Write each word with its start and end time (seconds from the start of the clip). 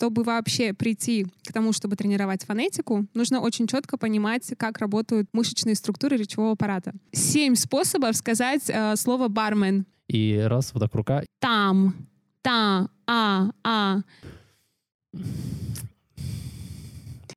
чтобы 0.00 0.22
вообще 0.22 0.72
прийти 0.72 1.26
к 1.44 1.52
тому, 1.52 1.74
чтобы 1.74 1.94
тренировать 1.94 2.46
фонетику, 2.46 3.04
нужно 3.12 3.42
очень 3.42 3.66
четко 3.66 3.98
понимать, 3.98 4.50
как 4.56 4.78
работают 4.78 5.28
мышечные 5.34 5.74
структуры 5.74 6.16
речевого 6.16 6.52
аппарата. 6.52 6.94
Семь 7.12 7.54
способов 7.54 8.16
сказать 8.16 8.62
э, 8.68 8.96
слово 8.96 9.28
бармен. 9.28 9.84
И 10.08 10.38
раз, 10.38 10.72
вот 10.72 10.80
так 10.80 10.94
рука. 10.94 11.22
Там, 11.38 11.94
та, 12.40 12.88
а, 13.06 13.50
а. 13.62 14.00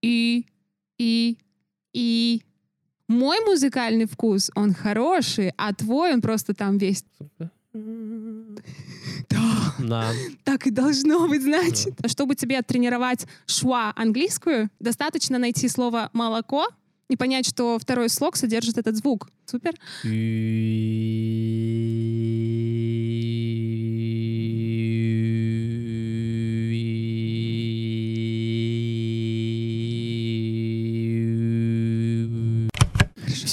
И, 0.01 0.45
и, 0.97 1.37
и. 1.91 2.43
Мой 3.09 3.39
музыкальный 3.45 4.05
вкус, 4.05 4.49
он 4.55 4.73
хороший, 4.73 5.51
а 5.57 5.73
твой, 5.73 6.13
он 6.13 6.21
просто 6.21 6.53
там 6.53 6.77
весь... 6.77 7.03
Да, 7.73 9.41
Да. 9.79 10.11
так 10.43 10.67
и 10.67 10.71
должно 10.71 11.27
быть, 11.27 11.41
значит. 11.41 11.93
Чтобы 12.05 12.35
тебе 12.35 12.61
тренировать 12.61 13.25
шва 13.47 13.93
английскую, 13.95 14.69
достаточно 14.79 15.39
найти 15.39 15.67
слово 15.67 16.09
«молоко» 16.13 16.67
и 17.09 17.17
понять, 17.17 17.47
что 17.47 17.79
второй 17.79 18.09
слог 18.09 18.35
содержит 18.35 18.77
этот 18.77 18.95
звук. 18.95 19.29
Супер. 19.45 19.73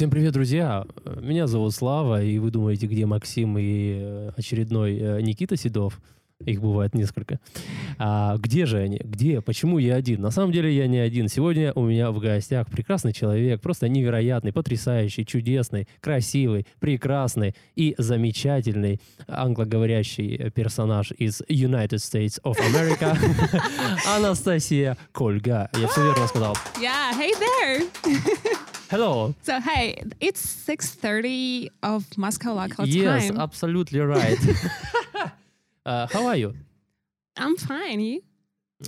Всем 0.00 0.08
привет, 0.08 0.32
друзья! 0.32 0.86
Меня 1.20 1.46
зовут 1.46 1.74
Слава, 1.74 2.22
и 2.22 2.38
вы 2.38 2.50
думаете, 2.50 2.86
где 2.86 3.04
Максим 3.04 3.58
и 3.58 3.98
э, 4.00 4.30
очередной 4.34 4.96
э, 4.96 5.20
Никита 5.20 5.58
Седов? 5.58 6.00
Их 6.46 6.62
бывает 6.62 6.94
несколько. 6.94 7.38
А 7.98 8.38
где 8.38 8.64
же 8.64 8.78
они? 8.78 8.98
Где? 9.04 9.42
Почему 9.42 9.76
я 9.76 9.96
один? 9.96 10.22
На 10.22 10.30
самом 10.30 10.52
деле 10.52 10.74
я 10.74 10.86
не 10.86 10.96
один. 10.96 11.28
Сегодня 11.28 11.74
у 11.74 11.84
меня 11.84 12.12
в 12.12 12.18
гостях 12.18 12.66
прекрасный 12.68 13.12
человек, 13.12 13.60
просто 13.60 13.90
невероятный, 13.90 14.54
потрясающий, 14.54 15.26
чудесный, 15.26 15.86
красивый, 16.00 16.66
прекрасный 16.78 17.54
и 17.76 17.94
замечательный 17.98 19.02
англоговорящий 19.28 20.50
персонаж 20.50 21.12
из 21.12 21.42
United 21.42 21.98
States 21.98 22.40
of 22.42 22.56
America 22.72 23.18
Анастасия 24.16 24.96
Кольга. 25.12 25.68
Я 25.78 25.88
все 25.88 26.02
верно 26.04 26.26
сказал. 26.26 26.56
Yeah, 26.80 27.12
hey 27.12 27.32
there. 27.38 28.56
Hello. 28.90 29.34
So 29.42 29.60
hey, 29.60 30.02
it's 30.20 30.42
6:30 30.66 31.70
of 31.82 32.04
Moscow 32.16 32.54
local 32.54 32.86
Yes, 32.86 33.28
time. 33.28 33.38
absolutely 33.38 34.00
right. 34.00 34.38
Uh, 35.86 36.06
how 36.12 36.26
are 36.26 36.36
you? 36.36 36.52
I'm 37.36 37.56
fine. 37.56 38.00
You? 38.00 38.20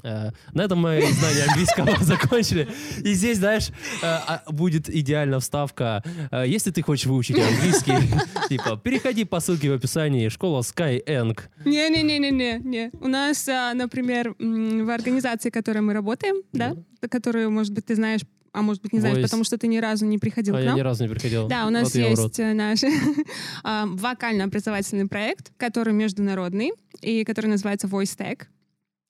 Э, 0.05 0.31
На 0.53 0.63
этом 0.65 0.79
мы 0.79 1.01
знание 1.11 1.45
английского 1.49 1.97
закончили. 2.05 2.69
И 3.03 3.15
здесь, 3.15 3.39
знаешь, 3.39 3.71
а, 4.03 4.43
будет 4.49 4.91
идеальная 4.91 5.41
вставка. 5.41 6.03
Э, 6.31 6.45
Если 6.47 6.71
ты 6.71 6.83
хочешь 6.83 7.07
выучить 7.07 7.39
английский, 7.39 7.95
типа, 8.51 8.77
переходи 8.77 9.25
по 9.25 9.41
ссылке 9.41 9.71
в 9.71 9.75
описании. 9.75 10.29
Школа 10.29 10.61
Skyeng. 10.61 11.39
Не-не-не-не-не. 11.65 12.59
не. 12.63 12.91
У 13.01 13.09
нас, 13.09 13.49
а, 13.49 13.73
например, 13.73 14.35
в 14.39 14.91
организации, 14.91 15.49
в 15.49 15.53
которой 15.53 15.81
мы 15.81 15.95
работаем, 15.95 16.43
да, 16.53 16.77
которую, 17.11 17.51
может 17.51 17.73
быть, 17.73 17.87
ты 17.87 17.95
знаешь, 17.95 18.21
а 18.53 18.63
может 18.63 18.83
быть, 18.83 18.93
не 18.93 19.01
знаешь, 19.01 19.19
Voice. 19.19 19.23
потому 19.23 19.45
что 19.45 19.57
ты 19.57 19.67
ни 19.67 19.79
разу 19.79 20.05
не 20.05 20.19
приходил 20.19 20.55
А 20.55 20.59
к 20.59 20.61
я 20.63 20.67
нам. 20.71 20.77
ни 20.77 20.83
разу 20.83 21.05
не 21.05 21.09
приходил. 21.11 21.49
Да, 21.49 21.67
у 21.67 21.71
нас 21.71 21.85
Вот 21.85 21.95
я 21.95 22.09
есть 22.11 22.39
э, 22.39 22.53
наш 22.53 22.81
а, 23.65 23.87
вокально-образовательный 23.87 25.09
проект, 25.09 25.53
который 25.57 25.95
международный 25.95 26.73
и 27.01 27.25
который 27.25 27.47
называется 27.47 27.87
Voice 27.87 28.17
Tech. 28.17 28.43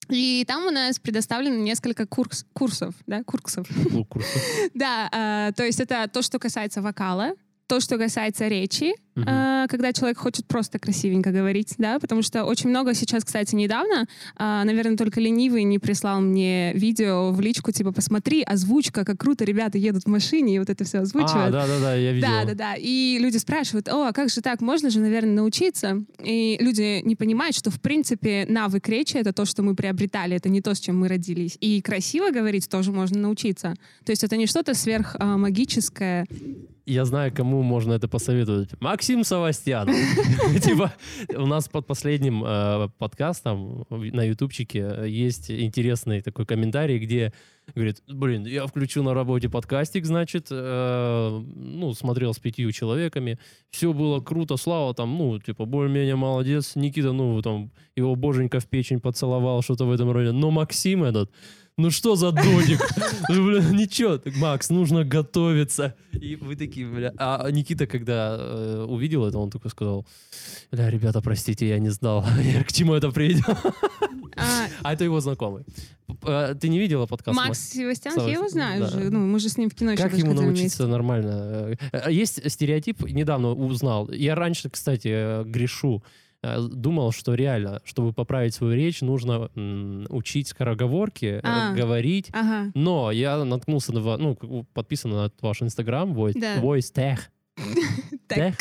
И 0.08 0.44
там 0.46 0.66
у 0.66 0.70
нас 0.70 0.98
предоставлено 0.98 1.56
несколько 1.56 2.06
курс, 2.06 2.44
курсов, 2.52 2.94
да, 3.06 3.22
курсов. 3.24 3.66
Ну, 3.90 4.04
курсы. 4.04 4.28
Да, 4.74 5.08
а, 5.12 5.52
то 5.52 5.64
есть 5.64 5.80
это 5.80 6.08
то, 6.12 6.22
что 6.22 6.38
касается 6.38 6.82
вокала, 6.82 7.32
то, 7.72 7.80
что 7.80 7.96
касается 7.96 8.48
речи, 8.48 8.92
Мгм. 9.14 9.24
а, 9.28 9.66
когда 9.66 9.92
человек 9.94 10.18
хочет 10.18 10.46
просто 10.46 10.78
красивенько 10.78 11.30
говорить, 11.30 11.74
да, 11.78 11.98
потому 11.98 12.20
что 12.20 12.44
очень 12.44 12.68
много 12.68 12.92
сейчас, 12.92 13.24
кстати, 13.24 13.54
недавно, 13.54 14.06
а, 14.36 14.62
наверное, 14.64 14.96
только 14.98 15.20
ленивый 15.22 15.64
не 15.64 15.78
прислал 15.78 16.20
мне 16.20 16.74
видео 16.74 17.30
в 17.30 17.40
личку, 17.40 17.72
типа, 17.72 17.92
посмотри, 17.92 18.42
озвучка, 18.42 19.06
как 19.06 19.18
круто 19.18 19.44
ребята 19.44 19.78
едут 19.78 20.04
в 20.04 20.08
машине 20.08 20.56
и 20.56 20.58
вот 20.58 20.68
это 20.68 20.84
все 20.84 20.98
А, 20.98 21.00
озвучивают. 21.02 21.52
да-да-да, 21.52 21.94
я 21.94 22.12
видел. 22.12 22.28
Да, 22.28 22.44
да, 22.44 22.54
да. 22.54 22.74
И 22.78 23.16
люди 23.18 23.38
спрашивают, 23.38 23.88
о, 23.88 24.08
а 24.08 24.12
как 24.12 24.28
же 24.28 24.42
так, 24.42 24.60
можно 24.60 24.90
же, 24.90 25.00
наверное, 25.00 25.34
научиться? 25.34 26.02
И 26.22 26.58
люди 26.60 27.00
не 27.04 27.16
понимают, 27.16 27.56
что, 27.56 27.70
в 27.70 27.80
принципе, 27.80 28.44
навык 28.50 28.86
речи— 28.88 29.16
это 29.18 29.32
то, 29.32 29.46
что 29.46 29.62
мы 29.62 29.74
приобретали, 29.74 30.36
это 30.36 30.50
не 30.50 30.60
то, 30.60 30.74
с 30.74 30.80
чем 30.80 30.98
мы 31.00 31.08
родились. 31.08 31.56
И 31.60 31.80
красиво 31.80 32.30
говорить 32.30 32.68
тоже 32.68 32.92
можно 32.92 33.18
научиться. 33.18 33.74
То 34.04 34.12
есть 34.12 34.24
это 34.24 34.36
не 34.36 34.46
что-то 34.46 34.74
сверхмагическое. 34.74 36.26
Я 36.86 37.04
знаю, 37.04 37.32
кому 37.32 37.62
можно 37.62 37.92
это 37.92 38.08
посоветовать. 38.08 38.70
Максим 38.80 39.22
Савастьян. 39.22 39.88
Типа, 40.62 40.92
у 41.36 41.46
нас 41.46 41.68
под 41.68 41.86
последним 41.86 42.44
э, 42.44 42.88
подкастом 42.98 43.86
на 43.88 44.24
ютубчике 44.24 44.80
э, 44.80 45.08
есть 45.08 45.50
интересный 45.50 46.22
такой 46.22 46.44
комментарий, 46.44 46.98
где 46.98 47.32
говорит, 47.74 48.02
блин, 48.08 48.44
я 48.46 48.66
включу 48.66 49.04
на 49.04 49.14
работе 49.14 49.48
подкастик, 49.48 50.04
значит, 50.04 50.48
э, 50.50 51.42
ну, 51.54 51.94
смотрел 51.94 52.34
с 52.34 52.40
пятью 52.40 52.72
человеками, 52.72 53.38
все 53.70 53.92
было 53.92 54.20
круто, 54.20 54.56
Слава 54.56 54.92
там, 54.92 55.16
ну, 55.16 55.38
типа, 55.38 55.64
более-менее 55.64 56.16
молодец, 56.16 56.74
Никита, 56.74 57.12
ну, 57.12 57.40
там, 57.42 57.70
его 57.94 58.16
боженька 58.16 58.58
в 58.58 58.66
печень 58.66 59.00
поцеловал, 59.00 59.62
что-то 59.62 59.84
в 59.84 59.92
этом 59.92 60.10
роде, 60.10 60.32
но 60.32 60.50
Максим 60.50 61.04
этот, 61.04 61.30
ну 61.78 61.90
что 61.90 62.16
за 62.16 62.32
додик? 62.32 62.80
Ну, 63.28 63.46
бля, 63.46 63.60
ничего, 63.62 64.18
так, 64.18 64.36
Макс, 64.36 64.68
нужно 64.70 65.04
готовиться. 65.04 65.94
И 66.12 66.36
вы 66.36 66.54
такие, 66.56 66.86
бля. 66.86 67.12
А 67.18 67.50
Никита, 67.50 67.86
когда 67.86 68.36
э, 68.38 68.86
увидел 68.88 69.24
это, 69.26 69.38
он 69.38 69.50
такой 69.50 69.70
сказал, 69.70 70.06
бля, 70.70 70.90
ребята, 70.90 71.20
простите, 71.22 71.68
я 71.68 71.78
не 71.78 71.88
знал, 71.90 72.24
к 72.68 72.72
чему 72.72 72.94
это 72.94 73.10
приведет. 73.10 73.46
А, 74.36 74.66
А 74.82 74.92
это 74.94 75.04
его 75.04 75.20
знакомый. 75.20 75.64
Э, 76.22 76.54
Ты 76.60 76.68
не 76.68 76.78
видела 76.78 77.06
подкаст? 77.06 77.36
Макс 77.36 77.58
Севастьян, 77.58 78.16
я 78.26 78.32
его 78.32 78.48
знаю 78.48 78.82
Да. 78.84 78.88
же. 78.90 79.10
Ну, 79.10 79.20
мы 79.26 79.38
же 79.38 79.48
с 79.48 79.56
ним 79.58 79.68
в 79.70 79.74
кино 79.74 79.94
Как 79.96 80.16
ему 80.16 80.32
научиться 80.34 80.86
нормально? 80.86 81.76
Э, 81.92 82.00
э, 82.08 82.12
Есть 82.12 82.50
стереотип, 82.50 83.02
недавно 83.02 83.50
узнал. 83.52 84.10
Я 84.10 84.34
раньше, 84.34 84.70
кстати, 84.70 85.08
э, 85.08 85.44
грешу. 85.44 86.02
Э, 86.42 86.60
Думал, 86.60 87.12
что 87.12 87.34
реально, 87.34 87.80
чтобы 87.84 88.12
поправить 88.12 88.54
свою 88.54 88.74
речь, 88.74 89.00
нужно 89.00 89.48
м, 89.54 90.06
учить 90.10 90.48
скороговорки, 90.48 91.40
А. 91.42 91.72
говорить. 91.74 92.30
Ага. 92.32 92.72
Но 92.74 93.12
я 93.12 93.44
наткнулся 93.44 93.92
на, 93.92 94.16
ну, 94.16 94.66
подписан 94.74 95.10
на 95.12 95.30
ваш 95.40 95.62
инстаграм, 95.62 96.12
Voice, 96.12 96.38
Да. 96.40 96.56
voice 96.60 96.92
Tech. 96.92 97.18
Tech? 98.28 98.56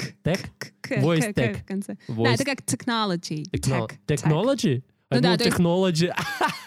К- 0.81 0.92
Voice 1.00 1.34
tech. 1.34 1.64
Да, 2.08 2.34
это 2.34 2.44
как 2.46 2.62
technology. 2.62 3.44
techno- 3.52 3.88
Tech, 3.88 4.00
tech. 4.06 4.18
Technology? 4.24 4.84
Ну 5.09 5.22
да, 5.22 5.36
technology. 5.36 6.12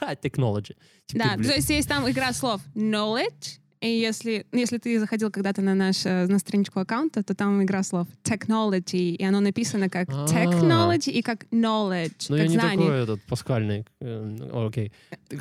Technology. 0.23 0.75
Да, 1.13 1.37
то 1.37 1.55
есть 1.55 1.69
есть 1.71 1.89
там 1.89 2.09
игра 2.11 2.33
слов 2.33 2.61
knowledge, 2.75 3.59
и 3.85 4.01
если, 4.01 4.47
ну, 4.53 4.59
если 4.59 4.79
ты 4.79 4.99
заходил 4.99 5.31
когда-то 5.31 5.63
на 5.63 5.75
наш 5.75 6.07
э, 6.07 6.27
на 6.27 6.39
страничку 6.39 6.81
аккаунта, 6.81 7.23
то 7.23 7.35
там 7.35 7.63
игра 7.63 7.83
слов 7.83 8.07
technology, 8.23 9.11
и 9.17 9.25
оно 9.25 9.41
написано 9.41 9.89
как 9.89 10.09
А. 10.11 10.27
technology 10.27 11.11
и 11.11 11.23
как 11.23 11.45
knowledge, 11.53 12.27
Ну, 12.29 12.37
как 12.37 12.47
я 12.47 12.49
не 12.49 12.57
такой 12.59 13.03
этот 13.03 13.23
паскальный. 13.23 13.85
э, 14.01 14.37
Окей. 14.53 14.93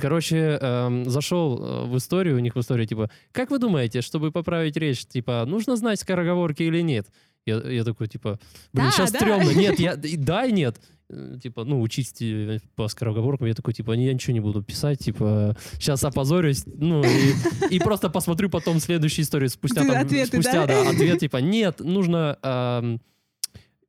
Короче, 0.02 0.58
эм, 0.62 1.10
зашел 1.10 1.58
э, 1.64 1.86
в 1.88 1.98
историю, 1.98 2.36
у 2.36 2.40
них 2.40 2.56
в 2.56 2.60
истории, 2.60 2.86
типа, 2.86 3.10
как 3.32 3.52
вы 3.52 3.60
думаете, 3.60 4.02
чтобы 4.02 4.32
поправить 4.32 4.78
речь, 4.78 5.06
типа, 5.06 5.44
нужно 5.48 5.76
знать 5.76 6.00
скороговорки 6.00 6.64
или 6.64 6.82
нет? 6.82 7.08
Я, 7.46 7.58
я 7.58 7.84
такой, 7.84 8.08
типа, 8.08 8.40
блин, 8.72 8.86
Да, 8.86 8.92
сейчас 8.92 9.12
да. 9.12 9.20
стрёмно. 9.20 9.52
Нет, 9.52 9.80
я, 9.80 9.96
да 9.98 10.46
и 10.46 10.52
нет. 10.52 10.80
Э, 11.10 11.38
Типа, 11.42 11.64
ну, 11.66 11.82
учить 11.82 12.22
э, 12.22 12.60
по 12.76 12.88
скороговоркам. 12.88 13.48
Я 13.48 13.54
такой, 13.54 13.74
типа, 13.74 13.92
я 13.94 14.14
ничего 14.14 14.34
не 14.34 14.40
буду 14.40 14.64
писать, 14.64 15.00
типа, 15.00 15.56
сейчас 15.74 16.04
опозорюсь, 16.04 16.64
ну, 16.66 17.04
и, 17.04 17.34
и 17.76 17.80
просто 17.80 18.10
посмотрю 18.10 18.50
потом 18.50 18.80
следующую 18.80 19.24
историю 19.26 19.50
спустя, 19.50 19.82
Ты 19.82 19.88
там, 19.92 20.06
ответы, 20.06 20.28
спустя, 20.28 20.66
да? 20.66 20.84
да, 20.84 20.90
ответ, 20.90 21.20
типа, 21.20 21.38
нет, 21.38 21.80
нужно 21.80 23.00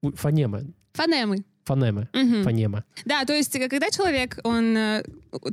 у- 0.02 0.12
фонемы, 0.12 0.74
Фонемы. 0.94 1.44
фонемы, 1.64 2.08
Мгм. 2.12 2.42
фонема. 2.44 2.84
Да, 3.06 3.24
то 3.24 3.32
есть 3.32 3.54
э, 3.56 3.68
когда 3.68 3.90
человек, 3.90 4.38
он 4.44 4.76
э, 4.76 5.02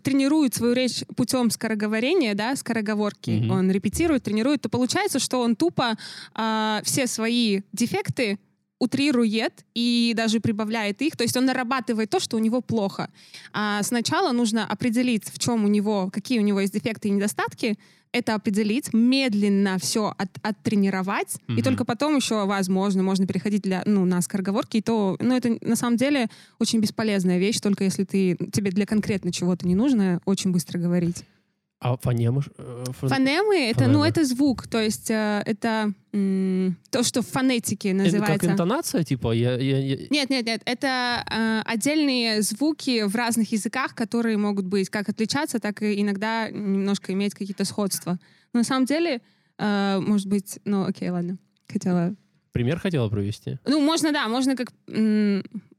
тренирует 0.03 0.53
свою 0.55 0.73
речь 0.73 1.03
путем 1.15 1.49
скороговорения, 1.51 2.35
да, 2.35 2.55
скороговорки, 2.55 3.31
Мгм. 3.31 3.51
он 3.51 3.71
репетирует, 3.71 4.23
тренирует, 4.23 4.61
то 4.61 4.69
получается, 4.69 5.19
что 5.19 5.41
он 5.41 5.55
тупо 5.55 5.95
а, 6.33 6.81
все 6.83 7.07
свои 7.07 7.61
дефекты 7.71 8.39
утрирует 8.81 9.63
и 9.75 10.13
даже 10.17 10.39
прибавляет 10.39 11.03
их, 11.03 11.15
то 11.15 11.23
есть 11.23 11.37
он 11.37 11.45
нарабатывает 11.45 12.09
то, 12.09 12.19
что 12.19 12.35
у 12.35 12.39
него 12.39 12.61
плохо. 12.61 13.11
А 13.53 13.83
сначала 13.83 14.31
нужно 14.31 14.65
определить, 14.65 15.25
в 15.31 15.37
чем 15.37 15.63
у 15.65 15.67
него, 15.67 16.09
какие 16.11 16.39
у 16.39 16.41
него 16.41 16.59
есть 16.59 16.73
дефекты 16.73 17.07
и 17.07 17.11
недостатки, 17.11 17.77
это 18.11 18.33
определить, 18.33 18.91
медленно 18.91 19.77
все 19.77 20.13
от, 20.17 20.29
оттренировать, 20.41 21.35
mm-hmm. 21.35 21.59
и 21.59 21.61
только 21.61 21.85
потом 21.85 22.15
еще, 22.15 22.45
возможно, 22.45 23.03
можно 23.03 23.27
переходить 23.27 23.61
для, 23.61 23.83
ну, 23.85 24.03
на 24.05 24.19
скороговорки, 24.21 24.77
и 24.77 24.81
то, 24.81 25.15
ну, 25.19 25.35
это 25.35 25.57
на 25.61 25.75
самом 25.75 25.97
деле 25.97 26.27
очень 26.59 26.79
бесполезная 26.79 27.37
вещь, 27.37 27.59
только 27.59 27.83
если 27.83 28.03
ты, 28.03 28.35
тебе 28.51 28.71
для 28.71 28.87
конкретно 28.87 29.31
чего-то 29.31 29.67
не 29.67 29.75
нужно 29.75 30.21
очень 30.25 30.51
быстро 30.51 30.79
говорить. 30.79 31.23
А 31.81 31.97
фонемы? 31.97 32.43
Э, 32.59 32.85
фон... 32.91 33.09
Фонемы 33.09 33.69
это, 33.69 33.79
фонемы. 33.79 33.93
ну, 33.93 34.03
это 34.05 34.23
звук, 34.23 34.67
то 34.67 34.79
есть 34.79 35.09
э, 35.09 35.41
это 35.47 35.91
м, 36.13 36.77
то, 36.91 37.01
что 37.01 37.23
в 37.23 37.27
фонетике 37.27 37.93
называется. 37.93 38.33
Это 38.33 38.39
как 38.39 38.51
интонация, 38.51 39.03
типа? 39.03 39.31
Я, 39.31 39.57
я, 39.57 39.79
я... 39.79 39.95
Нет, 40.11 40.29
нет, 40.29 40.45
нет. 40.45 40.61
Это 40.65 41.23
э, 41.27 41.61
отдельные 41.65 42.43
звуки 42.43 43.03
в 43.03 43.15
разных 43.15 43.51
языках, 43.51 43.95
которые 43.95 44.37
могут 44.37 44.67
быть 44.67 44.89
как 44.89 45.09
отличаться, 45.09 45.59
так 45.59 45.81
и 45.81 45.99
иногда 45.99 46.51
немножко 46.51 47.13
иметь 47.13 47.33
какие-то 47.33 47.65
сходства. 47.65 48.19
Но 48.53 48.59
на 48.59 48.63
самом 48.63 48.85
деле, 48.85 49.19
э, 49.57 49.99
может 49.99 50.27
быть, 50.27 50.59
ну, 50.65 50.85
окей, 50.85 51.09
ладно. 51.09 51.39
Хотела 51.67 52.15
Пример 52.51 52.79
хотела 52.79 53.09
провести? 53.09 53.57
Ну, 53.65 53.79
можно, 53.81 54.11
да, 54.11 54.27
можно 54.27 54.55
как... 54.55 54.71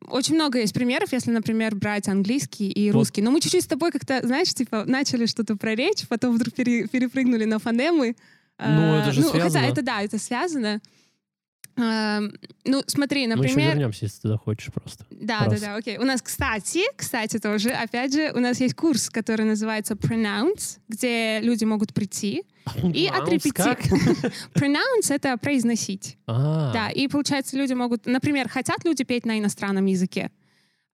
Очень 0.08 0.34
много 0.34 0.58
есть 0.58 0.75
примеров, 0.75 1.12
если, 1.12 1.31
например, 1.31 1.75
брать 1.75 2.08
английский 2.08 2.70
и 2.70 2.90
вот. 2.90 2.99
русский. 2.99 3.22
Но 3.22 3.31
мы 3.31 3.40
чуть-чуть 3.40 3.64
с 3.64 3.66
тобой 3.66 3.90
как-то, 3.90 4.20
знаешь, 4.26 4.52
типа, 4.52 4.84
начали 4.87 5.26
что-то 5.26 5.56
про 5.56 5.75
речь, 5.75 6.06
потом 6.08 6.34
вдруг 6.34 6.54
пере, 6.54 6.87
перепрыгнули 6.87 7.44
на 7.44 7.58
фонемы. 7.58 8.16
Ну, 8.58 8.94
это 8.94 9.12
же 9.12 9.22
ну, 9.22 9.31
связано. 9.31 9.60
Хотя 9.60 9.72
это, 9.72 9.82
да, 9.82 10.02
это 10.02 10.19
связано. 10.19 10.81
Ну, 11.76 12.82
смотри, 12.86 13.26
например... 13.26 13.54
Мы 13.56 13.60
еще 13.62 13.70
вернемся, 13.70 14.04
если 14.04 14.20
ты 14.22 14.28
захочешь 14.28 14.72
просто. 14.72 15.06
Да, 15.10 15.40
Раз. 15.46 15.60
да, 15.60 15.66
да, 15.66 15.76
окей. 15.76 15.98
У 15.98 16.04
нас, 16.04 16.20
кстати, 16.20 16.82
кстати 16.96 17.38
тоже, 17.38 17.70
опять 17.70 18.12
же, 18.12 18.32
у 18.34 18.40
нас 18.40 18.60
есть 18.60 18.74
курс, 18.74 19.08
который 19.10 19.46
называется 19.46 19.94
Pronounce, 19.94 20.78
где 20.88 21.40
люди 21.40 21.64
могут 21.64 21.94
прийти 21.94 22.44
и 22.94 23.06
отрепетировать. 23.06 23.86
Pronounce— 24.54 25.08
это 25.08 25.36
произносить. 25.38 26.19
А. 26.26 26.72
Да, 26.72 26.90
и 26.90 27.08
получается, 27.08 27.56
люди 27.56 27.72
могут... 27.72 28.06
Например, 28.06 28.48
хотят 28.48 28.84
люди 28.84 29.04
петь 29.04 29.25
на 29.25 29.38
иностранном 29.38 29.86
языке, 29.86 30.30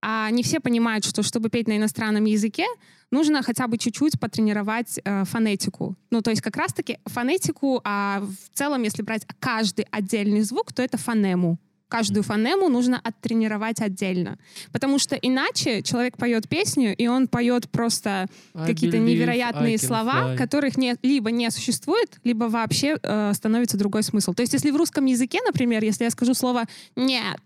а 0.00 0.30
не 0.30 0.42
все 0.42 0.60
понимают, 0.60 1.04
что 1.04 1.22
чтобы 1.22 1.50
петь 1.50 1.66
на 1.66 1.76
иностранном 1.76 2.24
языке, 2.24 2.66
нужно 3.10 3.42
хотя 3.42 3.66
бы 3.66 3.78
чуть-чуть 3.78 4.18
потренировать 4.20 5.00
э, 5.04 5.24
фонетику. 5.24 5.96
Ну, 6.10 6.22
то 6.22 6.30
есть 6.30 6.42
как 6.42 6.56
раз-таки 6.56 6.98
фонетику, 7.06 7.80
а 7.84 8.20
в 8.20 8.56
целом, 8.56 8.82
если 8.82 9.02
брать 9.02 9.26
каждый 9.40 9.86
отдельный 9.90 10.42
звук, 10.42 10.72
то 10.72 10.82
это 10.82 10.98
фонему. 10.98 11.58
Каждую 11.88 12.22
фонему 12.22 12.68
нужно 12.68 13.00
оттренировать 13.02 13.80
отдельно. 13.80 14.38
Потому 14.72 14.98
что 14.98 15.16
иначе 15.16 15.82
человек 15.82 16.18
поет 16.18 16.46
песню, 16.46 16.94
и 16.94 17.06
он 17.06 17.28
поет 17.28 17.70
просто 17.70 18.26
какие-то 18.52 18.98
невероятные 18.98 19.78
слова, 19.78 20.34
fly. 20.34 20.36
которых 20.36 20.76
не, 20.76 20.96
либо 21.02 21.30
не 21.30 21.50
существует, 21.50 22.18
либо 22.24 22.44
вообще 22.44 22.98
э, 23.02 23.32
становится 23.34 23.78
другой 23.78 24.02
смысл. 24.02 24.34
То 24.34 24.42
есть 24.42 24.52
если 24.52 24.70
в 24.70 24.76
русском 24.76 25.06
языке, 25.06 25.38
например, 25.46 25.82
если 25.82 26.04
я 26.04 26.10
скажу 26.10 26.34
слово 26.34 26.64
«нет», 26.94 27.40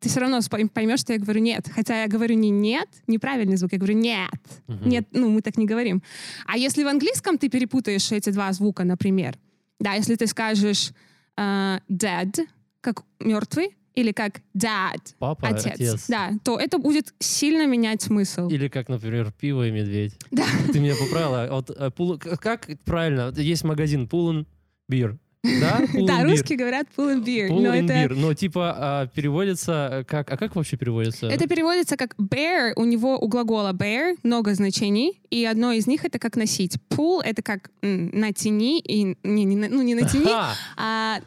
ты 0.00 0.08
все 0.08 0.20
равно 0.20 0.40
поймешь, 0.72 1.00
что 1.00 1.12
я 1.12 1.18
говорю 1.18 1.40
нет. 1.40 1.68
Хотя 1.74 2.02
я 2.02 2.08
говорю 2.08 2.34
не 2.34 2.50
нет, 2.50 2.88
неправильный 3.06 3.56
звук, 3.56 3.72
я 3.72 3.78
говорю 3.78 3.94
нет. 3.94 4.30
Угу. 4.68 4.88
Нет, 4.88 5.08
ну 5.12 5.30
мы 5.30 5.42
так 5.42 5.56
не 5.56 5.66
говорим. 5.66 6.02
А 6.46 6.56
если 6.56 6.84
в 6.84 6.88
английском 6.88 7.38
ты 7.38 7.48
перепутаешь 7.48 8.12
эти 8.12 8.30
два 8.30 8.52
звука, 8.52 8.84
например, 8.84 9.36
да, 9.80 9.94
если 9.94 10.14
ты 10.14 10.26
скажешь 10.26 10.92
uh, 11.36 11.80
dead, 11.88 12.46
как 12.80 13.02
мертвый, 13.20 13.76
или 13.94 14.12
как 14.12 14.42
dad, 14.56 15.00
Папа, 15.18 15.48
отец, 15.48 15.66
отец, 15.74 16.06
да, 16.06 16.30
то 16.44 16.56
это 16.58 16.78
будет 16.78 17.12
сильно 17.18 17.66
менять 17.66 18.00
смысл. 18.00 18.48
Или 18.48 18.68
как, 18.68 18.88
например, 18.88 19.32
пиво 19.32 19.66
и 19.66 19.72
медведь. 19.72 20.14
Да. 20.30 20.44
Ты 20.72 20.78
меня 20.78 20.94
поправила. 20.94 21.48
Вот, 21.50 21.70
э. 21.70 22.36
Как 22.36 22.68
правильно? 22.84 23.32
Есть 23.36 23.64
магазин 23.64 24.04
Pull 24.04 24.46
Beer. 24.88 25.18
Да, 25.42 25.80
да 26.06 26.24
русские 26.24 26.58
говорят 26.58 26.88
pull 26.96 27.14
and 27.14 27.24
beer. 27.24 27.48
Pull 27.48 27.62
но 27.62 27.74
это... 27.74 28.14
Но 28.14 28.34
типа 28.34 28.74
а, 28.76 29.06
переводится 29.06 29.88
э, 29.92 30.04
как... 30.04 30.30
А 30.32 30.36
как 30.36 30.56
вообще 30.56 30.76
переводится? 30.76 31.26
Это 31.26 31.46
переводится 31.46 31.96
как 31.96 32.14
bear. 32.18 32.72
У 32.76 32.84
него 32.84 33.18
у 33.18 33.28
глагола 33.28 33.72
bear 33.72 34.16
много 34.24 34.54
значений, 34.54 35.20
и 35.30 35.44
одно 35.44 35.72
из 35.72 35.86
них 35.86 36.04
это 36.04 36.18
как 36.18 36.36
носить. 36.36 36.78
Pull— 36.90 37.22
это 37.24 37.42
как 37.42 37.70
натяни, 37.82 38.80
и... 38.80 39.16
Не, 39.22 39.44
не, 39.44 39.56
ну, 39.68 39.82
не 39.82 39.94
натяни, 39.94 40.30
а 40.76 41.20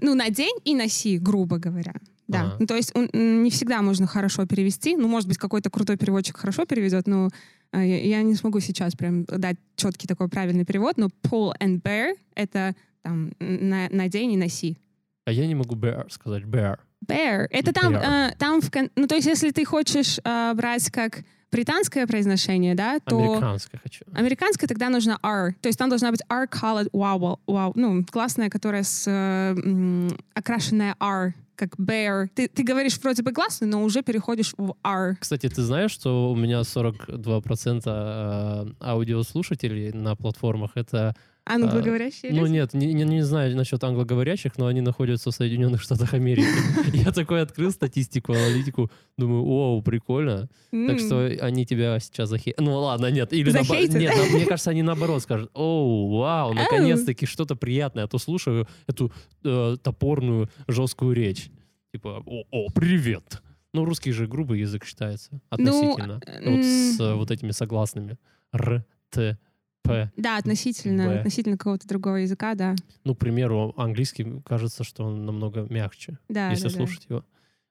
ну, 0.00 0.14
надень 0.14 0.56
и 0.64 0.74
носи, 0.74 1.18
грубо 1.18 1.58
говоря. 1.58 1.94
Да, 2.28 2.40
ага. 2.40 2.56
ну, 2.60 2.66
то 2.66 2.76
есть 2.76 2.94
он, 2.94 3.08
не 3.12 3.50
всегда 3.50 3.80
можно 3.80 4.06
хорошо 4.06 4.46
перевести. 4.46 4.96
Ну, 4.96 5.08
может 5.08 5.26
быть, 5.26 5.38
какой-то 5.38 5.70
крутой 5.70 5.96
переводчик 5.96 6.36
хорошо 6.36 6.66
переведет, 6.66 7.06
но 7.06 7.30
э, 7.72 7.78
я, 7.78 8.18
я 8.18 8.22
не 8.22 8.34
смогу 8.34 8.60
сейчас 8.60 8.94
прям 8.94 9.24
дать 9.24 9.56
четкий 9.76 10.06
такой 10.06 10.28
правильный 10.28 10.66
перевод. 10.66 10.98
Но 10.98 11.08
pull 11.22 11.54
and 11.58 11.80
bear— 11.80 12.14
это 12.34 12.76
там, 13.08 13.32
на, 13.38 13.88
надень 13.90 14.32
и 14.32 14.36
носи. 14.36 14.76
А 15.24 15.32
я 15.32 15.46
не 15.46 15.54
могу 15.54 15.74
bear 15.74 16.10
сказать, 16.10 16.44
bear. 16.44 16.78
Bear. 17.06 17.46
Это 17.50 17.72
там, 17.72 17.94
bear. 17.94 18.30
Э, 18.30 18.34
там 18.38 18.60
в, 18.60 18.70
ну, 18.96 19.06
то 19.06 19.14
есть 19.14 19.26
если 19.26 19.50
ты 19.50 19.64
хочешь 19.64 20.18
э, 20.24 20.52
брать 20.54 20.90
как 20.90 21.24
британское 21.50 22.06
произношение, 22.06 22.74
да, 22.74 22.98
то... 23.00 23.18
Американское 23.18 23.80
хочу. 23.82 24.04
Американское 24.12 24.68
тогда 24.68 24.90
нужно 24.90 25.18
R. 25.22 25.54
То 25.60 25.68
есть 25.68 25.78
там 25.78 25.88
должна 25.88 26.10
быть 26.10 26.20
R 26.28 26.46
colored 26.46 26.90
wow, 26.92 27.38
wow, 27.46 27.72
ну, 27.74 28.04
классная, 28.04 28.50
которая 28.50 28.82
с 28.82 29.04
э, 29.06 30.08
окрашенная 30.34 30.96
R 31.00 31.34
как 31.56 31.74
bear. 31.76 32.28
Ты, 32.34 32.48
ты 32.48 32.62
говоришь 32.62 32.98
вроде 32.98 33.22
бы 33.22 33.32
гласный, 33.32 33.68
но 33.68 33.82
уже 33.82 34.02
переходишь 34.02 34.54
в 34.56 34.74
R. 34.84 35.16
Кстати, 35.18 35.48
ты 35.48 35.62
знаешь, 35.62 35.90
что 35.90 36.30
у 36.30 36.36
меня 36.36 36.60
42% 36.60 37.82
э, 37.84 38.72
аудиослушателей 38.80 39.92
на 39.92 40.14
платформах— 40.14 40.72
это 40.74 41.16
Англоговорящие? 41.48 42.32
А, 42.32 42.34
ну 42.34 42.46
нет, 42.46 42.74
не, 42.74 42.92
не, 42.92 43.04
не 43.04 43.22
знаю 43.22 43.56
насчет 43.56 43.82
англоговорящих, 43.82 44.58
но 44.58 44.66
они 44.66 44.80
находятся 44.80 45.30
в 45.30 45.34
Соединенных 45.34 45.82
Штатах 45.82 46.14
Америки. 46.14 46.46
Я 46.92 47.12
такой 47.12 47.42
открыл 47.42 47.70
статистику, 47.70 48.32
аналитику, 48.32 48.90
думаю, 49.16 49.44
о, 49.46 49.80
прикольно. 49.82 50.48
Так 50.70 50.98
что 50.98 51.26
они 51.40 51.64
тебя 51.66 51.98
сейчас 52.00 52.28
захейтят. 52.28 52.60
Ну 52.60 52.74
ладно, 52.78 53.10
нет. 53.10 53.32
Или 53.32 53.50
Нет, 53.50 54.14
мне 54.32 54.44
кажется, 54.46 54.70
они 54.70 54.82
наоборот 54.82 55.22
скажут, 55.22 55.50
о, 55.54 56.18
вау, 56.18 56.52
наконец-таки 56.52 57.26
что-то 57.26 57.56
приятное. 57.56 58.04
А 58.04 58.08
то 58.08 58.18
слушаю 58.18 58.68
эту 58.86 59.12
э, 59.44 59.76
топорную, 59.82 60.48
жесткую 60.66 61.14
речь. 61.14 61.50
Типа, 61.92 62.22
о, 62.26 62.44
о, 62.50 62.70
привет. 62.70 63.42
Ну, 63.72 63.84
русский 63.84 64.12
же 64.12 64.26
грубый 64.26 64.60
язык 64.60 64.84
считается 64.84 65.30
ну, 65.32 65.40
относительно. 65.50 66.20
Ну, 66.40 66.56
вот 66.56 66.64
с 66.64 67.14
вот 67.14 67.30
этими 67.30 67.50
согласными. 67.50 68.18
Р, 68.52 68.84
Т, 69.10 69.38
П. 69.88 70.12
Да, 70.16 70.36
относительно, 70.36 71.06
Б. 71.06 71.18
относительно 71.18 71.56
какого-то 71.56 71.88
другого 71.88 72.16
языка, 72.16 72.54
да. 72.54 72.74
Ну, 73.04 73.14
к 73.14 73.18
примеру, 73.18 73.74
английский 73.76 74.40
кажется, 74.44 74.84
что 74.84 75.04
он 75.04 75.26
намного 75.26 75.66
мягче, 75.68 76.18
да, 76.28 76.50
если 76.50 76.68
да, 76.68 76.70
слушать 76.70 77.06
да. 77.08 77.14
его. 77.14 77.24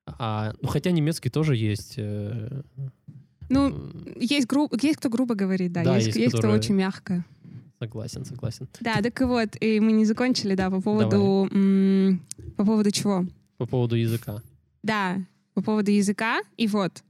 А, 0.06 0.54
ну, 0.62 0.68
хотя 0.68 0.92
немецкий 0.92 1.30
тоже 1.30 1.56
есть. 1.56 1.96
Э, 1.98 2.62
ну, 3.50 3.92
есть, 4.16 4.48
гру... 4.48 4.70
есть 4.82 4.98
кто 4.98 5.10
грубо 5.10 5.36
говорит, 5.36 5.72
да, 5.74 5.84
да 5.84 5.96
есть, 5.96 6.08
есть, 6.08 6.18
есть 6.18 6.32
которые... 6.32 6.60
кто 6.60 6.66
очень 6.66 6.76
мягко. 6.76 7.26
Согласен, 7.80 8.26
согласен. 8.26 8.68
Да, 8.80 9.02
так 9.02 9.22
и 9.22 9.26
вот, 9.26 9.50
и 9.60 9.80
мы 9.80 9.92
не 9.92 10.06
закончили, 10.06 10.56
да, 10.56 10.70
по 10.72 10.82
поводу... 10.82 11.48
М- 11.52 12.22
по 12.56 12.66
поводу 12.66 12.90
чего? 12.92 13.26
По 13.58 13.66
поводу 13.66 13.96
языка. 13.96 14.42
Да, 14.82 15.18
по 15.58 15.64
поводу 15.64 15.90
языка. 15.90 16.42
И 16.56 16.68
вот, 16.68 17.02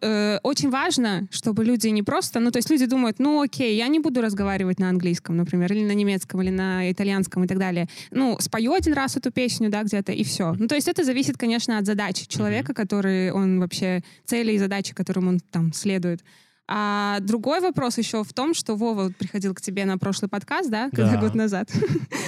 Э, 0.00 0.38
очень 0.42 0.70
важно, 0.70 1.28
чтобы 1.30 1.64
люди 1.64 1.88
не 1.88 2.02
просто, 2.02 2.40
ну 2.40 2.50
то 2.50 2.58
есть 2.58 2.68
люди 2.70 2.86
думают, 2.86 3.18
ну 3.18 3.42
окей, 3.42 3.76
я 3.76 3.88
не 3.88 4.00
буду 4.00 4.20
разговаривать 4.20 4.80
на 4.80 4.88
английском, 4.88 5.36
например, 5.36 5.72
или 5.72 5.84
на 5.84 5.92
немецком, 5.92 6.42
или 6.42 6.50
на 6.50 6.90
итальянском 6.90 7.44
и 7.44 7.46
так 7.46 7.58
далее. 7.58 7.88
Ну, 8.10 8.36
спою 8.40 8.72
один 8.72 8.94
раз 8.94 9.16
эту 9.16 9.30
песню, 9.30 9.70
да, 9.70 9.82
где-то, 9.82 10.12
и 10.12 10.24
все. 10.24 10.54
Ну 10.58 10.66
то 10.66 10.74
есть 10.74 10.88
это 10.88 11.04
зависит, 11.04 11.36
конечно, 11.38 11.78
от 11.78 11.86
задачи 11.86 12.26
человека, 12.26 12.74
который 12.74 13.30
он 13.30 13.60
вообще, 13.60 14.02
цели 14.24 14.52
и 14.52 14.58
задачи, 14.58 14.94
которым 14.94 15.28
он 15.28 15.40
там 15.40 15.72
следует. 15.72 16.24
А 16.68 17.20
другой 17.20 17.60
вопрос 17.60 17.98
еще 17.98 18.24
в 18.24 18.32
том, 18.32 18.52
что 18.52 18.74
Вова 18.74 19.12
приходил 19.16 19.54
к 19.54 19.60
тебе 19.60 19.84
на 19.84 19.98
прошлый 19.98 20.28
подкаст, 20.28 20.68
да, 20.68 20.90
когда 20.90 21.12
да. 21.12 21.20
год 21.20 21.34
назад. 21.34 21.70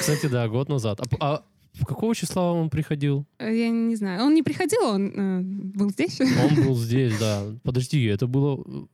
Кстати, 0.00 0.26
да, 0.26 0.46
год 0.46 0.68
назад. 0.68 1.00
А, 1.00 1.16
а 1.20 1.42
Какого 1.86 2.14
числа 2.14 2.52
он 2.52 2.70
приходил? 2.70 3.26
Э, 3.38 3.54
я 3.54 3.68
не 3.70 3.96
знаю. 3.96 4.24
Он 4.24 4.34
не 4.34 4.42
приходил, 4.42 4.82
он 4.84 5.08
э, 5.08 5.40
был 5.42 5.90
здесь. 5.90 6.20
Он 6.20 6.64
был 6.64 6.76
здесь, 6.76 7.18
да. 7.18 7.44
Подожди, 7.62 8.04
это 8.04 8.26
было... 8.26 8.62
Э, 8.66 8.86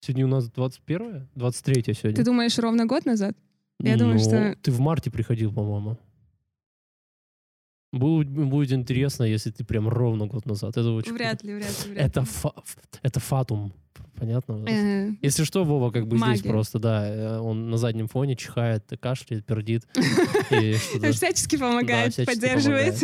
сегодня 0.00 0.26
у 0.26 0.28
нас 0.28 0.50
21 0.50 1.28
23 1.34 1.82
сегодня. 1.94 2.14
Ты 2.16 2.24
думаешь, 2.24 2.58
ровно 2.58 2.86
год 2.86 3.06
назад? 3.06 3.36
Я 3.80 3.92
ну, 3.92 3.98
думаю, 4.00 4.18
что... 4.18 4.56
Ты 4.62 4.70
в 4.70 4.80
марте 4.80 5.10
приходил, 5.10 5.52
по-моему. 5.52 5.98
Будет, 7.92 8.30
будет 8.30 8.72
интересно, 8.72 9.24
если 9.24 9.50
ты 9.50 9.64
прям 9.64 9.88
ровно 9.88 10.26
год 10.26 10.46
назад. 10.46 10.76
Это 10.76 10.90
очень 10.92 11.12
вряд 11.12 11.42
ли, 11.42 11.54
вряд 11.54 11.86
ли. 11.86 11.92
Вряд 11.92 12.06
это, 12.06 12.20
ли. 12.20 12.26
Фа... 12.26 12.54
это 13.02 13.20
фатум. 13.20 13.74
Понятно? 14.22 14.64
Э, 14.68 15.10
Если 15.20 15.42
что, 15.42 15.64
Вова 15.64 15.90
как 15.90 16.06
бы 16.06 16.16
Магия. 16.16 16.36
здесь 16.36 16.48
просто, 16.48 16.78
да, 16.78 17.08
э, 17.08 17.38
он 17.40 17.70
на 17.70 17.76
заднем 17.76 18.06
фоне 18.06 18.36
чихает, 18.36 18.84
кашляет, 19.00 19.44
пердит. 19.44 19.82
Всячески 21.12 21.56
помогает, 21.56 22.14
поддерживает. 22.24 23.02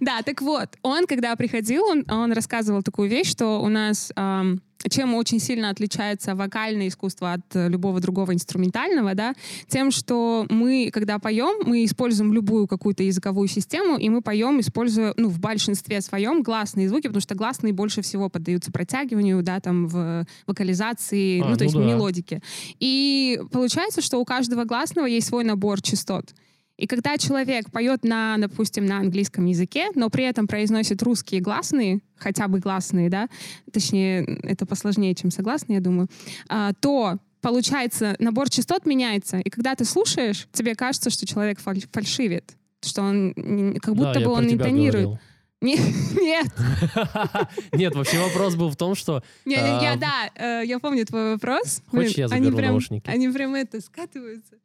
Да, 0.00 0.22
так 0.22 0.42
вот, 0.42 0.76
он, 0.82 1.06
когда 1.06 1.34
приходил, 1.36 1.84
он, 1.84 2.04
он 2.08 2.32
рассказывал 2.32 2.82
такую 2.82 3.08
вещь, 3.08 3.30
что 3.30 3.60
у 3.60 3.68
нас 3.68 4.12
ам, 4.16 4.60
чем 4.88 5.14
очень 5.14 5.40
сильно 5.40 5.70
отличается 5.70 6.34
вокальное 6.34 6.88
искусство 6.88 7.34
от 7.34 7.42
э, 7.54 7.68
любого 7.68 8.00
другого 8.00 8.32
инструментального, 8.32 9.14
да, 9.14 9.34
тем, 9.68 9.90
что 9.90 10.46
мы, 10.50 10.90
когда 10.92 11.18
поем, 11.18 11.66
мы 11.66 11.84
используем 11.84 12.32
любую 12.32 12.66
какую-то 12.66 13.02
языковую 13.02 13.48
систему, 13.48 13.96
и 13.96 14.08
мы 14.08 14.22
поем, 14.22 14.60
используя, 14.60 15.14
ну, 15.16 15.28
в 15.28 15.40
большинстве 15.40 16.00
своем 16.00 16.42
гласные 16.42 16.88
звуки, 16.88 17.06
потому 17.06 17.20
что 17.20 17.34
гласные 17.34 17.72
больше 17.72 18.02
всего 18.02 18.28
поддаются 18.28 18.70
протягиванию, 18.70 19.42
да, 19.42 19.60
там, 19.60 19.86
в 19.86 20.26
вокализации, 20.46 21.40
А, 21.40 21.48
ну, 21.48 21.54
то 21.54 21.60
ну 21.60 21.64
есть 21.64 21.76
да. 21.76 21.84
мелодике. 21.84 22.42
И 22.78 23.40
получается, 23.50 24.02
что 24.02 24.18
у 24.18 24.24
каждого 24.24 24.64
гласного 24.64 25.06
есть 25.06 25.28
свой 25.28 25.44
набор 25.44 25.80
частот. 25.82 26.34
И 26.76 26.86
когда 26.86 27.16
человек 27.16 27.70
поет 27.70 28.04
на, 28.04 28.36
допустим, 28.38 28.84
на 28.84 28.98
английском 28.98 29.46
языке, 29.46 29.88
но 29.94 30.10
при 30.10 30.24
этом 30.24 30.46
произносит 30.46 31.02
русские 31.02 31.40
гласные, 31.40 32.00
хотя 32.16 32.48
бы 32.48 32.58
гласные, 32.58 33.08
да, 33.08 33.28
точнее, 33.72 34.24
это 34.42 34.66
посложнее, 34.66 35.14
чем 35.14 35.30
согласные, 35.30 35.76
я 35.76 35.80
думаю, 35.82 36.08
а, 36.48 36.72
то 36.74 37.18
получается, 37.40 38.16
набор 38.18 38.50
частот 38.50 38.86
меняется. 38.86 39.38
И 39.38 39.48
когда 39.50 39.74
ты 39.74 39.84
слушаешь, 39.84 40.48
тебе 40.52 40.74
кажется, 40.74 41.10
что 41.10 41.26
человек 41.26 41.60
фаль- 41.60 41.86
фальшивит, 41.92 42.56
что 42.82 43.02
он 43.02 43.32
как 43.80 43.94
будто 43.94 44.14
Да, 44.14 44.20
я 44.20 44.26
бы 44.26 44.32
он 44.32 44.50
интонирует. 44.52 45.04
говорил. 45.04 45.18
Не- 45.62 45.76
Нет, 46.20 46.46
Нет, 47.72 47.94
вообще 47.94 48.18
вопрос 48.18 48.54
был 48.56 48.68
в 48.68 48.76
том, 48.76 48.94
что 48.94 49.22
не, 49.46 49.54
А, 49.56 49.82
я, 49.82 49.96
да, 49.96 50.30
э, 50.34 50.66
я 50.66 50.78
помню 50.78 51.06
твой 51.06 51.32
вопрос. 51.32 51.80
Хочешь, 51.86 52.18
я 52.18 52.28
заберу 52.28 52.58
наушники? 52.58 53.08
Они 53.08 53.28
прям 53.30 53.54
это 53.54 53.80
скатываются. 53.80 54.56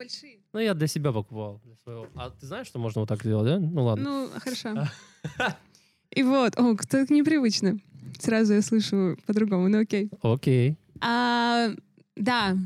А, 0.00 0.02
Большие. 0.02 0.38
ну 0.52 0.60
я 0.60 0.74
для 0.74 0.86
себя 0.86 1.12
покупал. 1.12 1.60
для 1.64 1.74
своего. 1.76 2.06
А 2.14 2.30
ты 2.30 2.46
знаешь, 2.46 2.66
что 2.66 2.78
можно 2.78 3.00
вот 3.00 3.08
так 3.08 3.20
сделать, 3.22 3.46
да? 3.46 3.58
Ну 3.58 3.84
ладно. 3.84 4.04
Ну, 4.32 4.40
хорошо. 4.40 4.88
И 6.10 6.22
вот, 6.22 6.58
о, 6.58 6.76
как 6.76 7.10
непривычно. 7.10 7.78
Сразу 8.18 8.54
я 8.54 8.62
слышу 8.62 9.16
по-другому, 9.26 9.68
ну 9.68 9.80
окей. 9.80 10.10
Окей. 10.22 10.76
А, 11.00 11.70
да, 12.16 12.56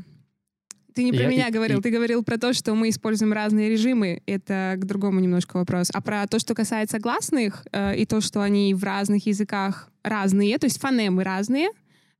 ты 0.93 1.03
не 1.03 1.11
про 1.11 1.23
Я- 1.23 1.29
меня 1.29 1.47
и- 1.49 1.51
говорил, 1.51 1.79
и- 1.79 1.81
ты 1.81 1.91
говорил 1.91 2.23
про 2.23 2.37
то, 2.37 2.53
что 2.53 2.73
мы 2.73 2.89
используем 2.89 3.33
разные 3.33 3.69
режимы. 3.69 4.21
Это 4.25 4.75
к 4.77 4.85
другому 4.85 5.19
немножко 5.19 5.57
вопрос. 5.57 5.89
А 5.93 6.01
про 6.01 6.25
то, 6.27 6.39
что 6.39 6.55
касается 6.55 6.99
гласных, 6.99 7.65
э, 7.71 7.97
и 7.97 8.05
то, 8.05 8.21
что 8.21 8.41
они 8.41 8.73
в 8.73 8.83
разных 8.83 9.27
языках 9.27 9.89
разные, 10.03 10.57
то 10.57 10.65
есть 10.65 10.79
фонемы 10.79 11.23
разные, 11.23 11.69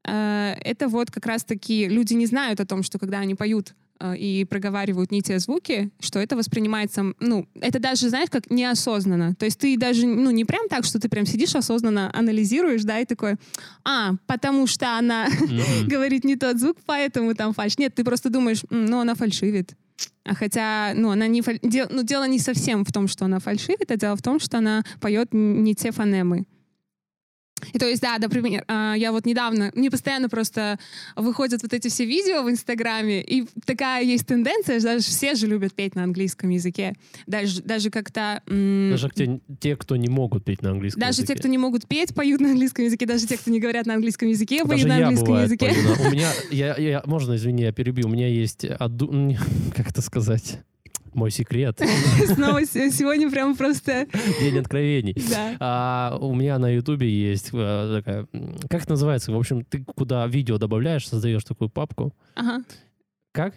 э, 0.03 0.53
это 0.61 0.87
вот 0.87 1.09
как 1.09 1.25
раз-таки 1.25 1.87
люди 1.87 2.13
не 2.13 2.25
знают 2.27 2.59
о 2.59 2.65
том, 2.65 2.83
что 2.83 2.99
когда 2.99 3.19
они 3.19 3.33
поют 3.33 3.73
и 4.17 4.45
проговаривают 4.45 5.11
не 5.11 5.21
те 5.21 5.39
звуки, 5.39 5.89
что 5.99 6.19
это 6.19 6.35
воспринимается, 6.35 7.13
ну, 7.19 7.47
это 7.61 7.79
даже, 7.79 8.09
знаешь, 8.09 8.29
как 8.29 8.51
неосознанно. 8.51 9.35
То 9.35 9.45
есть 9.45 9.59
ты 9.59 9.77
даже, 9.77 10.05
ну, 10.05 10.31
не 10.31 10.45
прям 10.45 10.67
так, 10.69 10.83
что 10.85 10.99
ты 10.99 11.07
прям 11.09 11.25
сидишь 11.25 11.55
осознанно, 11.55 12.11
анализируешь, 12.13 12.83
да, 12.83 12.99
и 12.99 13.05
такой, 13.05 13.35
а, 13.83 14.13
потому 14.27 14.67
что 14.67 14.97
она 14.97 15.27
говорит 15.87 16.23
не 16.25 16.35
тот 16.35 16.59
звук, 16.59 16.77
поэтому 16.85 17.33
там 17.35 17.53
фальш. 17.53 17.77
Нет, 17.77 17.95
ты 17.95 18.03
просто 18.03 18.29
думаешь, 18.29 18.63
«М, 18.69 18.85
ну, 18.85 18.99
она 18.99 19.15
фальшивит. 19.15 19.73
А 20.25 20.35
хотя, 20.35 20.91
ну, 20.93 21.09
она 21.11 21.27
не 21.27 21.41
фаль- 21.41 21.59
дел- 21.63 21.87
ну, 21.89 22.03
дело 22.03 22.27
не 22.27 22.39
совсем 22.39 22.83
в 22.83 22.91
том, 22.91 23.07
что 23.07 23.25
она 23.25 23.39
фальшивит, 23.39 23.89
а 23.91 23.95
дело 23.95 24.15
в 24.17 24.21
том, 24.21 24.39
что 24.41 24.57
она 24.57 24.83
поет 24.99 25.29
не 25.31 25.73
те 25.73 25.91
фонемы. 25.91 26.45
И 27.73 27.79
то 27.79 27.87
есть, 27.87 28.01
да, 28.01 28.17
например, 28.19 28.65
а, 28.67 28.95
я 28.95 29.11
вот 29.13 29.25
недавно, 29.25 29.71
мне 29.75 29.89
постоянно 29.89 30.27
просто 30.29 30.77
выходят 31.15 31.63
вот 31.63 31.73
эти 31.73 31.87
все 31.87 32.05
видео 32.05 32.43
в 32.43 32.49
Инстаграме, 32.49 33.21
и 33.23 33.45
такая 33.65 34.03
есть 34.03 34.27
тенденция, 34.27 34.79
даже 34.81 35.05
все 35.05 35.35
же 35.35 35.47
любят 35.47 35.73
петь 35.73 35.95
на 35.95 36.03
английском 36.03 36.49
языке. 36.49 36.93
Даже, 37.27 37.61
даже 37.63 37.89
как-то... 37.89 38.41
Даже 38.47 39.09
те, 39.09 39.39
те, 39.59 39.75
кто 39.77 39.95
не 39.95 40.09
могут 40.09 40.43
петь 40.43 40.61
на 40.61 40.71
английском 40.71 40.99
даже 40.99 41.21
языке. 41.21 41.33
те, 41.33 41.39
кто 41.39 41.47
не 41.47 41.57
могут 41.57 41.87
петь, 41.87 42.13
поют 42.13 42.41
на 42.41 42.49
английском 42.51 42.83
языке, 42.85 43.05
даже 43.05 43.25
те, 43.25 43.37
кто 43.37 43.49
не 43.49 43.59
говорят 43.61 43.85
на 43.85 43.93
английском 43.95 44.27
языке, 44.27 44.57
Даже 44.63 44.83
поют 44.83 44.87
на 44.89 44.97
английском 44.97 45.27
бывает, 45.27 45.45
языке. 45.49 45.69
пою 45.69 45.83
на- 45.83 46.01
У 46.09 46.11
меня, 46.11 46.29
я, 46.51 46.75
я- 46.77 47.03
можно, 47.05 47.35
извини, 47.35 47.63
я 47.63 47.71
перебью. 47.71 48.07
У 48.07 48.09
меня 48.11 48.27
есть, 48.27 48.65
как 49.75 49.89
это 49.89 50.01
сказать, 50.01 50.59
мой 51.15 51.31
секрет, 51.31 51.79
Снова 52.33 52.65
сегодня 52.65 53.29
прям 53.29 53.55
просто... 53.55 54.07
день 54.39 54.57
откровений. 54.57 55.15
Да. 55.29 55.57
А 55.59 56.17
у 56.19 56.33
меня 56.35 56.59
на 56.59 56.69
Ютубе 56.69 57.09
есть 57.09 57.49
э, 57.53 57.97
такая, 57.97 58.27
как 58.69 58.83
это 58.83 58.91
называется? 58.91 59.31
В 59.31 59.37
общем, 59.37 59.63
ты 59.63 59.83
куда 59.95 60.27
видео 60.27 60.57
добавляешь, 60.57 61.07
создаешь 61.07 61.43
такую 61.43 61.69
папку. 61.69 62.13
Ага. 62.35 62.63
Как? 63.31 63.53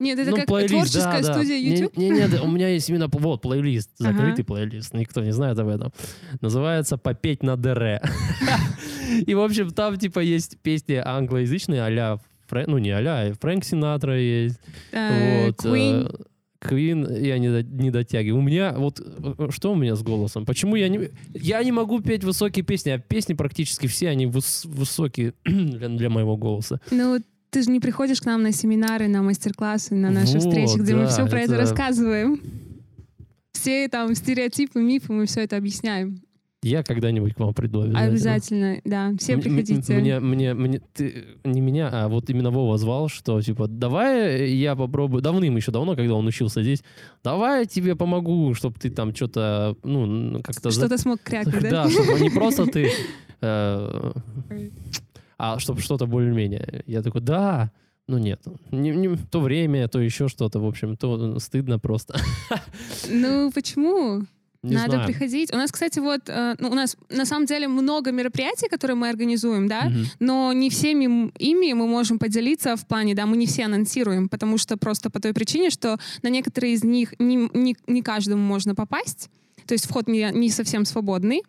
Нет, 0.00 0.18
это 0.18 0.32
Ну, 0.32 0.36
как 0.36 0.46
плейлист, 0.46 0.72
творческая 0.72 1.22
да, 1.22 1.34
студия 1.34 1.56
YouTube? 1.56 1.96
Не, 1.96 2.10
не, 2.10 2.26
да, 2.26 2.42
у 2.42 2.50
меня 2.50 2.68
есть 2.68 2.90
именно 2.90 3.08
вот 3.10 3.42
плейлист, 3.42 3.90
Ага. 4.00 4.12
закрытый 4.12 4.44
плейлист, 4.44 4.92
никто 4.92 5.22
не 5.22 5.32
знает 5.32 5.58
об 5.58 5.68
этом. 5.68 5.92
Называется 6.40 6.98
«Попеть 6.98 7.42
на 7.42 7.56
ДР». 7.56 8.00
И, 9.26 9.34
в 9.34 9.40
общем, 9.40 9.70
там, 9.70 9.96
типа, 9.96 10.18
есть 10.18 10.58
песни 10.60 10.94
англоязычные, 10.94 11.82
а-ля, 11.82 12.18
ну, 12.50 12.78
не 12.78 12.90
а-ля, 12.90 13.20
а 13.20 13.34
Фрэнк 13.34 13.64
Синатра 13.64 14.18
есть. 14.18 14.58
Э, 14.92 15.50
Queen. 15.50 16.26
Queen 16.64 17.20
я 17.24 17.38
не, 17.38 17.62
не 17.62 17.90
дотягиваю. 17.90 18.40
У 18.40 18.42
меня 18.44 18.72
вот 18.76 19.00
э, 19.00 19.48
что 19.50 19.72
у 19.72 19.76
меня 19.76 19.94
с 19.96 20.02
голосом? 20.02 20.46
Почему 20.46 20.76
я 20.76 20.88
не 20.88 21.10
я 21.34 21.62
не 21.62 21.72
могу 21.72 22.00
петь 22.00 22.24
высокие 22.24 22.64
песни, 22.64 22.90
а 22.90 22.98
песни 22.98 23.34
практически 23.34 23.86
все 23.86 24.08
они 24.08 24.26
выс- 24.26 24.66
высокие 24.66 25.34
для, 25.44 25.88
для 25.88 26.10
моего 26.10 26.36
голоса. 26.36 26.80
Ну, 26.90 27.18
ты 27.50 27.62
же 27.62 27.70
не 27.70 27.80
приходишь 27.80 28.20
к 28.20 28.24
нам 28.24 28.42
на 28.42 28.52
семинары, 28.52 29.06
на 29.08 29.22
мастер-классы, 29.22 29.94
на 29.94 30.10
наши 30.10 30.38
Вот, 30.38 30.42
встречи, 30.48 30.78
где 30.78 30.94
мы 30.94 31.02
да, 31.04 31.08
все 31.08 31.26
про 31.26 31.40
это 31.40 31.52
это- 31.54 31.60
рассказываем. 31.62 32.40
Все 33.52 33.88
там 33.88 34.14
стереотипы, 34.14 34.80
мифы, 34.82 35.12
мы 35.12 35.26
все 35.26 35.40
это 35.42 35.56
объясняем. 35.56 36.20
Я 36.64 36.82
когда-нибудь 36.82 37.34
к 37.34 37.40
вам 37.40 37.52
приду 37.54 37.82
обязательно. 37.82 38.06
Обязательно, 38.12 38.80
да. 38.84 39.12
Все 39.18 39.32
М- 39.34 39.38
м- 39.38 39.42
приходите. 39.42 39.94
Мне, 39.94 40.20
мне, 40.20 40.54
мне, 40.54 40.80
ты, 40.94 41.24
не 41.44 41.60
меня, 41.60 41.90
а 41.92 42.08
вот 42.08 42.30
именно 42.30 42.50
Вова 42.50 42.78
звал, 42.78 43.08
что 43.08 43.40
типа, 43.42 43.66
давай 43.68 44.50
я 44.50 44.74
попробую, 44.74 45.20
давным 45.22 45.56
еще 45.56 45.72
давно, 45.72 45.94
когда 45.96 46.14
он 46.14 46.26
учился 46.26 46.62
здесь, 46.62 46.82
давай 47.22 47.60
я 47.60 47.66
тебе 47.66 47.94
помогу, 47.96 48.54
чтобы 48.54 48.76
ты 48.78 48.90
там 48.90 49.14
что-то, 49.14 49.76
ну, 49.84 50.40
как-то... 50.42 50.70
за- 50.70 50.80
Что-то 50.80 50.98
смог 50.98 51.20
крякнуть, 51.22 51.62
да? 51.62 51.70
Да, 51.84 51.90
чтобы 51.90 52.20
не 52.20 52.30
просто 52.30 52.66
ты, 52.66 52.90
э, 53.42 54.12
а 55.38 55.58
чтобы 55.58 55.80
что-то 55.80 56.06
более-менее. 56.06 56.82
Я 56.86 57.02
такой, 57.02 57.20
да, 57.20 57.70
ну 58.06 58.18
нет, 58.18 58.40
не, 58.70 58.90
не- 58.90 59.16
то 59.16 59.40
время, 59.40 59.88
то 59.88 60.00
еще 60.00 60.28
что-то, 60.28 60.60
в 60.60 60.66
общем, 60.66 60.96
то 60.96 61.38
стыдно 61.38 61.78
просто. 61.78 62.16
Ну, 63.10 63.50
почему? 63.52 64.22
Не 64.64 64.76
Надо 64.76 64.92
знаю. 64.92 65.06
приходить. 65.06 65.52
У 65.52 65.56
нас, 65.56 65.70
кстати, 65.70 65.98
вот, 65.98 66.22
э, 66.28 66.54
ну, 66.58 66.70
у 66.70 66.74
нас 66.74 66.96
на 67.10 67.26
самом 67.26 67.44
деле 67.46 67.68
много 67.68 68.12
мероприятий, 68.12 68.68
которые 68.68 68.96
мы 68.96 69.08
организуем, 69.10 69.68
да, 69.68 69.82
Мгм. 69.84 70.06
но 70.20 70.52
не 70.54 70.70
всеми 70.70 71.30
ими 71.38 71.72
мы 71.74 71.86
можем 71.86 72.18
поделиться 72.18 72.74
в 72.76 72.86
плане, 72.86 73.14
да, 73.14 73.26
мы 73.26 73.36
не 73.36 73.46
все 73.46 73.64
анонсируем, 73.66 74.28
потому 74.28 74.56
что 74.58 74.76
просто 74.76 75.10
по 75.10 75.20
той 75.20 75.34
причине, 75.34 75.68
что 75.70 75.98
на 76.22 76.28
некоторые 76.28 76.72
из 76.72 76.82
них 76.82 77.14
не, 77.18 77.48
не, 77.52 77.76
не 77.86 78.02
каждому 78.02 78.42
можно 78.42 78.74
попасть, 78.74 79.28
то 79.66 79.74
есть 79.74 79.86
вход 79.86 80.08
не, 80.08 80.30
не 80.32 80.48
совсем 80.50 80.84
свободный, 80.86 81.42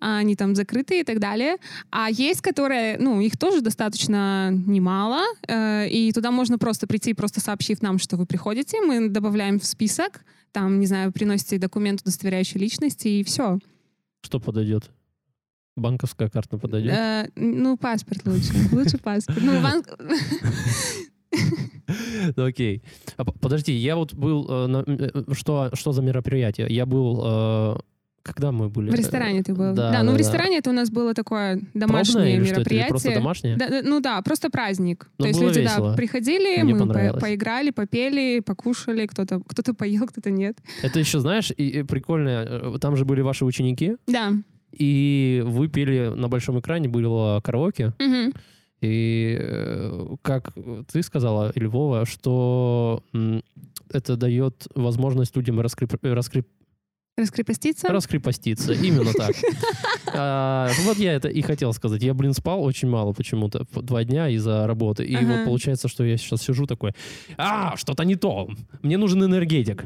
они 0.00 0.36
там 0.36 0.54
закрытые 0.54 1.00
и 1.00 1.04
так 1.04 1.18
далее. 1.18 1.56
А 1.90 2.08
есть, 2.10 2.40
которые, 2.40 2.98
ну, 2.98 3.20
их 3.20 3.36
тоже 3.36 3.60
достаточно 3.60 4.50
немало, 4.50 5.22
э, 5.46 5.88
и 5.88 6.12
туда 6.12 6.30
можно 6.30 6.58
просто 6.58 6.86
прийти, 6.86 7.14
просто 7.14 7.40
сообщив 7.40 7.82
нам, 7.82 7.98
что 7.98 8.16
вы 8.16 8.26
приходите, 8.26 8.80
мы 8.80 9.08
добавляем 9.08 9.58
в 9.58 9.64
список, 9.64 10.24
там, 10.52 10.78
не 10.80 10.86
знаю, 10.86 11.12
приносите 11.12 11.58
документ, 11.58 12.00
удостоверяющий 12.02 12.60
личность, 12.60 13.04
и 13.06 13.22
все. 13.24 13.58
Что 14.22 14.40
подойдет? 14.40 14.90
Банковская 15.76 16.30
карта 16.30 16.56
подойдет? 16.56 16.92
Э, 16.92 17.28
ну, 17.36 17.76
паспорт 17.76 18.26
лучше. 18.26 18.52
Лучше 18.72 18.98
паспорт. 18.98 19.38
Ну, 19.42 19.62
банк... 19.62 19.86
Ну, 22.36 22.44
окей. 22.44 22.82
А, 23.16 23.24
подожди, 23.24 23.72
я 23.72 23.96
вот 23.96 24.14
был... 24.14 24.46
э, 24.48 24.84
э, 24.86 25.34
что, 25.34 25.70
что 25.74 25.92
за 25.92 26.02
мероприятие? 26.02 26.66
Я 26.70 26.86
был... 26.86 27.82
э, 28.28 28.32
когда 28.32 28.52
мы 28.52 28.68
были? 28.68 28.90
В 28.90 28.94
ресторане 28.94 29.42
ты 29.42 29.54
был. 29.54 29.74
Да, 29.74 29.92
Да, 29.92 30.02
ну 30.02 30.10
да, 30.10 30.16
в 30.16 30.18
ресторане 30.18 30.58
это 30.58 30.70
у 30.70 30.72
нас 30.72 30.90
было 30.90 31.14
такое 31.14 31.56
Пробное 31.56 31.70
домашнее? 31.86 32.36
Или 32.36 32.44
мероприятие. 32.50 32.88
просто 32.88 33.14
домашнее? 33.14 33.56
Да, 33.56 33.68
ну 33.82 34.00
да, 34.00 34.20
просто 34.22 34.50
праздник. 34.50 35.08
Ну, 35.18 35.24
То 35.24 35.28
есть 35.28 35.40
люди, 35.40 35.60
весело. 35.60 35.90
да, 35.90 35.96
приходили, 35.96 36.62
Мне 36.62 36.74
мы 36.74 36.86
по- 37.12 37.20
поиграли, 37.20 37.70
попели, 37.70 38.40
покушали, 38.40 39.06
кто-то 39.06 39.40
кто 39.46 39.74
поел, 39.74 40.06
кто-то 40.06 40.30
нет. 40.30 40.58
Это 40.82 40.98
еще, 41.00 41.20
знаешь, 41.20 41.52
и, 41.56 41.68
и 41.68 41.82
прикольно, 41.82 42.44
э, 42.74 42.78
там 42.80 42.96
же 42.96 43.04
были 43.04 43.20
ваши 43.22 43.44
ученики, 43.44 43.96
Да. 44.06 44.32
и 44.72 45.42
вы 45.46 45.68
пели 45.68 46.12
на 46.14 46.28
большом 46.28 46.58
экране, 46.60 46.88
было 46.88 47.40
караоке, 47.42 47.92
Мгм. 47.98 48.32
и 48.80 49.36
э, 49.40 50.06
как 50.22 50.52
ты 50.92 51.02
сказала, 51.02 51.50
или 51.54 51.66
Вова, 51.66 52.04
что 52.06 53.02
это 53.90 54.16
дает 54.16 54.66
возможность 54.74 55.36
людям 55.36 55.60
раскреп... 55.60 55.94
раскреп- 56.04 56.46
Раскрепоститься? 57.16 57.88
раскрепоститься. 57.88 58.72
Именно 58.72 59.12
так. 59.12 59.34
А, 60.18 60.70
Вот 60.84 60.98
я 60.98 61.12
это 61.12 61.28
и 61.28 61.42
хотел 61.42 61.72
сказать. 61.72 62.02
Я, 62.02 62.14
блин, 62.14 62.32
спал 62.32 62.62
очень 62.62 62.88
мало 62.88 63.12
почему-то. 63.12 63.66
Два 63.72 64.04
дня 64.04 64.28
из-за 64.28 64.66
работы. 64.66 65.04
И 65.04 65.16
вот 65.16 65.44
получается, 65.44 65.88
что 65.88 66.04
я 66.04 66.16
сейчас 66.16 66.42
сижу 66.42 66.66
такой, 66.66 66.92
а, 67.36 67.76
что-то 67.76 68.04
не 68.04 68.14
то. 68.16 68.48
Мне 68.82 68.96
нужен 68.98 69.22
энергетик. 69.24 69.84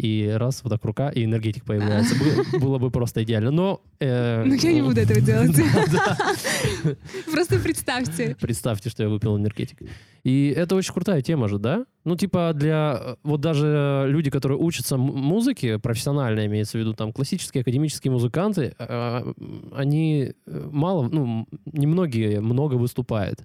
И 0.00 0.28
раз, 0.28 0.60
вот 0.64 0.70
так 0.70 0.84
рука, 0.84 1.10
и 1.10 1.24
энергетик 1.24 1.64
появляется. 1.64 2.14
Бы- 2.18 2.58
Было 2.60 2.78
бы 2.78 2.90
просто 2.90 3.22
идеально. 3.22 3.50
Но... 3.50 3.82
э, 4.00 4.44
Ну, 4.44 4.54
я 4.54 4.72
не 4.72 4.82
буду 4.82 5.00
этого 5.00 5.20
делать. 5.20 5.50
Просто 7.32 7.58
представьте. 7.58 8.36
Представьте, 8.40 8.90
что 8.90 9.02
я 9.02 9.08
выпил 9.08 9.36
энергетик. 9.36 9.78
И 10.22 10.52
это 10.54 10.74
очень 10.76 10.92
крутая 10.92 11.22
тема 11.22 11.48
же, 11.48 11.58
да? 11.58 11.84
Ну, 12.04 12.16
типа 12.16 12.52
для... 12.54 12.98
э, 13.00 13.16
Вот 13.22 13.40
даже 13.40 14.04
люди, 14.08 14.30
которые 14.30 14.58
учатся 14.58 14.96
музыке, 14.96 15.78
профессионально 15.78 16.46
имеется 16.46 16.76
в 16.78 16.80
виду, 16.80 16.92
там, 16.94 17.12
классические, 17.12 17.62
академические 17.62 18.12
музыканты, 18.12 18.74
э, 18.78 19.32
они 19.74 20.32
мало, 20.46 21.08
ну, 21.08 21.46
немногие 21.64 22.40
много 22.40 22.74
выступают. 22.74 23.40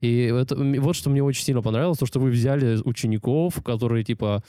И 0.00 0.22
это, 0.24 0.54
вот 0.56 0.96
что 0.96 1.10
мне 1.10 1.22
очень 1.22 1.44
сильно 1.44 1.62
понравилось, 1.62 1.98
то, 1.98 2.06
что 2.06 2.20
вы 2.20 2.30
взяли 2.30 2.78
учеников, 2.84 3.62
которые, 3.62 4.04
типа, 4.04 4.42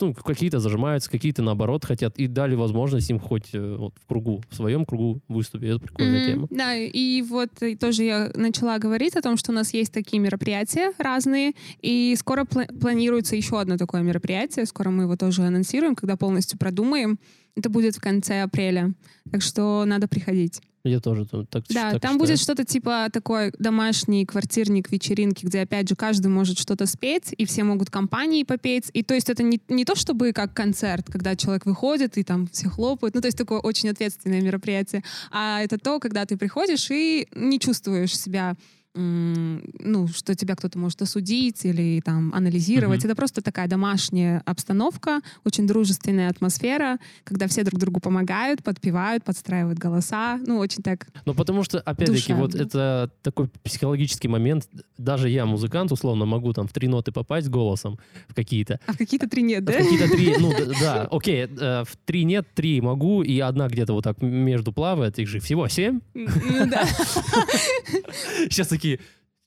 ну, 0.00 0.14
какие-то 0.14 0.60
зажимаются, 0.60 1.10
какие-то, 1.10 1.42
наоборот, 1.42 1.84
хотят, 1.84 2.16
и 2.18 2.26
дали 2.26 2.54
возможность 2.54 3.10
им 3.10 3.18
хоть 3.18 3.54
э, 3.54 3.76
вот, 3.76 3.94
в 4.02 4.06
кругу, 4.06 4.42
в 4.48 4.54
своем 4.54 4.84
кругу 4.84 5.20
выступить. 5.28 5.68
Это 5.70 5.80
прикольная 5.80 6.20
Мгм. 6.20 6.26
тема. 6.26 6.46
Да, 6.50 6.74
и 6.76 7.22
вот 7.22 7.50
и 7.62 7.76
тоже 7.76 8.04
я 8.04 8.30
начала 8.34 8.78
говорить 8.78 9.16
о 9.16 9.22
том, 9.22 9.36
что 9.36 9.52
у 9.52 9.54
нас 9.54 9.74
есть 9.74 9.92
такие 9.92 10.20
мероприятия 10.20 10.92
разные, 10.98 11.52
и 11.82 12.14
скоро 12.18 12.44
пла- 12.44 12.66
планируется 12.78 13.36
еще 13.36 13.60
одно 13.60 13.76
такое 13.76 14.02
мероприятие, 14.02 14.66
скоро 14.66 14.90
мы 14.90 15.04
его 15.04 15.16
тоже 15.16 15.42
анонсируем, 15.42 15.94
когда 15.94 16.16
полностью 16.16 16.58
продумаем. 16.58 17.18
Это 17.58 17.70
будет 17.70 17.96
в 17.96 18.00
конце 18.00 18.42
апреля, 18.42 18.92
так 19.32 19.42
что 19.42 19.84
надо 19.84 20.06
приходить. 20.06 20.60
Я 20.84 21.00
тоже 21.00 21.26
там 21.26 21.44
так 21.44 21.64
Да, 21.68 21.90
так 21.90 22.00
там 22.00 22.12
считаю. 22.12 22.18
будет 22.18 22.38
что-то 22.38 22.64
типа 22.64 23.08
такой 23.12 23.52
домашний 23.58 24.24
квартирник, 24.24 24.92
вечеринки, 24.92 25.44
где, 25.44 25.62
опять 25.62 25.88
же, 25.88 25.96
каждый 25.96 26.28
может 26.28 26.56
что-то 26.56 26.86
спеть, 26.86 27.34
и 27.36 27.44
все 27.46 27.64
могут 27.64 27.90
компании 27.90 28.44
попеть. 28.44 28.90
И 28.92 29.02
то 29.02 29.14
есть 29.14 29.28
это 29.28 29.42
не, 29.42 29.60
не 29.68 29.84
то, 29.84 29.96
чтобы 29.96 30.32
как 30.32 30.54
концерт, 30.54 31.06
когда 31.10 31.34
человек 31.34 31.66
выходит, 31.66 32.16
и 32.16 32.22
там 32.22 32.46
все 32.46 32.68
хлопают. 32.68 33.16
Ну, 33.16 33.20
то 33.20 33.26
есть 33.26 33.36
такое 33.36 33.58
очень 33.58 33.88
ответственное 33.88 34.40
мероприятие. 34.40 35.02
А 35.32 35.60
это 35.60 35.78
то, 35.78 35.98
когда 35.98 36.24
ты 36.26 36.36
приходишь 36.36 36.88
и 36.92 37.26
не 37.34 37.58
чувствуешь 37.58 38.16
себя 38.16 38.56
ну, 38.94 40.08
что 40.08 40.34
тебя 40.34 40.56
кто-то 40.56 40.78
может 40.78 41.00
осудить 41.02 41.64
или 41.64 42.00
там 42.04 42.32
анализировать. 42.34 43.00
Мгм. 43.00 43.08
Это 43.10 43.16
просто 43.16 43.42
такая 43.42 43.68
домашняя 43.68 44.42
обстановка, 44.44 45.20
очень 45.44 45.66
дружественная 45.66 46.30
атмосфера, 46.30 46.98
когда 47.24 47.46
все 47.46 47.62
друг 47.64 47.78
другу 47.80 48.00
помогают, 48.00 48.62
подпевают, 48.62 49.24
подстраивают 49.24 49.78
голоса. 49.78 50.38
Ну, 50.46 50.58
очень 50.58 50.82
так 50.82 51.06
Ну, 51.26 51.34
потому 51.34 51.62
что, 51.62 51.80
опять-таки, 51.80 52.32
вот 52.32 52.50
Душевно. 52.50 52.66
это 52.66 53.10
такой 53.22 53.48
психологический 53.62 54.28
момент. 54.28 54.68
Даже 54.96 55.28
я, 55.28 55.46
музыкант, 55.46 55.92
условно, 55.92 56.24
могу 56.24 56.52
там 56.52 56.66
в 56.66 56.72
три 56.72 56.88
ноты 56.88 57.12
попасть 57.12 57.48
голосом 57.48 57.98
в 58.28 58.34
какие-то. 58.34 58.80
А 58.86 58.92
в 58.92 58.98
какие-то 58.98 59.28
три 59.28 59.42
нет, 59.42 59.62
В 59.62 59.66
да? 59.66 59.72
какие-то 59.74 60.08
три, 60.08 60.34
ну, 60.38 60.52
да, 60.80 61.06
окей, 61.10 61.46
э, 61.46 61.84
в 61.84 61.96
три 62.04 62.24
нет, 62.24 62.46
три 62.54 62.80
могу, 62.80 63.22
и 63.22 63.38
одна 63.38 63.68
где-то 63.68 63.92
вот 63.92 64.04
так 64.04 64.20
между 64.22 64.72
плавает, 64.72 65.18
их 65.18 65.28
же 65.28 65.40
всего 65.40 65.68
семь. 65.68 66.00
Ну 66.14 66.66
да, 66.66 66.86
Сейчас 68.50 68.72
такие, 68.78 69.00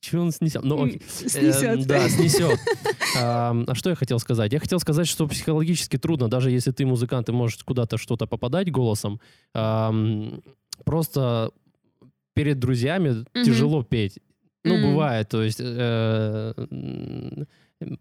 что 0.04 0.20
он 0.20 0.32
снесет? 0.32 0.64
Ну, 0.64 0.84
окей. 0.84 1.02
снесет. 1.08 1.64
Эм, 1.64 1.82
Да, 1.88 2.10
снесет. 2.10 2.60
Ам, 3.18 3.66
А 3.68 3.76
что 3.76 3.90
я 3.90 3.96
хотел 3.96 4.20
сказать? 4.20 4.52
Я 4.54 4.60
хотел 4.60 4.80
сказать, 4.80 5.08
что 5.08 5.28
психологически 5.28 5.98
трудно, 5.98 6.28
даже 6.30 6.50
если 6.52 6.72
ты 6.72 6.86
музыкант 6.86 7.30
и 7.30 7.32
можешь 7.32 7.64
куда-то 7.64 7.98
что-то 7.98 8.26
попадать 8.28 8.72
голосом, 8.72 9.20
ам, 9.54 10.42
просто 10.86 11.52
перед 12.34 12.60
друзьями 12.60 13.10
Мгм. 13.34 13.46
тяжело 13.46 13.84
петь. 13.84 14.20
Ну, 14.64 14.80
бывает, 14.92 15.28
то 15.30 15.42
есть 15.44 15.60
э, 15.60 16.54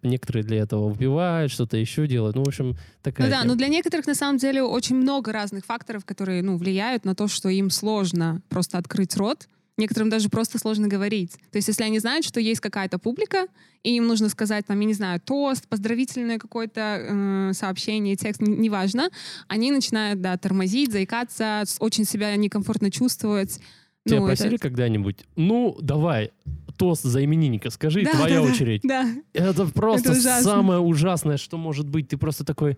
некоторые 0.03 0.45
для 0.45 0.59
этого 0.59 0.89
выпивают, 0.91 1.51
что-то 1.53 1.77
еще 1.77 2.07
делают. 2.07 2.37
Ну, 2.37 2.45
в 2.45 2.49
общем, 2.49 2.77
такая 3.03 3.27
Ну 3.27 3.31
да, 3.31 3.41
тема. 3.43 3.53
но 3.53 3.57
для 3.59 3.69
некоторых 3.69 4.07
на 4.07 4.15
самом 4.15 4.39
деле 4.39 4.63
очень 4.63 4.97
много 4.97 5.33
разных 5.33 5.65
факторов, 5.65 6.05
которые 6.05 6.43
ну, 6.43 6.57
влияют 6.59 7.05
на 7.05 7.15
то, 7.15 7.29
что 7.29 7.49
им 7.49 7.71
сложно 7.71 8.43
просто 8.49 8.79
открыть 8.79 9.17
рот. 9.17 9.49
Некоторым 9.77 10.11
даже 10.11 10.29
просто 10.29 10.59
сложно 10.59 10.89
говорить. 10.89 11.33
То 11.51 11.57
есть, 11.57 11.69
если 11.69 11.85
они 11.85 11.99
знают, 12.01 12.25
что 12.27 12.39
есть 12.41 12.61
какая-то 12.61 12.99
публика, 12.99 13.47
и 13.83 13.97
им 13.97 14.07
нужно 14.09 14.29
сказать, 14.29 14.67
там, 14.67 14.79
я 14.79 14.87
не 14.87 14.93
знаю, 14.95 15.21
тост, 15.25 15.67
поздравительное 15.69 16.39
какое-то 16.39 16.81
э, 16.81 17.53
сообщение, 17.55 18.15
текст, 18.17 18.43
неважно, 18.43 19.09
они 19.49 19.73
начинают, 19.73 20.21
да, 20.21 20.37
тормозить, 20.37 20.93
заикаться, 20.93 21.65
очень 21.79 22.05
себя 22.05 22.37
некомфортно 22.37 22.91
чувствовать. 22.91 23.59
Тебя 24.07 24.21
Ну, 24.21 24.27
это- 24.29 24.37
просили 24.43 24.57
когда-нибудь? 24.59 25.25
Ну, 25.37 25.79
давай, 25.81 26.33
тост 26.77 27.03
за 27.05 27.25
именинника, 27.25 27.71
скажи, 27.71 28.03
Да, 28.05 28.11
твоя 28.13 28.37
да, 28.37 28.43
очередь. 28.43 28.81
Да, 28.83 29.07
Это 29.33 29.65
просто 29.67 30.11
Это 30.11 30.19
ужасно. 30.19 30.51
самое 30.51 30.81
ужасное, 30.81 31.37
что 31.39 31.57
может 31.57 31.89
быть. 31.89 32.09
Ты 32.09 32.17
просто 32.19 32.45
такой... 32.45 32.77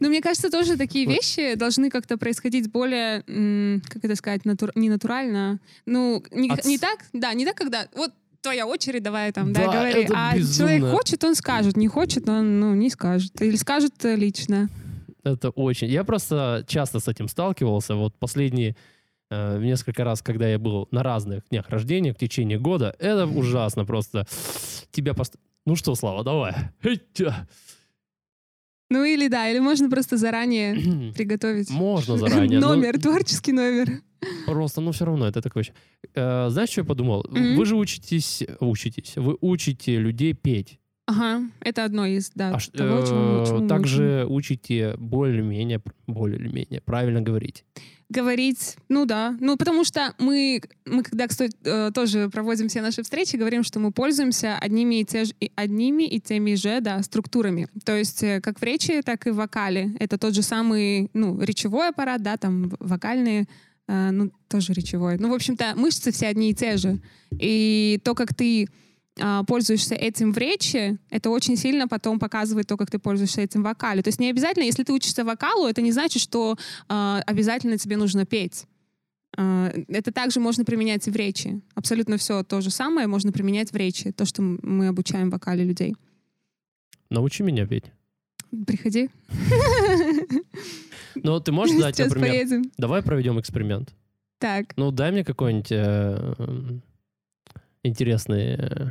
Но 0.00 0.08
мне 0.08 0.20
кажется, 0.20 0.50
тоже 0.50 0.76
такие 0.76 1.06
вещи 1.06 1.54
должны 1.54 1.90
как-то 1.90 2.18
происходить 2.18 2.70
более, 2.70 3.22
как 3.88 4.04
это 4.04 4.16
сказать, 4.16 4.44
натур- 4.44 4.72
не 4.74 4.88
натурально. 4.88 5.58
Ну, 5.86 6.22
не, 6.30 6.50
От- 6.50 6.64
не 6.64 6.78
так, 6.78 7.04
да, 7.12 7.32
не 7.34 7.44
так, 7.44 7.56
когда 7.56 7.88
вот 7.94 8.12
твоя 8.46 8.66
очередь, 8.66 9.02
давай 9.02 9.32
там, 9.32 9.52
да, 9.52 9.66
Да, 9.66 9.72
говори. 9.72 10.06
А 10.14 10.36
безумно. 10.36 10.54
человек 10.72 10.96
хочет, 10.96 11.24
он 11.24 11.34
скажет, 11.34 11.76
не 11.76 11.88
хочет, 11.88 12.28
он, 12.28 12.60
ну, 12.60 12.74
не 12.74 12.90
скажет. 12.90 13.42
Или 13.42 13.56
скажет 13.56 14.04
э, 14.04 14.14
лично. 14.14 14.68
Это 15.24 15.50
очень... 15.50 15.88
Я 15.88 16.04
просто 16.04 16.64
часто 16.68 17.00
с 17.00 17.08
этим 17.08 17.26
сталкивался. 17.26 17.96
Вот 17.96 18.14
последние 18.16 18.76
э, 19.30 19.58
несколько 19.58 20.04
раз, 20.04 20.22
когда 20.22 20.48
я 20.48 20.60
был 20.60 20.86
на 20.92 21.02
разных 21.02 21.42
днях 21.50 21.68
рождения 21.70 22.12
в 22.12 22.18
течение 22.18 22.60
года, 22.60 22.94
это 23.00 23.26
ужасно 23.26 23.84
просто. 23.84 24.26
Тебя 24.92 25.14
пост... 25.14 25.34
Ну 25.64 25.74
что, 25.74 25.96
Слава, 25.96 26.22
давай. 26.22 26.54
Ну, 28.88 29.04
или 29.04 29.28
да, 29.28 29.48
или 29.48 29.58
можно 29.58 29.90
просто 29.90 30.16
заранее 30.16 31.12
приготовить. 31.16 31.70
Можно 31.70 32.16
заранее. 32.18 32.60
но 32.60 32.74
Номер, 32.74 33.00
творческий 33.00 33.52
номер. 33.52 34.02
Просто, 34.46 34.80
ну 34.80 34.92
все 34.92 35.04
равно, 35.04 35.26
это 35.26 35.42
такое... 35.42 35.64
Э, 36.14 36.48
знаешь, 36.50 36.70
что 36.70 36.80
я 36.82 36.84
подумал? 36.84 37.24
Мгм. 37.28 37.56
Вы 37.56 37.64
же 37.66 37.76
учитесь, 37.76 38.42
учитесь, 38.60 39.16
вы 39.16 39.36
учите 39.40 39.98
людей 39.98 40.34
петь. 40.34 40.78
Ага, 41.06 41.42
это 41.60 41.84
одно 41.84 42.04
из, 42.06 42.30
да, 42.34 42.48
А 42.48 42.58
того, 42.76 43.06
чему 43.06 43.42
э, 43.42 43.46
чему 43.46 43.56
учим. 43.58 43.68
также 43.68 44.26
учите 44.28 44.94
более-менее, 44.96 45.80
более-менее 46.08 46.80
правильно 46.80 47.20
говорить. 47.20 47.64
Говорить, 48.08 48.76
ну 48.88 49.04
да, 49.04 49.36
ну 49.40 49.56
потому 49.56 49.84
что 49.84 50.14
мы, 50.18 50.60
мы 50.84 51.02
когда, 51.02 51.26
кстати, 51.26 51.56
э, 51.64 51.90
тоже 51.92 52.28
проводим 52.30 52.68
все 52.68 52.80
наши 52.80 53.02
встречи, 53.02 53.36
говорим, 53.36 53.64
что 53.64 53.80
мы 53.80 53.90
пользуемся 53.90 54.56
одними 54.58 55.00
и, 55.00 55.04
те 55.04 55.24
же, 55.24 55.32
одними 55.56 56.04
и 56.04 56.20
теми 56.20 56.54
же, 56.54 56.80
да, 56.80 57.02
структурами. 57.02 57.68
То 57.84 57.96
есть 57.96 58.22
э, 58.22 58.40
как 58.40 58.60
в 58.60 58.62
речи, 58.62 59.02
так 59.02 59.26
и 59.26 59.30
в 59.30 59.36
вокале. 59.36 59.90
Это 59.98 60.18
тот 60.18 60.34
же 60.34 60.42
самый, 60.42 61.10
ну, 61.14 61.40
речевой 61.40 61.88
аппарат, 61.88 62.22
да, 62.22 62.36
там 62.36 62.72
вокальные, 62.78 63.46
э, 63.88 64.10
ну, 64.12 64.30
тоже 64.48 64.72
речевой. 64.72 65.18
Ну, 65.18 65.30
в 65.30 65.34
общем-то, 65.34 65.74
мышцы 65.76 66.12
все 66.12 66.28
одни 66.28 66.50
и 66.50 66.54
те 66.54 66.76
же. 66.76 67.00
И 67.32 68.00
то, 68.04 68.14
как 68.14 68.34
ты 68.34 68.68
пользуешься 69.46 69.94
этим 69.94 70.32
в 70.32 70.38
речи, 70.38 70.98
это 71.10 71.30
очень 71.30 71.56
сильно 71.56 71.88
потом 71.88 72.18
показывает 72.18 72.66
то, 72.66 72.76
как 72.76 72.90
ты 72.90 72.98
пользуешься 72.98 73.40
этим 73.40 73.62
в 73.62 73.64
вокале. 73.64 74.02
То 74.02 74.08
есть 74.08 74.20
не 74.20 74.30
обязательно, 74.30 74.64
если 74.64 74.82
ты 74.82 74.92
учишься 74.92 75.24
вокалу, 75.24 75.66
это 75.66 75.80
не 75.80 75.92
значит, 75.92 76.20
что 76.20 76.56
а, 76.88 77.22
обязательно 77.26 77.78
тебе 77.78 77.96
нужно 77.96 78.26
петь. 78.26 78.66
А, 79.36 79.72
это 79.88 80.12
также 80.12 80.40
можно 80.40 80.64
применять 80.64 81.08
и 81.08 81.10
в 81.10 81.16
речи. 81.16 81.60
Абсолютно 81.74 82.18
все 82.18 82.42
то 82.42 82.60
же 82.60 82.70
самое 82.70 83.06
можно 83.06 83.32
применять 83.32 83.72
в 83.72 83.76
речи, 83.76 84.12
то, 84.12 84.26
что 84.26 84.42
мы 84.42 84.88
обучаем 84.88 85.28
в 85.28 85.32
вокале 85.32 85.64
людей. 85.64 85.96
Научи 87.08 87.42
меня 87.42 87.66
петь. 87.66 87.84
Приходи. 88.66 89.10
Ну, 91.22 91.40
ты 91.40 91.50
можешь 91.50 91.80
дать, 91.80 91.98
например... 91.98 92.28
поедем. 92.28 92.70
Давай 92.76 93.02
проведем 93.02 93.40
эксперимент. 93.40 93.94
Так. 94.38 94.76
Ну, 94.76 94.90
дай 94.90 95.10
мне 95.10 95.24
какой-нибудь 95.24 95.72
э, 95.72 96.34
интересный 97.82 98.54
э, 98.54 98.56
э, 98.58 98.90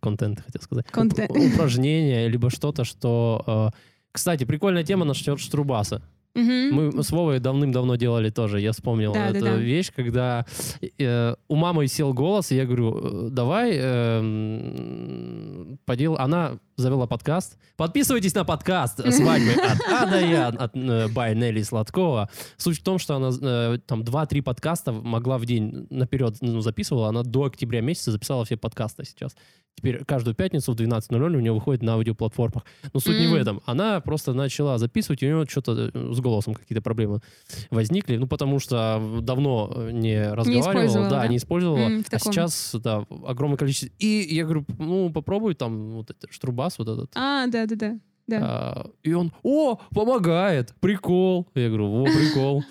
контент, 0.00 0.40
хотел 0.40 0.62
сказать. 0.62 0.86
Контент. 0.90 1.30
Уп- 1.30 1.54
Упражнение, 1.54 2.28
либо 2.28 2.50
что-то, 2.50 2.84
что... 2.84 3.70
э, 3.72 3.76
Кстати, 4.12 4.44
прикольная 4.44 4.84
тема 4.84 5.04
насчет 5.04 5.38
штрубаса. 5.40 6.02
Мгм. 6.34 6.92
Мы 6.94 7.02
с 7.02 7.10
Вовой 7.10 7.40
давным-давно 7.40 7.96
делали 7.96 8.30
тоже, 8.30 8.60
я 8.60 8.72
вспомнил 8.72 9.12
Да, 9.12 9.30
да, 9.30 9.36
эту 9.36 9.44
да. 9.44 9.56
вещь, 9.56 9.92
когда 9.94 10.46
э, 10.98 11.34
у 11.48 11.56
мамы 11.56 11.86
сел 11.88 12.14
голос, 12.14 12.50
и 12.52 12.56
я 12.56 12.64
говорю, 12.64 13.26
э, 13.26 13.28
давай 13.30 13.72
э, 13.76 14.18
м, 14.20 15.78
подел... 15.84 16.16
Она 16.16 16.58
завела 16.76 17.06
подкаст. 17.06 17.58
Подписывайтесь 17.76 18.34
на 18.34 18.44
подкаст 18.44 18.96
«Свадьбы 19.12 19.52
от 19.52 19.78
А 19.92 20.06
до 20.06 20.20
Я» 20.20 20.48
от 20.48 20.74
э, 20.74 21.06
by 21.08 21.34
Нелли 21.34 21.62
Сладкова. 21.62 22.30
Суть 22.56 22.80
в 22.80 22.82
том, 22.82 22.98
что 22.98 23.16
она 23.16 23.30
э, 23.40 23.78
там 23.86 24.02
2-3 24.02 24.42
подкаста 24.42 24.92
могла 24.92 25.36
в 25.38 25.44
день 25.44 25.86
наперед 25.90 26.36
ну, 26.40 26.60
записывала. 26.60 27.08
Она 27.08 27.22
до 27.22 27.44
октября 27.44 27.82
месяца 27.82 28.10
записала 28.10 28.44
все 28.44 28.56
подкасты 28.56 29.04
сейчас. 29.04 29.36
Теперь 29.74 30.04
каждую 30.04 30.34
пятницу 30.34 30.72
в 30.72 30.76
12.00 30.76 31.36
у 31.36 31.40
нее 31.40 31.52
выходит 31.52 31.82
на 31.82 31.94
аудиоплатформах. 31.94 32.64
Но 32.92 33.00
суть 33.00 33.18
не 33.18 33.26
в 33.26 33.34
этом. 33.34 33.60
Она 33.66 34.00
просто 34.00 34.32
начала 34.32 34.78
записывать, 34.78 35.22
и 35.22 35.26
у 35.26 35.36
нее 35.36 35.46
что-то 35.48 35.90
э, 35.92 36.12
с 36.12 36.20
голосом 36.20 36.54
какие-то 36.54 36.82
проблемы 36.82 37.20
возникли. 37.70 38.16
Ну, 38.16 38.26
потому 38.26 38.58
что 38.58 39.20
давно 39.22 39.72
э, 39.74 39.90
не 39.92 40.32
разговаривала, 40.32 40.70
использовала, 40.70 41.10
да, 41.10 41.20
да? 41.20 41.28
не 41.28 41.36
использовала. 41.38 41.88
В 41.88 42.12
а 42.12 42.18
сейчас, 42.18 42.74
да, 42.74 43.04
огромное 43.26 43.56
количество. 43.56 43.88
И 43.98 44.26
я 44.30 44.44
говорю, 44.44 44.64
ну, 44.78 45.10
попробуй 45.10 45.54
там 45.54 45.92
вот 45.92 46.10
этот 46.10 46.32
штрубас 46.32 46.78
вот 46.78 46.88
этот. 46.88 47.10
А, 47.14 47.46
да-да-да. 47.46 47.98
Да. 48.26 48.38
А, 48.40 48.90
и 49.02 49.12
он, 49.12 49.32
о, 49.42 49.80
помогает, 49.90 50.74
прикол. 50.80 51.48
Я 51.54 51.68
говорю, 51.68 52.02
о, 52.02 52.04
прикол. 52.04 52.62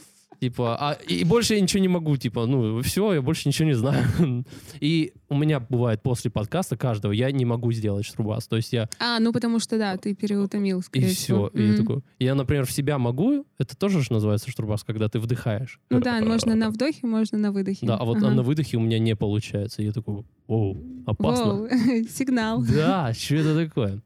Типа, 0.42 0.76
а, 0.80 0.94
и 0.94 1.24
больше 1.24 1.54
я 1.54 1.62
ничего 1.62 1.82
не 1.82 1.88
могу, 1.88 2.18
типа, 2.18 2.48
ну, 2.48 2.82
все, 2.82 3.14
я 3.14 3.22
больше 3.22 3.48
ничего 3.48 3.68
не 3.68 3.76
знаю. 3.76 4.08
И 4.80 5.14
у 5.30 5.38
меня 5.38 5.60
бывает 5.60 6.02
после 6.02 6.32
подкаста 6.32 6.76
каждого, 6.76 7.12
я 7.12 7.32
не 7.32 7.46
могу 7.46 7.72
сделать 7.72 8.08
штрубас. 8.08 8.48
То 8.48 8.56
есть 8.56 8.74
я, 8.74 8.90
А, 8.98 9.20
ну 9.20 9.34
потому 9.34 9.60
что 9.60 9.78
да, 9.78 9.96
ты 9.98 10.16
переутомил, 10.16 10.82
и 10.94 11.06
все. 11.06 11.46
И 11.54 11.68
я 11.68 11.78
такой, 11.78 12.02
я, 12.18 12.34
например, 12.34 12.66
в 12.66 12.72
себя 12.72 12.98
могу, 12.98 13.46
это 13.60 13.78
тоже 13.78 14.02
же 14.02 14.12
называется 14.12 14.50
штрубас, 14.50 14.84
когда 14.84 15.10
ты 15.10 15.20
вдыхаешь. 15.20 15.80
Ну 15.92 16.00
да, 16.00 16.20
можно 16.22 16.56
на 16.56 16.72
вдохе, 16.72 17.06
можно 17.06 17.38
на 17.38 17.52
выдохе. 17.52 17.86
Да, 17.86 17.98
а 17.98 18.04
вот 18.04 18.18
на 18.20 18.42
выдохе 18.42 18.78
у 18.78 18.80
меня 18.80 18.98
не 18.98 19.16
получается. 19.16 19.84
Я 19.84 19.92
такой, 19.92 20.24
оу, 20.48 20.76
опасно. 21.06 21.70
Сигнал. 22.10 22.64
Да, 22.64 23.14
что 23.14 23.36
это 23.36 23.68
такое? 23.68 24.02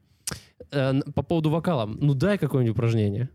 Э, 0.71 0.99
По 1.13 1.23
поводу 1.23 1.49
вокала, 1.49 1.85
ну 1.85 2.13
дай 2.13 2.37
какое-нибудь 2.37 2.75
упражнение. 2.75 3.29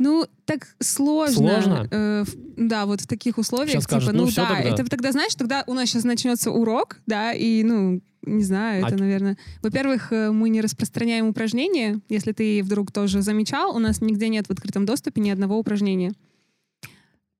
Ну, 0.00 0.26
так 0.46 0.66
сложно. 0.78 1.60
Сложно? 1.60 1.88
э, 1.90 2.24
да, 2.56 2.86
вот 2.86 3.02
в 3.02 3.06
таких 3.06 3.36
условиях. 3.36 3.82
Скажут, 3.82 4.08
типа, 4.08 4.16
ну 4.16 4.24
ну, 4.24 4.30
всё 4.30 4.40
да, 4.40 4.54
тогда. 4.54 4.70
это 4.70 4.84
тогда, 4.86 5.12
знаешь, 5.12 5.34
тогда 5.34 5.62
у 5.66 5.74
нас 5.74 5.90
сейчас 5.90 6.04
начнется 6.04 6.50
урок, 6.50 6.96
да, 7.06 7.34
и, 7.34 7.62
ну, 7.62 8.00
не 8.22 8.42
знаю, 8.42 8.82
А- 8.82 8.88
это, 8.88 8.96
наверное... 8.96 9.36
Во-первых, 9.60 10.10
э, 10.10 10.30
мы 10.30 10.48
не 10.48 10.62
распространяем 10.62 11.26
упражнения. 11.26 12.00
Если 12.08 12.32
ты 12.32 12.62
вдруг 12.62 12.92
тоже 12.92 13.20
замечал, 13.20 13.76
у 13.76 13.78
нас 13.78 14.00
нигде 14.00 14.30
нет 14.30 14.46
в 14.46 14.50
открытом 14.50 14.86
доступе 14.86 15.20
ни 15.20 15.28
одного 15.28 15.58
упражнения. 15.58 16.12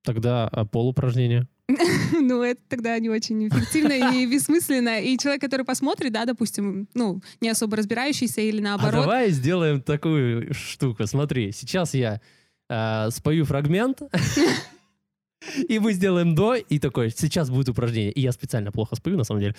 Тогда 0.03 0.47
а, 0.47 0.63
полупражнение. 0.65 1.47
Ну, 2.21 2.43
это 2.43 2.61
тогда 2.67 2.99
не 2.99 3.09
очень 3.09 3.47
эффективно 3.47 3.93
и 4.13 4.27
бессмысленно. 4.27 5.01
И 5.01 5.17
человек, 5.17 5.41
который 5.41 5.65
посмотрит, 5.65 6.13
да, 6.13 6.25
допустим, 6.25 6.87
ну, 6.93 7.21
не 7.39 7.49
особо 7.49 7.77
разбирающийся 7.77 8.41
или 8.41 8.59
А 8.59 8.63
наоборот, 8.63 9.01
давай 9.05 9.31
сделаем 9.31 9.81
такую 9.81 10.53
штуку. 10.53 11.07
Смотри, 11.07 11.51
сейчас 11.51 11.95
я 11.95 12.21
э, 12.71 13.11
спою 13.11 13.45
фрагмент, 13.45 14.01
и 15.69 15.79
мы 15.79 15.93
сделаем 15.93 16.35
до, 16.35 16.55
и 16.55 16.79
такой, 16.79 17.09
сейчас 17.11 17.49
будет 17.49 17.69
упражнение. 17.69 18.11
И 18.11 18.21
я 18.21 18.31
специально 18.31 18.71
плохо 18.71 18.95
спою, 18.95 19.17
на 19.17 19.23
самом 19.23 19.41
деле. 19.41 19.55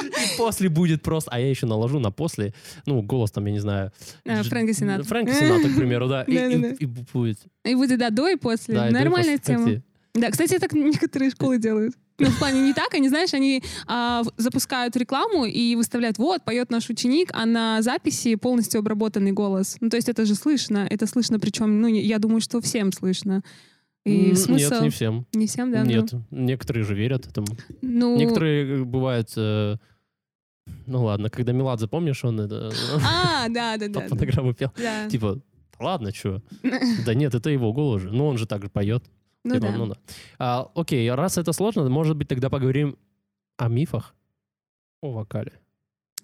И 0.00 0.36
после 0.38 0.68
будет 0.68 1.02
просто, 1.02 1.30
а 1.32 1.38
я 1.40 1.50
еще 1.50 1.66
наложу 1.66 1.98
на 1.98 2.10
после, 2.10 2.54
ну, 2.86 3.02
голос 3.02 3.30
там, 3.30 3.44
я 3.46 3.52
не 3.52 3.58
знаю. 3.58 3.92
э, 4.24 4.42
Фрэнка 4.42 4.72
Синатра. 4.72 5.04
Фрэнка 5.04 5.34
Сината, 5.34 5.68
к 5.68 5.76
примеру, 5.76 6.08
да. 6.08 6.22
И- 6.22 6.86
будет. 6.86 7.38
И 7.64 7.74
будет 7.74 7.98
да, 7.98 8.10
до 8.10 8.28
и 8.28 8.36
после. 8.36 8.90
Нормальная 8.90 9.38
тема. 9.38 9.82
Да, 10.20 10.30
кстати, 10.30 10.58
так 10.58 10.72
некоторые 10.72 11.30
школы 11.30 11.58
делают. 11.58 11.94
Ну, 12.18 12.30
в 12.30 12.38
плане 12.38 12.62
не 12.62 12.74
так, 12.74 12.94
они, 12.94 13.08
знаешь, 13.08 13.32
они 13.32 13.62
а, 13.86 14.24
запускают 14.36 14.96
рекламу 14.96 15.44
и 15.44 15.76
выставляют, 15.76 16.18
вот, 16.18 16.42
поет 16.44 16.68
наш 16.70 16.90
ученик, 16.90 17.30
а 17.32 17.46
на 17.46 17.80
записи 17.80 18.34
полностью 18.34 18.80
обработанный 18.80 19.30
голос. 19.30 19.76
Ну, 19.80 19.88
то 19.88 19.96
есть 19.96 20.08
это 20.08 20.24
же 20.24 20.34
слышно, 20.34 20.86
это 20.90 21.06
слышно, 21.06 21.38
причем, 21.38 21.80
ну, 21.80 21.86
я 21.86 22.18
думаю, 22.18 22.40
что 22.40 22.60
всем 22.60 22.90
слышно. 22.92 23.42
И 24.04 24.34
смысл... 24.34 24.74
Нет, 24.74 24.82
не 24.82 24.90
всем. 24.90 25.26
Не 25.32 25.46
всем, 25.46 25.70
да? 25.70 25.84
ну, 25.84 25.90
Нет, 25.90 26.12
некоторые 26.30 26.84
же 26.84 26.94
верят 26.94 27.26
этому. 27.26 27.46
Ну, 27.82 28.16
Некоторые 28.16 28.80
э, 28.80 28.84
бывают... 28.84 29.30
э, 29.36 29.76
ну 30.86 31.04
ладно, 31.04 31.30
когда 31.30 31.52
Меладзе, 31.52 31.88
помнишь, 31.88 32.24
он 32.24 32.40
это 32.40 32.72
А, 33.04 33.48
да, 33.48 33.76
да, 33.76 33.88
да. 33.88 34.08
фонограмму 34.08 34.54
пел. 34.54 34.72
Типа, 35.10 35.34
«Да 35.78 35.84
ладно, 35.84 36.12
что? 36.12 36.42
Да 37.06 37.14
нет, 37.14 37.34
это 37.34 37.50
его 37.50 37.72
голос 37.72 38.02
же. 38.02 38.10
Ну, 38.10 38.26
он 38.26 38.38
же 38.38 38.46
так 38.46 38.62
же 38.62 38.70
поет. 38.70 39.04
Ну 39.44 39.54
Типа, 39.54 39.66
да. 39.68 39.76
ну 39.76 39.86
да. 39.86 39.96
А, 40.38 40.70
окей, 40.74 41.10
раз 41.12 41.38
это 41.38 41.52
сложно, 41.52 41.88
может 41.88 42.16
быть, 42.16 42.28
тогда 42.28 42.50
поговорим 42.50 42.96
о 43.56 43.68
мифах, 43.68 44.14
о 45.02 45.12
вокале. 45.12 45.52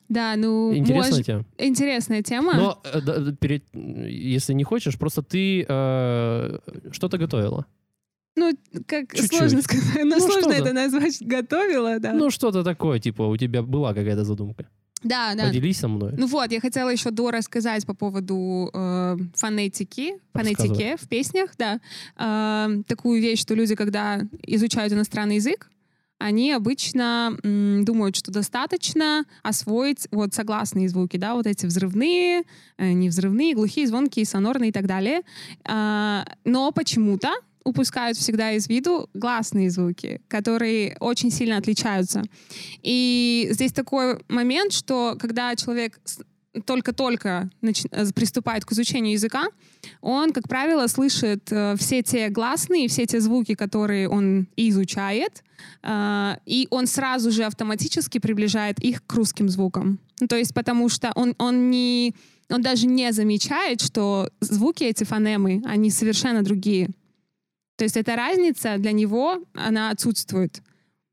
Да, 0.08 0.36
ну, 0.36 0.74
Интересная 0.74 1.10
может- 1.10 1.26
тема. 1.26 1.44
интересная 1.58 2.22
тема. 2.22 2.54
Но 2.54 2.82
э, 2.84 3.00
да, 3.00 3.32
перед, 3.32 3.64
если 3.74 4.52
не 4.52 4.64
хочешь, 4.64 4.98
просто 4.98 5.22
ты 5.22 5.64
э, 5.66 6.58
что-то 6.92 7.16
готовила. 7.18 7.64
Ну, 8.36 8.52
как 8.86 9.12
Чуть-чуть. 9.14 9.38
сложно 9.38 9.62
сказать. 9.62 9.94
Ну, 10.04 10.04
Ну, 10.10 10.18
сложно 10.18 10.40
что-то. 10.52 10.56
это 10.56 10.72
назвать. 10.72 11.16
Готовила, 11.22 11.98
да. 12.00 12.12
Ну, 12.12 12.30
что-то 12.30 12.62
такое, 12.64 12.98
типа, 12.98 13.22
у 13.22 13.36
тебя 13.36 13.62
была 13.62 13.94
какая-то 13.94 14.24
задумка. 14.24 14.68
Да, 15.04 15.34
да. 15.34 15.46
Поделись 15.46 15.78
со 15.78 15.88
мной. 15.88 16.12
Ну 16.16 16.26
вот, 16.26 16.50
я 16.50 16.60
хотела 16.60 16.88
еще 16.88 17.10
до 17.10 17.30
рассказать 17.30 17.86
по 17.86 17.94
поводу 17.94 18.70
э, 18.72 19.16
фонетики, 19.34 20.14
фонетики 20.32 20.96
в 21.00 21.08
песнях, 21.08 21.50
да. 21.58 21.80
Э, 22.18 22.82
такую 22.86 23.20
вещь, 23.20 23.40
что 23.40 23.54
люди, 23.54 23.74
когда 23.76 24.20
изучают 24.46 24.92
иностранный 24.92 25.36
язык, 25.36 25.70
они 26.18 26.52
обычно 26.52 27.36
м, 27.42 27.84
думают, 27.84 28.16
что 28.16 28.32
достаточно 28.32 29.24
освоить 29.42 30.08
вот 30.10 30.32
согласные 30.32 30.88
звуки, 30.88 31.16
да, 31.16 31.34
вот 31.34 31.46
эти 31.46 31.66
взрывные, 31.66 32.44
э, 32.78 32.92
невзрывные, 32.92 33.54
глухие, 33.54 33.86
звонкие, 33.86 34.24
сонорные 34.24 34.70
и 34.70 34.72
так 34.72 34.86
далее. 34.86 35.20
А, 35.64 36.24
но 36.44 36.72
почему-то 36.72 37.30
упускают 37.64 38.16
всегда 38.16 38.52
из 38.52 38.68
виду 38.68 39.08
гласные 39.14 39.70
звуки, 39.70 40.20
которые 40.28 40.96
очень 41.00 41.30
сильно 41.30 41.56
отличаются. 41.56 42.22
И 42.82 43.48
здесь 43.50 43.72
такой 43.72 44.18
момент, 44.28 44.72
что 44.72 45.16
когда 45.18 45.56
человек 45.56 45.98
только-только 46.66 47.50
нач- 47.62 47.88
э, 47.90 48.12
приступает 48.12 48.64
к 48.64 48.72
изучению 48.72 49.14
языка, 49.14 49.46
он, 50.00 50.32
как 50.32 50.48
правило, 50.48 50.86
слышит 50.86 51.50
э, 51.50 51.74
все 51.76 52.02
те 52.02 52.28
гласные, 52.28 52.88
все 52.88 53.06
те 53.06 53.20
звуки, 53.20 53.54
которые 53.54 54.08
он 54.08 54.46
изучает, 54.56 55.42
э, 55.82 56.36
и 56.46 56.68
он 56.70 56.86
сразу 56.86 57.30
же 57.30 57.44
автоматически 57.44 58.18
приближает 58.18 58.78
их 58.78 59.04
к 59.04 59.12
русским 59.14 59.48
звукам. 59.48 59.98
Ну, 60.20 60.28
то 60.28 60.36
есть 60.36 60.54
потому 60.54 60.88
что 60.88 61.12
он, 61.14 61.34
он 61.38 61.70
не... 61.70 62.14
Он 62.50 62.60
даже 62.60 62.86
не 62.86 63.10
замечает, 63.10 63.80
что 63.80 64.28
звуки 64.40 64.84
эти 64.84 65.04
фонемы, 65.04 65.62
они 65.64 65.90
совершенно 65.90 66.42
другие. 66.42 66.90
То 67.76 67.84
есть 67.84 67.96
эта 67.96 68.16
разница 68.16 68.76
для 68.78 68.92
него, 68.92 69.42
она 69.54 69.90
отсутствует. 69.90 70.62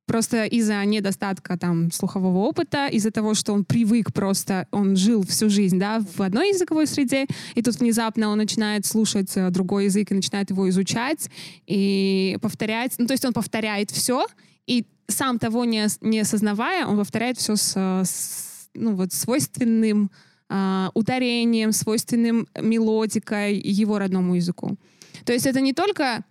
Просто 0.05 0.45
из-за 0.45 0.83
недостатка 0.83 1.57
там 1.57 1.91
слухового 1.91 2.39
опыта, 2.39 2.87
из-за 2.87 3.11
того, 3.11 3.33
что 3.33 3.53
он 3.53 3.63
привык 3.63 4.11
просто, 4.13 4.67
он 4.71 4.95
жил 4.97 5.25
всю 5.25 5.49
жизнь, 5.49 5.79
да, 5.79 6.01
в 6.01 6.21
одной 6.21 6.49
языковой 6.49 6.85
среде, 6.85 7.27
и 7.55 7.61
тут 7.61 7.75
внезапно 7.75 8.29
он 8.29 8.37
начинает 8.37 8.85
слушать 8.85 9.31
э, 9.35 9.49
другой 9.51 9.85
язык 9.85 10.11
и 10.11 10.15
начинает 10.15 10.49
его 10.49 10.67
изучать 10.69 11.29
и 11.65 12.37
повторять. 12.41 12.95
Ну, 12.97 13.05
то 13.07 13.13
есть 13.13 13.23
он 13.23 13.31
повторяет 13.31 13.89
все, 13.89 14.25
и 14.67 14.85
сам 15.07 15.39
того 15.39 15.63
не, 15.65 15.87
не 16.01 16.19
осознавая, 16.19 16.87
он 16.87 16.97
повторяет 16.97 17.37
все 17.37 17.55
с, 17.55 17.73
э, 17.75 18.03
с, 18.03 18.69
ну, 18.73 18.95
вот, 18.95 19.13
свойственным 19.13 20.11
а, 20.53 20.91
ударением, 20.93 21.71
свойственным 21.71 22.45
мелодикой 22.59 23.57
его 23.57 23.97
родному 23.97 24.35
языку. 24.35 24.75
То 25.23 25.31
есть 25.31 25.45
это 25.45 25.61
не 25.61 25.71
только 25.71 26.25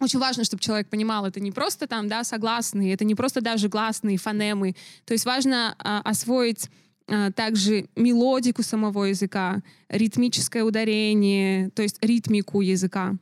очень 0.00 0.18
важно, 0.18 0.44
чтобы 0.44 0.62
человек 0.62 0.88
понимал, 0.88 1.26
это 1.26 1.40
не 1.40 1.52
просто 1.52 1.86
там, 1.86 2.08
да, 2.08 2.24
согласные, 2.24 2.94
это 2.94 3.04
не 3.04 3.14
просто 3.14 3.40
даже 3.40 3.68
гласные, 3.68 4.18
фонемы. 4.18 4.74
То 5.04 5.12
есть 5.12 5.24
важно 5.24 5.74
а, 5.78 6.00
освоить 6.02 6.70
а, 7.06 7.32
также 7.32 7.88
мелодику 7.96 8.62
самого 8.62 9.04
языка, 9.04 9.62
ритмическое 9.88 10.64
ударение, 10.64 11.70
то 11.70 11.82
есть 11.82 11.98
ритмику 12.02 12.60
языка. 12.60 13.14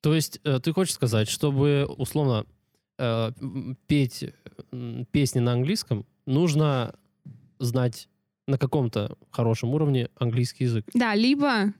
То 0.00 0.14
есть 0.14 0.40
э, 0.44 0.60
ты 0.60 0.72
хочешь 0.72 0.94
сказать, 0.94 1.28
чтобы 1.28 1.84
условно 1.98 2.46
э, 2.98 3.32
петь 3.88 4.24
песни 5.10 5.40
на 5.40 5.52
английском, 5.52 6.06
нужно 6.26 6.94
знать 7.58 8.08
на 8.46 8.58
каком-то 8.58 9.16
хорошем 9.30 9.74
уровне 9.74 10.08
английский 10.16 10.64
язык. 10.64 10.84
Да, 10.94 11.14
либо 11.14 11.72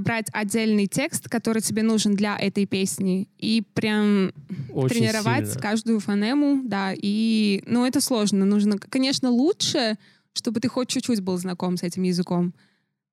брать 0.00 0.26
отдельный 0.32 0.86
текст, 0.86 1.28
который 1.28 1.60
тебе 1.62 1.82
нужен 1.82 2.14
для 2.14 2.36
этой 2.38 2.66
песни, 2.66 3.28
и 3.38 3.62
прям 3.74 4.32
Очень 4.72 4.96
тренировать 4.96 5.46
сильно. 5.46 5.60
каждую 5.60 6.00
фонему, 6.00 6.62
да, 6.64 6.92
и, 6.96 7.62
ну, 7.66 7.84
это 7.84 8.00
сложно, 8.00 8.44
нужно, 8.44 8.78
конечно, 8.78 9.30
лучше, 9.30 9.96
чтобы 10.32 10.60
ты 10.60 10.68
хоть 10.68 10.88
чуть-чуть 10.88 11.20
был 11.20 11.36
знаком 11.38 11.76
с 11.76 11.82
этим 11.82 12.02
языком. 12.02 12.54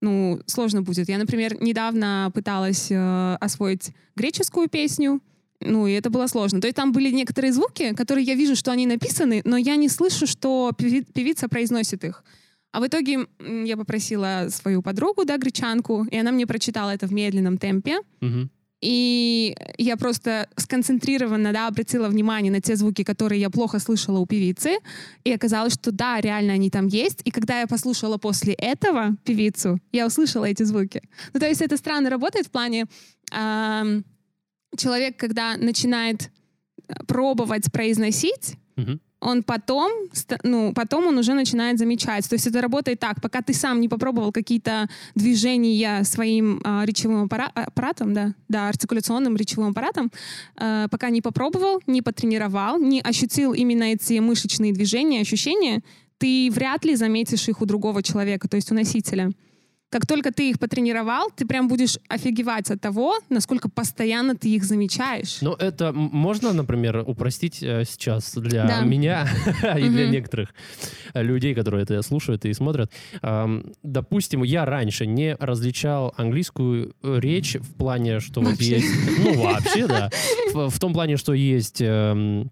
Ну, 0.01 0.41
сложно 0.47 0.81
будет. 0.81 1.09
Я, 1.09 1.17
например, 1.19 1.61
недавно 1.61 2.31
пыталась 2.33 2.87
э, 2.89 3.37
освоить 3.39 3.91
греческую 4.15 4.67
песню, 4.67 5.21
ну, 5.59 5.85
и 5.85 5.91
это 5.91 6.09
было 6.09 6.25
сложно. 6.25 6.59
То 6.59 6.65
есть 6.67 6.75
там 6.75 6.91
были 6.91 7.11
некоторые 7.11 7.53
звуки, 7.53 7.93
которые 7.93 8.25
я 8.25 8.33
вижу, 8.33 8.55
что 8.55 8.71
они 8.71 8.87
написаны, 8.87 9.41
но 9.45 9.57
я 9.57 9.75
не 9.75 9.89
слышу, 9.89 10.25
что 10.25 10.71
певи- 10.75 11.05
певица 11.13 11.47
произносит 11.47 12.03
их. 12.03 12.23
А 12.71 12.79
в 12.79 12.87
итоге 12.87 13.27
я 13.39 13.77
попросила 13.77 14.47
свою 14.49 14.81
подругу, 14.81 15.25
да, 15.25 15.37
гречанку, 15.37 16.05
и 16.09 16.17
она 16.17 16.31
мне 16.31 16.47
прочитала 16.47 16.91
это 16.91 17.07
в 17.07 17.13
медленном 17.13 17.57
темпе. 17.57 17.99
Мгм. 18.21 18.49
И 18.81 19.55
я 19.77 19.95
просто 19.95 20.49
сконцентрированно 20.57 21.53
да, 21.53 21.67
обратила 21.67 22.07
внимание 22.07 22.51
на 22.51 22.61
те 22.61 22.75
звуки, 22.75 23.03
которые 23.03 23.39
я 23.39 23.49
плохо 23.49 23.77
слышала 23.79 24.17
у 24.19 24.25
певицы. 24.25 24.77
И 25.23 25.31
оказалось, 25.31 25.73
что 25.73 25.91
да, 25.91 26.19
реально 26.19 26.53
они 26.53 26.71
там 26.71 26.87
есть. 26.87 27.21
И 27.25 27.31
когда 27.31 27.59
я 27.59 27.67
послушала 27.67 28.17
после 28.17 28.53
этого 28.53 29.15
певицу, 29.23 29.79
я 29.91 30.07
услышала 30.07 30.45
эти 30.45 30.63
звуки. 30.63 31.01
Ну, 31.33 31.39
то 31.39 31.47
есть 31.47 31.61
это 31.61 31.77
странно 31.77 32.09
работает 32.09 32.47
в 32.47 32.51
плане... 32.51 32.87
ам, 33.31 34.03
человек, 34.77 35.17
когда 35.17 35.57
начинает 35.57 36.31
э, 36.87 36.93
пробовать 37.05 37.71
произносить, 37.71 38.55
Мгм. 38.77 39.01
Он 39.21 39.43
потом, 39.43 39.91
ну, 40.43 40.73
потом 40.73 41.07
он 41.07 41.17
уже 41.17 41.33
начинает 41.33 41.77
замечать. 41.77 42.27
То 42.27 42.33
есть 42.33 42.47
это 42.47 42.59
работает 42.59 42.99
так, 42.99 43.21
пока 43.21 43.41
ты 43.41 43.53
сам 43.53 43.79
не 43.79 43.87
попробовал 43.87 44.31
какие-то 44.31 44.89
движения 45.15 46.03
своим 46.03 46.59
а, 46.63 46.83
речевым 46.85 47.25
аппара- 47.25 47.51
аппаратом, 47.53 48.13
да, 48.13 48.33
да, 48.49 48.67
артикуляционным 48.67 49.35
речевым 49.35 49.71
аппаратом, 49.71 50.11
э, 50.59 50.87
пока 50.89 51.09
не 51.09 51.21
попробовал, 51.21 51.81
не 51.87 52.01
потренировал, 52.01 52.79
не 52.79 52.99
ощутил 52.99 53.53
именно 53.53 53.83
эти 53.83 54.19
мышечные 54.19 54.73
движения, 54.73 55.21
ощущения, 55.21 55.81
ты 56.17 56.49
вряд 56.51 56.85
ли 56.85 56.95
заметишь 56.95 57.47
их 57.47 57.61
у 57.61 57.65
другого 57.65 58.03
человека, 58.03 58.47
то 58.47 58.55
есть 58.55 58.71
у 58.71 58.75
носителя. 58.75 59.31
Как 59.91 60.07
только 60.07 60.31
ты 60.31 60.49
их 60.49 60.57
потренировал, 60.57 61.29
ты 61.35 61.45
прям 61.45 61.67
будешь 61.67 61.97
офигевать 62.07 62.71
от 62.71 62.81
того, 62.81 63.19
насколько 63.29 63.69
постоянно 63.69 64.35
ты 64.35 64.49
их 64.49 64.63
замечаешь. 64.63 65.39
Ну, 65.41 65.53
это 65.53 65.91
можно, 65.93 66.53
например, 66.53 67.03
упростить 67.05 67.61
э, 67.61 67.83
сейчас 67.85 68.33
для 68.35 68.65
Да. 68.65 68.81
меня 68.81 69.27
и 69.77 69.89
для 69.89 70.07
некоторых 70.07 70.53
э, 71.13 71.21
людей, 71.21 71.53
которые 71.53 71.83
это 71.83 72.01
слушают 72.01 72.45
и 72.45 72.53
смотрят. 72.53 72.91
Допустим, 73.83 74.43
я 74.43 74.65
раньше 74.65 75.05
не 75.05 75.35
различал 75.39 76.13
английскую 76.17 76.95
э, 77.03 77.19
речь 77.19 77.55
в 77.55 77.73
плане, 77.75 78.19
что 78.21 78.41
вот 78.41 78.61
есть... 78.61 78.87
Ну, 79.19 79.41
вообще, 79.43 79.87
да. 79.87 80.09
В 80.53 80.69
в 80.69 80.79
том 80.79 80.93
плане, 80.93 81.17
что 81.17 81.33
есть 81.33 81.81
эм, 81.81 82.49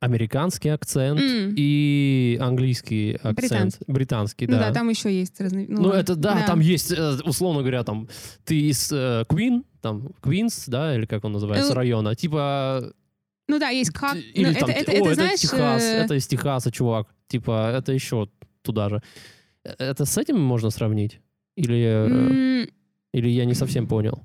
американский 0.00 0.68
акцент 0.68 1.20
М. 1.20 1.54
и 1.56 2.38
английский 2.40 3.14
акцент. 3.22 3.34
Британский. 3.36 3.84
Британский, 3.88 4.46
Ну 4.46 4.52
да, 4.52 4.68
да. 4.68 4.72
там 4.74 4.88
еще 4.88 5.12
есть 5.12 5.40
разные. 5.40 5.66
Ну, 5.68 5.90
это 5.90 6.14
да, 6.14 6.44
там 6.46 6.60
есть, 6.60 6.92
э, 6.92 7.18
условно 7.24 7.60
говоря, 7.60 7.82
там, 7.84 8.08
ты 8.44 8.60
из 8.70 8.92
э, 8.92 9.24
Queen, 9.28 9.64
там, 9.80 10.08
Queens, 10.22 10.64
да, 10.68 10.94
или 10.94 11.06
как 11.06 11.24
он 11.24 11.32
называется, 11.32 11.70
Ну, 11.70 11.74
района, 11.74 12.14
типа... 12.14 12.92
Ну 13.48 13.58
да, 13.58 13.70
есть 13.70 13.90
как. 13.92 14.16
Или 14.16 14.48
ну, 14.48 14.54
там, 14.54 14.68
это, 14.70 14.80
это, 14.80 14.92
о, 14.92 14.94
это, 14.94 15.04
это 15.06 15.14
знаешь, 15.14 15.40
Техас, 15.40 15.82
э, 15.82 16.04
это 16.04 16.14
из 16.14 16.26
Техаса, 16.26 16.70
чувак. 16.70 17.08
Типа, 17.28 17.70
это 17.74 17.92
еще 17.92 18.28
туда 18.62 18.88
же. 18.88 19.02
Э, 19.64 19.72
Это 19.78 20.04
с 20.04 20.16
этим 20.18 20.38
можно 20.40 20.70
сравнить? 20.70 21.20
Или, 21.56 21.82
э, 21.82 22.06
м, 22.64 22.68
или 23.12 23.28
я 23.30 23.46
не 23.46 23.54
совсем 23.54 23.86
понял? 23.86 24.22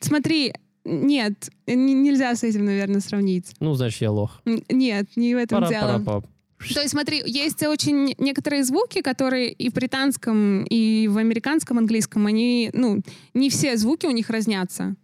Смотри, 0.00 0.52
нет, 0.84 1.50
нельзя 1.66 2.34
с 2.34 2.42
этим, 2.42 2.64
наверное, 2.64 3.00
сравнить. 3.00 3.52
Ну, 3.60 3.74
значит, 3.74 4.00
я 4.02 4.10
лох. 4.10 4.42
Нет, 4.44 5.08
не 5.16 5.34
в 5.34 5.38
этом 5.38 5.68
дело. 5.68 5.80
Пара-пара-пап. 5.80 6.26
То 6.74 6.80
есть, 6.80 6.90
смотри, 6.90 7.22
есть 7.24 7.62
очень 7.62 8.14
некоторые 8.18 8.64
звуки, 8.64 9.00
которые 9.00 9.50
и 9.50 9.70
в 9.70 9.72
британском, 9.72 10.64
и 10.64 11.08
в 11.08 11.16
американском 11.16 11.78
английском, 11.78 12.26
они, 12.26 12.70
ну, 12.74 13.00
не 13.32 13.48
все 13.48 13.76
звуки 13.76 14.06
у 14.06 14.10
них 14.10 14.28
разнятся. 14.28 14.94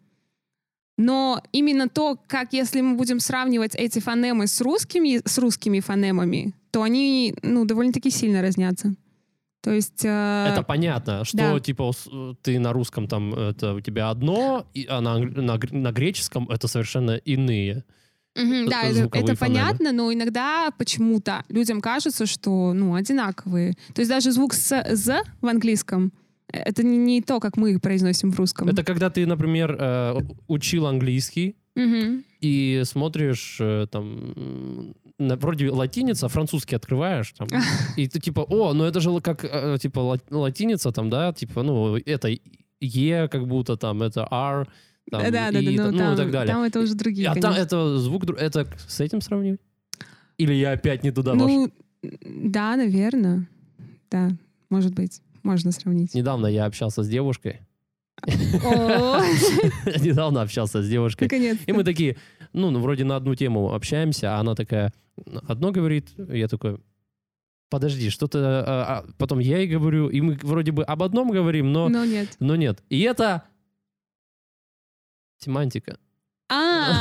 Но 0.99 1.43
именно 1.53 1.89
то, 1.89 2.19
как 2.27 2.53
если 2.53 2.81
мы 2.81 2.97
будем 2.97 3.21
сравнивать 3.21 3.75
эти 3.75 3.99
фонемы 3.99 4.47
с 4.47 4.61
русскими, 4.61 5.21
с 5.27 5.39
русскими 5.39 5.81
фонемами, 5.81 6.55
то 6.71 6.83
они, 6.83 7.35
ну, 7.43 7.65
довольно-таки 7.65 8.11
сильно 8.11 8.43
разнятся. 8.43 8.95
То 9.63 9.73
есть... 9.73 10.05
э, 10.05 10.49
Это 10.53 10.63
понятно, 10.63 11.25
что 11.25 11.37
да. 11.37 11.61
типа 11.61 11.93
с- 11.93 12.09
ты 12.43 12.59
на 12.59 12.73
русском 12.73 13.09
там 13.09 13.35
это 13.35 13.75
у 13.75 13.81
тебя 13.81 14.11
одно, 14.11 14.67
а 14.89 15.01
на, 15.01 15.19
на, 15.19 15.59
на 15.71 15.93
греческом 15.93 16.49
это 16.51 16.69
совершенно 16.69 17.17
иные. 17.17 17.85
Мгм, 18.37 18.69
да, 18.69 18.83
э, 18.85 18.93
это, 19.07 19.19
это 19.19 19.37
понятно, 19.37 19.93
но 19.93 20.13
иногда 20.13 20.71
почему-то 20.79 21.43
людям 21.49 21.81
кажется, 21.81 22.27
что 22.27 22.73
ну, 22.75 22.95
одинаковые. 22.95 23.75
То 23.95 24.03
есть 24.03 24.11
даже 24.11 24.31
звук 24.31 24.53
с 24.55 24.85
«з» 24.95 25.23
в 25.41 25.47
английском 25.47 26.13
э, 26.53 26.59
это 26.59 26.83
не, 26.83 26.99
не 26.99 27.23
то, 27.23 27.41
как 27.41 27.57
мы 27.57 27.73
их 27.73 27.81
произносим 27.81 28.31
в 28.33 28.39
русском. 28.39 28.69
Это 28.69 28.85
когда 28.85 29.09
ты, 29.11 29.27
например, 29.27 29.77
э, 29.81 30.21
учил 30.49 30.87
английский, 30.87 31.57
И 32.41 32.83
смотришь 32.85 33.59
э, 33.61 33.87
там 33.91 34.95
на, 35.19 35.37
вроде 35.37 35.71
латиница, 35.71 36.29
французский 36.29 36.77
открываешь 36.77 37.33
там, 37.33 37.49
и 37.97 38.09
ты 38.09 38.21
типа, 38.21 38.41
о, 38.41 38.73
ну 38.73 38.85
это 38.85 39.01
же 39.01 39.21
как 39.21 39.45
э, 39.45 39.79
типа 39.81 40.01
ла- 40.01 40.21
латиница 40.31 40.93
там, 40.93 41.11
да, 41.11 41.33
типа, 41.33 41.63
ну 41.63 41.97
это 41.97 42.29
е 42.81 43.29
как 43.29 43.47
будто 43.47 43.77
там, 43.77 44.03
это 44.03 44.27
r, 44.31 44.67
там, 45.11 45.23
Да, 45.23 45.31
да, 45.31 45.51
да, 45.53 45.61
и, 45.61 45.77
да, 45.77 45.85
ну, 45.87 45.93
ну 45.93 45.99
там, 45.99 46.15
и 46.15 46.17
так 46.17 46.31
далее. 46.31 46.55
там 46.55 46.63
это 46.63 46.81
уже 46.81 46.95
другие, 46.95 47.29
а 47.29 47.35
там 47.35 47.55
конечно. 47.55 47.63
это 47.63 47.99
звук, 47.99 48.25
это 48.39 48.67
с 48.87 49.01
этим 49.01 49.21
сравнивать? 49.21 49.61
Или 50.39 50.53
я 50.55 50.73
опять 50.73 51.03
не 51.03 51.11
туда? 51.11 51.35
Ну, 51.35 51.71
да, 52.03 52.77
наверное. 52.77 53.49
Да, 54.11 54.31
может 54.71 54.95
быть. 54.95 55.23
Можно 55.43 55.73
сравнить. 55.73 56.13
Недавно 56.15 56.47
я 56.49 56.65
общался 56.67 57.03
с 57.03 57.09
девушкой, 57.09 57.61
недавно 58.27 60.43
общался 60.43 60.83
с 60.83 60.89
девушкой. 60.89 61.29
И 61.67 61.73
мы 61.73 61.85
такие, 61.85 62.17
ну, 62.53 62.71
ну, 62.71 62.81
вроде 62.81 63.05
на 63.05 63.17
одну 63.17 63.35
тему 63.35 63.75
общаемся, 63.75 64.37
а 64.37 64.41
она 64.41 64.55
такая, 64.55 64.93
одно 65.47 65.71
говорит, 65.71 66.09
я 66.17 66.49
такой, 66.49 66.79
подожди, 67.69 68.11
что-то... 68.11 68.65
а, 68.67 68.99
а, 68.99 69.05
потом 69.19 69.39
я 69.39 69.59
ей 69.59 69.69
говорю, 69.69 70.09
и 70.09 70.21
мы 70.21 70.39
вроде 70.43 70.73
бы 70.73 70.83
об 70.85 71.03
одном 71.03 71.31
говорим, 71.31 71.73
но, 71.73 71.89
Но 71.89 72.05
нет. 72.05 72.37
но 72.41 72.57
нет. 72.57 72.83
И 72.89 73.01
это 73.03 73.45
семантика. 75.39 75.99
А, 76.49 76.95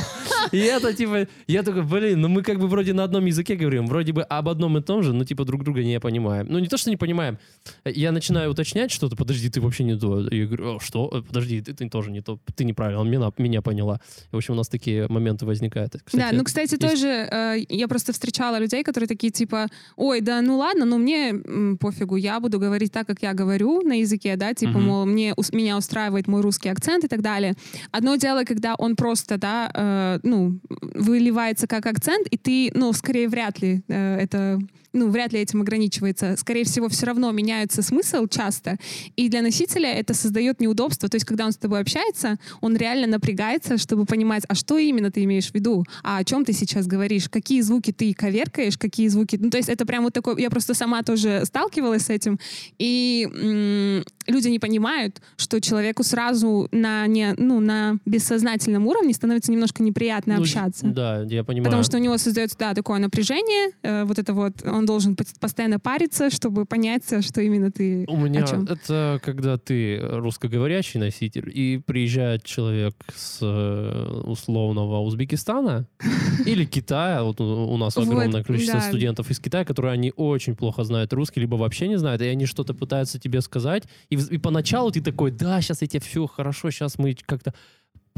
И 0.52 0.58
это 0.58 0.92
типа, 0.94 1.26
я 1.46 1.62
такой, 1.62 1.82
блин, 1.82 2.20
ну 2.20 2.28
мы 2.28 2.42
как 2.42 2.58
бы 2.58 2.66
вроде 2.68 2.92
на 2.92 3.04
одном 3.04 3.26
языке 3.26 3.56
говорим, 3.56 3.86
вроде 3.86 4.12
бы 4.12 4.22
об 4.22 4.48
одном 4.48 4.78
и 4.78 4.82
том 4.82 5.02
же, 5.02 5.12
но 5.12 5.24
типа 5.24 5.44
друг 5.44 5.64
друга 5.64 5.82
не 5.84 6.00
понимаем. 6.00 6.46
Ну 6.48 6.58
не 6.58 6.68
то, 6.68 6.76
что 6.76 6.90
не 6.90 6.96
понимаем, 6.96 7.38
я 7.84 8.12
начинаю 8.12 8.50
уточнять 8.50 8.90
что-то, 8.90 9.16
подожди, 9.16 9.48
ты 9.50 9.60
вообще 9.60 9.84
не 9.84 9.96
то. 9.98 10.20
Я 10.30 10.46
говорю, 10.46 10.76
«О, 10.76 10.80
что? 10.80 11.10
Э, 11.12 11.22
Подожди, 11.22 11.60
ты, 11.60 11.72
ты 11.74 11.88
тоже 11.88 12.10
не 12.10 12.20
то, 12.20 12.38
ты 12.54 12.64
неправильно, 12.64 13.02
меня, 13.02 13.30
меня 13.38 13.62
поняла. 13.62 14.00
И, 14.32 14.34
в 14.34 14.36
общем, 14.36 14.54
у 14.54 14.56
нас 14.56 14.68
такие 14.68 15.06
моменты 15.08 15.46
возникают. 15.46 15.92
Да, 15.92 15.98
Кстати, 16.04 16.34
ну, 16.34 16.44
кстати, 16.44 16.72
есть- 16.74 16.80
тоже 16.90 17.06
э, 17.08 17.56
я 17.68 17.88
просто 17.88 18.12
встречала 18.12 18.58
людей, 18.58 18.82
которые 18.82 19.08
такие 19.08 19.30
типа, 19.32 19.66
ой, 19.96 20.20
да 20.20 20.40
ну 20.42 20.56
ладно, 20.58 20.84
ну 20.84 20.98
мне 20.98 21.30
м, 21.30 21.78
пофигу, 21.78 22.16
я 22.16 22.40
буду 22.40 22.58
говорить 22.58 22.92
так, 22.92 23.06
как 23.06 23.22
я 23.22 23.32
говорю 23.34 23.82
на 23.82 23.94
языке, 24.00 24.36
да, 24.36 24.54
типа, 24.54 24.72
Мгм. 24.78 24.82
мол, 24.82 25.06
мне, 25.06 25.34
ус- 25.36 25.52
меня 25.52 25.76
устраивает 25.76 26.26
мой 26.28 26.40
русский 26.42 26.68
акцент 26.68 27.04
и 27.04 27.08
так 27.08 27.22
далее. 27.22 27.54
Одно 27.92 28.16
дело, 28.16 28.44
когда 28.44 28.74
он 28.74 28.96
просто, 28.96 29.38
да, 29.38 29.70
э, 29.74 30.18
ну, 30.30 30.60
выливается 30.94 31.66
как 31.66 31.86
акцент, 31.86 32.26
и 32.28 32.36
ты, 32.36 32.70
ну, 32.74 32.92
скорее 32.92 33.28
вряд 33.28 33.60
ли 33.60 33.82
э, 33.88 34.16
это 34.16 34.58
ну, 34.92 35.10
вряд 35.10 35.32
ли 35.32 35.40
этим 35.40 35.60
ограничивается. 35.62 36.36
Скорее 36.36 36.64
всего, 36.64 36.88
все 36.88 37.06
равно 37.06 37.30
меняется 37.32 37.82
смысл 37.82 38.26
часто, 38.26 38.76
и 39.16 39.28
для 39.28 39.42
носителя 39.42 39.92
это 39.92 40.14
создает 40.14 40.60
неудобство. 40.60 41.08
То 41.08 41.16
есть, 41.16 41.26
когда 41.26 41.46
он 41.46 41.52
с 41.52 41.56
тобой 41.56 41.80
общается, 41.80 42.38
он 42.60 42.76
реально 42.76 43.06
напрягается, 43.06 43.78
чтобы 43.78 44.04
понимать, 44.04 44.44
а 44.48 44.54
что 44.54 44.78
именно 44.78 45.10
ты 45.10 45.24
имеешь 45.24 45.50
в 45.50 45.54
виду, 45.54 45.84
а 46.02 46.18
о 46.18 46.24
чем 46.24 46.44
ты 46.44 46.52
сейчас 46.52 46.86
говоришь, 46.86 47.28
какие 47.28 47.60
звуки 47.60 47.92
ты 47.92 48.12
коверкаешь, 48.14 48.76
какие 48.78 49.08
звуки... 49.08 49.36
Ну, 49.40 49.50
то 49.50 49.56
есть 49.58 49.68
это 49.68 49.86
прям 49.86 50.04
вот 50.04 50.12
такой... 50.12 50.40
Я 50.40 50.50
просто 50.50 50.74
сама 50.74 51.02
тоже 51.02 51.42
сталкивалась 51.44 52.02
с 52.02 52.10
этим, 52.10 52.38
и 52.78 53.28
м, 53.32 54.04
люди 54.26 54.48
не 54.48 54.58
понимают, 54.58 55.20
что 55.36 55.60
человеку 55.60 56.02
сразу 56.02 56.68
на, 56.72 57.06
не, 57.06 57.34
ну, 57.36 57.60
на 57.60 57.98
бессознательном 58.06 58.86
уровне 58.86 59.12
становится 59.14 59.52
немножко 59.52 59.82
неприятно 59.82 60.36
Ну, 60.36 60.42
общаться. 60.42 60.86
Да, 60.86 61.22
я 61.22 61.44
понимаю. 61.44 61.64
Потому 61.64 61.82
что 61.82 61.96
у 61.96 62.00
него 62.00 62.18
создается, 62.18 62.56
да, 62.58 62.74
такое 62.74 62.98
напряжение, 62.98 63.72
э, 63.82 64.04
вот 64.04 64.18
это 64.18 64.32
вот, 64.32 64.64
он 64.64 64.79
должен 64.86 65.14
пос- 65.14 65.38
постоянно 65.38 65.78
париться, 65.78 66.30
чтобы 66.30 66.64
понять, 66.64 67.04
что 67.24 67.40
именно 67.40 67.70
ты... 67.70 68.04
У 68.08 68.16
меня 68.16 68.46
это 68.68 69.20
когда 69.22 69.58
ты 69.58 69.98
русскоговорящий 70.00 71.00
носитель, 71.00 71.50
и 71.52 71.78
приезжает 71.78 72.44
человек 72.44 72.94
с 73.14 73.38
э, 73.42 74.22
условного 74.24 75.00
Узбекистана 75.00 75.86
или 76.46 76.64
Китая. 76.64 77.22
Вот 77.22 77.40
у, 77.40 77.76
нас 77.76 77.96
огромное 77.96 78.44
количество 78.44 78.80
студентов 78.80 79.30
из 79.30 79.40
Китая, 79.40 79.64
которые 79.64 79.92
они 79.92 80.12
очень 80.16 80.56
плохо 80.56 80.84
знают 80.84 81.12
русский, 81.12 81.40
либо 81.40 81.56
вообще 81.56 81.88
не 81.88 81.98
знают, 81.98 82.22
и 82.22 82.26
они 82.26 82.46
что-то 82.46 82.74
пытаются 82.74 83.18
тебе 83.18 83.40
сказать. 83.40 83.84
И, 84.08 84.16
и 84.16 84.38
поначалу 84.38 84.90
ты 84.90 85.00
такой, 85.00 85.30
да, 85.30 85.60
сейчас 85.60 85.82
я 85.82 85.88
тебе 85.88 86.00
все 86.00 86.26
хорошо, 86.26 86.70
сейчас 86.70 86.98
мы 86.98 87.16
как-то 87.26 87.54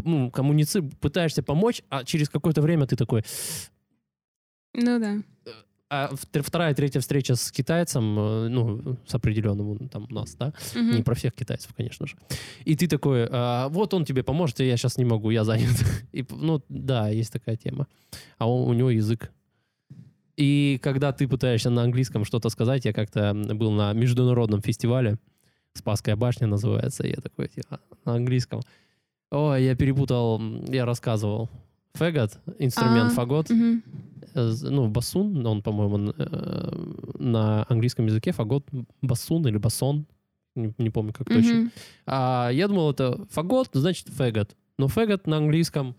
ну, 0.04 0.30
коммуници, 0.30 0.82
пытаешься 1.00 1.42
помочь, 1.42 1.82
а 1.88 2.04
через 2.04 2.28
какое-то 2.28 2.62
время 2.62 2.86
ты 2.86 2.96
такой, 2.96 3.22
Ну 4.74 4.98
да. 4.98 5.22
А 5.92 6.10
вторая, 6.42 6.74
третья 6.74 7.00
встреча 7.00 7.34
с 7.34 7.52
китайцем, 7.52 8.18
э, 8.18 8.48
ну, 8.48 8.96
с 9.06 9.14
определенным 9.14 9.88
там 9.88 10.06
у 10.10 10.14
нас, 10.14 10.34
да, 10.36 10.52
Мгм. 10.74 10.96
не 10.96 11.02
про 11.02 11.14
всех 11.14 11.34
китайцев, 11.34 11.74
конечно 11.76 12.06
же. 12.06 12.16
И 12.64 12.74
ты 12.76 12.88
такой, 12.88 13.28
«А, 13.30 13.68
вот 13.68 13.92
он 13.94 14.04
тебе 14.04 14.22
поможет, 14.22 14.60
и 14.60 14.66
я 14.66 14.76
сейчас 14.76 14.98
не 14.98 15.04
могу, 15.04 15.30
я 15.30 15.44
занят. 15.44 15.68
И, 16.14 16.24
ну, 16.30 16.62
да, 16.68 17.08
есть 17.10 17.32
такая 17.32 17.56
тема. 17.56 17.86
А 18.38 18.46
он- 18.50 18.70
у 18.70 18.72
него 18.72 18.90
язык. 18.90 19.30
И 20.36 20.78
когда 20.82 21.12
ты 21.12 21.28
пытаешься 21.28 21.70
на 21.70 21.82
английском 21.82 22.24
что-то 22.24 22.48
сказать, 22.50 22.84
я 22.86 22.92
как-то 22.92 23.34
был 23.34 23.70
на 23.70 23.92
международном 23.92 24.62
фестивале, 24.62 25.18
Спасская 25.74 26.16
башня 26.16 26.46
называется, 26.46 27.02
и 27.06 27.10
я 27.10 27.16
такой, 27.16 27.48
типа, 27.48 27.80
на 28.04 28.14
английском. 28.14 28.60
Ой, 29.30 29.64
я 29.64 29.74
перепутал, 29.74 30.38
я 30.68 30.84
рассказывал. 30.84 31.48
Фэгот, 31.94 32.38
инструмент 32.58 33.12
А, 33.12 33.14
фагот, 33.14 33.50
э, 33.50 34.52
ну, 34.62 34.88
басун, 34.88 35.46
он, 35.46 35.62
по-моему, 35.62 36.14
э, 36.16 36.70
на 37.18 37.66
английском 37.68 38.06
языке 38.06 38.32
фагот 38.32 38.66
басун 39.02 39.46
или 39.46 39.58
басон, 39.58 40.06
не, 40.54 40.72
не 40.78 40.90
помню, 40.90 41.12
как 41.12 41.28
точно. 41.28 41.54
Мгм. 41.54 41.72
А 42.06 42.50
я 42.52 42.68
думал, 42.68 42.90
это 42.90 43.26
фагот, 43.30 43.68
значит 43.72 44.08
фэгот. 44.08 44.56
Но 44.78 44.88
фэгот 44.88 45.26
на 45.26 45.36
английском 45.36 45.96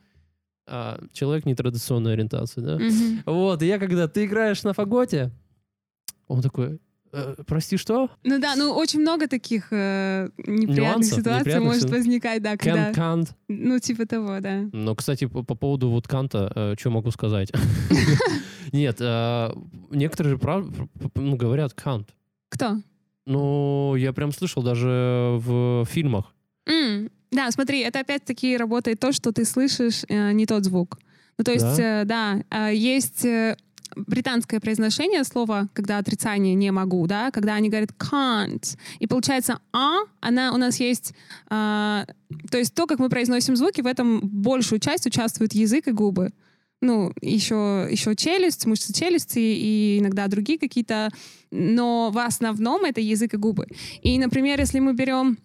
а, 0.65 0.99
человек 1.12 1.45
нетрадиционной 1.45 2.13
ориентации, 2.13 2.62
да? 2.62 2.77
Мгм. 2.77 3.23
Вот, 3.25 3.62
и 3.62 3.67
я 3.67 3.79
когда 3.79 4.08
ты 4.08 4.25
играешь 4.25 4.63
на 4.63 4.73
фаготе, 4.73 5.32
он 6.27 6.41
такой, 6.41 6.79
«Э, 7.13 7.36
прости, 7.45 7.78
что? 7.78 8.10
Ну 8.23 8.39
да, 8.39 8.56
ну 8.56 8.73
очень 8.73 8.99
много 8.99 9.28
таких 9.28 9.67
э, 9.71 10.30
неприятных 10.38 10.78
Нюансов, 10.78 11.19
ситуаций 11.19 11.39
неприятных 11.39 11.67
может 11.67 11.82
ситуаций. 11.84 11.97
возникать, 11.99 12.41
да, 12.41 12.54
Can, 12.54 12.58
когда... 12.58 12.91
can't. 12.91 13.30
Ну, 13.47 13.80
типа 13.80 14.06
того, 14.06 14.39
да. 14.39 14.63
Но, 14.73 14.95
кстати, 14.95 15.26
по, 15.26 15.43
по 15.43 15.56
поводу 15.56 15.89
вот 15.89 16.08
канта, 16.08 16.76
что 16.78 16.89
могу 16.89 17.12
сказать? 17.12 17.52
Нет, 18.71 18.97
э, 18.99 19.54
некоторые 19.91 20.32
же 20.34 20.38
прав- 20.38 20.65
ну, 21.15 21.36
говорят 21.36 21.73
can't. 21.73 22.08
Кто? 22.49 22.78
Ну, 23.26 23.95
я 23.95 24.12
прям 24.12 24.32
слышал 24.32 24.63
даже 24.63 25.38
в 25.39 25.86
фильмах. 25.86 26.34
Да, 27.34 27.49
смотри, 27.52 27.80
это 27.80 27.99
опять-таки 27.99 28.56
работает 28.58 28.99
то, 28.99 29.12
что 29.12 29.32
ты 29.32 29.43
слышишь 29.43 30.04
э, 30.08 30.32
не 30.34 30.45
тот 30.45 30.63
звук. 30.63 30.99
Ну, 31.38 31.43
то 31.43 31.52
есть, 31.52 31.80
э, 31.80 32.04
да, 32.06 32.43
э, 32.52 32.76
есть 32.76 33.26
э, 33.26 33.58
британское 33.95 34.60
произношение 34.60 35.23
слова, 35.23 35.67
когда 35.73 35.97
отрицание 35.97 36.56
не 36.56 36.71
могу, 36.71 37.06
да, 37.08 37.32
когда 37.32 37.56
они 37.56 37.69
говорят 37.69 37.91
can't. 37.91 38.77
И 38.99 39.08
получается 39.08 39.60
а, 39.71 39.99
она 40.19 40.53
у 40.53 40.58
нас 40.58 40.79
есть, 40.79 41.13
а, 41.49 42.06
то 42.49 42.58
есть 42.58 42.73
то, 42.73 42.88
как 42.88 42.99
мы 42.99 43.10
произносим 43.10 43.56
звуки, 43.56 43.82
в 43.82 43.88
этом 43.88 44.19
большую 44.21 44.79
часть 44.79 45.06
участвует 45.06 45.53
язык 45.53 45.88
и 45.88 45.91
губы. 45.91 46.32
Ну, 46.82 47.13
еще, 47.21 47.88
еще 47.89 48.13
челюсть, 48.13 48.65
мышцы 48.65 48.93
челюсти 48.93 49.39
и 49.39 49.99
иногда 49.99 50.27
другие 50.27 50.60
какие-то, 50.60 51.10
но 51.49 52.12
в 52.12 52.17
основном 52.17 52.84
это 52.84 52.99
язык 52.99 53.34
и 53.34 53.38
губы. 53.38 53.67
И, 54.01 54.19
например, 54.19 54.60
если 54.60 54.79
мы 54.79 54.93
берем 54.93 55.38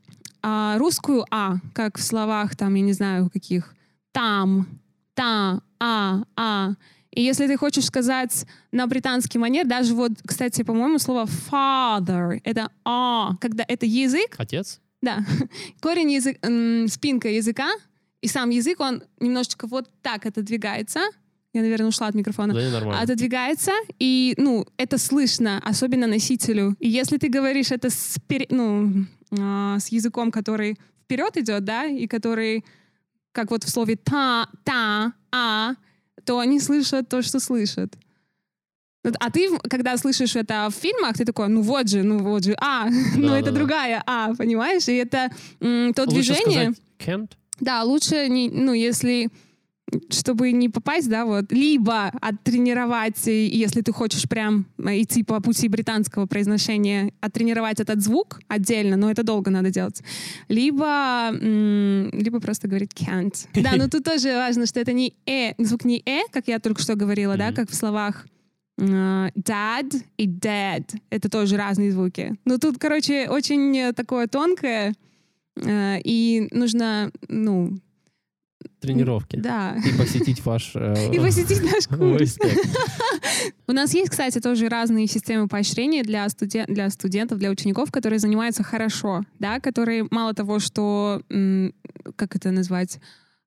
а, 0.42 0.78
русскую 0.78 1.24
«а», 1.30 1.58
как 1.74 1.98
в 1.98 2.02
словах, 2.02 2.56
там, 2.56 2.74
я 2.74 2.82
не 2.82 2.92
знаю, 2.92 3.30
каких, 3.30 3.74
там, 4.12 4.66
та, 5.14 5.62
а, 5.80 6.22
а. 6.36 6.74
И 7.18 7.22
если 7.22 7.48
ты 7.48 7.56
хочешь 7.56 7.84
сказать 7.86 8.46
на 8.70 8.86
британский 8.86 9.38
манер, 9.38 9.66
даже 9.66 9.92
вот, 9.92 10.12
кстати, 10.24 10.62
по-моему, 10.62 11.00
слово 11.00 11.24
father— 11.50 12.40
это 12.44 12.70
«а», 12.84 13.34
когда 13.40 13.64
это 13.66 13.86
язык, 13.86 14.36
Отец? 14.38 14.80
да, 15.02 15.18
корень 15.80 16.12
язык, 16.12 16.36
спинка 16.92 17.28
языка, 17.28 17.70
и 18.20 18.28
сам 18.28 18.50
язык, 18.50 18.78
он 18.78 19.02
немножечко 19.18 19.66
вот 19.66 19.90
так 20.00 20.26
отодвигается. 20.26 21.00
Я, 21.54 21.62
наверное, 21.62 21.88
ушла 21.88 22.06
от 22.06 22.14
микрофона 22.14 22.54
Да, 22.54 22.70
нормально. 22.70 23.02
отодвигается, 23.02 23.72
и, 23.98 24.34
ну, 24.36 24.64
это 24.76 24.96
слышно, 24.96 25.60
особенно 25.64 26.06
носителю. 26.06 26.76
И 26.78 26.88
если 26.88 27.16
ты 27.16 27.28
говоришь 27.28 27.72
это 27.72 27.90
с, 27.90 28.16
пере- 28.28 28.46
ну, 28.50 28.92
а, 29.40 29.80
с 29.80 29.88
языком, 29.88 30.30
который 30.30 30.78
вперед 31.02 31.36
идет, 31.36 31.64
да, 31.64 31.84
и 31.86 32.06
который, 32.06 32.64
как 33.32 33.50
вот 33.50 33.64
в 33.64 33.68
слове 33.70 33.96
та, 33.96 34.46
та, 34.62 35.12
а, 35.32 35.74
то 36.28 36.38
они 36.40 36.60
слышат 36.60 37.08
то, 37.08 37.22
что 37.22 37.40
слышат. 37.40 37.96
А 39.18 39.30
ты, 39.30 39.48
когда 39.70 39.96
слышишь 39.96 40.36
это 40.36 40.68
в 40.70 40.74
фильмах, 40.74 41.16
ты 41.16 41.24
такой, 41.24 41.48
ну 41.48 41.62
вот 41.62 41.88
же, 41.88 42.02
ну 42.02 42.18
вот 42.18 42.44
же, 42.44 42.54
а, 42.60 42.90
ну 43.16 43.28
это 43.32 43.46
Да-да-да. 43.46 43.50
другая, 43.52 44.02
а, 44.06 44.34
понимаешь? 44.34 44.86
И 44.88 44.96
это 44.96 45.30
м, 45.60 45.94
то 45.94 46.02
Лучше 46.02 46.14
движение... 46.14 46.72
сказать 46.74 46.76
can't? 46.98 47.30
Да, 47.60 47.82
лучше, 47.82 48.28
не, 48.28 48.50
ну, 48.50 48.74
если 48.74 49.30
чтобы 50.10 50.52
не 50.52 50.68
попасть, 50.68 51.08
да, 51.08 51.24
вот, 51.24 51.50
либо 51.52 52.08
оттренировать, 52.20 53.26
если 53.26 53.80
ты 53.80 53.92
хочешь 53.92 54.28
прям 54.28 54.66
э, 54.78 55.00
идти 55.02 55.22
по 55.22 55.40
пути 55.40 55.68
британского 55.68 56.26
произношения, 56.26 57.12
оттренировать 57.20 57.80
этот 57.80 58.02
звук 58.02 58.40
отдельно, 58.48 58.96
но 58.96 59.10
это 59.10 59.22
долго 59.22 59.50
надо 59.50 59.70
делать, 59.70 60.02
либо, 60.48 61.30
либо 61.32 62.40
просто 62.40 62.68
говорить 62.68 62.92
can't. 62.92 63.46
Да, 63.54 63.76
но 63.76 63.88
тут 63.88 64.04
тоже 64.04 64.34
важно, 64.34 64.66
что 64.66 64.80
это 64.80 64.92
не 64.92 65.14
э, 65.26 65.54
звук 65.58 65.84
не 65.84 66.02
э, 66.04 66.20
как 66.30 66.48
я 66.48 66.58
только 66.58 66.82
что 66.82 66.94
говорила, 66.94 67.36
да, 67.36 67.46
Мгм. 67.46 67.54
как 67.56 67.70
в 67.70 67.74
словах 67.74 68.26
э, 68.78 68.82
dad 68.84 70.02
и 70.18 70.26
dead. 70.28 70.84
Это 71.10 71.28
тоже 71.30 71.56
разные 71.56 71.92
звуки. 71.92 72.34
Но 72.44 72.58
тут, 72.58 72.78
короче, 72.78 73.28
очень 73.28 73.94
такое 73.94 74.26
тонкое, 74.26 74.94
э, 75.56 76.00
и 76.04 76.48
нужно, 76.52 77.10
ну, 77.28 77.78
Тренировки. 78.80 79.36
да. 79.36 79.76
И 79.84 79.96
посетить 79.96 80.44
ваш... 80.44 80.72
э, 80.74 81.10
И 81.12 81.18
посетить 81.18 81.62
наш 81.62 81.86
курс. 81.98 82.38
У 83.66 83.72
нас 83.72 83.92
есть, 83.92 84.10
кстати, 84.10 84.40
тоже 84.40 84.68
разные 84.68 85.06
системы 85.06 85.48
поощрения 85.48 86.02
для, 86.02 86.26
студен- 86.26 86.66
для 86.66 86.88
студентов, 86.90 87.38
для 87.38 87.50
учеников, 87.50 87.90
которые 87.90 88.18
занимаются 88.18 88.62
хорошо, 88.62 89.22
да, 89.38 89.60
которые 89.60 90.06
мало 90.10 90.32
того, 90.32 90.58
что, 90.58 91.22
как 92.16 92.36
это 92.36 92.50
назвать, 92.50 93.00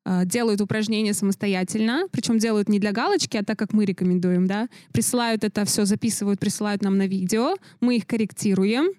э, 0.05 0.25
делают 0.25 0.61
упражнения 0.61 1.13
самостоятельно, 1.13 2.07
причем 2.11 2.37
делают 2.37 2.69
не 2.69 2.79
для 2.79 2.91
галочки, 2.91 3.37
а 3.37 3.43
так, 3.43 3.57
как 3.57 3.73
мы 3.73 3.85
рекомендуем, 3.85 4.47
да, 4.47 4.67
присылают 4.91 5.43
это 5.43 5.63
все, 5.65 5.85
записывают, 5.85 6.39
присылают 6.39 6.81
нам 6.83 6.97
на 6.97 7.07
видео, 7.07 7.55
мы 7.79 7.97
их 7.97 8.05
корректируем, 8.05 8.91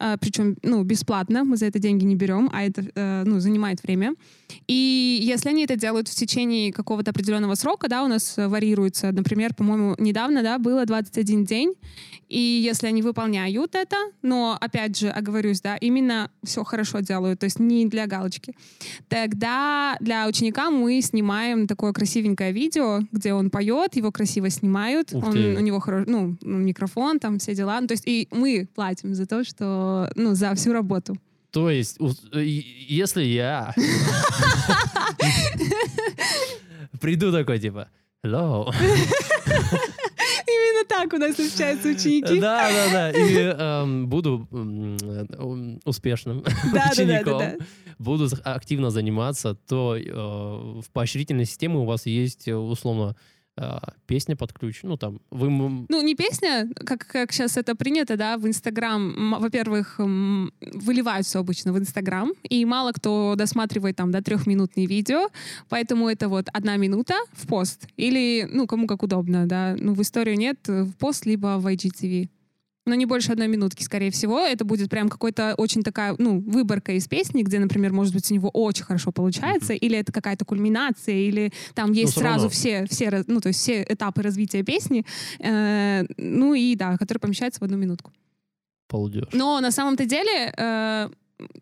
э, 0.00 0.16
причем, 0.20 0.56
ну, 0.62 0.82
бесплатно, 0.82 1.44
мы 1.44 1.56
за 1.56 1.66
это 1.66 1.78
деньги 1.78 2.04
не 2.04 2.14
берем, 2.16 2.50
а 2.52 2.62
это, 2.62 3.24
ну, 3.26 3.40
занимает 3.40 3.82
время. 3.82 4.14
И 4.66 5.18
если 5.22 5.50
они 5.50 5.64
это 5.64 5.76
делают 5.76 6.08
в 6.08 6.14
течение 6.14 6.72
какого-то 6.72 7.10
определенного 7.10 7.54
срока, 7.54 7.88
да, 7.88 8.02
у 8.04 8.08
нас 8.08 8.34
варьируется, 8.36 9.12
например, 9.12 9.54
по-моему, 9.54 9.94
недавно, 9.98 10.42
да, 10.42 10.58
было 10.58 10.84
21 10.86 11.44
день, 11.44 11.74
и 12.28 12.38
если 12.38 12.86
они 12.86 13.02
выполняют 13.02 13.74
это, 13.74 13.96
но, 14.22 14.56
опять 14.60 14.98
же, 14.98 15.08
оговорюсь, 15.08 15.60
да, 15.60 15.76
именно 15.76 16.30
все 16.44 16.64
хорошо 16.64 17.00
делают, 17.00 17.40
то 17.40 17.44
есть 17.44 17.58
не 17.58 17.86
для 17.86 18.06
галочки, 18.06 18.54
тогда 19.08 19.96
для 20.00 20.26
ученика 20.26 20.70
мы 20.70 21.00
снимаем 21.00 21.66
такое 21.66 21.92
красивенькое 21.92 22.52
видео, 22.52 23.00
где 23.12 23.32
он 23.32 23.50
поет, 23.50 23.96
его 23.96 24.12
красиво 24.12 24.50
снимают, 24.50 25.12
он, 25.14 25.32
у 25.56 25.60
него 25.60 25.78
хоро- 25.78 26.04
ну, 26.06 26.36
микрофон, 26.42 27.18
там 27.18 27.38
все 27.38 27.54
дела, 27.54 27.80
ну, 27.80 27.86
то 27.86 27.92
есть 27.92 28.04
и 28.06 28.28
мы 28.30 28.68
платим 28.74 29.14
за 29.14 29.26
то, 29.26 29.44
что, 29.44 30.10
ну, 30.14 30.34
за 30.34 30.54
всю 30.54 30.72
работу. 30.72 31.16
То 31.58 31.70
есть, 31.70 31.98
если 32.32 33.24
я 33.24 33.74
приду 37.00 37.32
такой, 37.32 37.58
типа, 37.58 37.88
hello. 38.24 38.72
Именно 40.46 40.84
так 40.88 41.12
у 41.12 41.16
нас 41.18 41.36
общаются 41.36 41.88
ученики. 41.88 42.38
Да, 42.38 42.70
да, 42.70 42.92
да. 42.92 43.10
И 43.10 43.34
эм, 43.34 44.06
буду 44.08 44.46
м, 44.52 44.96
э, 45.02 45.78
успешным 45.84 46.44
Да, 46.72 46.90
учеником. 46.92 47.38
да, 47.40 47.56
да. 47.58 47.64
Буду 47.98 48.28
активно 48.44 48.90
заниматься, 48.90 49.56
то 49.56 49.96
э, 49.96 50.12
в 50.12 50.84
поощрительной 50.92 51.44
системе 51.44 51.78
у 51.78 51.86
вас 51.86 52.06
есть, 52.06 52.46
э, 52.46 52.54
условно, 52.54 53.16
песня 54.06 54.36
под 54.36 54.52
ключ. 54.52 54.80
Ну, 54.82 54.96
там, 54.96 55.20
вы... 55.30 55.48
Ну, 55.88 56.02
не 56.02 56.14
песня, 56.14 56.68
как, 56.74 57.06
как 57.06 57.32
сейчас 57.32 57.56
это 57.56 57.74
принято, 57.74 58.16
да, 58.16 58.36
в 58.38 58.46
Инстаграм, 58.46 59.36
во-первых, 59.40 59.98
выливают 59.98 61.26
все 61.26 61.40
обычно 61.40 61.72
в 61.72 61.78
Инстаграм, 61.78 62.32
и 62.42 62.64
мало 62.64 62.92
кто 62.92 63.34
досматривает 63.36 63.96
там, 63.96 64.10
да, 64.10 64.20
трехминутные 64.20 64.86
видео, 64.86 65.28
поэтому 65.68 66.08
это 66.08 66.28
вот 66.28 66.48
одна 66.52 66.76
минута 66.76 67.14
в 67.32 67.46
пост, 67.46 67.86
или, 67.96 68.48
ну, 68.50 68.66
кому 68.66 68.86
как 68.86 69.02
удобно, 69.02 69.46
да, 69.46 69.76
ну, 69.78 69.94
в 69.94 70.02
историю 70.02 70.36
нет, 70.36 70.58
в 70.66 70.92
пост, 70.92 71.26
либо 71.26 71.58
в 71.58 71.66
IGTV. 71.66 72.28
Но 72.88 72.94
не 72.94 73.06
больше 73.06 73.32
одной 73.32 73.48
минутки, 73.48 73.82
скорее 73.82 74.10
всего. 74.10 74.40
Это 74.40 74.64
будет 74.64 74.88
прям 74.90 75.08
какой-то 75.08 75.54
очень 75.56 75.82
такая, 75.82 76.14
ну, 76.18 76.40
выборка 76.40 76.92
из 76.92 77.06
песни, 77.06 77.42
где, 77.42 77.58
например, 77.58 77.92
может 77.92 78.14
быть, 78.14 78.30
у 78.30 78.34
него 78.34 78.48
очень 78.48 78.84
хорошо 78.84 79.12
получается, 79.12 79.74
или 79.74 79.98
это 79.98 80.10
какая-то 80.12 80.44
кульминация, 80.44 81.14
или 81.14 81.52
там 81.74 81.92
есть 81.92 82.12
всё 82.12 82.20
сразу 82.20 82.44
равно. 82.44 82.50
все, 82.50 82.86
все, 82.86 83.24
ну, 83.26 83.40
то 83.40 83.48
есть 83.48 83.60
все 83.60 83.82
этапы 83.82 84.22
развития 84.22 84.62
песни, 84.62 85.04
Э, 85.38 86.04
ну 86.16 86.54
и 86.54 86.74
да, 86.74 86.96
который 86.96 87.18
помещается 87.18 87.60
в 87.60 87.62
одну 87.62 87.76
минутку. 87.76 88.12
Полдеж. 88.88 89.28
Но 89.32 89.60
на 89.60 89.70
самом-то 89.70 90.04
деле 90.06 90.52
э, 90.56 91.08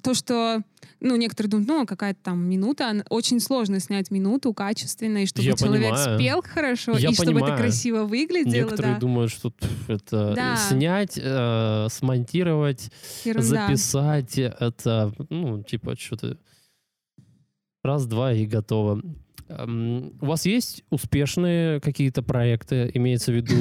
то, 0.03 0.15
что 0.15 0.63
ну, 1.01 1.17
некоторые 1.17 1.51
думают, 1.51 1.69
ну, 1.69 1.87
какая-то 1.87 2.21
там 2.23 2.49
минута, 2.49 3.05
очень 3.11 3.39
сложно 3.41 3.81
снять 3.81 4.11
минуту 4.11 4.53
качественно, 4.55 5.19
и 5.19 5.27
чтобы 5.27 5.47
Я 5.47 5.55
человек 5.55 5.91
понимаю. 5.95 6.19
спел 6.19 6.43
хорошо, 6.43 6.93
Я 6.97 7.11
и 7.11 7.15
чтобы 7.15 7.31
это 7.33 7.41
понимаю. 7.41 7.59
красиво 7.59 8.05
выглядело, 8.05 8.65
Некоторые 8.65 8.95
да. 8.95 9.01
думают, 9.01 9.31
что 9.31 9.53
это 9.89 10.33
Да. 10.35 10.57
снять, 10.57 11.19
э, 11.23 11.87
смонтировать, 11.91 12.91
Ерунда. 13.25 13.67
записать, 13.69 14.39
это, 14.39 15.13
ну, 15.31 15.63
типа, 15.63 15.97
что-то 15.99 16.39
раз-два 17.85 18.33
и 18.33 18.47
готово. 18.47 19.01
Эм, 19.49 20.13
У 20.21 20.27
вас 20.27 20.45
есть 20.45 20.83
успешные 20.91 21.81
какие-то 21.81 22.21
проекты, 22.23 22.91
имеется 22.95 23.31
в 23.31 23.37
виду 23.37 23.55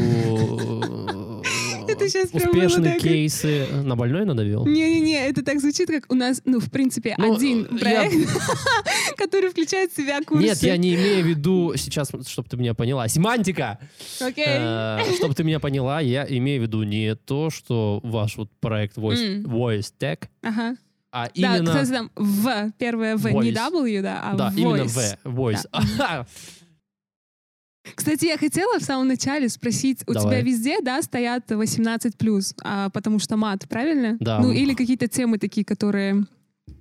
э, 2.14 2.28
прям 2.28 2.52
было 2.52 2.66
успешные 2.66 2.94
так. 2.94 3.02
кейсы? 3.02 3.66
На 3.84 3.96
больной 3.96 4.26
надавил? 4.26 4.66
Не-не-не, 4.66 5.28
это 5.28 5.44
так 5.44 5.60
звучит, 5.60 5.88
как 5.90 6.06
у 6.12 6.16
нас, 6.16 6.42
ну, 6.46 6.60
в 6.60 6.70
принципе, 6.70 7.16
Ну, 7.18 7.34
один 7.36 7.68
я- 7.72 7.78
проект, 7.78 8.16
который 9.18 9.50
включает 9.50 9.92
в 9.92 9.96
себя 9.96 10.22
курсы. 10.22 10.46
Нет, 10.46 10.58
я 10.64 10.78
не 10.78 10.94
имею 10.96 11.24
в 11.24 11.28
виду 11.28 11.74
сейчас, 11.78 12.12
чтобы 12.28 12.48
ты 12.50 12.58
меня 12.58 12.74
поняла. 12.74 13.08
Семантика! 13.08 13.80
Окей. 14.20 14.46
чтобы 15.18 15.34
ты 15.36 15.44
меня 15.44 15.60
поняла, 15.60 16.02
я 16.02 16.26
имею 16.28 16.60
в 16.62 16.64
виду 16.64 16.84
не 16.84 17.16
то, 17.16 17.50
что 17.50 18.00
ваш 18.04 18.38
вот 18.38 18.50
проект 18.60 18.98
Voice, 18.98 19.24
М. 19.38 19.46
Voice 19.46 19.92
Tech, 20.00 20.24
Ага. 20.42 20.76
а 21.12 21.28
Да, 21.36 21.58
именно... 21.58 21.72
кстати, 21.72 21.90
там 21.92 22.12
В, 22.16 22.72
первое 22.78 23.16
В, 23.18 23.26
не 23.30 23.52
Voice. 23.52 23.72
W, 23.72 24.02
да, 24.02 24.22
а 24.24 24.36
да, 24.36 24.54
именно 24.56 24.84
voice. 24.84 25.18
V, 25.24 25.32
Voice. 25.32 25.66
Ага. 25.72 26.28
Кстати, 27.94 28.26
я 28.26 28.38
хотела 28.38 28.80
в 28.80 28.84
самом 28.84 29.08
начале 29.08 29.48
спросить, 29.50 30.04
у 30.08 30.14
Давай. 30.14 30.42
тебя 30.42 30.42
везде, 30.52 30.82
да, 30.82 31.02
стоят 31.02 31.52
18+, 31.52 32.56
а, 32.64 32.90
потому 32.90 33.20
что 33.20 33.38
мат, 33.38 33.68
правильно? 33.70 34.18
Да. 34.20 34.40
Ну, 34.40 34.52
или 34.52 34.74
какие-то 34.74 35.08
темы 35.08 35.38
такие, 35.38 35.64
которые 35.66 36.26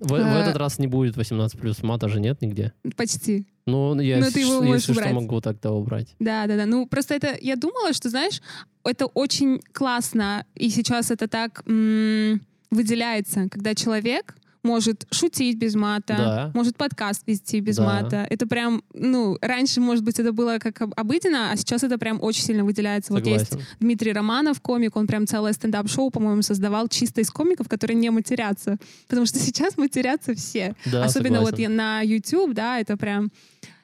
В, 0.00 0.08
в 0.08 0.14
А. 0.14 0.40
этот 0.40 0.56
раз 0.56 0.78
не 0.78 0.86
будет 0.86 1.16
18 1.16 1.60
плюс, 1.60 1.82
мата 1.82 2.08
же 2.08 2.20
нет 2.20 2.40
нигде. 2.40 2.72
почти. 2.96 3.46
Ну, 3.66 3.98
я, 4.00 4.18
Но 4.18 4.30
ты 4.30 4.40
его 4.40 4.52
если 4.54 4.66
можешь 4.66 4.82
что, 4.84 4.92
убрать. 4.92 5.12
могу 5.12 5.40
тогда 5.40 5.72
убрать. 5.72 6.14
Да, 6.18 6.46
да, 6.46 6.56
да. 6.56 6.66
Ну, 6.66 6.86
просто 6.86 7.14
это, 7.14 7.36
я 7.40 7.56
думала, 7.56 7.92
что, 7.92 8.08
знаешь, 8.10 8.42
это 8.84 9.06
очень 9.06 9.60
классно, 9.72 10.44
и 10.54 10.68
сейчас 10.68 11.10
это 11.10 11.28
так 11.28 11.62
м, 11.66 12.40
выделяется, 12.70 13.48
когда 13.50 13.74
человек 13.74 14.34
может 14.64 15.06
шутить 15.12 15.56
без 15.58 15.74
мата, 15.74 16.14
Да. 16.16 16.50
может 16.54 16.76
подкаст 16.76 17.22
вести 17.26 17.60
без 17.60 17.76
Да. 17.76 17.84
мата. 17.84 18.26
Это 18.30 18.46
прям, 18.48 18.82
ну, 18.94 19.36
раньше, 19.40 19.80
может 19.80 20.02
быть, 20.02 20.18
это 20.18 20.32
было 20.32 20.58
как 20.58 20.80
об- 20.80 20.94
обыденно, 20.96 21.52
а 21.52 21.56
сейчас 21.56 21.84
это 21.84 21.98
прям 21.98 22.18
очень 22.22 22.42
сильно 22.42 22.64
выделяется. 22.64 23.12
Вот 23.12 23.26
есть 23.26 23.50
Согласен. 23.50 23.68
Дмитрий 23.80 24.12
Романов, 24.12 24.60
комик, 24.60 24.96
он 24.96 25.06
прям 25.06 25.26
целое 25.26 25.52
стендап-шоу, 25.52 26.10
по-моему, 26.10 26.42
создавал 26.42 26.88
чисто 26.88 27.20
из 27.20 27.30
комиков, 27.30 27.68
которые 27.68 27.96
не 27.96 28.10
матерятся. 28.10 28.78
Потому 29.06 29.26
что 29.26 29.38
сейчас 29.68 29.76
матерятся 29.76 30.34
все. 30.34 30.74
Да, 30.90 31.04
Особенно 31.04 31.40
вот 31.40 31.50
согласен. 31.50 31.70
я 31.72 31.76
на 31.76 32.00
YouTube, 32.00 32.54
да, 32.54 32.80
это 32.80 32.96
прям... 32.96 33.30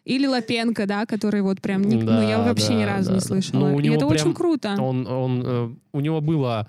Или 0.06 0.26
Лапенко, 0.26 0.86
да, 0.86 1.04
который 1.04 1.42
вот 1.42 1.60
прям... 1.60 1.82
не- 1.82 1.96
ну, 2.02 2.22
я 2.26 2.38
Да, 2.38 2.44
вообще 2.44 2.74
ни 2.74 2.84
да, 2.84 2.96
разу 2.96 3.08
да, 3.10 3.14
не 3.16 3.20
да. 3.20 3.26
слышала. 3.26 3.68
Ну, 3.68 3.80
И 3.80 3.88
это 3.90 3.98
прям- 4.08 4.10
очень 4.10 4.34
круто. 4.34 4.74
Он, 4.80 5.06
он, 5.06 5.42
э, 5.44 5.70
у 5.92 6.00
него 6.00 6.22
было 6.22 6.66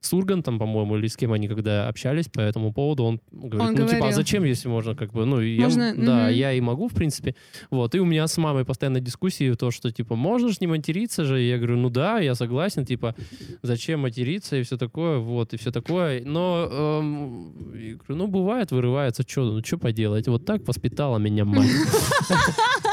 с 0.00 0.12
Ургантом, 0.14 0.58
по-моему, 0.58 0.96
или 0.96 1.06
с 1.06 1.16
кем 1.16 1.32
они 1.32 1.46
когда 1.46 1.88
общались 1.88 2.26
по 2.26 2.40
этому 2.40 2.72
поводу, 2.72 3.04
он 3.04 3.20
говорит, 3.30 3.60
Он 3.60 3.74
ну, 3.74 3.86
типа, 3.86 3.96
а 3.96 3.98
говорил. 3.98 4.16
зачем, 4.16 4.44
если 4.44 4.68
можно, 4.68 4.94
как 4.94 5.12
бы, 5.12 5.26
ну, 5.26 5.40
я, 5.40 5.64
Можно, 5.64 5.94
да, 5.94 6.28
я 6.30 6.52
и 6.52 6.60
могу, 6.60 6.88
в 6.88 6.94
принципе, 6.94 7.34
вот, 7.70 7.94
и 7.94 8.00
у 8.00 8.06
меня 8.06 8.26
с 8.26 8.36
мамой 8.38 8.64
постоянно 8.64 9.00
дискуссии, 9.00 9.52
то, 9.52 9.70
что, 9.70 9.90
типа, 9.90 10.16
можно 10.16 10.48
же 10.48 10.56
не 10.60 10.66
материться 10.66 11.24
же, 11.24 11.42
и 11.42 11.48
я 11.48 11.58
говорю, 11.58 11.76
ну 11.76 11.90
да, 11.90 12.18
я 12.18 12.34
согласен, 12.34 12.86
типа, 12.86 13.14
зачем 13.62 14.00
материться? 14.00 14.56
и 14.56 14.62
все 14.62 14.78
такое, 14.78 15.18
вот, 15.18 15.52
и 15.52 15.58
все 15.58 15.70
такое, 15.70 16.22
но, 16.24 16.68
эм, 16.70 17.74
я 17.74 17.96
говорю, 17.96 18.16
ну, 18.16 18.26
бывает, 18.26 18.70
вырывается, 18.70 19.22
что, 19.26 19.44
ну, 19.44 19.64
что 19.64 19.76
поделать, 19.76 20.28
вот 20.28 20.46
так 20.46 20.66
воспитала 20.66 21.18
меня 21.18 21.44
мать. 21.44 21.68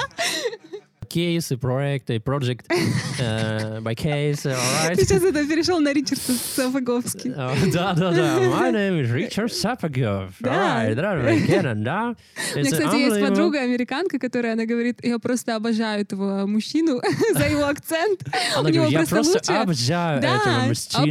Кейсы, 1.17 1.57
проекты, 1.57 2.17
project 2.17 2.65
э, 3.19 3.79
by 3.81 3.95
case, 3.95 4.45
alright. 4.45 4.95
Сейчас 4.97 5.23
это 5.23 5.47
перешел 5.47 5.79
на 5.79 5.91
Ричарда 5.91 6.21
Сафаговский. 6.55 7.33
А, 7.35 7.55
Да, 7.73 7.93
да, 7.95 8.11
да. 8.11 8.37
My 8.37 8.71
name 8.71 9.01
is 9.01 9.11
Richard 9.11 9.47
Sapagov. 9.47 10.33
Да. 10.39 10.85
Alright, 10.85 10.93
здравствуй, 10.93 11.47
Кеннон, 11.47 11.83
да. 11.83 12.15
У 12.53 12.59
меня, 12.59 12.69
кстати, 12.69 12.95
есть 12.97 13.19
подруга 13.29 13.61
американка, 13.61 14.19
которая, 14.19 14.53
она 14.53 14.65
говорит, 14.65 14.99
я 15.03 15.17
просто 15.17 15.55
обожаю 15.55 16.01
этого 16.03 16.45
мужчину 16.45 17.01
за 17.33 17.45
его 17.47 17.65
акцент. 17.65 18.21
Она 18.55 18.69
говорит, 18.69 18.91
я 18.91 18.99
просто 19.07 19.39
обожаю 19.63 20.21
этого 20.21 20.67
мужчину. 20.67 21.01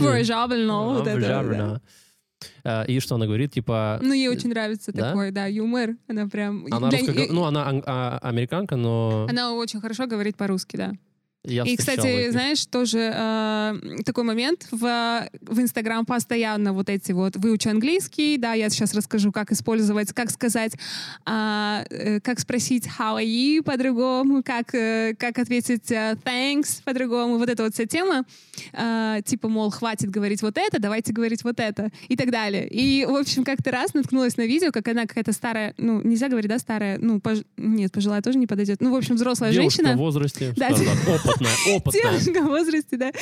да. 1.02 1.10
Обожаю, 1.14 1.48
да. 1.58 1.80
И 2.88 3.00
что 3.00 3.14
она 3.14 3.26
говорит, 3.26 3.52
типа... 3.52 3.98
Ну, 4.02 4.12
ей 4.12 4.28
очень 4.28 4.50
нравится 4.50 4.92
Да? 4.92 5.08
такой, 5.10 5.30
да, 5.30 5.46
юмор. 5.46 5.90
Она 6.08 6.26
прям... 6.26 6.66
Она 6.70 6.88
для- 6.90 6.98
русского- 6.98 7.26
Ну, 7.32 7.44
она 7.44 7.82
а, 7.86 8.18
американка, 8.22 8.76
но 8.76 9.26
Она 9.30 9.52
очень 9.54 9.80
хорошо 9.80 10.06
говорит 10.06 10.36
по-русски, 10.36 10.76
да. 10.76 10.92
Я 11.46 11.62
И, 11.64 11.76
кстати, 11.76 12.06
этих. 12.06 12.32
знаешь, 12.32 12.66
тоже 12.66 13.12
э, 13.14 14.02
такой 14.04 14.24
момент 14.24 14.66
в, 14.70 15.28
в 15.40 15.60
Инстаграм 15.60 16.04
постоянно 16.04 16.72
вот 16.72 16.88
эти 16.88 17.12
вот 17.12 17.36
выучу 17.36 17.70
английский, 17.70 18.36
да, 18.36 18.52
я 18.54 18.68
сейчас 18.70 18.94
расскажу, 18.94 19.32
как 19.32 19.52
использовать, 19.52 20.12
как 20.12 20.30
сказать, 20.30 20.72
а, 21.24 21.84
э, 21.90 22.20
как 22.20 22.40
спросить 22.40 22.86
how 22.86 23.16
are 23.20 23.24
you 23.24 23.62
по-другому, 23.62 24.42
как, 24.42 24.74
э, 24.74 25.14
как 25.18 25.38
ответить 25.38 25.90
э, 25.90 26.16
thanks 26.24 26.82
по-другому, 26.84 27.38
вот 27.38 27.48
эта 27.48 27.62
вот 27.62 27.74
вся 27.74 27.86
тема, 27.86 28.24
э, 28.72 29.20
типа, 29.24 29.48
мол, 29.48 29.70
хватит 29.70 30.10
говорить 30.10 30.42
вот 30.42 30.58
это, 30.58 30.80
давайте 30.80 31.12
говорить 31.12 31.44
вот 31.44 31.60
это 31.60 31.90
и 32.08 32.16
так 32.16 32.30
далее. 32.30 32.68
И, 32.68 33.04
в 33.04 33.14
общем, 33.14 33.44
как-то 33.44 33.70
раз 33.70 33.94
наткнулась 33.94 34.36
на 34.36 34.46
видео, 34.46 34.72
как 34.72 34.88
она 34.88 35.06
какая-то 35.06 35.32
старая, 35.32 35.74
ну, 35.78 36.00
нельзя 36.02 36.28
говорить, 36.28 36.48
да, 36.48 36.58
старая, 36.58 36.98
ну, 37.00 37.18
пож- 37.18 37.46
нет, 37.56 37.92
пожилая 37.92 38.22
тоже 38.22 38.38
не 38.38 38.46
подойдет, 38.46 38.80
ну, 38.80 38.90
в 38.92 38.96
общем, 38.96 39.14
взрослая 39.16 39.52
Девушка 39.52 39.82
женщина. 39.82 39.96
в 39.96 39.98
возрасте, 39.98 40.52
Да. 40.56 40.70
Опытная, 41.36 41.54
опытная. 41.76 42.02
Девушка 42.02 42.42
в 42.42 42.48
возрасте, 42.48 42.96
да. 42.96 43.12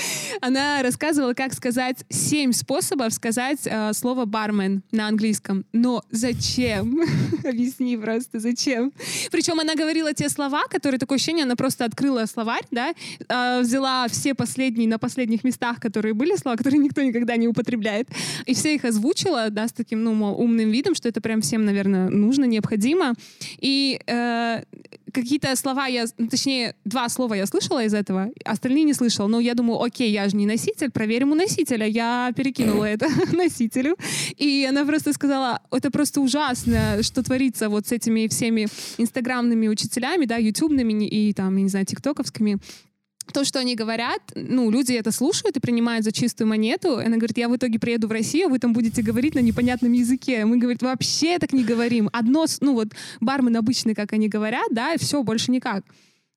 Она 0.41 0.83
рассказывала, 0.83 1.35
как 1.35 1.53
сказать 1.55 2.05
семь 2.09 2.53
способов 2.53 3.13
сказать 3.13 3.61
э, 3.65 3.93
слово 3.93 4.25
бармен 4.25 4.83
на 4.93 5.09
английском. 5.09 5.65
Но 5.73 6.03
зачем? 6.11 7.01
Объясни 7.45 7.97
просто, 7.97 8.41
зачем? 8.41 8.93
Причем 9.31 9.61
она 9.61 9.75
говорила 9.75 10.13
те 10.13 10.29
слова, 10.29 10.65
которые 10.69 10.99
такое 10.99 11.17
ощущение, 11.17 11.45
она 11.45 11.57
просто 11.57 11.85
открыла 11.85 12.27
словарь, 12.27 12.65
да, 12.71 12.95
э, 13.29 13.61
взяла 13.61 14.09
все 14.09 14.35
последние 14.35 14.89
на 14.89 14.99
последних 14.99 15.45
местах, 15.45 15.81
которые 15.81 16.15
были 16.15 16.37
слова, 16.37 16.57
которые 16.57 16.79
никто 16.79 17.03
никогда 17.03 17.37
не 17.37 17.49
употребляет, 17.49 18.09
и 18.47 18.55
все 18.55 18.75
их 18.75 18.85
озвучила, 18.85 19.51
да, 19.51 19.69
с 19.69 19.73
таким, 19.73 20.03
ну, 20.03 20.15
мол, 20.15 20.41
умным 20.41 20.71
видом, 20.71 20.95
что 20.95 21.09
это 21.09 21.21
прям 21.21 21.41
всем, 21.41 21.65
наверное, 21.65 22.09
нужно, 22.09 22.45
необходимо. 22.45 23.15
И 23.59 24.01
э, 24.07 24.63
какие-то 25.13 25.55
слова 25.57 25.87
я, 25.87 26.07
ну, 26.19 26.29
точнее, 26.29 26.75
два 26.85 27.09
слова 27.09 27.35
я 27.35 27.47
слышала 27.47 27.85
из 27.85 27.95
этого, 27.95 28.31
остальные 28.45 28.85
не 28.85 28.95
слышала. 28.95 29.27
Но 29.27 29.41
я 29.41 29.55
думаю, 29.55 29.83
окей, 29.83 30.11
я 30.11 30.29
же 30.29 30.37
не 30.37 30.47
носитель, 30.47 30.91
проверим 30.91 31.33
у 31.33 31.35
носителя. 31.35 31.87
Я 31.87 32.33
перекинула 32.37 32.85
это 32.85 33.09
носителю. 33.33 33.97
И 34.37 34.67
она 34.69 34.85
просто 34.85 35.13
сказала, 35.13 35.61
это 35.71 35.91
просто 35.91 36.21
ужасно, 36.21 37.03
что 37.03 37.23
творится 37.23 37.69
вот 37.69 37.87
с 37.87 37.93
этими 37.93 38.27
всеми 38.29 38.67
инстаграмными 38.99 39.69
учителями, 39.69 40.25
да, 40.25 40.37
ютубными 40.37 41.05
и 41.05 41.33
там, 41.33 41.57
не 41.57 41.69
знаю, 41.69 41.87
тиктоковскими 41.87 42.59
то, 43.33 43.45
что 43.45 43.59
они 43.59 43.75
говорят, 43.75 44.21
ну, 44.35 44.71
люди 44.71 44.93
это 44.93 45.11
слушают 45.11 45.57
и 45.57 45.61
принимают 45.61 46.05
за 46.05 46.13
чистую 46.13 46.49
монету. 46.49 47.01
И 47.01 47.05
она 47.05 47.17
говорит, 47.17 47.39
я 47.39 47.49
в 47.49 47.57
итоге 47.57 47.79
приеду 47.79 48.09
в 48.09 48.13
Россию, 48.13 48.49
вы 48.49 48.59
там 48.59 48.73
будете 48.73 49.03
говорить 49.03 49.35
на 49.35 49.41
непонятном 49.41 49.93
языке. 49.93 50.45
Мы, 50.45 50.59
говорит, 50.59 50.83
вообще 50.83 51.39
так 51.39 51.53
не 51.53 51.65
говорим. 51.65 52.11
Одно, 52.13 52.47
ну, 52.61 52.75
вот 52.75 52.89
бармен 53.21 53.57
обычный, 53.57 53.95
как 53.95 54.13
они 54.13 54.29
говорят, 54.29 54.67
да, 54.71 54.95
и 54.95 54.99
все, 54.99 55.23
больше 55.23 55.51
никак. 55.51 55.85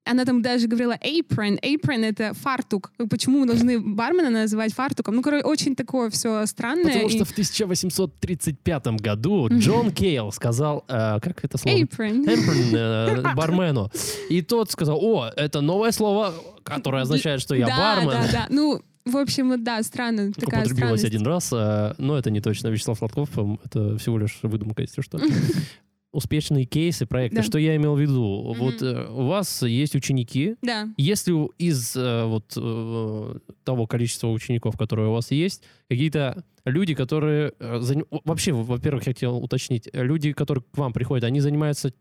Она 0.10 0.26
там 0.26 0.42
даже 0.42 0.68
говорила 0.68 0.98
apron. 1.04 1.60
Apron— 1.62 2.06
это 2.10 2.34
фартук. 2.34 2.92
Почему 3.10 3.40
мы 3.40 3.46
должны 3.48 3.80
бармена 3.80 4.30
называть 4.30 4.74
фартуком? 4.74 5.16
Ну, 5.16 5.22
короче, 5.22 5.44
очень 5.46 5.76
такое 5.76 6.10
все 6.10 6.46
странное. 6.46 6.86
Потому 6.86 7.08
и- 7.10 7.16
что 7.16 7.26
в 7.26 7.32
1835 7.32 8.88
году 9.00 9.50
Джон 9.52 9.92
Кейл 9.92 10.32
сказал, 10.32 10.86
э, 10.88 11.20
как 11.22 11.44
это 11.44 11.58
слово? 11.58 11.76
Apron. 11.76 12.26
Apron, 12.26 12.76
э, 12.76 13.22
бармену. 13.36 13.92
И 14.30 14.42
тот 14.42 14.72
сказал, 14.72 14.98
о, 15.02 15.30
это 15.36 15.62
новое 15.62 15.92
слово, 15.92 16.34
которое 16.64 17.04
означает, 17.04 17.42
что 17.42 17.56
я 17.56 17.68
да, 17.68 17.78
бармен. 17.78 18.10
Да, 18.10 18.30
да. 18.32 18.48
Ну, 18.50 18.82
в 19.06 19.16
общем, 19.18 19.64
да, 19.64 19.82
странно. 19.84 20.34
Такая 20.34 20.62
Употребилось 20.66 21.00
странность. 21.02 21.06
один 21.06 21.26
раз, 21.26 21.50
э, 21.54 21.94
но 21.98 22.18
это 22.18 22.30
не 22.30 22.42
точно. 22.42 22.68
Вячеслав 22.68 22.98
Сладков, 22.98 23.38
эм, 23.38 23.60
это 23.64 23.98
всего 23.98 24.18
лишь 24.18 24.40
выдумка, 24.44 24.82
если 24.82 25.02
что. 25.02 25.18
Успешные 26.14 26.66
кейсы, 26.66 27.06
проекты. 27.06 27.38
Да. 27.38 27.44
Что 27.44 27.60
я 27.60 27.76
имел 27.76 27.96
в 27.96 28.00
виду? 28.00 28.56
Вот 28.58 28.82
э, 28.82 29.08
у 29.10 29.28
вас 29.28 29.62
есть 29.64 29.94
ученики. 29.94 30.56
Да. 30.62 30.88
Если 30.98 31.34
из 31.58 31.96
э, 31.96 32.24
вот 32.26 32.54
э, 32.56 33.40
того 33.64 33.88
количества 33.88 34.30
учеников, 34.30 34.78
которые 34.78 35.10
у 35.10 35.14
вас 35.14 35.32
есть, 35.32 35.64
какие-то 35.90 36.44
люди, 36.66 36.96
которые 36.96 37.54
э, 37.60 37.80
заним- 37.80 38.08
вообще, 38.24 38.54
во-первых, 38.54 39.06
я 39.06 39.14
хотел 39.14 39.38
уточнить, 39.38 39.90
люди, 39.94 40.32
которые 40.32 40.64
к 40.64 40.78
вам 40.78 40.94
приходят, 40.94 41.26
они 41.26 41.42
занимаются 41.42 41.94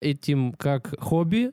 этим 0.00 0.52
как 0.52 0.98
хобби, 0.98 1.50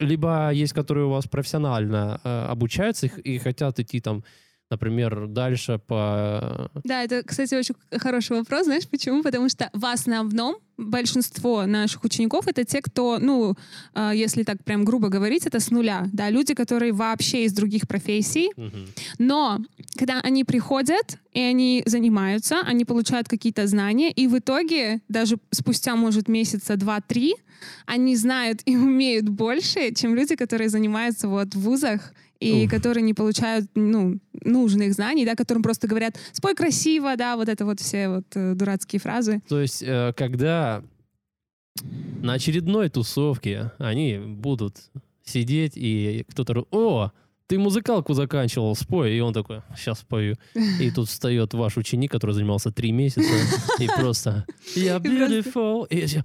либо 0.00 0.50
есть, 0.50 0.72
которые 0.72 1.06
у 1.06 1.10
вас 1.10 1.26
профессионально 1.26 2.20
э, 2.24 2.46
обучаются 2.48 3.06
и, 3.06 3.34
и 3.34 3.38
хотят 3.38 3.78
идти 3.78 4.00
там 4.00 4.24
например, 4.70 5.26
дальше 5.28 5.80
по... 5.86 6.70
Да, 6.84 7.02
это, 7.02 7.22
кстати, 7.22 7.54
очень 7.54 7.74
хороший 7.92 8.36
вопрос. 8.36 8.64
Знаешь 8.64 8.88
почему? 8.88 9.22
Потому 9.22 9.48
что 9.48 9.70
в 9.72 9.84
основном 9.84 10.56
большинство 10.76 11.66
наших 11.66 12.04
учеников 12.04 12.48
это 12.48 12.64
те, 12.64 12.82
кто, 12.82 13.18
ну, 13.18 13.54
э, 13.94 14.12
если 14.14 14.42
так 14.42 14.62
прям 14.64 14.84
грубо 14.84 15.08
говорить, 15.08 15.46
это 15.46 15.60
с 15.60 15.70
нуля, 15.70 16.06
да, 16.12 16.30
люди, 16.30 16.54
которые 16.54 16.92
вообще 16.92 17.44
из 17.44 17.52
других 17.52 17.88
профессий. 17.88 18.50
Мгм. 18.56 18.86
Но 19.18 19.58
когда 19.96 20.20
они 20.20 20.44
приходят 20.44 21.18
и 21.32 21.40
они 21.40 21.82
занимаются, 21.86 22.60
они 22.60 22.84
получают 22.84 23.28
какие-то 23.28 23.66
знания, 23.66 24.10
и 24.10 24.26
в 24.26 24.38
итоге 24.38 25.00
даже 25.08 25.38
спустя, 25.50 25.96
может, 25.96 26.28
месяца 26.28 26.76
два-три, 26.76 27.36
они 27.86 28.16
знают 28.16 28.60
и 28.64 28.76
умеют 28.76 29.28
больше, 29.28 29.94
чем 29.94 30.14
люди, 30.14 30.36
которые 30.36 30.68
занимаются 30.68 31.28
вот 31.28 31.54
в 31.54 31.60
вузах 31.60 32.12
и 32.40 32.64
Уф. 32.64 32.70
которые 32.70 33.02
не 33.02 33.14
получают 33.14 33.66
ну, 33.74 34.18
нужных 34.42 34.92
знаний, 34.92 35.24
да, 35.24 35.34
которым 35.34 35.62
просто 35.62 35.86
говорят 35.88 36.16
«спой 36.32 36.54
красиво», 36.54 37.16
да, 37.16 37.36
вот 37.36 37.48
это 37.48 37.64
вот 37.64 37.80
все 37.80 38.08
вот 38.08 38.24
э, 38.34 38.54
дурацкие 38.54 39.00
фразы. 39.00 39.42
То 39.48 39.60
есть, 39.60 39.82
э, 39.82 40.12
когда 40.16 40.82
на 42.22 42.34
очередной 42.34 42.88
тусовке 42.88 43.72
они 43.78 44.18
будут 44.18 44.76
сидеть, 45.24 45.72
и 45.76 46.24
кто-то 46.28 46.66
о, 46.70 47.10
ты 47.46 47.58
музыкалку 47.58 48.12
заканчивал, 48.14 48.74
спой. 48.74 49.14
И 49.16 49.20
он 49.20 49.32
такой, 49.32 49.62
сейчас 49.76 50.00
спою. 50.00 50.36
И 50.80 50.90
тут 50.94 51.08
встает 51.08 51.54
ваш 51.54 51.76
ученик, 51.76 52.10
который 52.10 52.32
занимался 52.32 52.72
три 52.72 52.92
месяца, 52.92 53.34
и 53.78 53.88
просто, 53.96 54.46
я 54.74 54.96
beautiful. 54.96 55.86
И 55.88 56.06
я 56.06 56.24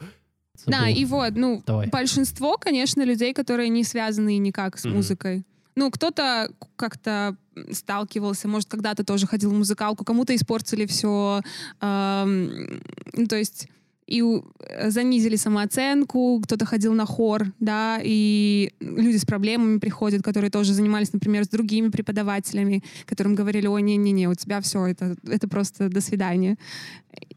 Да, 0.67 0.89
и 0.89 1.05
вот, 1.05 1.33
ну, 1.35 1.63
Давай. 1.65 1.89
большинство, 1.89 2.57
конечно, 2.57 3.03
людей, 3.03 3.33
которые 3.33 3.69
не 3.69 3.83
связаны 3.83 4.37
никак 4.37 4.77
с 4.77 4.85
Мгм. 4.85 4.95
музыкой. 4.95 5.45
Ну, 5.75 5.91
кто-то 5.91 6.51
как-то 6.75 7.35
сталкивался, 7.71 8.47
может, 8.47 8.69
когда-то 8.69 9.03
тоже 9.03 9.27
ходил 9.27 9.51
в 9.51 9.57
музыкалку, 9.57 10.03
кому-то 10.03 10.35
испортили 10.35 10.85
все, 10.85 11.41
ну, 11.81 13.27
то 13.27 13.35
есть 13.35 13.67
и 14.11 14.21
э, 14.21 14.91
занизили 14.91 15.37
самооценку, 15.37 16.41
кто-то 16.43 16.65
ходил 16.65 16.93
на 16.93 17.05
хор, 17.05 17.53
да, 17.59 17.99
и 18.03 18.71
люди 18.81 19.15
с 19.15 19.25
проблемами 19.25 19.79
приходят, 19.79 20.21
которые 20.21 20.51
тоже 20.51 20.73
занимались, 20.73 21.13
например, 21.13 21.45
с 21.45 21.47
другими 21.47 21.87
преподавателями, 21.89 22.83
которым 23.05 23.35
говорили, 23.35 23.67
ой, 23.67 23.81
не-не-не, 23.81 24.27
у 24.27 24.35
тебя 24.35 24.59
все, 24.59 24.87
это, 24.87 25.15
это 25.25 25.47
просто 25.47 25.87
до 25.87 26.01
свидания. 26.01 26.57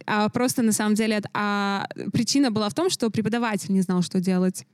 А 0.06 0.28
просто 0.28 0.62
на 0.62 0.72
самом 0.72 0.96
деле 0.96 1.22
а 1.32 1.86
причина 2.12 2.50
была 2.50 2.68
в 2.68 2.74
том, 2.74 2.90
что 2.90 3.08
преподаватель 3.08 3.72
не 3.72 3.82
знал, 3.82 4.02
что 4.02 4.20
делать. 4.20 4.66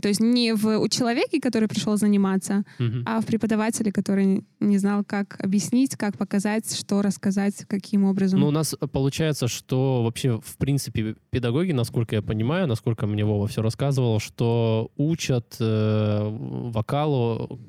То 0.00 0.08
есть 0.08 0.20
не 0.20 0.54
в, 0.54 0.78
у 0.78 0.88
человека, 0.88 1.38
который 1.42 1.68
пришел 1.68 1.98
заниматься, 1.98 2.64
Мгм. 2.78 3.02
а 3.04 3.20
в 3.20 3.26
преподавателе, 3.26 3.92
который 3.92 4.42
не 4.58 4.78
знал, 4.78 5.04
как 5.04 5.38
объяснить, 5.44 5.96
как 5.96 6.16
показать, 6.16 6.74
что 6.74 7.02
рассказать, 7.02 7.66
каким 7.68 8.04
образом. 8.04 8.40
Ну, 8.40 8.46
у 8.48 8.50
нас 8.50 8.74
э, 8.80 8.86
получается, 8.86 9.48
что 9.48 10.02
вообще, 10.02 10.40
в 10.42 10.56
принципе, 10.56 11.14
педагоги, 11.30 11.72
насколько 11.72 12.14
я 12.14 12.22
понимаю, 12.22 12.66
насколько 12.68 13.06
мне 13.06 13.24
Вова 13.26 13.46
все 13.48 13.60
рассказывал, 13.60 14.18
что 14.18 14.90
учат 14.96 15.56
э, 15.60 16.28
вокалу 16.72 17.60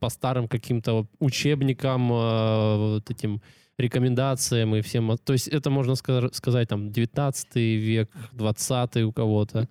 по 0.00 0.08
старым 0.08 0.48
каким-то 0.48 1.06
учебникам, 1.20 2.10
э, 2.12 2.76
вот 2.96 3.10
этим 3.10 3.40
рекомендациям 3.78 4.74
и 4.74 4.80
всем. 4.80 5.16
То 5.24 5.32
есть 5.32 5.46
это, 5.48 5.70
можно 5.70 5.92
ска- 5.92 6.32
сказать, 6.34 6.68
там, 6.68 6.90
19 6.90 7.54
век, 7.56 8.10
20 8.32 8.96
у 9.04 9.12
кого-то. 9.12 9.68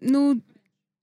Ну, 0.00 0.40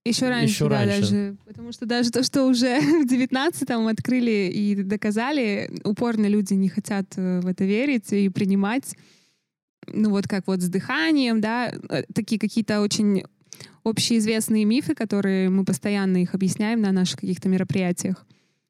еще 0.08 0.28
раньше, 0.28 0.52
Еще 0.54 0.68
да, 0.68 0.84
раньше. 0.84 1.00
даже. 1.00 1.36
Потому 1.46 1.72
что 1.72 1.86
даже 1.86 2.10
то, 2.10 2.22
что 2.22 2.44
уже 2.44 2.80
в 3.04 3.06
19-м 3.06 3.86
открыли 3.86 4.50
и 4.52 4.82
доказали, 4.82 5.70
упорно 5.84 6.26
люди 6.26 6.54
не 6.54 6.68
хотят 6.68 7.06
э, 7.16 7.40
в 7.40 7.46
это 7.46 7.64
верить 7.64 8.12
и 8.12 8.28
принимать. 8.28 8.94
Ну, 9.86 10.10
вот 10.10 10.26
как 10.26 10.46
вот 10.46 10.60
с 10.62 10.68
дыханием, 10.68 11.40
да, 11.40 11.72
э, 11.88 12.02
такие 12.12 12.38
какие-то 12.40 12.80
очень 12.80 13.24
общеизвестные 13.84 14.64
мифы, 14.64 14.94
которые 14.94 15.48
мы 15.48 15.64
постоянно 15.64 16.18
их 16.18 16.34
объясняем 16.34 16.80
на 16.80 16.92
наших 16.92 17.20
каких-то 17.20 17.48
мероприятиях. 17.48 18.26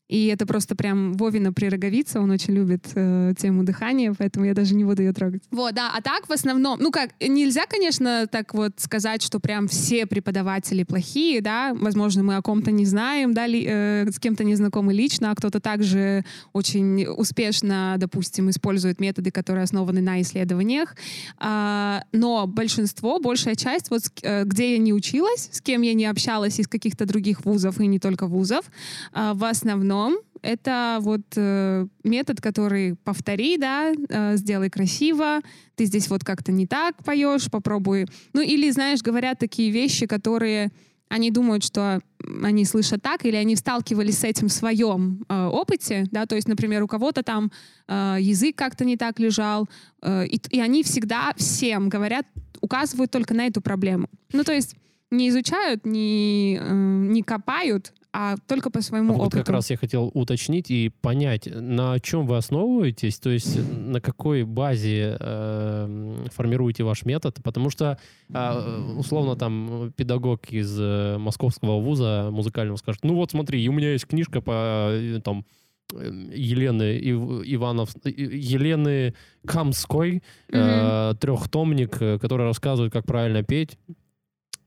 И 0.09 0.27
это 0.27 0.47
просто 0.47 0.77
прям 0.77 1.15
Вовина 1.15 1.53
прероговица, 1.53 2.21
он 2.21 2.31
очень 2.31 2.55
любит 2.55 2.87
э, 2.95 3.33
тему 3.37 3.65
дыхания, 3.65 4.15
поэтому 4.17 4.47
я 4.47 4.55
даже 4.55 4.75
не 4.77 4.85
буду 4.85 5.03
ее 5.03 5.13
трогать. 5.13 5.43
Вот, 5.51 5.75
да, 5.75 5.93
а 5.97 6.01
так 6.01 6.29
в 6.29 6.33
основном, 6.33 6.79
ну 6.81 6.93
как, 6.93 7.11
нельзя, 7.21 7.67
конечно, 7.67 8.27
так 8.31 8.55
вот 8.55 8.73
сказать, 8.77 9.23
что 9.23 9.41
прям 9.41 9.67
все 9.67 10.07
преподаватели 10.07 10.85
плохие, 10.85 11.41
да, 11.41 11.75
возможно, 11.75 12.23
мы 12.23 12.37
о 12.37 12.43
ком-то 12.43 12.71
не 12.71 12.85
знаем, 12.87 13.35
да, 13.35 13.47
ли- 13.49 13.67
э, 13.69 14.07
с 14.11 14.21
кем-то 14.21 14.45
не 14.45 14.55
знакомы 14.55 14.93
лично, 14.95 15.33
а 15.33 15.35
кто-то 15.35 15.59
также 15.61 16.25
очень 16.53 17.05
успешно, 17.07 17.97
допустим, 17.99 18.49
использует 18.51 19.01
методы, 19.01 19.33
которые 19.33 19.65
основаны 19.65 20.01
на 20.03 20.21
исследованиях, 20.21 20.95
А, 21.39 22.03
но 22.13 22.47
большинство, 22.47 23.19
большая 23.19 23.57
часть, 23.57 23.91
вот 23.91 24.03
э, 24.23 24.45
где 24.45 24.73
я 24.73 24.79
не 24.79 24.93
училась, 24.93 25.49
с 25.53 25.61
кем 25.61 25.83
я 25.83 25.95
не 25.95 26.07
общалась 26.07 26.61
из 26.61 26.69
каких-то 26.69 27.07
других 27.07 27.45
вузов 27.45 27.81
и 27.81 27.87
не 27.87 27.99
только 27.99 28.27
вузов, 28.27 28.65
а, 29.13 29.35
в 29.35 29.45
основном 29.45 29.95
это 30.42 30.99
вот 31.01 31.22
э, 31.36 31.86
метод, 32.05 32.40
который 32.40 32.94
повтори, 32.97 33.59
да, 33.59 33.92
э, 33.92 34.36
сделай 34.36 34.70
красиво, 34.70 35.40
ты 35.74 35.86
здесь 35.86 36.09
вот 36.09 36.24
как-то 36.24 36.53
не 36.53 36.66
так 36.66 37.03
поешь, 37.05 37.51
попробуй. 37.51 38.07
Ну 38.32 38.40
или, 38.40 38.70
знаешь, 38.70 39.03
говорят 39.03 39.38
такие 39.38 39.70
вещи, 39.70 40.07
которые 40.07 40.70
они 41.09 41.30
думают, 41.30 41.62
что 41.64 42.01
они 42.42 42.64
слышат 42.64 43.03
так, 43.03 43.24
или 43.24 43.36
они 43.36 43.57
сталкивались 43.57 44.18
с 44.18 44.24
этим 44.24 44.49
в 44.49 44.53
своем 44.53 45.24
э, 45.28 45.44
опыте, 45.47 46.07
да, 46.11 46.26
то 46.26 46.34
есть, 46.34 46.49
например, 46.49 46.82
у 46.82 46.88
кого-то 46.88 47.22
там 47.22 47.53
э, 47.86 48.16
язык 48.20 48.57
как-то 48.57 48.84
не 48.84 48.97
так 48.97 49.20
лежал, 49.20 49.68
э, 50.03 50.26
и, 50.26 50.40
и 50.51 50.61
они 50.61 50.82
всегда 50.82 51.32
всем 51.36 51.88
говорят, 51.88 52.26
указывают 52.61 53.11
только 53.11 53.34
на 53.34 53.47
эту 53.47 53.61
проблему. 53.61 54.09
Ну, 54.32 54.42
то 54.42 54.53
есть 54.53 54.74
не 55.11 55.28
изучают, 55.28 55.86
не, 55.86 56.59
э, 56.61 56.72
не 56.72 57.22
копают, 57.22 57.92
а 58.19 58.37
только 58.47 58.71
по 58.71 58.81
своему 58.81 59.12
Вот 59.12 59.27
опыту. 59.27 59.37
как 59.45 59.51
раз 59.51 59.69
я 59.69 59.77
хотел 59.77 60.11
уточнить 60.14 60.71
и 60.71 60.91
понять, 61.03 61.47
на 61.53 62.01
чем 62.01 62.27
вы 62.27 62.39
основываетесь, 62.39 63.19
то 63.19 63.29
есть 63.29 63.59
на 63.71 64.01
какой 64.01 64.45
базе 64.45 65.19
э, 65.21 66.25
формируете 66.33 66.83
ваш 66.83 67.05
метод, 67.05 67.39
потому 67.45 67.69
что 67.69 67.99
а, 68.33 68.81
условно 68.97 69.37
там 69.37 69.93
педагог 69.97 70.47
из 70.51 70.81
э, 70.81 71.19
московского 71.19 71.79
вуза 71.79 72.31
музыкального 72.33 72.79
скажет, 72.79 73.05
ну 73.05 73.17
вот 73.17 73.33
смотри, 73.33 73.69
у 73.69 73.73
меня 73.73 73.93
есть 73.93 74.07
книжка 74.07 74.41
по 74.41 74.89
э, 74.93 75.21
там 75.23 75.45
э, 75.93 76.31
Елены 76.35 76.99
Ив- 76.99 77.43
Иванов, 77.45 77.91
э, 78.05 78.09
Елены 78.11 79.12
Камской, 79.47 80.23
э, 80.51 81.14
трехтомник, 81.21 82.01
э, 82.01 82.19
который 82.19 82.47
рассказывает, 82.47 82.95
как 82.95 83.05
правильно 83.05 83.43
петь. 83.43 83.77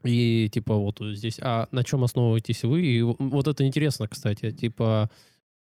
И 0.03 0.49
типа 0.51 0.75
вот 0.75 0.99
здесь, 1.01 1.39
а 1.41 1.67
на 1.71 1.83
чем 1.83 2.03
основываетесь 2.03 2.63
вы? 2.63 2.85
И 2.85 3.01
вот 3.01 3.47
это 3.47 3.65
интересно, 3.65 4.07
кстати, 4.07 4.51
типа 4.51 5.09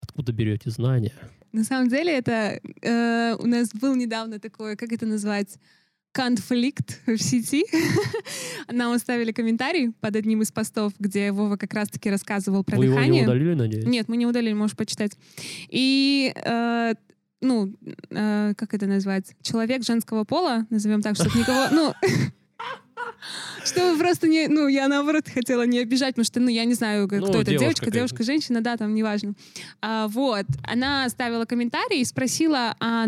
откуда 0.02 0.32
берете 0.32 0.70
знания? 0.70 1.14
На 1.52 1.64
самом 1.64 1.90
деле 1.90 2.16
это 2.18 2.60
э, 2.82 3.36
у 3.40 3.48
нас 3.48 3.70
был 3.74 3.96
недавно 3.96 4.40
такой, 4.40 4.76
как 4.76 4.92
это 4.92 5.06
назвать, 5.06 5.58
конфликт 6.12 7.00
в 7.06 7.18
сети. 7.18 7.66
Нам 8.72 8.92
оставили 8.92 9.32
комментарий 9.32 9.92
под 9.92 10.16
одним 10.16 10.42
из 10.42 10.52
постов, 10.52 10.94
где 11.00 11.32
Вова 11.32 11.58
как 11.58 11.74
раз-таки 11.74 12.10
рассказывал 12.10 12.64
про 12.64 12.78
Вы 12.78 12.86
его 12.86 12.96
дыхание. 12.96 13.22
не 13.22 13.28
удалили, 13.28 13.54
надеюсь? 13.54 13.86
Нет, 13.86 14.08
мы 14.08 14.18
не 14.18 14.26
удалили, 14.26 14.54
можешь 14.54 14.76
почитать. 14.76 15.18
И 15.70 16.34
э, 16.36 16.94
ну, 17.42 17.74
э, 18.10 18.54
как 18.58 18.74
это 18.74 18.88
назвать? 18.88 19.36
Человек 19.42 19.84
женского 19.84 20.24
пола, 20.24 20.66
назовем 20.70 21.02
так, 21.02 21.16
чтобы 21.16 21.38
никого, 21.38 21.68
ну, 21.72 21.94
чтобы 23.64 23.98
просто 23.98 24.28
не, 24.28 24.48
ну, 24.48 24.68
я 24.68 24.88
наоборот 24.88 25.28
хотела 25.28 25.64
не 25.66 25.80
обижать, 25.80 26.16
потому 26.16 26.26
что, 26.26 26.40
ну, 26.40 26.50
я 26.50 26.66
не 26.66 26.74
знаю, 26.74 27.02
Ну, 27.04 27.08
кто 27.08 27.42
это, 27.42 27.52
девушка 27.52 27.60
девочка, 27.60 27.92
девушка, 27.92 28.24
женщина, 28.24 28.62
да, 28.62 28.78
там, 28.78 28.94
неважно. 28.94 29.34
А, 29.82 30.08
вот, 30.08 30.46
она 30.64 31.06
оставила 31.06 31.46
комментарий 31.46 32.02
и 32.02 32.06
спросила, 32.06 32.76
а 32.80 33.08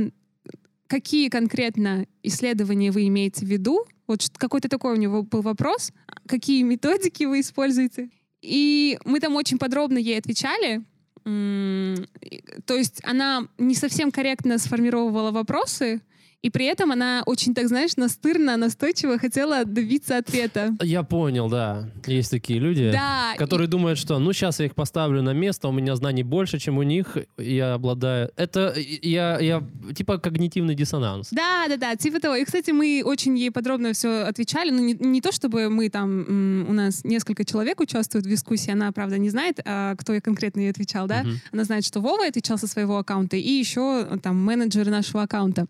какие 0.87 1.29
конкретно 1.29 2.05
исследования 2.23 2.91
вы 2.91 3.07
имеете 3.07 3.45
в 3.45 3.49
виду? 3.49 3.85
Вот 4.07 4.21
какой-то 4.37 4.69
такой 4.69 4.93
у 4.93 4.97
него 4.97 5.23
был 5.23 5.41
вопрос. 5.41 5.91
Какие 6.27 6.63
методики 6.63 7.25
вы 7.25 7.41
используете? 7.41 8.09
И 8.41 8.97
мы 9.05 9.19
там 9.19 9.35
очень 9.35 9.59
подробно 9.59 9.97
ей 9.97 10.17
отвечали. 10.17 10.81
То 11.23 12.75
есть 12.75 13.01
она 13.03 13.47
не 13.57 13.75
совсем 13.75 14.11
корректно 14.11 14.57
сформировала 14.57 15.31
вопросы, 15.31 16.01
И 16.41 16.49
при 16.49 16.65
этом 16.65 16.91
она 16.91 17.23
очень, 17.25 17.53
так 17.53 17.67
знаешь, 17.67 17.97
настырно, 17.97 18.55
настойчиво 18.55 19.17
хотела 19.19 19.65
добиться 19.65 20.17
ответа. 20.17 20.73
Я 20.81 21.03
понял, 21.03 21.49
да. 21.49 21.89
Есть 22.07 22.31
такие 22.31 22.59
люди, 22.59 22.91
Да, 22.91 23.33
которые 23.37 23.67
думают, 23.67 23.99
что 23.99 24.19
ну 24.19 24.31
сейчас 24.31 24.59
я 24.59 24.67
их 24.67 24.75
поставлю 24.75 25.21
на 25.21 25.33
место, 25.33 25.67
у 25.67 25.71
меня 25.73 25.95
знаний 25.97 26.23
больше, 26.23 26.57
чем 26.57 26.77
у 26.77 26.83
них, 26.83 27.17
я 27.37 27.73
обладаю... 27.73 28.31
Это 28.37 28.73
я, 28.77 29.37
я 29.39 29.63
типа 29.93 30.17
когнитивный 30.17 30.75
диссонанс. 30.75 31.29
Да, 31.31 31.65
да, 31.67 31.75
да, 31.75 31.95
типа 31.97 32.21
того. 32.21 32.35
И, 32.35 32.45
кстати, 32.45 32.71
мы 32.71 33.01
очень 33.03 33.37
ей 33.37 33.51
подробно 33.51 33.91
все 33.91 34.23
отвечали. 34.23 34.69
Ну, 34.69 34.79
не, 34.79 34.93
не 34.93 35.21
то, 35.21 35.33
чтобы 35.33 35.69
мы 35.69 35.89
там, 35.89 36.65
у 36.69 36.73
нас 36.73 37.03
несколько 37.03 37.43
человек 37.43 37.81
участвуют 37.81 38.25
в 38.25 38.29
дискуссии, 38.29 38.71
она, 38.71 38.91
правда, 38.93 39.17
не 39.17 39.29
знает, 39.29 39.59
а, 39.65 39.95
кто 39.97 40.13
я 40.13 40.21
конкретно 40.21 40.61
ей 40.61 40.71
отвечал, 40.71 41.07
да? 41.07 41.23
Мгм. 41.23 41.41
Она 41.51 41.63
знает, 41.65 41.85
что 41.85 41.99
Вова 41.99 42.25
отвечал 42.25 42.57
со 42.57 42.67
своего 42.67 42.97
аккаунта, 42.97 43.35
и 43.35 43.49
еще 43.49 44.05
там 44.23 44.37
менеджеры 44.41 44.89
нашего 44.89 45.23
аккаунта. 45.23 45.65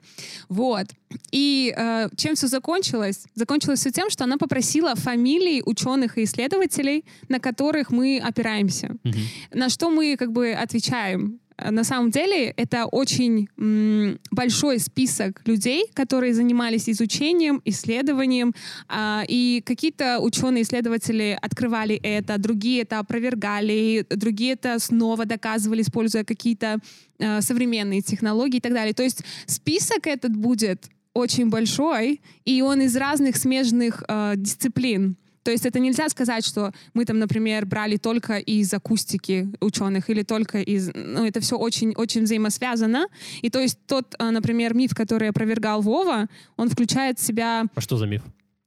Вот. 0.59 0.87
И 1.31 1.73
э, 1.77 2.09
чем 2.17 2.35
все 2.35 2.47
закончилось? 2.47 3.27
Закончилось 3.35 3.79
все 3.79 3.91
тем, 3.91 4.09
что 4.09 4.25
она 4.25 4.37
попросила 4.37 4.93
фамилии 4.95 5.63
ученых 5.65 6.17
и 6.17 6.23
исследователей, 6.23 7.05
на 7.29 7.39
которых 7.39 7.91
мы 7.91 8.19
опираемся. 8.19 8.87
Мгм. 9.05 9.19
На 9.53 9.69
что 9.69 9.89
мы 9.89 10.17
как 10.17 10.33
бы 10.33 10.51
отвечаем? 10.51 11.39
Э, 11.59 11.71
На 11.71 11.83
самом 11.83 12.11
деле 12.11 12.53
это 12.57 12.85
очень 12.85 13.47
м, 13.57 14.19
большой 14.31 14.79
список 14.79 15.41
людей, 15.45 15.85
которые 15.93 16.33
занимались 16.33 16.89
изучением, 16.89 17.61
исследованием, 17.65 18.53
а, 18.87 19.23
и 19.27 19.61
какие-то 19.65 20.19
ученые-исследователи 20.19 21.37
открывали 21.41 21.95
это, 21.95 22.37
другие 22.37 22.81
это 22.81 22.99
опровергали, 22.99 24.05
другие 24.09 24.53
это 24.53 24.79
снова 24.79 25.25
доказывали, 25.25 25.81
используя 25.81 26.23
какие-то 26.23 26.79
э, 27.19 27.41
современные 27.41 28.01
технологии 28.01 28.57
и 28.57 28.61
так 28.61 28.73
далее. 28.73 28.93
То 28.93 29.03
есть 29.03 29.23
список 29.45 30.07
этот 30.07 30.35
будет 30.35 30.89
очень 31.13 31.49
большой, 31.49 32.21
и 32.45 32.61
он 32.61 32.81
из 32.81 32.95
разных 32.95 33.35
смежных 33.35 34.03
э, 34.07 34.33
дисциплин. 34.37 35.17
То 35.43 35.51
есть 35.51 35.65
это 35.65 35.79
нельзя 35.79 36.09
сказать, 36.09 36.45
что 36.45 36.71
мы 36.93 37.05
там, 37.05 37.19
например, 37.19 37.65
брали 37.65 37.97
только 37.97 38.37
из 38.37 38.73
акустики 38.73 39.49
ученых 39.59 40.09
или 40.09 40.23
только 40.23 40.59
из... 40.59 40.91
Ну, 40.93 41.25
это 41.25 41.39
все 41.39 41.57
очень-очень 41.57 42.23
взаимосвязано. 42.23 43.07
И 43.41 43.49
то 43.49 43.59
есть 43.59 43.79
тот, 43.87 44.15
э, 44.19 44.29
например, 44.29 44.73
миф, 44.73 44.93
который 44.95 45.29
опровергал 45.29 45.81
Вова, 45.81 46.27
он 46.57 46.69
включает 46.69 47.19
в 47.19 47.21
себя, 47.25 47.65
А 47.75 47.81
что 47.81 47.97
за 47.97 48.05
миф? 48.05 48.23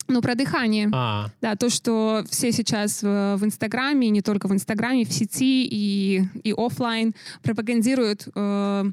ну, 0.09 0.21
про 0.21 0.35
дыхание. 0.35 0.89
А, 0.93 1.29
Да, 1.41 1.57
то, 1.57 1.71
что 1.71 2.25
все 2.29 2.53
сейчас 2.53 3.03
в, 3.03 3.37
в 3.37 3.45
Инстаграме, 3.45 4.09
и 4.09 4.11
не 4.11 4.23
только 4.23 4.49
в 4.49 4.53
Инстаграме, 4.53 5.05
в 5.05 5.13
сети 5.13 5.65
и, 5.65 6.23
и 6.43 6.53
оффлайн 6.57 7.15
пропагандируют 7.43 8.29
э, 8.35 8.85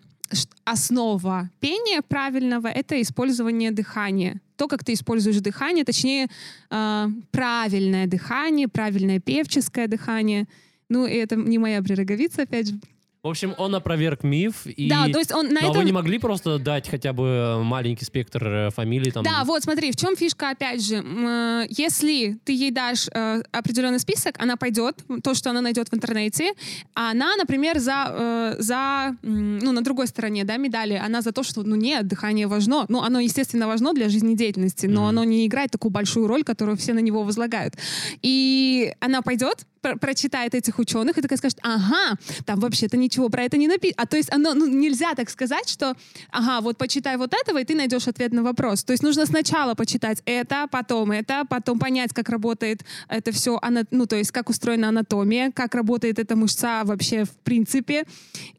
основа 0.64 1.50
пения 1.60 2.02
правильного— 2.02 2.68
это 2.68 3.02
использование 3.02 3.72
дыхания. 3.72 4.42
То, 4.60 4.68
как 4.68 4.84
ты 4.84 4.92
используешь 4.92 5.40
дыхание, 5.40 5.86
точнее, 5.86 6.28
э, 6.70 7.08
правильное 7.32 8.08
дыхание, 8.08 8.68
правильное 8.68 9.22
певческое 9.22 9.88
дыхание. 9.88 10.48
Ну, 10.90 11.06
и 11.06 11.14
это 11.14 11.38
не 11.38 11.58
моя 11.58 11.82
прероговица, 11.82 12.42
опять 12.42 12.68
же. 12.68 12.80
В 13.22 13.28
общем, 13.28 13.54
он 13.58 13.76
опроверг 13.76 14.24
миф. 14.24 14.66
И... 14.66 14.88
Да, 14.90 15.10
то 15.10 15.20
есть 15.20 15.34
он 15.34 15.48
на 15.48 15.60
Но 15.60 15.70
этом... 15.72 15.80
вы 15.80 15.84
не 15.84 15.92
могли 15.92 16.20
просто 16.20 16.58
дать 16.58 16.88
хотя 16.88 17.12
бы 17.12 17.62
маленький 17.64 18.06
спектр 18.06 18.48
э, 18.48 18.70
фамилий? 18.70 19.12
Там... 19.12 19.24
Да, 19.24 19.44
вот 19.44 19.62
смотри, 19.62 19.92
в 19.92 19.98
чем 19.98 20.16
фишка, 20.16 20.52
опять 20.52 20.82
же. 20.82 20.96
Э, 20.96 21.66
Если 21.70 22.40
ты 22.46 22.54
ей 22.54 22.72
дашь 22.72 23.10
э, 23.14 23.42
определенный 23.52 24.00
список, 24.00 24.36
она 24.40 24.56
пойдет, 24.56 25.04
то, 25.22 25.34
что 25.34 25.50
она 25.50 25.60
найдет 25.60 25.90
в 25.90 25.94
интернете, 25.94 26.54
а 26.96 27.12
она, 27.12 27.36
например, 27.36 27.80
за, 27.80 28.08
э, 28.10 28.56
за 28.60 29.18
ну, 29.22 29.74
на 29.74 29.82
другой 29.82 30.08
стороне, 30.08 30.46
да, 30.46 30.56
медали, 30.56 30.94
она 30.94 31.22
за 31.22 31.34
то, 31.34 31.44
что, 31.44 31.64
ну, 31.64 31.76
нет, 31.76 32.08
дыхание 32.08 32.48
важно. 32.48 32.86
Ну, 32.88 33.02
оно, 33.02 33.20
естественно, 33.20 33.68
важно 33.68 33.94
для 33.94 34.08
жизнедеятельности, 34.08 34.86
но 34.86 35.02
Мгм. 35.02 35.10
оно 35.10 35.24
не 35.26 35.46
играет 35.46 35.72
такую 35.72 35.92
большую 35.92 36.28
роль, 36.28 36.46
которую 36.46 36.78
все 36.78 36.94
на 36.94 37.00
него 37.00 37.24
возлагают. 37.24 37.76
И 38.22 38.94
она 39.02 39.22
пойдет, 39.22 39.66
про- 39.82 39.96
прочитает 39.98 40.56
этих 40.56 40.80
ученых 40.80 41.18
и 41.18 41.22
такая 41.22 41.38
скажет, 41.38 41.60
ага, 41.62 42.18
там 42.46 42.60
вообще-то 42.60 42.98
ничего 42.98 43.30
про 43.30 43.44
это 43.44 43.58
не 43.58 43.68
написано. 43.68 44.02
А 44.04 44.06
то 44.06 44.18
есть 44.18 44.32
оно, 44.32 44.54
ну, 44.54 44.68
нельзя 44.68 45.14
так 45.16 45.30
сказать, 45.30 45.70
что, 45.70 45.96
ага, 46.32 46.62
вот 46.62 46.78
почитай 46.78 47.18
вот 47.18 47.34
этого, 47.34 47.60
и 47.60 47.64
ты 47.64 47.76
найдешь 47.76 48.08
ответ 48.08 48.34
на 48.34 48.44
вопрос. 48.44 48.84
То 48.84 48.92
есть 48.94 49.04
нужно 49.04 49.26
сначала 49.26 49.76
почитать 49.76 50.22
это, 50.26 50.68
потом 50.72 51.12
это, 51.12 51.44
потом 51.50 51.80
понять, 51.80 52.14
как 52.14 52.30
работает 52.30 52.84
это 53.08 53.32
все, 53.32 53.60
ну, 53.92 54.06
то 54.06 54.16
есть 54.16 54.32
как 54.32 54.50
устроена 54.50 54.90
анатомия, 54.90 55.52
как 55.52 55.76
работает 55.76 56.20
эта 56.20 56.36
мышца 56.36 56.84
вообще 56.86 57.24
в 57.24 57.32
принципе. 57.44 58.04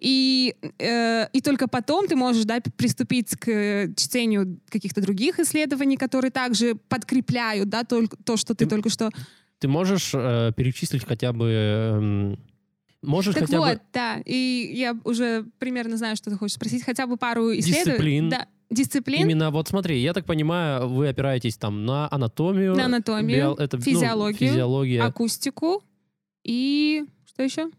И, 0.00 0.54
э, 0.78 1.26
и 1.32 1.40
только 1.40 1.68
потом 1.68 2.06
ты 2.06 2.16
можешь, 2.16 2.44
да, 2.44 2.60
приступить 2.76 3.36
к 3.36 3.48
э, 3.48 3.92
чтению 3.96 4.60
каких-то 4.68 5.00
других 5.00 5.38
исследований, 5.38 5.96
которые 5.96 6.30
также 6.30 6.74
подкрепляют, 6.88 7.68
да, 7.68 7.84
только 7.84 8.16
то, 8.16 8.36
что 8.36 8.54
ты 8.54 8.64
Ты- 8.64 8.70
только 8.70 8.88
что 8.90 9.10
Ты 9.60 9.68
можешь 9.68 10.10
э, 10.14 10.52
перечислить 10.56 11.04
хотя 11.06 11.32
бы... 11.32 11.48
эм, 11.50 12.38
можешь 13.02 13.34
Так 13.34 13.44
хотя 13.44 13.58
вот, 13.58 13.74
бы... 13.74 13.80
да, 13.92 14.20
и 14.24 14.70
я 14.74 14.98
уже 15.04 15.44
примерно 15.58 15.96
знаю, 15.96 16.16
что 16.16 16.30
ты 16.30 16.36
хочешь 16.36 16.56
спросить, 16.56 16.82
хотя 16.82 17.06
бы 17.06 17.16
пару 17.16 17.52
исследований. 17.52 17.84
Дисциплин. 17.84 18.28
Да, 18.30 18.46
дисциплин, 18.70 19.20
Именно 19.22 19.50
вот 19.50 19.68
смотри, 19.68 19.98
я 20.00 20.12
так 20.14 20.24
понимаю, 20.24 20.88
вы 20.88 21.08
опираетесь 21.08 21.56
там 21.56 21.84
на 21.84 22.08
анатомию, 22.10 22.74
на 22.74 22.86
анатомию, 22.86 23.52
био- 23.52 23.56
это, 23.62 23.76
ну, 23.76 23.82
физиологию, 23.82 24.50
физиология. 24.50 25.02
акустику 25.02 25.82
и 26.42 27.04
что 27.26 27.42
еще? 27.42 27.70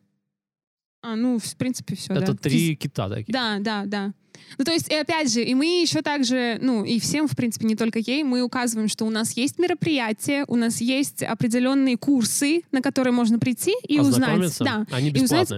А, 1.02 1.16
ну, 1.16 1.39
в 1.39 1.56
принципе, 1.56 1.95
все, 1.95 2.14
это 2.14 2.34
да. 2.34 2.38
три 2.38 2.76
кита 2.76 3.10
такие. 3.10 3.34
Да, 3.34 3.58
да, 3.60 3.84
да. 3.86 4.14
Ну, 4.58 4.66
то 4.66 4.72
есть, 4.72 4.91
и 4.91 4.95
опять 4.95 5.32
же, 5.32 5.43
и 5.43 5.54
мы 5.56 5.82
еще 5.82 6.02
также, 6.02 6.58
ну, 6.62 6.84
и 6.84 6.99
всем, 6.99 7.28
в 7.28 7.36
принципе, 7.36 7.66
не 7.66 7.76
только 7.76 7.99
ей, 7.99 8.24
мы 8.24 8.41
указываем, 8.41 8.88
что 8.88 9.06
у 9.06 9.10
нас 9.10 9.32
есть 9.38 9.60
мероприятия, 9.60 10.45
у 10.47 10.56
нас 10.56 10.82
есть 10.82 11.24
определенные 11.24 11.97
курсы, 11.97 12.62
на 12.72 12.82
которые 12.82 13.14
можно 13.14 13.39
прийти 13.39 13.74
и 13.88 13.99
узнать. 13.99 14.58
Да. 14.60 14.86
Они 14.91 15.10
И 15.10 15.22
узнать, 15.22 15.49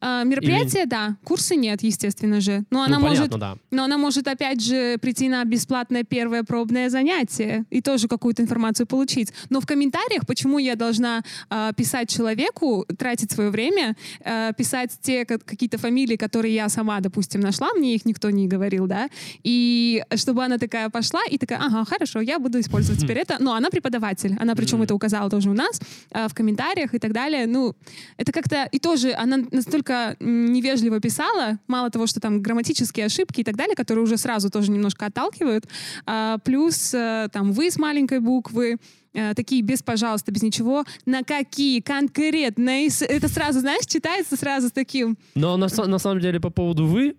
А, 0.00 0.24
мероприятия, 0.24 0.86
да, 0.86 1.16
курсы 1.24 1.56
нет, 1.56 1.82
естественно 1.82 2.40
же. 2.40 2.64
Но 2.70 2.78
Ну, 2.78 2.84
она 2.84 2.98
может 3.00 3.16
понятно, 3.30 3.38
да. 3.38 3.56
Но 3.70 3.84
она 3.84 3.98
может, 3.98 4.28
опять 4.28 4.60
же, 4.62 4.96
прийти 4.98 5.28
на 5.28 5.44
бесплатное 5.44 6.04
первое 6.04 6.42
пробное 6.44 6.88
занятие 6.90 7.64
и 7.70 7.80
тоже 7.82 8.06
какую-то 8.08 8.42
информацию 8.42 8.86
получить. 8.86 9.32
Но 9.50 9.60
в 9.60 9.66
комментариях, 9.66 10.26
почему 10.26 10.58
я 10.58 10.76
должна 10.76 11.22
э, 11.50 11.72
писать 11.76 12.08
человеку, 12.08 12.86
тратить 12.98 13.32
свое 13.32 13.50
время, 13.50 13.96
э, 14.24 14.52
писать 14.56 14.92
те 15.00 15.24
ка- 15.24 15.38
какие-то 15.38 15.78
фамилии, 15.78 16.16
которые 16.16 16.54
я 16.54 16.68
сама, 16.68 17.00
допустим, 17.00 17.40
нашла, 17.40 17.68
мне 17.74 17.94
их 17.94 18.04
никто 18.04 18.30
не 18.30 18.46
говорил, 18.46 18.86
да, 18.86 19.08
и 19.42 20.02
чтобы 20.16 20.44
она 20.44 20.58
такая 20.58 20.88
пошла 20.90 21.20
и 21.30 21.38
такая, 21.38 21.58
ага, 21.58 21.84
хорошо, 21.84 22.20
я 22.20 22.38
буду 22.38 22.60
использовать 22.60 23.00
теперь 23.00 23.18
это. 23.18 23.36
Но 23.40 23.54
она 23.54 23.68
преподаватель, 23.70 24.36
она 24.40 24.54
причем 24.54 24.82
это 24.82 24.94
указала 24.94 25.28
тоже 25.30 25.50
у 25.50 25.54
нас 25.54 25.80
э, 26.12 26.28
в 26.28 26.34
комментариях 26.34 26.94
и 26.94 26.98
так 26.98 27.12
далее. 27.12 27.46
Ну, 27.46 27.74
это 28.16 28.32
как-то... 28.32 28.68
И 28.72 28.78
тоже 28.78 29.12
она 29.12 29.38
настолько 29.52 29.87
м, 30.20 30.52
невежливо 30.52 31.00
писала, 31.00 31.58
мало 31.66 31.90
того, 31.90 32.06
что 32.06 32.20
там 32.20 32.42
грамматические 32.42 33.06
ошибки 33.06 33.40
и 33.40 33.44
так 33.44 33.56
далее, 33.56 33.74
которые 33.76 34.04
уже 34.04 34.16
сразу 34.16 34.50
тоже 34.50 34.70
немножко 34.70 35.06
отталкивают, 35.06 35.66
а, 36.06 36.38
плюс 36.38 36.92
э, 36.94 37.28
там 37.32 37.52
«вы» 37.52 37.70
с 37.70 37.78
маленькой 37.78 38.20
буквы, 38.20 38.76
э, 39.14 39.34
такие 39.34 39.62
без 39.62 39.82
«пожалуйста», 39.82 40.32
без 40.32 40.42
ничего, 40.42 40.84
на 41.06 41.22
какие 41.22 41.80
конкретные... 41.80 42.90
с- 42.90 43.02
Это 43.02 43.28
сразу, 43.28 43.60
знаешь, 43.60 43.86
читается 43.86 44.36
сразу 44.36 44.68
с 44.68 44.72
таким... 44.72 45.16
Но 45.34 45.56
на, 45.56 45.68
на 45.86 45.98
самом 45.98 46.20
деле 46.20 46.40
по 46.40 46.50
поводу 46.50 46.86
«вы», 46.86 47.16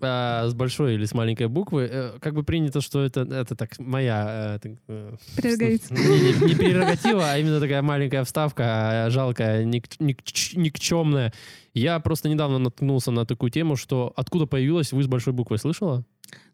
а, 0.00 0.48
с 0.48 0.54
большой 0.54 0.94
или 0.94 1.04
с 1.04 1.14
маленькой 1.14 1.48
буквы, 1.48 1.88
э, 1.90 2.18
как 2.20 2.34
бы 2.34 2.42
принято, 2.42 2.80
что 2.80 3.02
это, 3.04 3.20
это 3.22 3.54
так 3.56 3.78
моя... 3.78 4.56
э, 4.56 4.58
так, 4.60 4.72
э, 4.88 5.16
Прерогатива. 5.36 5.94
Не, 5.94 6.20
не- 6.40 6.48
не 6.50 6.54
прерогатива, 6.54 7.30
а 7.32 7.38
именно 7.38 7.60
такая 7.60 7.82
маленькая 7.82 8.24
вставка, 8.24 9.06
э, 9.06 9.10
жалкая, 9.10 9.64
ник- 9.64 9.98
ник- 10.00 10.54
никчемная. 10.56 11.32
Я 11.74 11.98
просто 12.00 12.28
недавно 12.28 12.58
наткнулся 12.58 13.10
на 13.10 13.24
такую 13.26 13.50
тему, 13.50 13.76
что 13.76 14.12
откуда 14.16 14.46
появилась 14.46 14.92
«вы» 14.92 15.02
с 15.02 15.06
большой 15.06 15.32
буквы, 15.32 15.58
слышала? 15.58 16.04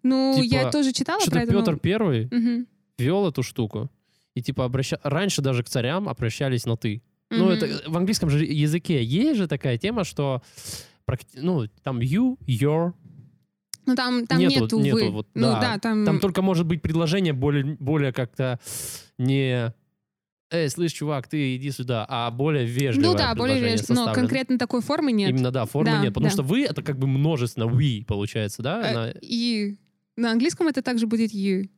Ну, 0.02 0.34
Типа, 0.34 0.44
я 0.54 0.70
тоже 0.70 0.92
читала 0.92 1.18
про 1.18 1.24
Что-то 1.26 1.38
это. 1.40 1.52
но- 1.52 1.60
Петр 1.60 1.76
Первый 1.78 2.28
Мгм. 2.30 2.66
вел 2.98 3.28
эту 3.28 3.42
штуку. 3.42 3.90
И 4.34 4.42
типа 4.42 4.64
обраща... 4.64 4.98
раньше 5.02 5.42
даже 5.42 5.62
к 5.62 5.68
царям 5.68 6.08
обращались 6.08 6.64
на 6.66 6.76
«ты». 6.76 7.02
Ну, 7.30 7.44
Мгм. 7.46 7.52
это 7.54 7.90
в 7.90 7.96
английском 7.96 8.28
же 8.30 8.44
языке 8.44 9.04
есть 9.04 9.38
же 9.38 9.46
такая 9.46 9.76
тема, 9.78 10.04
что 10.04 10.42
ну, 11.34 11.66
там 11.82 11.98
you, 11.98 12.36
your, 12.46 12.92
Ну, 13.90 13.96
там, 13.96 14.24
там 14.26 14.38
Нету- 14.38 14.60
нету, 14.62 14.78
нету 14.78 14.96
«вы». 14.96 15.10
вот, 15.10 15.26
ну, 15.34 15.48
да. 15.48 15.60
да, 15.60 15.78
там... 15.78 16.04
там 16.04 16.20
только 16.20 16.42
может 16.42 16.64
быть 16.64 16.80
предложение 16.80 17.32
более, 17.32 17.76
более 17.80 18.12
как-то 18.12 18.60
не 19.18 19.74
«Эй, 20.52 20.68
слышь, 20.68 20.92
чувак, 20.92 21.26
ты 21.26 21.56
иди 21.56 21.72
сюда», 21.72 22.06
а 22.08 22.30
более 22.30 22.64
вежливое 22.64 23.08
Ну 23.10 23.18
да, 23.18 23.34
более 23.34 23.56
предложение 23.56 23.78
вежливо. 23.78 24.06
Но 24.06 24.12
конкретно 24.14 24.58
такой 24.58 24.80
формы 24.80 25.10
нет. 25.10 25.30
Именно, 25.30 25.50
да, 25.50 25.64
формы 25.64 25.90
Да, 25.90 25.98
нет. 26.02 26.10
Потому 26.14 26.26
да. 26.26 26.30
что 26.30 26.42
«вы»— 26.44 26.64
это 26.70 26.82
как 26.82 26.98
бы 27.00 27.08
множественно 27.08 27.64
«we» 27.64 28.04
получается, 28.04 28.62
да? 28.62 28.80
Э, 28.80 28.90
Она- 28.92 29.14
И 29.22 29.76
на 30.16 30.30
английском 30.30 30.68
это 30.68 30.82
также 30.82 31.08
будет 31.08 31.32
you. 31.34 31.68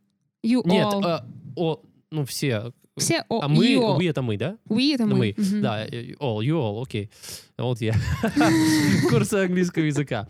You 0.44 0.60
Нет, 0.66 0.86
all. 0.86 1.02
э, 1.04 1.20
о, 1.56 1.80
ну 2.10 2.24
все. 2.26 2.72
Все 2.98 3.24
о, 3.30 3.40
А 3.40 3.48
мы, 3.48 3.64
you 3.66 3.80
all. 3.80 3.98
«we»— 3.98 4.08
это 4.10 4.20
мы, 4.20 4.36
да? 4.36 4.58
We 4.68 4.94
это 4.94 5.06
мы. 5.06 5.14
мы. 5.16 5.34
Мгм. 5.36 5.62
Да, 5.62 5.86
all, 5.86 6.40
you 6.40 6.52
all, 6.58 6.82
окей. 6.82 7.10
Вот 7.56 7.80
я. 7.80 7.94
Курсы 9.08 9.34
английского 9.34 9.84
языка. 9.84 10.28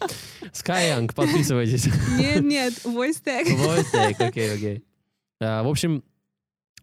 Skyang, 0.53 1.13
подписывайтесь. 1.15 1.87
Нет, 2.19 2.41
нет, 2.45 2.73
voice 2.85 3.23
tag. 3.25 3.47
Voice 3.47 3.87
tag, 3.93 4.15
окей, 4.29 4.55
окей. 4.55 4.85
А, 5.41 5.63
В 5.65 5.69
общем, 5.69 6.05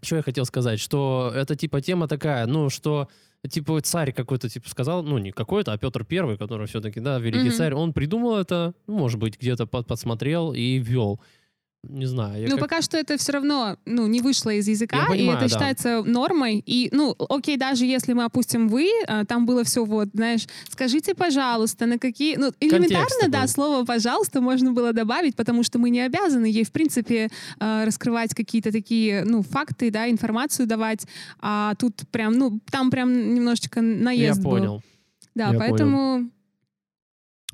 что 0.02 0.18
я 0.18 0.22
хотел 0.22 0.46
сказать, 0.46 0.80
что 0.80 1.32
это 1.34 1.56
типа 1.56 1.82
тема 1.82 2.08
такая, 2.08 2.46
ну, 2.46 2.70
что 2.70 3.08
типа 3.48 3.80
царь 3.82 4.12
какой-то 4.12 4.50
типа 4.50 4.70
сказал, 4.70 5.02
ну 5.04 5.18
не 5.18 5.32
какой-то, 5.32 5.72
а 5.72 5.78
Петр 5.78 6.04
Первый, 6.04 6.38
который 6.38 6.68
все-таки, 6.68 7.00
да, 7.00 7.20
великий 7.20 7.48
Мгм. 7.50 7.54
царь, 7.54 7.74
он 7.74 7.94
придумал 7.94 8.36
это, 8.38 8.74
ну, 8.88 8.98
может 8.98 9.18
быть, 9.18 9.40
где-то 9.40 9.66
под- 9.66 9.88
подсмотрел 9.88 10.52
и 10.54 10.78
ввел. 10.78 11.22
Не 11.88 12.06
знаю. 12.08 12.42
я 12.42 12.50
Ну, 12.50 12.56
как- 12.58 12.60
пока 12.70 12.82
что 12.82 12.98
это 12.98 13.18
все 13.18 13.32
равно, 13.32 13.78
ну, 13.86 14.06
не 14.06 14.20
вышло 14.20 14.50
из 14.50 14.68
языка, 14.68 14.98
Я 14.98 15.04
и 15.06 15.08
понимаю, 15.08 15.38
это 15.38 15.48
да. 15.48 15.50
считается 15.50 16.04
нормой. 16.04 16.62
И, 16.66 16.90
ну, 16.92 17.16
окей, 17.30 17.56
даже 17.56 17.86
если 17.86 18.12
мы 18.12 18.26
опустим 18.26 18.68
«вы», 18.68 18.90
а, 19.08 19.24
там 19.24 19.46
было 19.46 19.64
все 19.64 19.86
вот, 19.86 20.10
знаешь, 20.14 20.46
скажите, 20.70 21.16
пожалуйста, 21.16 21.86
на 21.86 21.98
какие... 21.98 22.36
Ну, 22.36 22.52
элементарно, 22.60 23.08
да, 23.30 23.32
такой. 23.32 23.48
слово 23.48 23.86
«пожалуйста» 23.86 24.42
можно 24.42 24.74
было 24.74 24.92
добавить, 24.92 25.38
потому 25.38 25.64
что 25.64 25.80
мы 25.80 25.90
не 25.90 26.02
обязаны 26.02 26.48
ей, 26.48 26.66
в 26.66 26.72
принципе, 26.74 27.30
а, 27.60 27.86
раскрывать 27.86 28.36
какие-то 28.36 28.74
такие, 28.74 29.24
ну, 29.24 29.42
факты, 29.42 29.90
да, 29.90 30.10
информацию 30.10 30.68
давать. 30.68 31.08
А 31.40 31.76
тут 31.76 32.04
прям, 32.12 32.34
ну, 32.34 32.60
там 32.70 32.92
прям 32.92 33.34
немножечко 33.34 33.80
Я 33.80 33.86
наезд 33.86 34.42
был. 34.44 34.52
понял. 34.52 34.84
Да, 35.34 35.52
Я 35.54 35.58
поэтому... 35.58 36.30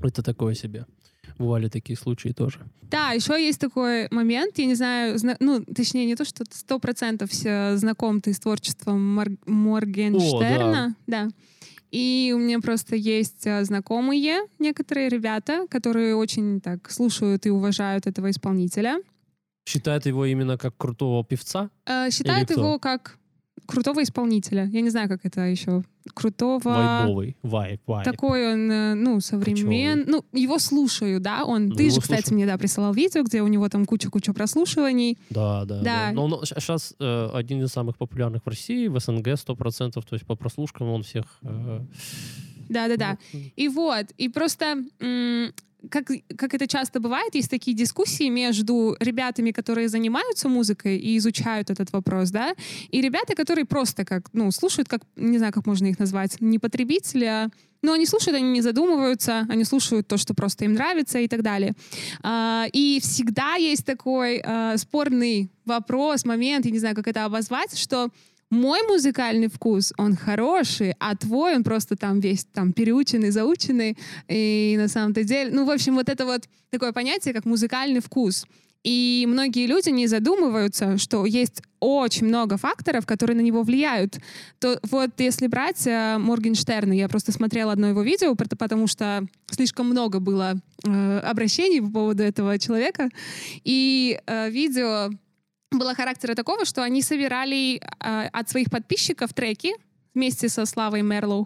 Это 0.02 0.24
такое 0.24 0.56
себе. 0.56 0.88
Бывали 1.38 1.68
такие 1.70 1.98
случаи 1.98 2.30
тоже. 2.30 2.60
Да, 2.90 3.12
еще 3.12 3.34
есть 3.34 3.60
такой 3.60 4.08
момент, 4.12 4.58
я 4.58 4.66
не 4.66 4.76
знаю, 4.76 5.18
зна- 5.18 5.38
ну, 5.40 5.64
точнее, 5.66 6.06
не 6.06 6.16
то, 6.16 6.24
что 6.24 6.44
сто 6.50 6.80
процентов 6.80 7.30
все 7.32 7.76
знаком 7.78 8.22
ты 8.22 8.32
с 8.34 8.40
творчеством 8.40 9.16
Мор- 9.16 9.38
Моргенштерна, 9.46 10.96
да. 11.08 11.30
И 11.92 12.34
у 12.36 12.40
меня 12.40 12.60
просто 12.60 12.96
есть 12.96 13.48
а, 13.48 13.64
знакомые 13.64 14.42
некоторые 14.60 15.10
ребята, 15.10 15.66
которые 15.70 16.16
очень 16.16 16.60
так 16.62 16.90
слушают 16.92 17.46
и 17.46 17.50
уважают 17.50 18.08
этого 18.08 18.30
исполнителя. 18.32 19.00
Считают 19.68 20.06
его 20.06 20.26
именно 20.26 20.58
как 20.58 20.76
крутого 20.78 21.24
певца? 21.24 21.70
Э, 21.86 22.10
считают 22.12 22.50
его 22.52 22.80
как 22.80 23.18
крутого 23.66 24.04
исполнителя. 24.04 24.66
Я 24.66 24.82
не 24.82 24.90
знаю, 24.90 25.10
как 25.10 25.22
это 25.24 25.42
еще. 25.42 25.84
Крутого... 26.14 26.60
Вайбовый. 26.64 27.36
Вайб, 27.42 27.82
вайб. 27.88 28.06
Такой 28.06 28.54
он, 28.54 28.72
э, 28.72 28.94
ну, 28.94 29.20
современ... 29.22 30.04
Ну, 30.08 30.24
его 30.34 30.60
слушаю, 30.60 31.20
да, 31.20 31.44
он... 31.46 31.70
Ну, 31.70 31.76
Ты 31.76 31.90
же, 31.90 32.00
кстати, 32.00 32.22
слушаю. 32.22 32.36
мне, 32.36 32.46
да, 32.46 32.58
присылал 32.58 32.94
видео, 32.94 33.24
где 33.24 33.42
у 33.42 33.48
него 33.48 33.68
там 33.70 33.86
куча-куча 33.86 34.34
прослушиваний. 34.34 35.18
Да, 35.30 35.66
да, 35.66 35.78
да. 35.80 35.84
Да. 35.84 36.12
Но 36.14 36.26
он 36.26 36.46
сейчас 36.46 36.94
один 37.00 37.64
из 37.64 37.70
самых 37.70 37.98
популярных 37.98 38.46
в 38.46 38.48
России, 38.48 38.88
в 38.88 39.00
СНГ 39.00 39.28
100%, 39.30 39.92
то 39.94 40.02
есть 40.12 40.26
по 40.26 40.36
прослушкам 40.36 40.90
он 40.90 41.02
всех... 41.02 41.26
э, 41.42 41.82
Да-да-да. 42.70 43.18
ну, 43.34 43.40
И 43.56 43.68
вот, 43.68 44.06
и 44.18 44.30
просто, 44.30 44.84
как, 45.90 46.12
как 46.38 46.54
это 46.54 46.68
часто 46.68 47.00
бывает, 47.00 47.36
есть 47.36 47.50
такие 47.50 47.76
дискуссии 47.76 48.30
между 48.30 48.96
ребятами, 49.00 49.52
которые 49.52 49.88
занимаются 49.90 50.50
музыкой 50.50 50.98
и 50.98 51.18
изучают 51.18 51.70
этот 51.70 51.92
вопрос, 51.92 52.32
да, 52.32 52.56
и 52.90 53.02
ребята, 53.02 53.36
которые 53.36 53.66
просто 53.66 54.06
как, 54.06 54.30
ну, 54.34 54.52
слушают, 54.52 54.88
как, 54.88 55.02
не 55.16 55.38
знаю, 55.38 55.54
как 55.54 55.66
можно 55.66 55.88
их 55.88 56.00
назвать, 56.00 56.42
не 56.42 56.60
потребители, 56.60 57.26
а 57.26 57.50
но 57.86 57.94
они 57.94 58.08
слушают, 58.08 58.36
они 58.36 58.50
не 58.50 58.62
задумываются, 58.62 59.46
они 59.48 59.64
слушают 59.64 60.08
то, 60.08 60.18
что 60.18 60.34
просто 60.34 60.66
им 60.66 60.74
нравится 60.74 61.20
и 61.20 61.28
так 61.28 61.44
далее. 61.44 61.74
А, 62.24 62.66
и 62.74 63.00
всегда 63.00 63.56
есть 63.56 63.86
такой 63.86 64.42
а, 64.44 64.76
спорный 64.78 65.52
вопрос, 65.66 66.26
момент, 66.26 66.66
я 66.66 66.72
не 66.72 66.80
знаю, 66.80 66.96
как 66.96 67.08
это 67.08 67.26
обозвать, 67.26 67.78
что 67.78 68.10
мой 68.52 68.82
музыкальный 68.88 69.48
вкус, 69.48 69.94
он 69.98 70.16
хороший, 70.16 70.94
а 71.00 71.16
твой, 71.16 71.56
он 71.56 71.64
просто 71.64 71.96
там 71.96 72.20
весь 72.20 72.46
там 72.46 72.74
переученный, 72.74 73.32
заученный. 73.32 73.98
И 74.28 74.76
на 74.78 74.88
самом-то 74.88 75.24
деле, 75.24 75.52
ну, 75.52 75.66
в 75.66 75.72
общем, 75.72 75.96
вот 75.96 76.10
это 76.10 76.26
вот 76.26 76.44
такое 76.70 76.92
понятие, 76.92 77.34
как 77.34 77.46
музыкальный 77.46 78.02
вкус. 78.02 78.46
И 78.86 79.26
многие 79.28 79.66
люди 79.66 79.90
не 79.90 80.06
задумываются, 80.06 81.00
что 81.00 81.26
есть 81.26 81.64
очень 81.80 82.28
много 82.28 82.56
факторов, 82.58 83.08
которые 83.08 83.36
на 83.36 83.42
него 83.42 83.64
влияют. 83.64 84.20
То 84.60 84.80
вот 84.92 85.10
если 85.18 85.48
брать 85.48 85.88
э, 85.88 86.18
Моргенштерна, 86.20 86.94
я 86.94 87.10
просто 87.10 87.32
смотрела 87.32 87.72
одно 87.72 87.88
его 87.88 88.04
видео, 88.04 88.36
пот- 88.36 88.56
потому 88.56 88.86
что 88.86 89.26
слишком 89.50 89.90
много 89.90 90.20
было 90.20 90.54
э, 90.84 91.20
обращений 91.20 91.82
по 91.82 91.90
поводу 91.90 92.22
этого 92.22 92.60
человека. 92.60 93.10
И 93.64 94.20
э, 94.28 94.52
видео 94.52 95.10
было 95.72 95.94
характера 95.96 96.36
такого, 96.36 96.66
что 96.66 96.84
они 96.84 97.02
собирали 97.02 97.78
э, 97.78 98.28
от 98.32 98.50
своих 98.50 98.70
подписчиков 98.70 99.34
треки 99.34 99.74
вместе 100.14 100.48
со 100.48 100.66
Славой 100.66 101.02
Мерлоу 101.02 101.46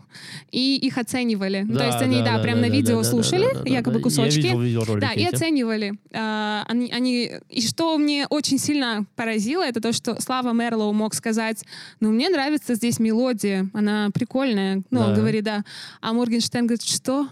и 0.52 0.76
их 0.78 1.00
оценивали. 1.00 1.64
Ну, 1.68 1.76
то 1.80 1.86
есть 1.88 2.00
они, 2.04 2.22
да, 2.22 2.38
прям 2.38 2.62
на 2.62 2.70
видео 2.70 3.02
слушали, 3.02 3.68
якобы 3.68 4.00
кусочки. 4.00 4.42
Я 4.42 4.44
видел 4.54 4.62
видеоролики 4.62 5.02
Да, 5.08 5.12
и 5.14 5.24
эти. 5.24 5.34
оценивали. 5.34 5.94
А, 6.14 6.66
они, 6.68 6.92
они, 6.92 7.32
и 7.50 7.62
что 7.66 7.98
мне 7.98 8.28
очень 8.30 8.60
сильно 8.60 9.08
поразило, 9.16 9.64
это 9.64 9.82
то, 9.82 9.92
что 9.92 10.22
Слава 10.22 10.54
Мерлоу 10.54 10.94
мог 10.94 11.16
сказать, 11.16 11.66
ну, 12.00 12.12
мне 12.12 12.30
нравится 12.30 12.76
здесь 12.76 13.00
мелодия, 13.00 13.68
она 13.74 14.12
прикольная. 14.14 14.84
Ну, 14.92 15.00
он 15.00 15.16
Да. 15.16 15.16
говорит, 15.16 15.44
да. 15.46 15.64
А 16.02 16.14
Моргенштерн 16.14 16.68
говорит, 16.68 16.84
что? 16.84 17.28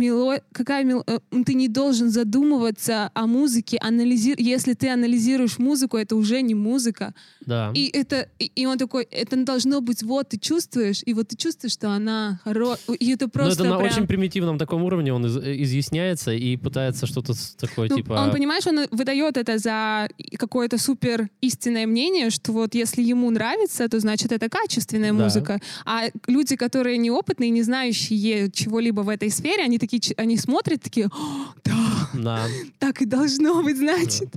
Мело... 0.00 0.40
Какая 0.52 0.82
мел... 0.84 1.04
э, 1.06 1.18
Ты 1.44 1.52
не 1.54 1.68
должен 1.68 2.08
задумываться 2.10 3.10
о 3.14 3.26
музыке, 3.26 3.76
анализи... 3.82 4.34
если 4.38 4.72
ты 4.72 4.88
анализируешь 4.88 5.58
музыку, 5.58 5.98
это 5.98 6.16
уже 6.16 6.40
не 6.42 6.54
музыка. 6.54 7.12
Да. 7.44 7.70
И 7.74 7.86
это, 7.92 8.28
и, 8.38 8.66
он 8.66 8.78
такой, 8.78 9.04
это 9.10 9.36
должно 9.44 9.80
быть, 9.80 10.02
вот 10.02 10.30
ты 10.30 10.38
чувствуешь, 10.38 11.02
и 11.04 11.12
вот 11.14 11.28
ты 11.28 11.36
чувствуешь, 11.36 11.72
что 11.74 11.90
она 11.90 12.40
хорошая. 12.44 12.96
И 12.98 13.12
это 13.12 13.26
Но 13.26 13.30
просто 13.30 13.62
это 13.62 13.70
на 13.72 13.78
прям- 13.78 13.90
очень 13.92 14.06
примитивном 14.06 14.56
таком 14.58 14.82
уровне 14.84 15.12
он 15.12 15.26
из- 15.26 15.36
изъясняется 15.36 16.32
и 16.32 16.56
пытается 16.56 17.06
что-то 17.06 17.34
такое, 17.58 17.88
Ну, 17.90 17.96
типа... 17.96 18.12
Он, 18.14 18.30
понимаешь, 18.32 18.66
он 18.66 18.86
выдает 18.90 19.36
это 19.36 19.58
за 19.58 20.08
какое-то 20.38 20.78
супер 20.78 21.28
истинное 21.42 21.86
мнение, 21.86 22.30
что 22.30 22.52
вот 22.52 22.74
если 22.74 23.02
ему 23.02 23.30
нравится, 23.30 23.86
то 23.88 24.00
значит 24.00 24.32
это 24.32 24.48
качественная 24.48 25.12
Да. 25.12 25.24
музыка. 25.24 25.60
А 25.84 26.04
люди, 26.26 26.56
которые 26.56 26.96
неопытные, 26.98 27.50
не 27.50 27.62
знающие 27.62 28.50
чего-либо 28.50 29.00
в 29.02 29.08
этой 29.10 29.30
сфере, 29.30 29.64
они 29.64 29.78
такие, 29.78 29.89
ч- 29.98 30.14
они 30.16 30.36
смотрят 30.36 30.82
такие, 30.82 31.06
«О, 31.06 31.54
да, 31.64 31.74
Да. 32.14 32.46
так 32.78 33.02
и 33.02 33.06
должно 33.06 33.62
быть, 33.62 33.78
значит. 33.78 34.28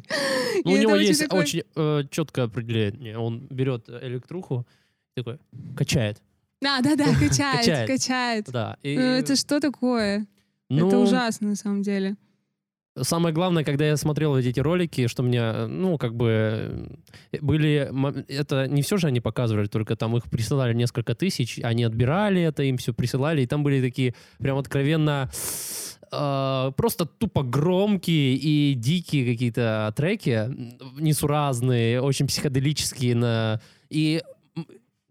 Ну, 0.64 0.72
у 0.72 0.78
него 0.78 0.95
есть 0.95 1.20
такой- 1.22 1.39
очень 1.41 1.64
э, 1.76 2.04
четкое 2.10 2.45
определение. 2.45 3.18
Он 3.18 3.45
берет 3.49 3.89
электруху, 3.89 4.66
такой, 5.16 5.38
качает. 5.76 6.22
Да, 6.62 6.80
да, 6.82 6.95
да, 6.95 7.06
качает, 7.14 7.58
Качает. 7.60 7.88
качает. 7.88 8.45
Да. 8.51 8.78
И, 8.84 8.95
Ну, 8.95 9.01
это 9.01 9.36
что 9.36 9.60
такое? 9.60 10.26
ну, 10.70 10.88
Это 10.88 10.97
ужасно, 10.97 11.49
на 11.49 11.56
самом 11.56 11.82
деле. 11.84 12.16
Самое 13.02 13.34
главное, 13.34 13.64
когда 13.64 13.88
я 13.88 13.98
смотрел 13.98 14.38
эти 14.38 14.60
ролики, 14.60 15.08
что 15.08 15.24
мне, 15.24 15.66
ну, 15.66 15.98
как 15.98 16.16
бы, 16.16 16.88
э, 17.32 17.39
были... 17.41 17.91
Это 18.28 18.68
не 18.68 18.84
все 18.84 18.98
же 18.98 19.08
они 19.08 19.20
показывали, 19.20 19.66
только 19.66 19.96
там 19.96 20.16
их 20.16 20.26
присылали 20.30 20.76
несколько 20.76 21.16
тысяч, 21.16 21.60
они 21.64 21.86
отбирали 21.86 22.41
это, 22.41 22.62
им 22.62 22.78
все 22.78 22.94
присылали, 22.94 23.41
и 23.41 23.48
там 23.48 23.64
были 23.64 23.82
такие 23.82 24.14
прям 24.38 24.60
откровенно 24.60 25.32
э, 26.12 26.72
просто 26.78 27.06
тупо 27.06 27.41
громкие 27.41 28.36
и 28.36 28.76
дикие 28.76 29.26
какие-то 29.26 29.91
треки, 29.96 30.48
несуразные, 31.00 32.00
очень 32.00 32.28
психоделические, 32.28 33.16
на... 33.16 33.62
и 33.89 34.22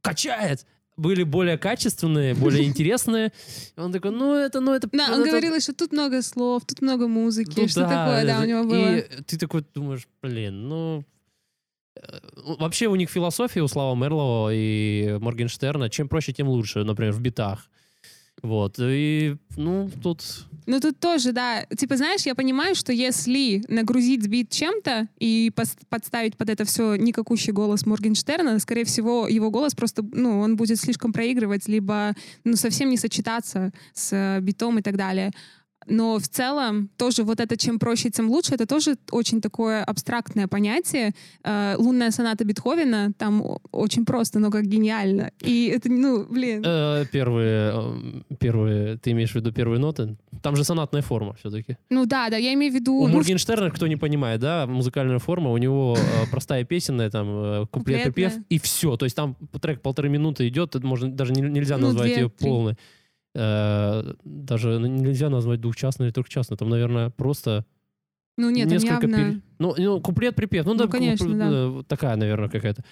качает! 0.03 0.67
Были 0.97 1.23
более 1.23 1.57
качественные, 1.57 2.35
более 2.35 2.65
интересные. 2.69 3.33
И 3.77 3.81
он 3.81 3.93
такой, 3.93 4.11
ну 4.11 4.35
это, 4.35 4.61
ну 4.61 4.73
это... 4.75 4.89
Да, 4.93 5.09
ну, 5.09 5.15
он 5.15 5.21
это- 5.23 5.31
говорил, 5.31 5.59
что 5.61 5.73
тут 5.75 5.93
много 5.93 6.21
слов, 6.23 6.65
тут 6.67 6.83
много 6.83 7.09
музыки, 7.09 7.61
ну 7.61 7.69
что 7.69 7.83
такое, 7.83 8.27
да, 8.27 8.41
у 8.41 8.45
него 8.45 8.65
было. 8.65 8.97
И 8.97 9.23
ты 9.23 9.39
такой 9.39 9.65
думаешь, 9.75 10.07
блин, 10.23 10.69
ну... 10.69 11.05
э, 11.97 12.19
Вообще 12.59 12.89
у 12.89 12.95
них 12.97 13.11
философия 13.11 13.63
у 13.63 13.69
Слава 13.69 13.95
Мерлова 13.95 14.51
и 14.53 15.17
Моргенштерна, 15.21 15.89
чем 15.89 16.09
проще, 16.09 16.33
тем 16.33 16.49
лучше, 16.49 16.85
например, 16.85 17.13
в 17.13 17.21
битах. 17.21 17.69
Вот, 18.43 18.77
и, 18.79 19.37
ну, 19.57 19.91
тут... 20.03 20.47
Ну 20.67 20.81
тут 20.81 20.99
тоже, 21.01 21.33
да. 21.33 21.65
Типа, 21.77 21.97
знаешь, 21.97 22.23
я 22.23 22.35
понимаю, 22.35 22.75
что 22.75 22.93
если 22.93 23.65
нагрузить 23.69 24.27
бит 24.29 24.51
чем-то 24.51 25.09
и 25.19 25.53
подставить 25.89 26.37
под 26.37 26.51
это 26.51 26.65
все 26.65 26.97
никакущий 26.97 27.53
голос 27.53 27.85
Моргенштерна, 27.87 28.59
скорее 28.59 28.85
всего, 28.85 29.27
его 29.29 29.51
голос 29.51 29.75
просто, 29.75 30.05
ну, 30.13 30.41
он 30.41 30.57
будет 30.57 30.79
слишком 30.79 31.13
проигрывать, 31.13 31.69
либо, 31.69 32.15
ну, 32.45 32.57
совсем 32.57 32.91
не 32.91 32.97
сочетаться 32.97 33.73
с 33.93 34.39
битом 34.41 34.79
и 34.79 34.83
так 34.83 34.97
далее. 34.97 35.33
Но 35.87 36.19
в 36.19 36.29
целом 36.29 36.89
тоже 36.97 37.23
вот 37.25 37.41
это 37.41 37.57
чем 37.57 37.79
проще, 37.79 38.11
тем 38.11 38.31
лучше, 38.31 38.55
это 38.55 38.67
тоже 38.67 38.97
очень 39.11 39.41
такое 39.41 39.83
абстрактное 39.85 40.47
понятие. 40.47 41.13
Э, 41.45 41.75
Лунная 41.79 42.11
соната 42.11 42.45
Бетховена 42.45 43.11
там 43.19 43.59
очень 43.73 44.05
просто, 44.05 44.39
но 44.39 44.51
как 44.51 44.65
гениально. 44.65 45.31
И 45.41 45.67
это, 45.67 45.91
ну, 45.91 46.25
блин. 46.25 46.63
э, 46.65 47.05
первые, 47.13 47.73
э, 47.75 48.35
первые, 48.39 48.99
ты 48.99 49.11
имеешь 49.13 49.33
в 49.33 49.35
виду 49.35 49.53
первые 49.53 49.81
ноты? 49.81 50.17
Там 50.43 50.57
же 50.57 50.65
сонатная 50.65 51.03
форма 51.03 51.35
все-таки. 51.35 51.77
Ну 51.91 52.07
да, 52.07 52.31
да, 52.31 52.37
я 52.37 52.55
имею 52.55 52.73
в 52.73 52.75
виду... 52.75 52.95
У 52.95 53.09
ну, 53.09 53.15
Моргенштерна, 53.15 53.71
кто 53.71 53.87
не 53.87 53.97
понимает, 53.97 54.41
да, 54.41 54.67
музыкальная 54.67 55.19
форма, 55.19 55.51
у 55.51 55.59
него 55.59 55.97
простая 56.31 56.65
песенная, 56.65 57.11
там, 57.11 57.67
куплет, 57.69 58.05
припев, 58.05 58.33
и 58.49 58.59
все. 58.59 58.97
То 58.97 59.07
есть 59.07 59.17
там 59.17 59.37
трек 59.61 59.83
полторы 59.83 60.09
минуты 60.09 60.49
идет, 60.49 60.75
можно, 60.83 61.11
даже 61.11 61.33
не- 61.33 61.43
нельзя 61.43 61.77
Ну, 61.77 61.89
назвать 61.89 62.17
ее 62.17 62.29
полной. 62.29 62.77
Э, 63.35 64.15
даже 64.25 64.79
нельзя 64.79 65.29
назвать 65.31 65.61
двухчастной 65.61 66.07
или 66.07 66.13
трехчастной. 66.13 66.57
Там, 66.57 66.69
наверное, 66.69 67.11
просто 67.11 67.65
Ну 68.37 68.51
нет, 68.51 68.69
несколько... 68.71 69.07
явно... 69.07 69.17
пере- 69.17 69.41
Ну, 69.59 69.75
ну, 69.77 70.01
куплет-припев. 70.01 70.65
Ну, 70.67 70.73
Ну, 70.75 70.79
да, 70.79 70.87
конечно, 70.89 71.27
куп- 71.27 71.39
да. 71.39 71.49
э, 71.51 71.83
такая, 71.89 72.17
наверное, 72.17 72.49
какая-то. 72.49 72.83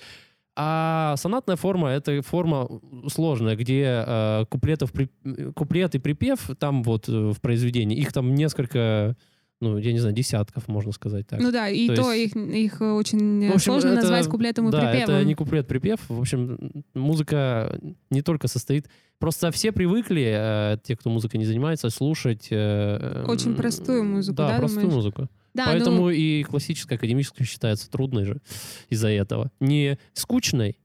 А 0.56 1.14
сонатная 1.16 1.56
форма— 1.56 1.88
это 1.90 2.20
форма 2.22 2.68
сложная, 3.08 3.56
где 3.56 4.04
э, 4.06 4.44
куплетов, 4.50 4.92
при- 4.92 5.08
куплет 5.54 5.94
и 5.94 5.98
припев 5.98 6.50
там 6.58 6.82
вот 6.82 7.08
э, 7.08 7.12
в 7.32 7.40
произведении, 7.40 7.96
их 7.96 8.12
там 8.12 8.34
несколько, 8.34 9.16
ну, 9.60 9.76
я 9.78 9.92
не 9.92 9.98
знаю, 9.98 10.14
десятков, 10.14 10.68
можно 10.68 10.90
сказать 10.92 11.26
так. 11.26 11.40
Ну 11.40 11.52
да, 11.52 11.68
и 11.68 11.86
То 11.88 11.96
то, 11.96 12.12
есть- 12.12 12.34
их, 12.34 12.42
их 12.54 12.80
очень 12.80 13.48
В 13.48 13.54
общем, 13.54 13.60
сложно 13.72 13.88
это- 13.88 13.96
назвать 14.02 14.26
куплетом 14.28 14.68
и 14.68 14.72
да, 14.72 14.90
припевом. 14.90 15.14
это 15.16 15.24
не 15.24 15.34
куплет-припев. 15.34 16.00
В 16.08 16.20
общем, 16.20 16.84
музыка 16.94 17.78
не 18.10 18.22
только 18.22 18.48
состоит... 18.48 18.88
Просто 19.18 19.50
все 19.50 19.70
привыкли, 19.70 20.32
э, 20.34 20.78
те, 20.82 20.96
кто 20.96 21.10
музыкой 21.10 21.38
не 21.38 21.44
занимается, 21.44 21.90
слушать... 21.90 22.48
э, 22.50 23.24
Очень 23.28 23.54
простую 23.54 24.02
музыку, 24.04 24.36
да, 24.36 24.56
простую 24.56 24.82
думаешь? 24.86 24.94
музыку. 24.96 25.28
Да, 25.52 25.66
ну, 25.66 25.72
Поэтому 25.72 26.10
и 26.10 26.42
классическая, 26.44 26.94
академическая 26.94 27.46
считается 27.46 27.90
трудной 27.90 28.24
же 28.24 28.40
из-за 28.88 29.08
этого. 29.08 29.50
Не 29.60 29.98
скучной, 30.14 30.78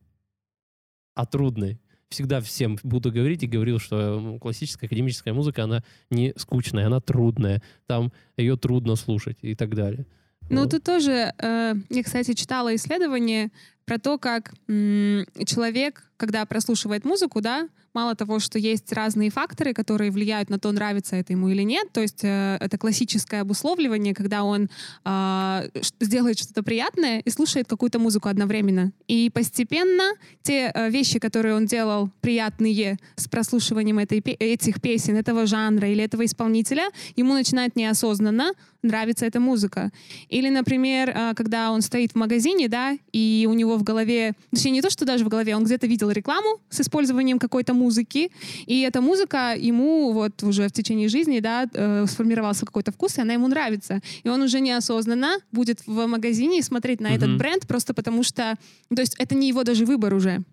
а 1.13 1.25
трудной. 1.25 1.79
Всегда 2.09 2.39
всем 2.39 2.77
буду 2.83 3.11
говорить 3.11 3.43
и 3.43 3.47
говорил, 3.47 3.79
что 3.79 4.37
классическая 4.39 4.85
академическая 4.85 5.33
музыка, 5.33 5.63
она 5.63 5.83
не 6.09 6.33
скучная, 6.37 6.85
она 6.87 6.99
трудная. 7.01 7.61
Там 7.87 8.11
ее 8.37 8.57
трудно 8.57 8.95
слушать 8.95 9.37
и 9.41 9.55
так 9.55 9.73
далее. 9.75 10.05
Ну, 10.49 10.61
Вот. 10.61 10.71
тут 10.71 10.83
тоже, 10.83 11.33
э, 11.39 11.73
я, 11.89 12.03
кстати, 12.03 12.33
читала 12.33 12.75
исследование 12.75 13.51
про 13.85 13.97
то, 13.97 14.19
как 14.19 14.53
м, 14.67 15.25
человек, 15.45 16.11
когда 16.17 16.45
прослушивает 16.45 17.03
музыку, 17.05 17.41
да, 17.41 17.67
мало 17.95 18.15
того, 18.15 18.39
что 18.39 18.59
есть 18.59 18.91
разные 18.91 19.29
факторы, 19.29 19.73
которые 19.73 20.11
влияют 20.11 20.49
на 20.49 20.59
то, 20.59 20.71
нравится 20.71 21.15
это 21.15 21.33
ему 21.33 21.49
или 21.49 21.63
нет, 21.63 21.91
то 21.91 22.01
есть 22.01 22.23
э, 22.23 22.57
это 22.59 22.77
классическое 22.77 23.41
обусловливание, 23.41 24.13
когда 24.13 24.43
он 24.43 24.69
а, 25.03 25.63
ш- 25.81 25.93
сделает 25.99 26.37
что-то 26.37 26.61
приятное 26.61 27.19
и 27.19 27.29
слушает 27.29 27.67
какую-то 27.67 27.99
музыку 27.99 28.29
одновременно. 28.29 28.91
И 29.07 29.31
постепенно 29.33 30.13
те 30.43 30.71
э, 30.73 30.89
вещи, 30.89 31.19
которые 31.19 31.55
он 31.55 31.65
делал 31.65 32.09
приятные 32.21 32.97
с 33.15 33.27
прослушиванием 33.27 33.99
этой, 33.99 34.19
этих 34.19 34.81
песен, 34.81 35.15
этого 35.15 35.45
жанра 35.45 35.89
или 35.89 36.03
этого 36.03 36.25
исполнителя, 36.25 36.89
ему 37.15 37.33
начинает 37.33 37.75
неосознанно 37.75 38.51
нравиться 38.85 39.25
эта 39.25 39.39
музыка. 39.39 39.91
Или, 40.29 40.49
например, 40.49 41.11
а, 41.15 41.33
когда 41.33 41.71
он 41.71 41.81
стоит 41.81 42.13
в 42.13 42.15
магазине, 42.15 42.67
да, 42.67 42.97
и 43.11 43.47
у 43.49 43.53
него 43.53 43.77
в 43.77 43.83
голове, 43.83 44.33
точнее, 44.51 44.71
не 44.71 44.81
то, 44.81 44.89
что 44.89 45.05
даже 45.05 45.25
в 45.25 45.27
голове, 45.27 45.55
он 45.55 45.63
где-то 45.63 45.87
видел 45.87 46.11
рекламу 46.11 46.59
с 46.69 46.81
использованием 46.81 47.39
какой-то 47.39 47.73
музыки, 47.73 48.31
и 48.65 48.81
эта 48.81 49.01
музыка 49.01 49.55
ему 49.57 50.11
вот 50.13 50.43
уже 50.43 50.67
в 50.67 50.71
течение 50.71 51.09
жизни, 51.09 51.39
да, 51.39 51.67
э, 51.73 52.05
сформировался 52.07 52.65
какой-то 52.65 52.91
вкус, 52.91 53.17
и 53.17 53.21
она 53.21 53.33
ему 53.33 53.47
нравится. 53.47 53.99
И 54.23 54.29
он 54.29 54.41
уже 54.41 54.59
неосознанно 54.59 55.37
будет 55.51 55.81
в 55.85 56.05
магазине 56.07 56.61
смотреть 56.63 57.01
на 57.01 57.15
этот 57.15 57.29
Мгм. 57.29 57.37
бренд 57.37 57.67
просто 57.67 57.93
потому 57.93 58.23
что, 58.23 58.55
то 58.93 59.01
есть 59.01 59.15
это 59.17 59.35
не 59.35 59.47
его 59.47 59.63
даже 59.63 59.85
выбор 59.85 60.13
уже. 60.13 60.43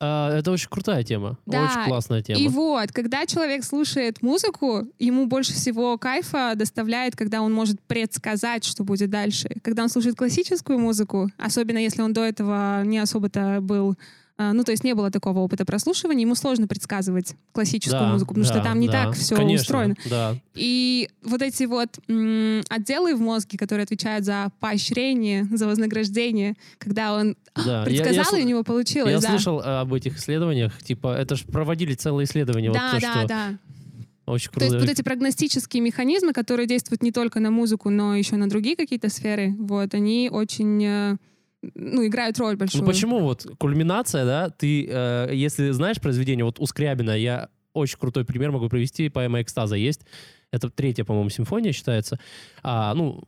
А, 0.00 0.34
это 0.38 0.50
очень 0.50 0.68
крутая 0.70 1.04
тема. 1.04 1.38
Да, 1.44 1.64
Очень 1.64 1.88
классная 1.88 2.22
тема. 2.22 2.40
И 2.40 2.48
вот, 2.48 2.90
когда 2.90 3.26
человек 3.26 3.64
слушает 3.64 4.22
музыку, 4.22 4.86
ему 4.98 5.26
больше 5.26 5.52
всего 5.52 5.98
кайфа 5.98 6.54
доставляет, 6.56 7.16
когда 7.16 7.42
он 7.42 7.52
может 7.52 7.80
предсказать, 7.82 8.64
что 8.64 8.82
будет 8.82 9.10
дальше. 9.10 9.50
Когда 9.62 9.82
он 9.82 9.90
слушает 9.90 10.16
классическую 10.16 10.78
музыку, 10.78 11.30
особенно 11.36 11.78
если 11.78 12.00
он 12.00 12.14
до 12.14 12.24
этого 12.24 12.82
не 12.84 12.98
особо-то 12.98 13.58
был 13.60 13.96
ну, 14.52 14.64
то 14.64 14.70
есть 14.72 14.84
не 14.84 14.94
было 14.94 15.10
такого 15.10 15.40
опыта 15.40 15.64
прослушивания, 15.64 16.22
ему 16.22 16.34
сложно 16.34 16.66
предсказывать 16.66 17.34
классическую 17.52 18.00
Да, 18.00 18.12
музыку, 18.12 18.28
потому 18.34 18.44
что 18.44 18.54
да, 18.58 18.64
там 18.64 18.80
не 18.80 18.86
да. 18.88 19.04
так 19.04 19.14
все 19.14 19.36
Конечно, 19.36 19.60
устроено. 19.62 19.94
Да. 20.08 20.36
И 20.54 21.08
вот 21.22 21.42
эти 21.42 21.64
вот 21.64 21.98
м, 22.08 22.62
отделы 22.70 23.14
в 23.14 23.20
мозге, 23.20 23.58
которые 23.58 23.84
отвечают 23.84 24.24
за 24.24 24.50
поощрение, 24.60 25.46
за 25.52 25.66
вознаграждение, 25.66 26.54
когда 26.78 27.14
он 27.14 27.36
да. 27.54 27.62
Я- 27.64 27.78
я 27.80 27.84
предсказал, 27.84 28.34
сл- 28.34 28.40
и 28.40 28.44
у 28.44 28.46
него 28.46 28.62
получилось. 28.64 29.12
Я 29.12 29.20
да. 29.20 29.28
слышал 29.30 29.60
э, 29.60 29.80
об 29.80 29.92
этих 29.92 30.16
исследованиях, 30.18 30.72
типа, 30.82 31.14
это 31.16 31.36
же 31.36 31.44
проводили 31.44 31.94
целые 31.94 32.24
исследования. 32.24 32.72
Да, 32.72 32.90
вот 32.92 33.00
то, 33.00 33.06
да, 33.06 33.12
что 33.18 33.28
да. 33.28 33.58
Очень 34.26 34.50
То 34.50 34.60
круто. 34.60 34.64
есть 34.74 34.86
вот 34.86 34.90
эти 34.90 35.02
прогностические 35.02 35.82
механизмы, 35.82 36.32
которые 36.32 36.68
действуют 36.68 37.02
не 37.02 37.10
только 37.10 37.40
на 37.40 37.50
музыку, 37.50 37.90
но 37.90 38.14
еще 38.14 38.36
на 38.36 38.48
другие 38.48 38.76
какие-то 38.76 39.08
сферы, 39.08 39.54
вот, 39.58 39.92
они 39.94 40.28
очень, 40.32 40.84
э, 40.84 41.16
ну, 41.62 42.06
играют 42.06 42.38
роль 42.38 42.56
большую. 42.56 42.82
Ну 42.82 42.90
почему 42.90 43.20
вот 43.20 43.46
кульминация, 43.58 44.24
да, 44.24 44.50
ты, 44.50 44.86
э, 44.88 45.30
если 45.32 45.70
знаешь 45.70 46.00
произведение, 46.00 46.44
вот 46.44 46.58
у 46.58 46.66
Скрябина, 46.66 47.16
я 47.16 47.48
очень 47.72 47.98
крутой 47.98 48.24
пример 48.24 48.50
могу 48.50 48.68
привести, 48.68 49.08
поэма 49.08 49.42
«Экстаза» 49.42 49.76
есть, 49.76 50.02
это 50.50 50.68
третья, 50.70 51.04
по-моему, 51.04 51.30
симфония 51.30 51.72
считается. 51.72 52.18
А, 52.62 52.92
ну, 52.94 53.22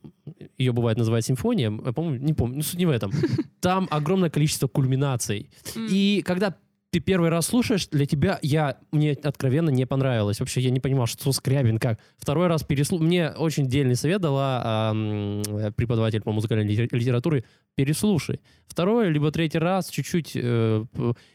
ее 0.57 0.73
бывает 0.73 0.97
называть 0.97 1.25
симфония, 1.25 1.71
э, 1.71 1.93
по-моему, 1.93 2.23
не 2.23 2.33
помню, 2.33 2.57
ну, 2.57 2.63
суть 2.63 2.79
не 2.79 2.85
в 2.85 2.89
этом. 2.89 3.11
Там 3.61 3.87
огромное 3.91 4.29
количество 4.29 4.67
кульминаций. 4.67 5.49
И 5.75 6.21
когда 6.25 6.55
ты 6.93 6.99
первый 6.99 7.29
раз 7.29 7.47
слушаешь, 7.47 7.87
для 7.87 8.05
тебя 8.05 8.37
я 8.43 8.77
мне 8.91 9.13
откровенно 9.13 9.71
не 9.71 9.87
понравилось. 9.87 10.39
Вообще 10.39 10.61
я 10.61 10.69
не 10.69 10.79
понимал, 10.79 11.07
что 11.07 11.31
Скрябин 11.31 11.79
как. 11.79 11.99
Второй 12.17 12.45
раз 12.45 12.61
переслу... 12.63 12.99
Мне 12.99 13.29
очень 13.31 13.65
дельный 13.65 13.95
совет 13.95 14.21
дала 14.21 14.91
э, 14.93 15.71
преподаватель 15.75 16.21
по 16.21 16.31
музыкальной 16.31 16.67
литер- 16.67 16.95
литературе. 16.95 17.45
Переслушай. 17.73 18.41
Второй 18.67 19.09
либо 19.09 19.31
третий 19.31 19.57
раз 19.57 19.89
чуть-чуть. 19.89 20.33
э, 20.35 20.85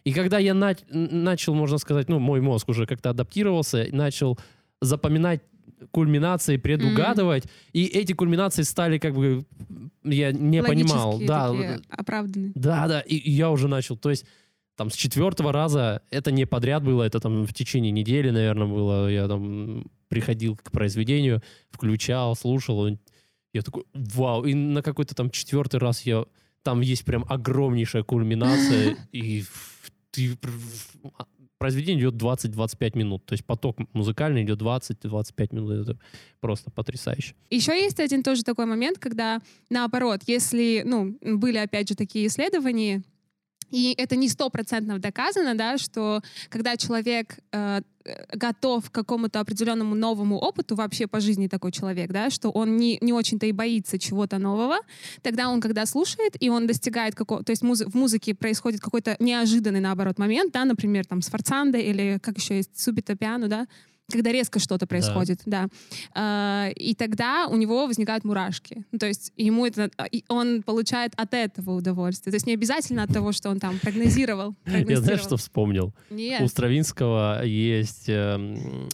и 0.04 0.12
когда 0.12 0.38
я 0.38 0.54
на- 0.54 0.76
начал, 0.90 1.54
можно 1.54 1.78
сказать, 1.78 2.08
ну, 2.08 2.20
мой 2.20 2.40
мозг 2.40 2.68
уже 2.68 2.86
как-то 2.86 3.10
адаптировался, 3.10 3.88
начал 3.90 4.38
запоминать 4.80 5.40
кульминации, 5.90 6.56
предугадывать, 6.56 7.46
и 7.72 7.84
эти 7.84 8.12
кульминации 8.12 8.62
стали 8.62 8.98
как 8.98 9.14
бы 9.14 9.44
я 10.04 10.30
не 10.30 10.62
понимал, 10.62 11.18
да, 11.26 11.48
такие, 11.50 11.80
оправданные. 11.90 12.52
да, 12.54 12.86
да, 12.86 13.00
и, 13.00 13.16
и 13.16 13.30
я 13.32 13.50
уже 13.50 13.66
начал, 13.66 13.96
то 13.96 14.10
есть 14.10 14.24
там 14.78 14.90
с 14.90 14.94
четвертого 14.94 15.52
раза, 15.52 16.02
это 16.10 16.30
не 16.30 16.46
подряд 16.46 16.84
было, 16.84 17.02
это 17.02 17.18
там 17.18 17.44
в 17.44 17.52
течение 17.52 17.90
недели, 17.90 18.30
наверное, 18.30 18.68
было, 18.68 19.10
я 19.10 19.26
там 19.26 19.84
приходил 20.06 20.54
к 20.56 20.70
произведению, 20.70 21.42
включал, 21.70 22.36
слушал, 22.36 22.86
я 23.52 23.62
такой, 23.62 23.84
вау, 23.92 24.44
и 24.44 24.54
на 24.54 24.80
какой-то 24.82 25.16
там 25.16 25.30
четвертый 25.30 25.80
раз 25.80 26.02
я, 26.02 26.24
там 26.62 26.80
есть 26.80 27.04
прям 27.04 27.24
огромнейшая 27.28 28.04
кульминация, 28.04 28.96
и 29.12 29.42
ты, 30.12 30.36
пр- 30.36 30.52
произведение 31.58 32.04
идет 32.04 32.14
20-25 32.14 32.96
минут, 32.96 33.26
то 33.26 33.32
есть 33.32 33.44
поток 33.44 33.78
музыкальный 33.94 34.44
идет 34.44 34.62
20-25 34.62 35.56
минут, 35.56 35.88
это 35.88 35.98
просто 36.38 36.70
потрясающе. 36.70 37.34
Еще 37.50 37.72
есть 37.72 37.98
один 37.98 38.22
тоже 38.22 38.44
такой 38.44 38.66
момент, 38.66 39.00
когда 39.00 39.40
наоборот, 39.70 40.20
если, 40.28 40.84
ну, 40.86 41.18
были 41.20 41.58
опять 41.58 41.88
же 41.88 41.96
такие 41.96 42.28
исследования, 42.28 43.02
и 43.70 43.94
это 43.96 44.16
не 44.16 44.28
стопроцентно 44.28 44.98
доказано, 44.98 45.54
да, 45.54 45.78
что 45.78 46.22
когда 46.48 46.76
человек 46.76 47.38
э, 47.52 47.82
готов 48.32 48.90
к 48.90 48.94
какому-то 48.94 49.40
определенному 49.40 49.94
новому 49.94 50.38
опыту, 50.38 50.74
вообще 50.74 51.06
по 51.06 51.20
жизни 51.20 51.48
такой 51.48 51.72
человек, 51.72 52.10
да, 52.10 52.30
что 52.30 52.50
он 52.50 52.76
не, 52.76 52.98
не 53.00 53.12
очень-то 53.12 53.46
и 53.46 53.52
боится 53.52 53.98
чего-то 53.98 54.38
нового, 54.38 54.78
тогда 55.22 55.48
он, 55.48 55.60
когда 55.60 55.86
слушает, 55.86 56.34
и 56.40 56.48
он 56.48 56.66
достигает 56.66 57.14
какого... 57.14 57.44
То 57.44 57.50
есть 57.50 57.62
муз- 57.62 57.84
в 57.84 57.94
музыке 57.94 58.34
происходит 58.34 58.80
какой-то 58.80 59.16
неожиданный, 59.18 59.80
наоборот, 59.80 60.18
момент, 60.18 60.52
да, 60.52 60.64
например, 60.64 61.04
там, 61.06 61.22
с 61.22 61.28
форцандой 61.28 61.82
или, 61.82 62.18
как 62.22 62.38
еще 62.38 62.56
есть, 62.56 62.78
субито 62.78 63.16
пиано, 63.16 63.48
да, 63.48 63.66
когда 64.10 64.32
резко 64.32 64.58
что-то 64.58 64.86
происходит, 64.86 65.40
да. 65.44 65.68
А, 66.14 66.68
и 66.74 66.94
тогда 66.94 67.46
у 67.46 67.56
него 67.56 67.86
возникают 67.86 68.24
мурашки. 68.24 68.84
Ну, 68.90 68.98
то 68.98 69.06
есть 69.06 69.32
ему 69.36 69.66
это, 69.66 69.90
а, 69.98 70.06
он 70.28 70.62
получает 70.62 71.12
от 71.16 71.34
этого 71.34 71.72
удовольствие. 71.72 72.32
То 72.32 72.36
есть 72.36 72.46
не 72.46 72.54
обязательно 72.54 73.02
от 73.02 73.12
того, 73.12 73.32
что 73.32 73.50
он 73.50 73.60
там 73.60 73.78
прогнозировал. 73.78 74.54
Я 74.64 74.70
знаешь, 74.70 74.86
прогностировал. 74.86 75.24
что 75.24 75.36
вспомнил? 75.36 75.94
Нет. 76.10 76.40
У 76.40 76.48
Стравинского 76.48 77.44
есть 77.44 78.08
эм, 78.08 78.88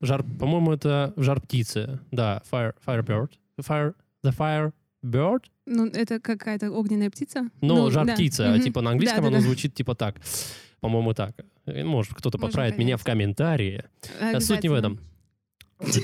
жар, 0.00 0.24
по-моему, 0.24 0.72
это 0.72 1.14
жар 1.16 1.40
птицы. 1.40 2.00
Да, 2.10 2.42
fire, 2.50 2.74
firebird. 2.84 3.30
Fire, 3.60 3.94
the 4.24 4.34
firebird. 4.36 5.44
Ну, 5.66 5.86
это 5.86 6.18
какая-то 6.20 6.72
огненная 6.72 7.10
птица? 7.10 7.42
Ну, 7.60 7.76
Ну, 7.84 7.90
жар 7.90 8.04
да. 8.06 8.14
птица. 8.14 8.48
Мгм. 8.50 8.60
Типа 8.62 8.80
на 8.80 8.90
английском 8.90 9.18
Да, 9.24 9.30
да, 9.30 9.36
оно 9.36 9.36
да. 9.38 9.42
звучит 9.44 9.74
типа 9.74 9.94
так. 9.94 10.20
По-моему, 10.80 11.14
так. 11.14 11.34
Э, 11.66 11.84
Может, 11.84 12.14
кто-то 12.14 12.38
поправит 12.38 12.78
меня 12.78 12.96
в 12.96 13.04
комментарии. 13.04 13.84
А 14.20 14.40
Суть 14.40 14.62
не 14.62 14.68
в 14.68 14.74
этом. 14.74 15.00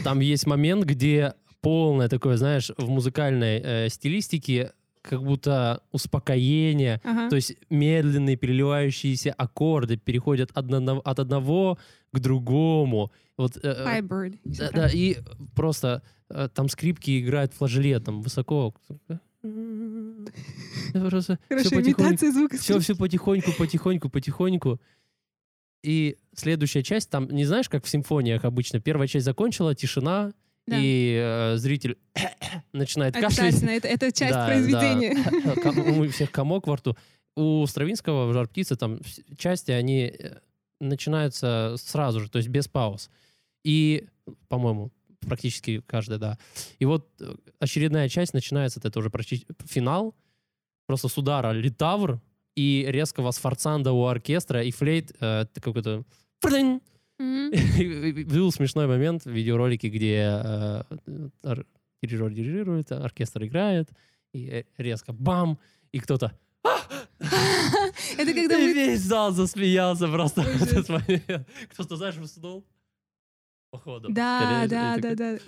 Там 0.05 0.21
есть 0.21 0.47
момент, 0.47 0.85
где 0.85 1.35
полное 1.61 2.09
такое, 2.09 2.37
знаешь, 2.37 2.71
в 2.77 2.89
музыкальной 2.89 3.61
э, 3.63 3.89
стилистике 3.89 4.73
как 5.03 5.23
будто 5.25 5.83
успокоение, 5.91 7.01
Ага. 7.05 7.29
то 7.29 7.37
есть 7.37 7.57
медленные 7.71 8.37
переливающиеся 8.37 9.33
аккорды 9.33 9.97
переходят 9.97 10.51
одно- 10.55 11.01
от 11.05 11.19
одного 11.19 11.79
к 12.13 12.19
другому. 12.21 13.11
Вот, 13.37 13.57
э, 13.57 13.61
э, 13.65 14.01
Firebird. 14.01 14.39
да, 14.45 14.71
да, 14.71 14.89
и 14.93 15.17
просто 15.57 16.03
э, 16.31 16.49
там 16.55 16.69
скрипки 16.69 17.21
играют 17.21 17.53
флажолетом 17.53 18.23
высоко. 18.23 18.75
Просто 20.93 21.39
Хорошо, 21.49 21.81
имитация 21.81 22.33
звука. 22.33 22.57
все, 22.57 22.79
все 22.79 22.95
потихоньку, 22.97 23.53
потихоньку, 23.59 24.09
потихоньку. 24.09 24.81
И 25.83 26.17
следующая 26.35 26.83
часть, 26.83 27.11
там, 27.11 27.29
не 27.29 27.45
знаешь, 27.45 27.69
как 27.69 27.85
в 27.85 27.89
симфониях 27.89 28.45
обычно, 28.45 28.81
первая 28.81 29.09
часть 29.09 29.25
закончила, 29.25 29.75
тишина, 29.75 30.33
Да. 30.67 30.77
и 30.81 31.17
э, 31.21 31.57
зритель 31.57 31.99
начинает 32.73 33.15
кашлять. 33.15 33.49
Обязательно, 33.55 33.71
это, 33.71 33.89
это 33.89 34.13
часть 34.13 34.33
Да, 34.33 34.47
произведения. 34.47 35.17
да. 35.45 35.55
Ком- 35.61 35.79
У 36.01 36.09
всех 36.09 36.31
комок 36.31 36.67
во 36.69 36.77
рту. 36.77 36.97
У 37.35 37.67
Стравинского 37.67 38.27
в 38.29 38.33
«Жар 38.33 38.47
птицы» 38.47 38.77
там 38.77 39.01
части, 39.39 39.71
они 39.73 40.13
э, 40.17 40.39
начинаются 40.81 41.75
сразу 41.79 42.21
же, 42.21 42.31
то 42.31 42.37
есть 42.39 42.49
без 42.49 42.69
пауз. 42.69 43.11
И, 43.65 44.07
по-моему, 44.49 44.93
практически 45.27 45.83
каждая, 45.87 46.19
да. 46.19 46.39
И 46.79 46.85
вот 46.85 47.09
э, 47.21 47.35
очередная 47.59 48.09
часть 48.09 48.35
начинается, 48.35 48.81
это 48.83 48.99
уже 48.99 49.11
почти 49.11 49.47
финал, 49.65 50.15
просто 50.87 51.09
с 51.09 51.19
удара 51.19 51.53
литавр 51.53 52.21
и 52.55 52.85
резкого 52.89 53.31
сфорцанда 53.31 53.93
у 53.93 54.05
оркестра, 54.07 54.63
и 54.63 54.71
флейт 54.71 55.13
э, 55.21 55.47
какой-то... 55.61 56.05
И 57.19 58.25
Был 58.25 58.51
смешной 58.51 58.87
момент 58.87 59.25
в 59.25 59.31
видеоролике, 59.31 59.89
где 59.89 60.41
э, 60.43 60.83
ор- 61.45 61.67
дирижер 62.03 62.31
дирижирует, 62.31 62.91
оркестр 62.91 63.45
играет, 63.45 63.91
и 64.33 64.49
э, 64.49 64.65
резко 64.77 65.13
бам, 65.13 65.59
и 65.93 66.01
кто-то... 66.01 66.33
Это 68.19 68.35
когда 68.35 68.59
мы... 68.59 68.73
весь 68.73 69.01
зал 69.01 69.33
засмеялся 69.33 70.09
просто 70.09 70.43
в 70.43 70.63
этот 70.63 70.89
момент. 70.89 71.49
Кто-то, 71.71 71.97
знаешь, 71.97 72.17
уснул. 72.17 72.65
Походу. 73.73 74.11
Да, 74.11 74.67
Скорее, 74.67 74.69
да, 74.69 74.97
да, 74.99 75.15
да. 75.15 75.39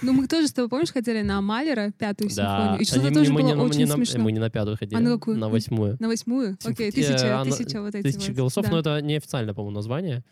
Ну, 0.00 0.14
мы 0.14 0.26
тоже 0.28 0.48
с 0.48 0.52
тобой, 0.54 0.70
помнишь, 0.70 0.90
хотели 0.90 1.20
на 1.20 1.42
Малера, 1.42 1.92
пятую 1.92 2.30
симфонию. 2.30 2.80
И 2.80 2.84
что-то 2.86 3.12
тоже 3.12 3.30
было 3.34 3.40
не 3.40 3.54
очень 3.54 3.80
не 3.80 3.86
смешно. 3.86 4.20
Мы 4.20 4.32
не 4.32 4.38
на 4.40 4.48
пятую 4.48 4.78
ходили, 4.78 4.98
А 4.98 5.00
на 5.02 5.48
восьмую. 5.50 5.98
На 6.00 6.08
восьмую? 6.08 6.56
Окей, 6.64 6.88
э, 6.88 6.92
тысяча, 6.92 7.42
тысяча 7.44 7.82
вот 7.82 7.94
эти 7.94 8.02
Тысячи 8.04 8.28
вот. 8.30 8.36
голосов, 8.36 8.70
но 8.70 8.78
это 8.78 9.02
неофициальное, 9.02 9.52
по-моему, 9.52 9.74
название. 9.76 10.24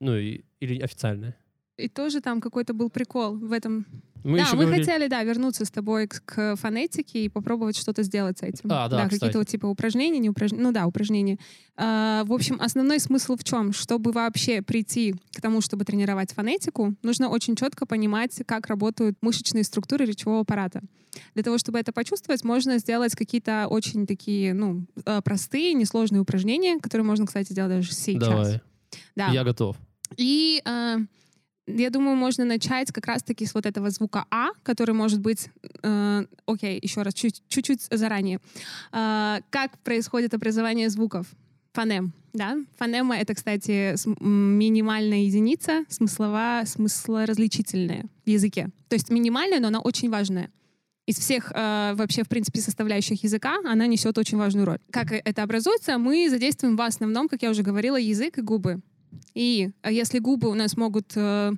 Ну, 0.00 0.16
или 0.16 0.80
официальное. 0.80 1.36
И 1.76 1.88
тоже 1.88 2.20
там 2.20 2.40
какой-то 2.40 2.72
был 2.74 2.88
прикол 2.90 3.36
в 3.36 3.52
этом. 3.52 3.86
Мы 4.22 4.38
да, 4.38 4.48
мы 4.54 4.64
говорили- 4.64 4.84
хотели, 4.84 5.06
да, 5.08 5.22
вернуться 5.22 5.66
с 5.66 5.70
тобой 5.70 6.06
к, 6.08 6.22
к 6.24 6.56
фонетике 6.56 7.24
и 7.24 7.28
попробовать 7.28 7.76
что-то 7.76 8.02
сделать 8.02 8.38
с 8.38 8.42
этим. 8.42 8.70
А, 8.72 8.88
да, 8.88 9.02
какие-то 9.04 9.26
кстати. 9.26 9.36
вот 9.36 9.48
типа 9.48 9.66
упражнения, 9.66 10.18
не 10.18 10.30
упражнения. 10.30 10.64
Ну 10.64 10.72
да, 10.72 10.86
упражнения. 10.86 11.38
А, 11.76 12.24
в 12.24 12.32
общем, 12.32 12.56
основной 12.60 13.00
смысл 13.00 13.36
в 13.36 13.44
чем? 13.44 13.72
Чтобы 13.74 14.12
вообще 14.12 14.62
прийти 14.62 15.14
к 15.36 15.42
тому, 15.42 15.60
чтобы 15.60 15.84
тренировать 15.84 16.32
фонетику, 16.32 16.94
нужно 17.02 17.28
очень 17.28 17.54
четко 17.54 17.84
понимать, 17.86 18.40
как 18.46 18.68
работают 18.68 19.18
мышечные 19.20 19.64
структуры 19.64 20.06
речевого 20.06 20.40
аппарата. 20.40 20.80
Для 21.34 21.42
того, 21.42 21.58
чтобы 21.58 21.78
это 21.78 21.92
почувствовать, 21.92 22.44
можно 22.44 22.78
сделать 22.78 23.14
какие-то 23.14 23.66
очень 23.68 24.06
такие, 24.06 24.54
ну, 24.54 24.86
э, 25.04 25.20
простые, 25.22 25.74
несложные 25.74 26.20
упражнения, 26.22 26.78
которые 26.80 27.04
можно, 27.06 27.26
кстати, 27.26 27.52
сделать 27.52 27.70
даже 27.72 27.92
сейчас. 27.92 28.20
Давай, 28.28 28.60
Да. 29.16 29.28
я 29.32 29.44
готов. 29.44 29.76
И 30.16 30.62
э, 30.64 30.96
я 31.66 31.90
думаю, 31.90 32.16
можно 32.16 32.44
начать 32.44 32.92
как 32.92 33.06
раз-таки 33.06 33.46
с 33.46 33.54
вот 33.54 33.66
этого 33.66 33.90
звука 33.90 34.26
А, 34.30 34.48
который 34.62 34.94
может 34.94 35.20
быть... 35.20 35.48
э, 35.82 36.24
окей, 36.46 36.78
еще 36.82 37.02
раз, 37.02 37.14
чуть- 37.14 37.42
чуть-чуть 37.48 37.82
заранее. 37.90 38.40
Э, 38.92 39.38
как 39.50 39.78
происходит 39.78 40.34
образование 40.34 40.90
звуков? 40.90 41.26
Фонем, 41.72 42.12
да? 42.32 42.56
Фонема— 42.76 43.16
это, 43.18 43.34
кстати, 43.34 43.96
минимальная 44.20 45.22
единица, 45.24 45.84
смысловая, 45.88 46.64
смыслоразличительная 46.66 48.04
в 48.24 48.28
языке. 48.28 48.68
То 48.88 48.94
есть 48.94 49.10
минимальная, 49.10 49.58
но 49.60 49.68
она 49.68 49.80
очень 49.80 50.10
важная. 50.10 50.50
Из 51.06 51.18
всех 51.18 51.52
э, 51.54 51.94
вообще, 51.96 52.22
в 52.22 52.28
принципе, 52.28 52.60
составляющих 52.60 53.22
языка 53.24 53.58
она 53.64 53.86
несет 53.86 54.16
очень 54.18 54.38
важную 54.38 54.66
роль. 54.66 54.78
Как 54.90 55.12
это 55.12 55.42
образуется? 55.42 55.98
Мы 55.98 56.30
задействуем 56.30 56.76
в 56.76 56.80
основном, 56.80 57.28
как 57.28 57.42
я 57.42 57.50
уже 57.50 57.62
говорила, 57.62 57.96
язык 57.96 58.38
и 58.38 58.42
губы. 58.42 58.80
И 59.34 59.70
а 59.82 59.90
если 59.90 60.18
губы 60.18 60.48
у 60.48 60.54
нас 60.54 60.76
могут, 60.76 61.12
э, 61.16 61.52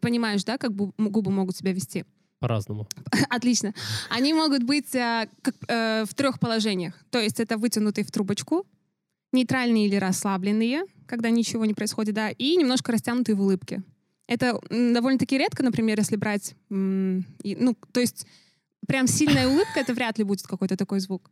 понимаешь, 0.00 0.44
да, 0.44 0.58
как 0.58 0.74
губы 0.74 1.30
могут 1.30 1.56
себя 1.56 1.72
вести? 1.72 2.04
По-разному. 2.40 2.86
Отлично. 3.30 3.72
Они 4.10 4.34
могут 4.34 4.64
быть 4.64 4.94
э, 4.94 5.28
как, 5.42 5.54
э, 5.68 6.04
в 6.04 6.14
трех 6.14 6.38
положениях. 6.38 6.94
То 7.10 7.18
есть 7.18 7.40
это 7.40 7.56
вытянутые 7.56 8.04
в 8.04 8.10
трубочку, 8.10 8.66
нейтральные 9.32 9.86
или 9.86 9.96
расслабленные, 9.96 10.84
когда 11.06 11.30
ничего 11.30 11.64
не 11.64 11.74
происходит, 11.74 12.14
да, 12.14 12.30
и 12.30 12.56
немножко 12.56 12.92
растянутые 12.92 13.36
в 13.36 13.40
улыбке. 13.40 13.82
Это 14.26 14.58
довольно-таки 14.70 15.36
редко, 15.36 15.62
например, 15.62 15.98
если 15.98 16.16
брать, 16.16 16.54
ну, 16.70 17.76
то 17.92 18.00
есть 18.00 18.26
прям 18.86 19.06
сильная 19.06 19.48
улыбка, 19.48 19.80
это 19.80 19.92
вряд 19.92 20.18
ли 20.18 20.24
будет 20.24 20.46
какой-то 20.46 20.76
такой 20.76 21.00
звук. 21.00 21.30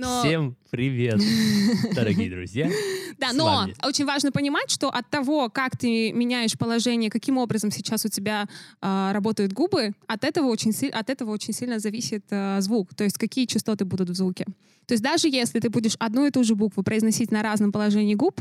Но... 0.00 0.22
Всем 0.22 0.56
привет, 0.70 1.20
дорогие 1.94 2.30
друзья. 2.30 2.70
Да, 3.18 3.34
но 3.34 3.44
вами. 3.44 3.74
очень 3.84 4.06
важно 4.06 4.32
понимать, 4.32 4.70
что 4.70 4.88
от 4.88 5.06
того, 5.10 5.50
как 5.50 5.76
ты 5.76 6.10
меняешь 6.12 6.56
положение, 6.56 7.10
каким 7.10 7.36
образом 7.36 7.70
сейчас 7.70 8.06
у 8.06 8.08
тебя 8.08 8.46
а, 8.80 9.12
работают 9.12 9.52
губы, 9.52 9.92
от 10.06 10.24
этого 10.24 10.46
очень, 10.46 10.72
от 10.88 11.10
этого 11.10 11.30
очень 11.32 11.52
сильно 11.52 11.78
зависит 11.78 12.24
а, 12.30 12.62
звук, 12.62 12.94
то 12.94 13.04
есть 13.04 13.18
какие 13.18 13.44
частоты 13.44 13.84
будут 13.84 14.08
в 14.08 14.14
звуке. 14.14 14.46
То 14.86 14.94
есть 14.94 15.04
даже 15.04 15.28
если 15.28 15.60
ты 15.60 15.68
будешь 15.68 15.96
одну 15.98 16.24
и 16.24 16.30
ту 16.30 16.44
же 16.44 16.54
букву 16.54 16.82
произносить 16.82 17.30
на 17.30 17.42
разном 17.42 17.70
положении 17.70 18.14
губ, 18.14 18.40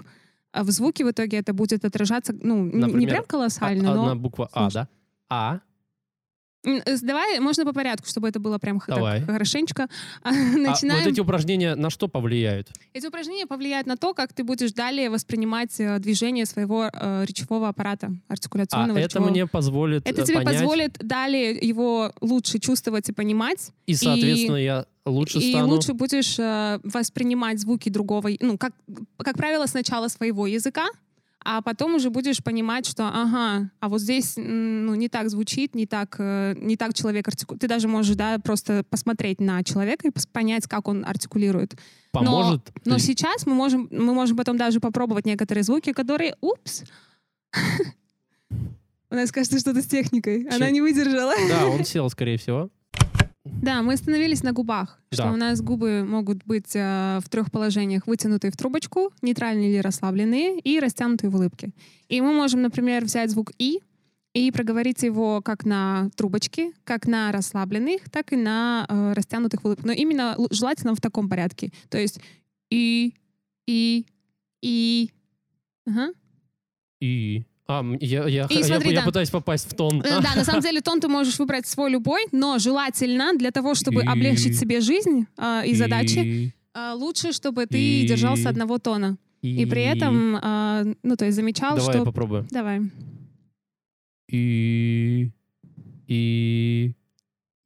а 0.54 0.64
в 0.64 0.70
звуке 0.72 1.04
в 1.04 1.12
итоге 1.12 1.40
это 1.40 1.52
будет 1.52 1.84
отражаться, 1.84 2.34
ну, 2.42 2.64
не 2.64 3.06
прям 3.06 3.26
колоссально, 3.26 3.94
но... 3.94 4.02
Одна 4.04 4.16
буква 4.16 4.50
А, 4.54 4.72
да? 4.72 4.88
А. 5.30 5.60
Э, 6.66 6.98
Давай, 7.02 7.40
можно 7.40 7.66
по 7.66 7.74
порядку, 7.74 8.08
чтобы 8.08 8.28
это 8.28 8.40
было 8.40 8.58
прям 8.58 8.82
Давай. 8.86 9.20
так 9.22 9.30
хорошенечко. 9.32 9.88
А 10.24 10.32
Начинаем. 10.32 11.04
вот 11.04 11.14
эти 11.14 11.22
упражнения 11.22 11.76
на 11.76 11.90
что 11.90 12.08
повлияют? 12.08 12.70
Эти 12.94 13.08
упражнения 13.08 13.46
повлияют 13.46 13.88
на 13.88 13.96
то, 13.96 14.14
как 14.14 14.34
ты 14.34 14.44
будешь 14.44 14.74
далее 14.74 15.10
воспринимать 15.10 15.80
э, 15.80 16.00
движение 16.00 16.46
своего 16.46 16.90
э, 16.92 17.26
речевого 17.26 17.70
аппарата, 17.70 18.12
А 18.28 18.34
артикуляционного 18.34 18.98
это 18.98 19.08
речевого. 19.08 19.30
мне 19.30 19.48
позволит 19.48 20.08
Это 20.08 20.22
э, 20.22 20.26
тебе 20.26 20.38
понять, 20.42 20.60
позволит 20.60 20.98
далее 21.00 21.52
его 21.62 22.12
лучше 22.22 22.60
чувствовать 22.60 23.08
и 23.10 23.14
понимать, 23.14 23.72
и, 23.86 23.96
соответственно, 23.96 24.58
я 24.58 24.86
лучше 25.06 25.40
и 25.40 25.52
стану. 25.52 25.70
лучше 25.70 25.94
будешь 25.94 26.38
э, 26.40 26.80
воспринимать 26.84 27.60
звуки 27.60 27.90
другого, 27.90 28.30
ну, 28.42 28.58
как, 28.58 28.74
как 29.18 29.38
правило, 29.38 29.66
сначала 29.66 30.08
своего 30.10 30.46
языка, 30.46 30.88
а 31.44 31.62
потом 31.62 31.96
уже 31.96 32.10
будешь 32.10 32.44
понимать, 32.44 32.86
что, 32.86 33.08
ага, 33.08 33.70
а 33.80 33.90
вот 33.90 34.02
здесь 34.02 34.34
ну, 34.36 34.94
не 34.96 35.08
так 35.08 35.30
звучит, 35.30 35.74
не 35.74 35.86
так, 35.86 36.16
э, 36.20 36.56
не 36.58 36.76
так 36.76 36.94
человек 36.94 37.28
артикулирует. 37.28 37.62
Ты 37.62 37.68
даже 37.68 37.88
можешь, 37.88 38.16
да, 38.16 38.40
просто 38.40 38.84
посмотреть 38.90 39.40
на 39.40 39.64
человека 39.64 40.08
и 40.08 40.12
понять, 40.34 40.68
как 40.68 40.88
он 40.88 41.06
артикулирует. 41.06 41.76
Поможет. 42.12 42.72
Но 42.86 42.96
Ты- 42.96 43.02
сейчас 43.02 43.46
мы 43.46 43.54
можем, 43.54 43.88
мы 43.92 44.14
можем 44.14 44.36
потом 44.36 44.58
даже 44.58 44.80
попробовать 44.80 45.26
некоторые 45.26 45.64
звуки, 45.64 45.94
которые, 45.94 46.36
упс, 46.42 46.84
у 49.10 49.16
нас 49.16 49.32
кажется 49.32 49.60
что-то 49.60 49.82
с 49.82 49.86
техникой. 49.86 50.48
Она 50.52 50.70
не 50.70 50.82
выдержала. 50.82 51.34
Да, 51.48 51.68
он 51.68 51.86
сел, 51.86 52.10
скорее 52.10 52.38
всего. 52.38 52.70
Да, 53.62 53.82
мы 53.82 53.94
остановились 53.94 54.44
на 54.44 54.52
губах, 54.54 55.00
что 55.12 55.24
Да. 55.24 55.32
у 55.34 55.36
нас 55.36 55.62
губы 55.62 56.04
могут 56.04 56.46
быть 56.46 56.76
э, 56.76 57.20
в 57.24 57.30
трех 57.30 57.52
положениях: 57.52 58.08
вытянутые 58.08 58.52
в 58.52 58.58
трубочку, 58.58 59.12
нейтральные 59.22 59.72
или 59.72 59.80
расслабленные, 59.80 60.60
и 60.60 60.80
растянутые 60.80 61.30
в 61.30 61.36
улыбке. 61.36 61.72
И 62.08 62.22
мы 62.22 62.34
можем, 62.34 62.62
например, 62.62 63.04
взять 63.04 63.32
звук 63.32 63.52
и 63.58 63.80
и 64.36 64.52
проговорить 64.52 65.02
его 65.02 65.42
как 65.42 65.66
на 65.66 66.10
трубочке, 66.16 66.72
как 66.84 67.08
на 67.08 67.32
расслабленных, 67.32 68.10
так 68.12 68.32
и 68.32 68.36
на 68.36 68.86
э, 68.88 69.14
растянутых 69.14 69.62
в 69.62 69.66
улыбке. 69.66 69.88
Но 69.88 69.92
именно 69.92 70.38
желательно 70.52 70.94
в 70.94 71.02
таком 71.02 71.28
порядке. 71.28 71.72
То 71.90 71.98
есть 71.98 72.20
и 72.70 73.16
и 73.68 74.06
и 74.62 75.10
Ага. 75.88 76.10
И... 77.02 77.44
А, 77.72 77.86
я, 78.02 78.28
я, 78.28 78.48
И 78.50 78.56
я- 78.56 78.64
смотри, 78.64 78.90
я 78.92 79.02
да. 79.02 79.06
пытаюсь 79.06 79.30
попасть 79.30 79.72
в 79.72 79.76
тон. 79.76 80.02
Э, 80.02 80.22
Да, 80.24 80.34
на 80.36 80.44
самом 80.44 80.62
деле 80.62 80.82
тон 80.82 81.00
ты 81.00 81.08
можешь 81.08 81.38
выбрать 81.38 81.68
свой 81.68 81.92
любой, 81.92 82.22
но 82.32 82.58
желательно 82.58 83.34
для 83.38 83.52
того, 83.52 83.76
чтобы 83.76 84.02
И- 84.02 84.08
облегчить 84.08 84.58
себе 84.58 84.82
жизнь 84.82 85.28
э, 85.38 85.68
и 85.68 85.76
задачи, 85.76 86.52
А, 86.74 86.94
лучше, 86.96 87.32
чтобы 87.32 87.68
ты 87.68 87.78
И- 88.04 88.08
держался 88.08 88.50
одного 88.50 88.80
тона. 88.80 89.18
И 89.44 89.66
при 89.68 89.84
этом, 89.84 90.38
а, 90.42 90.84
ну, 91.04 91.16
то 91.16 91.26
есть 91.26 91.36
замечал, 91.36 91.78
Давай 91.78 91.94
что... 91.96 92.06
попробуем. 92.06 92.48
Давай. 92.52 92.82
И... 94.32 95.30
И... 96.08 96.94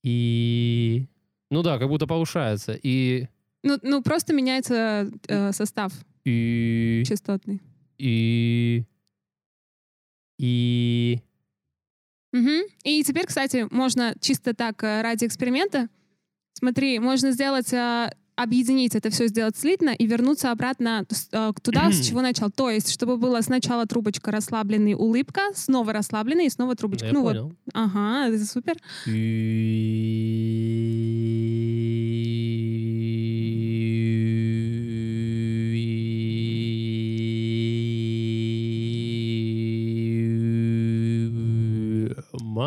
И... 0.04 1.08
Ну 1.50 1.64
да, 1.64 1.78
как 1.80 1.88
будто 1.88 2.08
повышается. 2.08 2.78
И... 2.84 3.28
Ну, 3.64 3.78
ну 3.82 4.02
просто 4.04 4.34
меняется 4.34 5.10
э, 5.28 5.52
состав 5.54 5.94
И... 6.26 7.04
частотный. 7.08 7.62
И... 7.98 8.84
И... 10.44 11.22
Мгм. 12.34 12.64
И 12.84 13.02
теперь, 13.04 13.26
кстати, 13.26 13.66
можно 13.72 14.14
чисто 14.20 14.54
так 14.54 14.84
э, 14.84 15.02
ради 15.02 15.24
эксперимента, 15.26 15.88
смотри, 16.54 17.00
можно 17.00 17.32
сделать, 17.32 17.72
э, 17.72 18.12
объединить 18.36 18.94
это 18.96 19.10
все, 19.10 19.28
сделать 19.28 19.56
слитно 19.56 19.92
и 19.92 20.06
вернуться 20.06 20.52
обратно 20.52 21.06
э, 21.32 21.52
туда, 21.62 21.92
с 21.92 22.06
чего 22.06 22.22
начал. 22.22 22.52
То 22.52 22.70
есть, 22.70 22.92
чтобы 22.92 23.16
было 23.16 23.40
сначала 23.40 23.86
трубочка 23.86 24.32
расслабленная, 24.32 24.98
улыбка, 24.98 25.44
снова 25.54 25.94
расслабленная 25.94 26.48
и 26.48 26.50
снова 26.50 26.76
трубочка. 26.76 27.08
Я 27.08 27.14
ну 27.14 27.22
вот, 27.22 27.38
понял. 27.38 27.56
ага, 27.72 28.28
это 28.28 28.46
супер. 28.46 28.76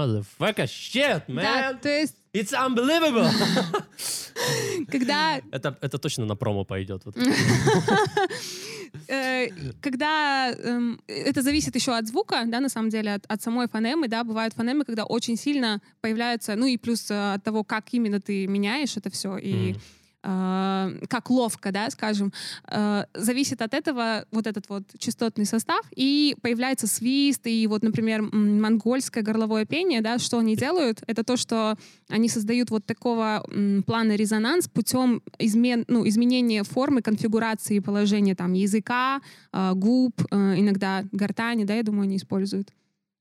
Motherfucker 0.07 0.67
shit, 0.67 1.23
Да, 1.29 1.73
man. 1.73 1.81
то 1.81 1.89
есть, 1.89 2.17
It's 2.33 2.53
unbelievable. 2.53 3.27
когда 4.91 5.41
это, 5.51 5.77
это 5.81 5.99
точно 5.99 6.27
на 6.27 6.37
промо 6.37 6.65
пойдет. 6.65 7.03
Вот. 7.07 7.17
э, 9.09 9.49
когда 9.81 10.51
эм, 10.53 11.01
это 11.07 11.43
зависит 11.43 11.75
еще 11.75 11.97
от 11.97 12.07
звука, 12.07 12.45
да, 12.47 12.61
на 12.61 12.69
самом 12.69 12.91
деле, 12.91 13.15
от, 13.15 13.25
от 13.27 13.43
самой 13.43 13.69
фонемы, 13.69 14.09
да, 14.09 14.23
бывают 14.25 14.55
фонемы, 14.55 14.85
когда 14.85 15.05
очень 15.05 15.37
сильно 15.37 15.81
появляются, 16.01 16.57
ну 16.57 16.67
и 16.67 16.77
плюс 16.77 17.11
э, 17.11 17.35
от 17.35 17.43
того, 17.45 17.65
как 17.65 17.93
именно 17.93 18.21
ты 18.21 18.47
меняешь 18.47 18.97
это 18.97 19.11
все 19.11 19.39
и 19.39 19.71
Мгм. 19.73 19.81
Э, 20.27 21.07
как 21.09 21.31
ловко, 21.31 21.73
да, 21.73 21.89
скажем, 21.91 22.33
э, 22.71 23.05
зависит 23.15 23.63
от 23.63 23.75
этого 23.75 24.25
вот 24.33 24.47
этот 24.47 24.69
вот 24.69 24.83
частотный 24.99 25.47
состав, 25.47 25.85
и 25.95 26.37
появляется 26.43 26.87
свист, 26.87 27.47
и 27.47 27.67
вот, 27.67 27.83
например, 27.83 28.23
монгольское 28.23 29.23
горловое 29.23 29.65
пение, 29.65 30.01
да, 30.01 30.19
что 30.19 30.39
они 30.39 30.57
делают, 30.57 31.03
это 31.07 31.23
то, 31.25 31.37
что 31.37 31.77
они 32.09 32.29
создают 32.29 32.71
вот 32.71 32.85
такого 32.85 33.45
плана 33.87 34.17
резонанс 34.17 34.69
путем 34.69 35.23
измен, 35.39 35.85
ну, 35.89 36.07
изменения 36.09 36.63
формы, 36.65 37.03
конфигурации 37.03 37.79
положения 37.79 38.35
там 38.35 38.53
языка, 38.53 39.21
э, 39.53 39.73
губ, 39.75 40.21
иногда 40.33 41.05
гортани, 41.13 41.65
да, 41.65 41.75
я 41.75 41.83
думаю, 41.83 42.05
они 42.05 42.17
используют. 42.17 42.73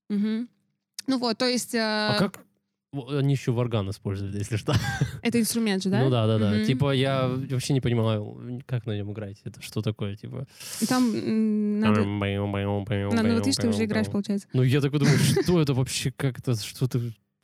Мгм. 0.08 0.48
Ну 1.06 1.18
вот, 1.18 1.38
то 1.38 1.46
есть 1.46 1.74
э, 1.74 1.78
А 1.80 2.16
как? 2.18 2.45
Они 3.10 3.34
еще 3.34 3.52
варган 3.52 3.90
используют, 3.90 4.34
если 4.34 4.56
что. 4.56 4.74
это 5.22 5.40
инструмент 5.40 5.82
же, 5.82 5.90
да? 5.90 6.02
Ну 6.02 6.10
да, 6.10 6.26
да, 6.26 6.38
да. 6.38 6.50
Мгм. 6.50 6.64
Типа 6.64 6.92
я 6.92 7.28
вообще 7.28 7.72
не 7.72 7.80
понимаю, 7.80 8.62
как 8.66 8.86
на 8.86 8.96
нем 8.96 9.12
играть. 9.12 9.40
Это 9.44 9.62
что 9.62 9.82
такое, 9.82 10.16
типа? 10.16 10.46
И 10.80 10.86
Там 10.86 11.80
надо... 11.80 12.00
На, 12.00 13.22
ну, 13.22 13.34
вот 13.34 13.44
ты 13.44 13.68
уже 13.68 13.84
играешь, 13.84 14.08
получается. 14.08 14.48
Ну 14.52 14.62
я 14.62 14.80
такой 14.80 15.00
думаю, 15.00 15.18
что 15.18 15.60
это 15.60 15.74
вообще, 15.74 16.12
как 16.16 16.38
это, 16.38 16.54
что-то, 16.56 17.00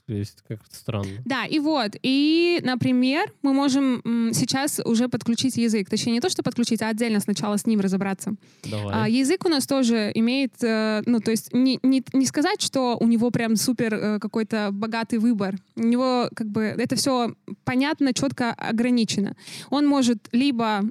то 0.07 0.15
есть 0.15 0.43
как-то 0.49 0.75
странно. 0.75 1.21
Да, 1.25 1.47
и 1.47 1.61
вот, 1.61 1.93
и, 2.03 2.61
например, 2.65 3.33
мы 3.43 3.53
можем 3.53 4.03
сейчас 4.35 4.81
уже 4.85 5.09
подключить 5.09 5.57
язык. 5.57 5.89
Точнее, 5.89 6.15
не 6.15 6.21
то, 6.21 6.29
что 6.29 6.43
подключить, 6.43 6.83
а 6.83 6.89
отдельно 6.89 7.21
сначала 7.21 7.57
с 7.57 7.67
ним 7.67 7.81
разобраться. 7.81 8.35
А, 8.65 8.69
Давай. 8.69 9.13
язык 9.13 9.45
у 9.45 9.49
нас 9.49 9.67
тоже 9.67 10.11
имеет, 10.15 10.55
э, 10.63 11.03
ну, 11.07 11.21
то 11.21 11.31
есть 11.31 11.53
не, 11.53 11.79
не, 11.83 12.03
не 12.13 12.27
сказать, 12.27 12.61
что 12.61 12.97
у 12.99 13.07
него 13.07 13.31
прям 13.31 13.55
супер 13.55 13.95
э, 13.95 14.19
какой-то 14.19 14.71
богатый 14.73 15.19
выбор. 15.19 15.57
У 15.77 15.85
него 15.85 16.29
как 16.35 16.49
бы 16.49 16.63
это 16.63 16.97
все 16.97 17.35
понятно, 17.65 18.13
четко 18.13 18.53
ограничено. 18.53 19.37
Он 19.71 19.87
может 19.87 20.29
либо 20.33 20.83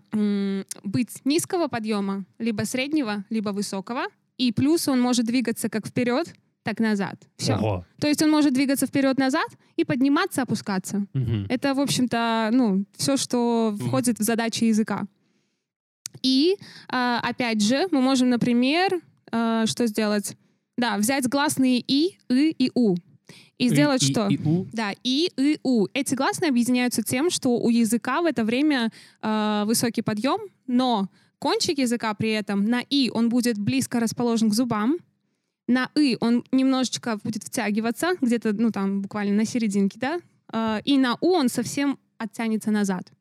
быть 0.83 1.21
низкого 1.25 1.67
подъема, 1.67 2.23
либо 2.39 2.63
среднего, 2.63 3.25
либо 3.29 3.49
высокого. 3.49 4.03
И 4.37 4.51
плюс 4.51 4.87
он 4.87 4.99
может 5.01 5.25
двигаться 5.25 5.69
как 5.69 5.85
вперед, 5.85 6.33
так 6.63 6.79
назад. 6.79 7.15
Все. 7.37 7.55
Ого. 7.55 7.85
То 7.99 8.07
есть 8.07 8.21
он 8.21 8.29
может 8.29 8.53
двигаться 8.53 8.85
вперед-назад 8.85 9.47
и 9.77 9.83
подниматься, 9.83 10.43
опускаться. 10.43 11.05
Мгм. 11.13 11.45
Это, 11.49 11.73
в 11.73 11.79
общем-то, 11.79 12.49
ну, 12.53 12.85
все, 12.95 13.17
что 13.17 13.75
входит 13.79 14.19
в 14.19 14.23
задачи 14.23 14.65
языка. 14.65 15.05
И, 16.21 16.57
а, 16.89 17.19
опять 17.23 17.61
же, 17.63 17.87
мы 17.91 18.01
можем, 18.01 18.29
например, 18.29 19.01
а, 19.31 19.65
что 19.65 19.87
сделать? 19.87 20.35
Да, 20.77 20.97
взять 20.97 21.27
гласные 21.27 21.83
«и», 21.87 22.17
«ы» 22.29 22.49
и 22.51 22.71
«у». 22.75 22.95
И 23.57 23.69
сделать 23.69 24.01
И- 24.03 24.07
и- 24.07 24.11
что? 24.11 24.27
и 24.27 24.37
у. 24.43 24.65
Да, 24.73 24.91
«и», 25.03 25.31
«ы», 25.37 25.57
«у». 25.63 25.87
Эти 25.93 26.15
гласные 26.15 26.49
объединяются 26.49 27.03
тем, 27.03 27.29
что 27.29 27.57
у 27.57 27.69
языка 27.69 28.21
в 28.21 28.25
это 28.25 28.43
время 28.43 28.91
а, 29.21 29.65
высокий 29.65 30.01
подъем, 30.01 30.39
но 30.67 31.07
кончик 31.39 31.77
языка 31.79 32.13
при 32.13 32.31
этом 32.31 32.65
на 32.65 32.81
«и» 32.81 33.09
он 33.13 33.29
будет 33.29 33.57
близко 33.57 33.99
расположен 33.99 34.49
к 34.49 34.53
зубам, 34.53 34.97
на 35.71 35.89
«ы» 35.95 36.17
он 36.19 36.43
немножечко 36.51 37.17
будет 37.23 37.43
втягиваться, 37.43 38.13
где-то, 38.21 38.53
ну, 38.53 38.71
там, 38.71 39.01
буквально 39.01 39.33
на 39.35 39.45
серединке, 39.45 39.97
да, 39.99 40.19
А, 40.53 40.81
и 40.83 40.97
на 40.97 41.15
«у» 41.21 41.29
он 41.31 41.47
совсем 41.49 41.97
оттянется 42.17 42.71
назад. 42.71 43.11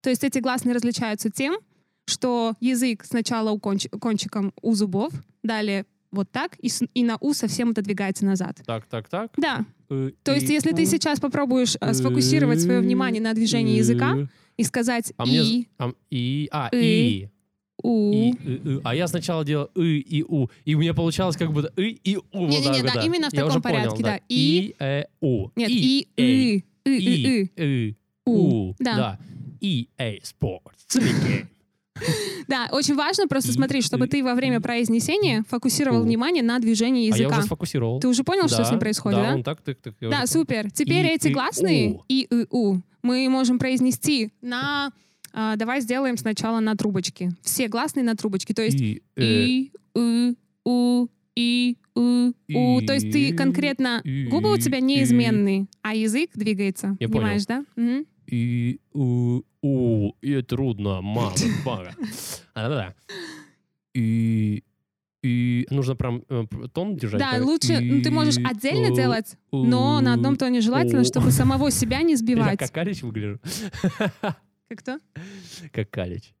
То 0.00 0.08
есть 0.10 0.24
эти 0.24 0.38
гласные 0.38 0.74
различаются 0.74 1.28
тем, 1.30 1.58
что 2.06 2.54
язык 2.60 3.04
сначала 3.04 3.50
у 3.50 3.58
конч- 3.58 3.90
кончиком 3.98 4.52
у 4.62 4.74
зубов, 4.74 5.12
далее 5.42 5.84
вот 6.10 6.30
так, 6.30 6.56
и, 6.56 6.68
с- 6.70 6.86
и 6.94 7.04
на 7.04 7.18
«у» 7.20 7.34
совсем 7.34 7.70
отодвигается 7.70 8.24
назад. 8.24 8.62
Так, 8.66 8.86
так, 8.86 9.08
так. 9.08 9.30
Да, 9.36 9.64
Э, 9.90 10.10
то 10.22 10.32
есть 10.34 10.50
и 10.50 10.52
если 10.54 10.72
ты 10.72 10.84
сейчас 10.86 11.18
попробуешь 11.20 11.76
э, 11.80 11.94
сфокусировать 11.94 12.60
свое 12.60 12.80
внимание 12.80 13.22
на 13.22 13.32
движении 13.34 13.76
языка 13.78 14.14
Э, 14.16 14.26
и 14.58 14.64
сказать 14.64 15.12
А 15.18 15.24
мне 15.26 15.40
«и», 15.42 15.68
А, 15.78 15.92
и, 16.10 16.48
а, 16.52 16.68
И. 16.72 17.28
и. 17.82 17.86
«у», 17.86 18.12
И, 18.12 18.30
и, 18.30 18.54
и. 18.76 18.80
А 18.84 18.94
я 18.94 19.06
сначала 19.08 19.44
делал 19.44 19.66
и 19.74 19.98
и 19.98 20.22
у. 20.22 20.48
И 20.64 20.74
у 20.74 20.78
меня 20.78 20.94
получалось 20.94 21.36
как 21.36 21.52
будто 21.52 21.72
и 21.80 21.98
и 22.04 22.16
у. 22.16 22.46
Не-не-не, 22.46 22.82
так 22.82 22.82
вот, 22.82 22.94
да, 22.94 23.02
именно 23.02 23.28
в 23.28 23.32
таком 23.32 23.62
порядке, 23.62 24.02
да. 24.02 24.20
И, 24.28 24.74
э, 24.78 25.04
у. 25.20 25.48
нет, 25.56 25.70
И, 25.70 26.08
«и», 26.16 26.64
и, 26.84 26.92
«ы», 26.94 27.50
и, 27.56 27.94
«у». 28.26 28.74
Да. 28.78 29.18
EA 29.60 30.20
Sports. 30.22 30.60
Целики. 30.86 31.46
Да, 32.46 32.68
очень 32.70 32.94
важно 32.94 33.26
просто 33.26 33.50
И, 33.50 33.54
смотри, 33.54 33.82
чтобы 33.82 34.06
и, 34.06 34.08
ты 34.08 34.22
во 34.24 34.34
время 34.34 34.58
и. 34.58 34.60
произнесения 34.60 35.44
фокусировал 35.48 36.02
внимание 36.02 36.42
на 36.42 36.58
движении 36.60 37.10
А 37.10 37.16
я 37.16 37.22
языка. 37.24 37.38
уже 37.38 37.46
сфокусировал. 37.46 38.00
Ты 38.00 38.08
уже 38.08 38.22
понял, 38.24 38.48
что 38.48 38.64
с 38.64 38.70
ним 38.70 38.78
происходит, 38.80 39.18
да? 39.18 39.36
да? 39.36 39.42
так, 39.42 39.60
так, 39.62 39.94
Да, 40.00 40.26
супер. 40.26 40.70
Теперь 40.70 41.06
И, 41.06 41.08
эти 41.10 41.28
и, 41.28 41.32
гласные 41.32 41.98
и, 42.08 42.28
и, 42.30 42.46
у 42.50 42.78
мы 43.02 43.28
можем 43.28 43.58
произнести 43.58 44.30
на... 44.40 44.92
а, 45.32 45.56
давай 45.56 45.80
сделаем 45.80 46.16
сначала 46.16 46.60
на 46.60 46.74
трубочке. 46.76 47.30
Все 47.42 47.68
гласные 47.68 48.04
на 48.04 48.14
трубочке. 48.16 48.54
То 48.54 48.62
есть 48.62 48.80
И, 48.80 49.02
э, 49.16 49.22
и, 49.24 49.72
и, 49.96 50.34
у, 50.64 51.06
и, 51.36 51.76
у, 51.94 52.32
у. 52.52 52.80
То 52.82 52.94
есть 52.94 53.10
ты 53.10 53.28
И, 53.28 53.32
конкретно... 53.32 54.00
и, 54.04 54.26
Губы 54.26 54.52
у 54.52 54.56
тебя 54.58 54.78
и. 54.78 54.82
неизменные, 54.82 55.66
а 55.82 55.94
язык 55.94 56.30
двигается. 56.34 56.96
Я 57.00 57.08
Понимаешь, 57.08 57.46
да? 57.46 57.64
Мгм. 57.76 58.06
И, 58.26 58.80
у, 58.92 59.42
у, 59.62 60.12
и 60.20 60.42
трудно, 60.42 61.00
мама, 61.00 61.32
бага. 61.64 61.94
А, 62.54 62.68
да, 62.68 62.74
да. 62.74 62.94
И, 63.94 64.62
и 65.22 65.66
нужно 65.70 65.96
прям 65.96 66.22
э, 66.28 66.44
тон 66.72 66.96
держать. 66.96 67.20
Да, 67.20 67.32
так? 67.32 67.44
лучше 67.44 67.80
ну, 67.80 68.02
ты 68.02 68.10
можешь 68.10 68.36
И, 68.36 68.44
отдельно 68.44 68.92
у, 68.92 68.96
делать, 68.96 69.36
но 69.50 70.00
на 70.00 70.14
одном 70.14 70.36
тоне 70.36 70.60
желательно, 70.60 71.00
у. 71.02 71.04
чтобы 71.04 71.30
самого 71.30 71.70
себя 71.70 72.02
не 72.02 72.12
Я 72.12 72.16
сбивать. 72.18 72.58
как 72.58 72.70
Калич 72.72 73.02
выгляжу? 73.02 73.40
Как 74.68 74.80
кто? 74.80 74.98
Как 75.72 75.90
Калич. 75.90 76.34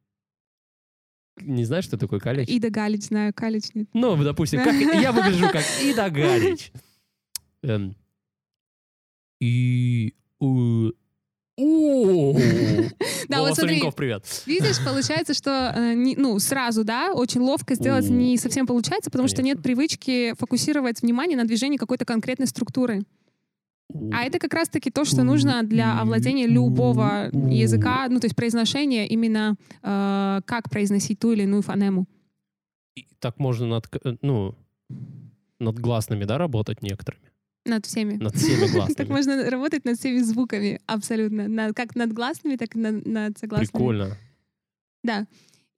Не 1.40 1.64
знаешь, 1.64 1.84
что 1.84 1.96
такое 1.96 2.20
Калич? 2.20 2.48
Ида 2.48 2.68
Галич, 2.68 3.04
знаю, 3.04 3.32
Калич 3.32 3.64
нет. 3.74 3.88
Ну, 3.94 4.22
допустим, 4.22 4.62
как 4.62 4.74
я 4.74 5.12
выгляжу 5.12 5.48
как 5.50 5.64
Ида 5.82 6.10
Галич. 6.10 6.72
Эм. 7.62 7.96
И... 9.40 10.14
у-. 10.40 10.90
Да, 13.28 13.40
вот 13.40 13.56
смотри, 13.56 13.82
привет. 13.96 14.24
видишь, 14.46 14.82
получается, 14.84 15.34
что 15.34 15.72
э, 15.74 15.94
ну 15.94 16.38
сразу, 16.38 16.84
да, 16.84 17.12
очень 17.12 17.40
ловко 17.40 17.74
сделать 17.74 18.08
не 18.08 18.38
совсем 18.38 18.66
получается, 18.66 19.10
потому 19.10 19.28
что 19.28 19.42
нет 19.42 19.60
привычки 19.62 20.34
фокусировать 20.38 21.02
внимание 21.02 21.36
на 21.36 21.44
движении 21.44 21.76
какой-то 21.76 22.04
конкретной 22.04 22.46
структуры. 22.46 23.02
А 24.12 24.24
это 24.24 24.38
как 24.38 24.52
раз-таки 24.52 24.90
то, 24.90 25.04
что 25.04 25.22
нужно 25.22 25.62
для 25.62 25.98
овладения 26.00 26.46
любого 26.46 27.30
языка, 27.32 28.06
ну 28.10 28.20
то 28.20 28.26
есть 28.26 28.36
произношения 28.36 29.06
именно 29.06 29.56
э, 29.82 30.40
как 30.44 30.68
произносить 30.70 31.18
ту 31.18 31.32
или 31.32 31.44
иную 31.44 31.62
фонему. 31.62 32.06
И 32.96 33.06
Так 33.18 33.38
можно 33.38 33.66
над, 33.66 33.88
э, 34.04 34.16
ну, 34.22 34.54
над 35.58 35.78
гласными, 35.78 36.24
да, 36.24 36.36
работать 36.36 36.82
некоторыми? 36.82 37.22
Над 37.64 37.86
всеми. 37.86 38.14
Над 38.14 38.34
всеми 38.36 38.60
Так 38.66 38.72
гласными. 38.72 39.08
можно 39.08 39.50
работать 39.50 39.84
над 39.84 39.98
всеми 39.98 40.18
звуками, 40.18 40.80
абсолютно. 40.86 41.72
Как 41.74 41.96
над 41.96 42.12
гласными, 42.12 42.56
так 42.56 42.76
и 42.76 42.78
над 42.78 43.38
согласными. 43.38 43.70
Прикольно. 43.70 44.16
Да. 45.02 45.26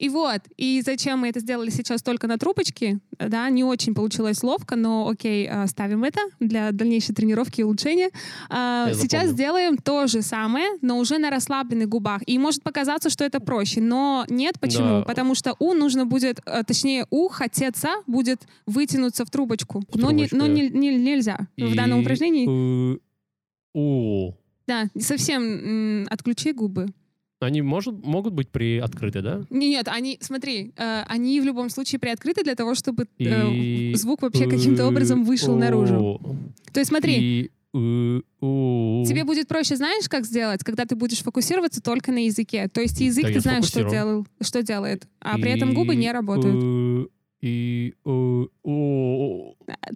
И 0.01 0.09
вот, 0.09 0.41
и 0.57 0.81
зачем 0.85 1.19
мы 1.21 1.29
это 1.29 1.41
сделали 1.41 1.69
сейчас 1.69 2.03
только 2.03 2.27
на 2.27 2.39
трубочке, 2.39 3.01
да, 3.19 3.51
не 3.51 3.65
очень 3.65 3.95
получилось 3.95 4.43
ловко, 4.43 4.75
но 4.75 5.07
окей, 5.09 5.47
а, 5.47 5.67
ставим 5.67 6.05
это 6.05 6.21
для 6.41 6.73
дальнейшей 6.73 7.15
тренировки 7.15 7.61
и 7.61 7.65
улучшения. 7.65 8.09
А, 8.49 8.87
Я 8.89 8.95
Сейчас 8.95 9.11
запомнил. 9.25 9.33
сделаем 9.35 9.77
то 9.77 10.07
же 10.07 10.23
самое, 10.23 10.67
но 10.81 10.99
уже 10.99 11.19
на 11.19 11.29
расслабленных 11.29 11.89
губах. 11.89 12.23
И 12.27 12.39
может 12.39 12.63
показаться, 12.63 13.11
что 13.11 13.25
это 13.25 13.41
проще, 13.41 13.83
но 13.83 14.25
нет, 14.31 14.59
почему? 14.59 15.01
Да. 15.01 15.03
Потому 15.03 15.35
что 15.35 15.55
У 15.59 15.75
нужно 15.75 16.07
будет, 16.07 16.41
э, 16.47 16.63
точнее, 16.67 17.05
У 17.11 17.29
хотеться 17.29 17.91
будет 18.07 18.41
вытянуться 18.67 19.27
в 19.27 19.31
трубочку. 19.31 19.83
В 19.93 19.97
но 19.97 20.11
не, 20.13 20.29
но 20.33 20.47
не- 20.47 20.71
не- 20.71 20.97
нельзя 20.97 21.41
в 21.59 21.75
данном 21.77 21.99
И, 21.99 22.03
упражнении. 22.03 22.95
э, 22.95 22.99
у. 23.75 24.33
Да, 24.67 24.87
совсем 24.99 25.43
м, 25.43 26.07
отключи 26.11 26.53
губы. 26.53 26.87
Они 27.41 27.63
может, 27.63 28.05
могут 28.05 28.35
быть 28.35 28.51
приоткрыты, 28.51 29.23
да? 29.23 29.43
Нет, 29.49 29.89
они, 29.89 30.19
смотри, 30.21 30.73
э, 30.77 31.03
они 31.07 31.41
в 31.41 31.45
любом 31.45 31.71
случае 31.71 31.99
приоткрыты 31.99 32.45
для 32.45 32.55
того, 32.55 32.75
чтобы 32.75 33.07
э, 33.19 33.51
И, 33.51 33.95
звук 33.95 34.21
вообще 34.21 34.47
каким-то 34.47 34.87
образом 34.87 35.25
вышел 35.25 35.57
наружу. 35.57 36.21
То 36.73 36.81
есть 36.81 36.91
смотри, 36.91 37.19
И, 37.19 37.51
тебе 37.73 39.25
будет 39.25 39.49
проще, 39.49 39.77
знаешь, 39.77 40.09
как 40.09 40.27
сделать, 40.27 40.63
когда 40.63 40.85
ты 40.85 40.97
будешь 40.97 41.23
фокусироваться 41.23 41.81
только 41.81 42.13
на 42.13 42.25
языке. 42.27 42.69
То 42.69 42.83
есть 42.83 43.01
язык 43.01 43.25
Да, 43.25 43.33
ты 43.33 43.41
знаешь, 43.41 43.65
что, 43.65 43.89
делал, 43.89 44.27
что 44.43 44.63
делает, 44.63 45.09
а 45.21 45.39
при 45.39 45.51
этом 45.51 45.73
губы 45.75 45.95
не 45.95 46.13
работают. 46.13 47.09
И, 47.41 47.95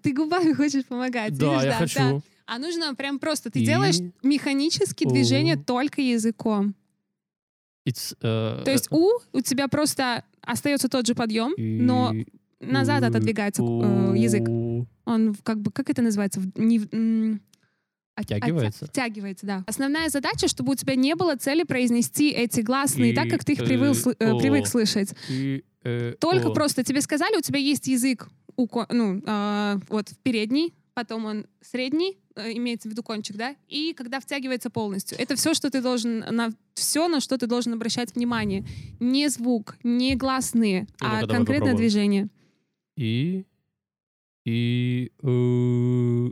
Ты 0.02 0.14
губами 0.14 0.54
хочешь 0.54 0.86
помогать. 0.86 1.36
Да, 1.36 1.50
видишь, 1.50 1.64
я 1.64 1.70
да, 1.70 1.76
хочу. 1.76 1.98
да. 1.98 2.20
А 2.46 2.58
нужно 2.58 2.94
прям 2.94 3.18
просто, 3.18 3.50
ты 3.50 3.64
делаешь 3.64 3.96
механические 4.22 5.10
движения 5.10 5.56
только 5.56 6.00
языком. 6.00 6.74
It's, 7.86 8.16
э, 8.22 8.62
То 8.64 8.70
есть 8.70 8.88
у 8.90 9.10
у 9.32 9.40
тебя 9.40 9.68
просто 9.68 10.24
остается 10.42 10.88
тот 10.88 11.06
же 11.06 11.14
подъем, 11.14 11.52
и- 11.54 11.80
но 11.80 12.12
назад 12.60 13.02
отодвигается 13.04 13.62
э, 13.62 14.14
язык. 14.16 14.48
Он 15.04 15.34
как 15.42 15.60
бы, 15.60 15.70
как 15.70 15.90
это 15.90 16.00
называется? 16.02 16.40
Не 16.56 16.78
в- 16.78 16.88
м, 16.94 17.40
от- 18.16 18.24
Втягивается? 18.24 18.84
оття- 18.86 18.90
Втягивается, 18.90 19.46
да. 19.46 19.64
Основная 19.66 20.08
задача, 20.08 20.48
чтобы 20.48 20.72
у 20.72 20.74
тебя 20.76 20.94
не 20.94 21.14
было 21.14 21.36
цели 21.36 21.64
произнести 21.64 22.30
эти 22.30 22.60
гласные 22.60 23.12
И, 23.12 23.14
так, 23.14 23.28
как 23.28 23.44
ты 23.44 23.52
их 23.52 23.60
э, 23.60 23.66
привыл 23.66 23.92
э, 23.92 24.30
о. 24.30 24.38
привык 24.38 24.66
слышать. 24.66 25.14
и, 25.28 25.62
э, 25.84 26.14
Только 26.20 26.48
о. 26.48 26.54
просто 26.54 26.84
тебе 26.84 27.02
сказали, 27.02 27.36
у 27.36 27.42
тебя 27.42 27.58
есть 27.58 27.86
язык, 27.86 28.28
у 28.56 28.66
ну, 28.90 29.20
а, 29.26 29.78
вот 29.90 30.08
передний, 30.22 30.72
потом 30.94 31.24
он 31.26 31.46
средний, 31.60 32.12
э, 32.12 32.14
имеется 32.36 32.88
в 32.88 32.92
виду 32.92 33.02
кончик, 33.02 33.36
да, 33.36 33.54
и 33.68 33.92
когда 33.94 34.20
втягивается 34.20 34.70
полностью. 34.70 35.18
Это 35.20 35.36
все, 35.36 35.54
что 35.54 35.70
ты 35.70 35.80
должен, 35.80 36.18
на 36.18 36.50
все, 36.74 37.08
на 37.08 37.20
что 37.20 37.38
ты 37.38 37.46
должен 37.46 37.72
обращать 37.74 38.14
внимание. 38.14 38.64
Не 39.00 39.28
звук, 39.28 39.76
не 39.84 40.14
гласные, 40.16 40.86
Ну-ка, 41.00 41.18
а 41.20 41.26
конкретное 41.26 41.74
движение. 41.74 42.28
И... 42.96 43.44
И... 44.44 45.10
э, 45.22 46.30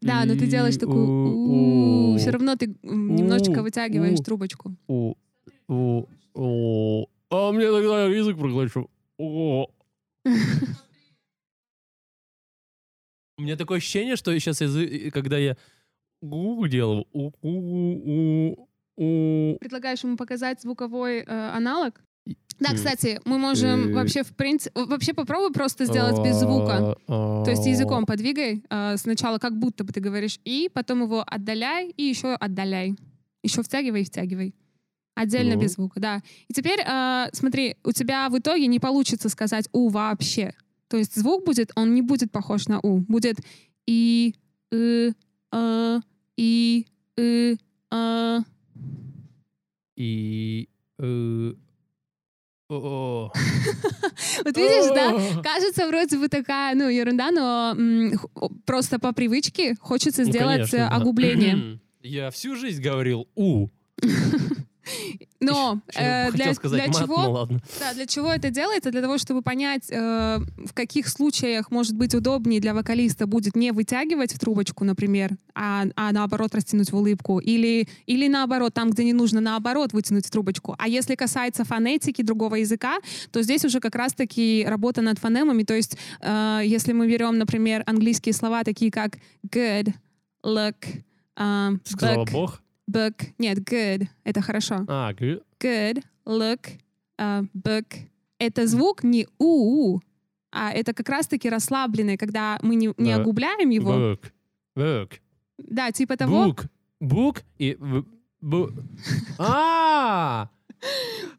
Да, 0.00 0.24
но 0.24 0.34
ты 0.36 0.46
делаешь 0.46 0.76
такую... 0.76 1.06
у- 1.06 2.16
Все 2.18 2.30
равно 2.30 2.56
ты 2.56 2.74
немножечко 2.82 3.62
вытягиваешь 3.62 4.18
трубочку. 4.20 4.74
А 7.28 7.52
мне 7.52 7.70
тогда 7.70 8.04
язык 8.06 8.36
проглочу. 8.38 8.88
У 13.38 13.42
меня 13.42 13.56
такое 13.56 13.78
ощущение, 13.78 14.16
что 14.16 14.36
сейчас 14.38 14.58
когда 15.12 15.36
я 15.38 15.56
гу 16.22 16.66
делал, 16.66 17.06
у- 17.12 17.30
у- 17.42 18.50
у- 18.56 18.68
у- 18.96 19.58
Предлагаешь 19.58 20.02
ему 20.04 20.16
показать 20.16 20.62
звуковой 20.62 21.18
э, 21.18 21.50
аналог? 21.54 22.00
Да, 22.58 22.72
кстати, 22.74 23.20
мы 23.26 23.38
можем 23.38 23.92
вообще, 23.92 24.22
в 24.24 24.34
принципе, 24.34 24.84
вообще 24.84 25.12
попробуй 25.12 25.52
просто 25.52 25.84
сделать 25.84 26.18
без 26.24 26.36
звука. 26.36 26.96
А, 27.06 27.44
То 27.44 27.50
есть 27.50 27.66
а, 27.66 27.68
языком 27.68 28.06
подвигай 28.06 28.64
э, 28.70 28.96
сначала, 28.96 29.38
как 29.38 29.58
будто 29.58 29.84
бы 29.84 29.92
ты 29.92 30.00
говоришь 30.00 30.40
и, 30.44 30.70
потом 30.72 31.02
его 31.02 31.22
отдаляй 31.26 31.90
и 31.90 32.02
еще 32.04 32.32
отдаляй. 32.34 32.96
Еще 33.42 33.62
втягивай 33.62 34.00
и 34.00 34.04
втягивай. 34.04 34.54
Отдельно 35.14 35.54
Ну. 35.54 35.60
без 35.60 35.74
звука, 35.74 36.00
да. 36.00 36.22
И 36.48 36.54
теперь, 36.54 36.80
э, 36.80 37.26
смотри, 37.34 37.76
у 37.84 37.92
тебя 37.92 38.28
в 38.30 38.38
итоге 38.38 38.66
не 38.66 38.80
получится 38.80 39.28
сказать 39.28 39.68
«у» 39.72 39.88
вообще. 39.90 40.54
То 40.88 40.96
есть 40.96 41.16
звук 41.16 41.44
будет, 41.44 41.72
он 41.74 41.94
не 41.94 42.02
будет 42.02 42.30
похож 42.30 42.66
на 42.68 42.80
«у». 42.80 42.98
Будет 42.98 43.38
«и», 43.86 44.34
«ы», 44.72 45.12
«э», 45.52 46.00
«и», 46.36 46.86
«ы», 47.18 47.56
«э». 47.92 48.38
И... 49.96 50.68
э, 50.98 51.52
о. 52.68 53.32
Вот 54.44 54.56
видишь, 54.56 54.94
да? 54.94 55.42
Кажется, 55.42 55.86
вроде 55.88 56.18
бы 56.18 56.28
такая, 56.28 56.74
ну, 56.74 56.88
ерунда, 56.88 57.30
но 57.30 57.76
просто 58.64 58.98
по 58.98 59.12
привычке 59.12 59.76
хочется 59.80 60.22
Ну, 60.22 60.30
сделать 60.30 60.74
э, 60.74 60.84
огубление. 60.84 61.80
Я 62.02 62.30
всю 62.30 62.56
жизнь 62.56 62.82
говорил 62.82 63.28
«у». 63.34 63.68
Но 65.40 65.80
э, 65.94 66.30
для, 66.32 66.54
сказать 66.54 66.84
для 66.84 66.92
мат, 66.92 67.02
чего? 67.02 67.22
ну 67.22 67.30
ладно. 67.32 67.60
Да, 67.80 67.94
для 67.94 68.06
чего 68.06 68.32
это 68.32 68.50
делается? 68.50 68.90
Для 68.90 69.02
того, 69.02 69.18
чтобы 69.18 69.42
понять, 69.42 69.90
э, 69.90 70.38
в 70.64 70.72
каких 70.72 71.08
случаях, 71.08 71.70
может 71.70 71.94
быть, 71.94 72.14
удобнее 72.14 72.60
для 72.60 72.74
вокалиста 72.74 73.26
будет 73.26 73.56
не 73.56 73.72
вытягивать 73.72 74.32
в 74.32 74.38
трубочку, 74.38 74.84
например, 74.84 75.36
а, 75.54 75.84
а 75.96 76.12
наоборот 76.12 76.54
растянуть 76.54 76.90
в 76.90 76.96
улыбку. 76.96 77.38
Или, 77.38 77.88
или 78.06 78.28
наоборот, 78.28 78.74
там, 78.74 78.90
где 78.90 79.04
не 79.04 79.12
нужно, 79.12 79.40
наоборот, 79.40 79.92
вытянуть 79.92 80.26
в 80.26 80.30
трубочку. 80.30 80.74
А 80.78 80.88
если 80.88 81.14
касается 81.14 81.64
фонетики 81.64 82.22
другого 82.22 82.56
языка, 82.56 82.98
то 83.30 83.42
здесь 83.42 83.64
уже 83.64 83.80
как 83.80 83.94
раз-таки 83.94 84.64
работа 84.66 85.02
над 85.02 85.18
фонемами. 85.18 85.62
То 85.62 85.74
есть, 85.74 85.96
э, 86.20 86.60
если 86.64 86.92
мы 86.92 87.08
берем, 87.08 87.38
например, 87.38 87.82
английские 87.86 88.32
слова, 88.32 88.64
такие 88.64 88.90
как 88.90 89.18
good, 89.48 89.92
look, 90.44 90.76
э, 91.36 91.70
Сказала 91.84 92.24
Бог. 92.24 92.62
Book. 92.90 93.14
Нет, 93.38 93.58
good. 93.58 94.06
Это 94.24 94.40
хорошо 94.42 94.84
А, 94.88 95.12
гы- 95.12 95.42
good, 95.60 96.02
look, 96.26 96.68
uh, 97.20 97.46
book. 97.54 97.86
Это 98.38 98.66
звук 98.66 99.02
не 99.04 99.26
у, 99.38 100.00
а 100.52 100.70
это 100.72 100.92
как 100.92 101.08
раз-таки 101.08 101.48
расслабленный, 101.48 102.16
когда 102.16 102.58
мы 102.62 102.74
не, 102.76 102.92
не 102.98 103.14
Да. 103.14 103.20
огубляем 103.20 103.70
его. 103.70 103.92
Book. 103.92 104.24
Book. 104.76 105.12
Да, 105.58 105.90
типа 105.92 106.16
того. 106.16 106.46
Book. 106.48 106.66
Book 107.02 107.42
и... 107.58 107.76
бу- 108.42 108.72
А! 109.38 110.48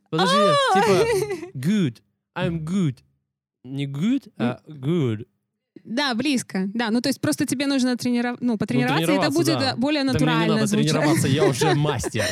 Подожди, 0.09 0.35
типа 0.73 1.57
good. 1.57 2.01
I'm 2.35 2.59
good. 2.63 2.97
Не 3.63 3.85
good, 3.87 4.31
а 4.37 4.59
good. 4.67 5.27
Да, 5.88 6.14
близко. 6.15 6.69
Да, 6.73 6.91
ну 6.91 6.99
то 6.99 7.07
есть 7.07 7.22
просто 7.22 7.45
тебе 7.45 7.65
нужно 7.65 7.95
трениров... 7.95 8.38
ну, 8.41 8.57
потренироваться, 8.57 9.09
и 9.09 9.15
это 9.15 9.31
будет 9.31 9.57
да. 9.57 9.72
э, 9.72 9.76
более 9.77 10.03
Да 10.03 10.11
мне 10.11 10.19
не 10.19 10.47
надо 10.47 10.68
звучать. 10.68 10.91
тренироваться, 10.91 11.27
я 11.30 11.45
уже 11.45 11.73
мастер. 11.76 12.26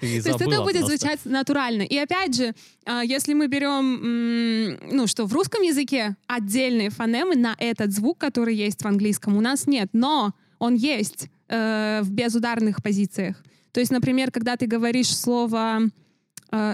То 0.00 0.06
есть 0.06 0.28
это 0.28 0.62
будет 0.62 0.86
звучать 0.86 1.18
натурально. 1.24 1.82
И 1.82 1.96
опять 1.96 2.36
же, 2.36 2.54
а, 2.86 3.02
если 3.02 3.34
мы 3.34 3.48
берем, 3.48 4.78
ну 4.92 5.08
что, 5.08 5.26
в 5.26 5.32
русском 5.32 5.62
языке 5.62 6.16
отдельные 6.28 6.90
фонемы 6.90 7.34
на 7.34 7.56
этот 7.58 7.92
звук, 7.92 8.18
который 8.18 8.54
есть 8.54 8.82
в 8.82 8.86
английском, 8.86 9.36
у 9.36 9.40
нас 9.40 9.66
нет, 9.66 9.88
но 9.92 10.32
он 10.60 10.76
есть 10.76 11.28
э, 11.48 12.02
в 12.02 12.12
безударных 12.12 12.80
позициях. 12.80 13.42
То 13.72 13.80
есть, 13.80 13.90
например, 13.90 14.30
когда 14.30 14.56
ты 14.56 14.66
говоришь 14.66 15.12
слово 15.16 15.80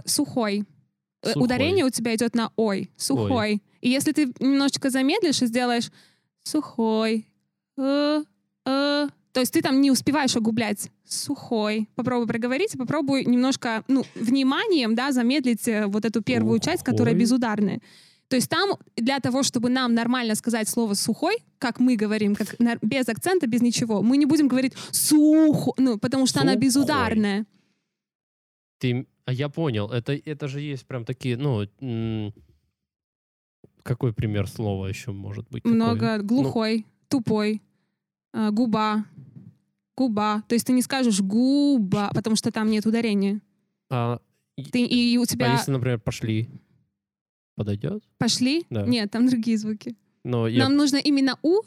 «сухой», 0.05 0.65
э, 1.23 1.29
Сухой. 1.29 1.43
ударение 1.43 1.87
у 1.87 1.91
тебя 1.91 2.15
идет 2.15 2.35
на 2.35 2.51
«ой», 2.57 2.91
«сухой». 2.99 3.63
И 3.81 3.89
если 3.89 4.13
ты 4.13 4.33
немножечко 4.39 4.91
замедлишь 4.91 5.41
и 5.41 5.47
сделаешь 5.47 5.91
«сухой», 6.47 7.27
э, 7.79 8.23
э, 8.65 9.09
то 9.33 9.41
есть 9.41 9.53
ты 9.53 9.61
там 9.61 9.81
не 9.81 9.91
успеваешь 9.91 10.37
огублять 10.37 10.91
сухой. 11.05 11.89
Попробуй 11.95 12.27
проговорить, 12.27 12.73
попробуй 12.79 13.25
немножко, 13.27 13.85
ну, 13.89 14.05
вниманием, 14.15 14.95
да, 14.95 15.13
замедлить 15.13 15.69
э, 15.69 15.87
вот 15.87 16.05
эту 16.05 16.23
первую 16.23 16.59
часть, 16.61 16.83
которая 16.83 17.13
Сухой. 17.15 17.21
безударная. 17.21 17.81
То 18.29 18.37
есть 18.37 18.49
там 18.49 18.71
для 18.97 19.21
того, 19.21 19.43
чтобы 19.43 19.69
нам 19.69 19.95
нормально 19.95 20.35
сказать 20.35 20.69
слово 20.69 20.95
«сухой», 20.95 21.37
как 21.59 21.79
мы 21.81 21.97
говорим, 21.97 22.35
как 22.35 22.59
на- 22.59 22.77
без 22.83 23.09
акцента, 23.09 23.47
без 23.47 23.63
ничего, 23.63 24.03
мы 24.03 24.17
не 24.17 24.27
будем 24.27 24.49
говорить 24.49 24.73
«сухо», 24.91 25.73
ну, 25.77 25.99
потому 25.99 26.27
что 26.27 26.41
она 26.41 26.53
Сухой. 26.53 26.63
безударная. 26.67 27.47
Ты, 28.79 29.07
а 29.27 29.33
я 29.33 29.49
понял, 29.49 29.91
это, 29.91 30.13
это 30.15 30.49
же 30.49 30.61
есть 30.61 30.87
прям 30.87 31.05
такие, 31.05 31.37
ну, 31.37 31.67
м, 31.81 32.33
какой 33.87 34.13
пример 34.13 34.49
слова 34.49 34.87
еще 34.87 35.13
может 35.13 35.49
быть? 35.49 35.63
такой? 35.63 35.75
Много 35.75 36.19
глухой, 36.19 36.87
тупой, 37.09 37.63
э, 38.35 38.51
губа, 38.51 39.07
губа. 39.97 40.43
То 40.49 40.55
есть 40.55 40.67
ты 40.67 40.73
не 40.73 40.83
скажешь 40.83 41.21
губа, 41.21 42.11
потому 42.13 42.37
что 42.37 42.51
там 42.53 42.71
нет 42.71 42.85
ударения. 42.87 43.41
А, 43.91 44.21
Ты, 44.73 44.85
и 44.85 45.17
у 45.17 45.23
а 45.23 45.27
тебя 45.27 45.53
если, 45.53 45.71
например, 45.71 46.01
пошли, 46.01 46.49
подойдет? 47.55 48.03
пошли? 48.19 48.65
Да. 48.71 48.85
Нет, 48.87 49.11
там 49.11 49.29
другие 49.29 49.57
звуки. 49.57 49.97
Но 50.25 50.49
я 50.49 50.65
Нам 50.65 50.77
нужно 50.77 50.97
именно 50.97 51.39
«у», 51.43 51.61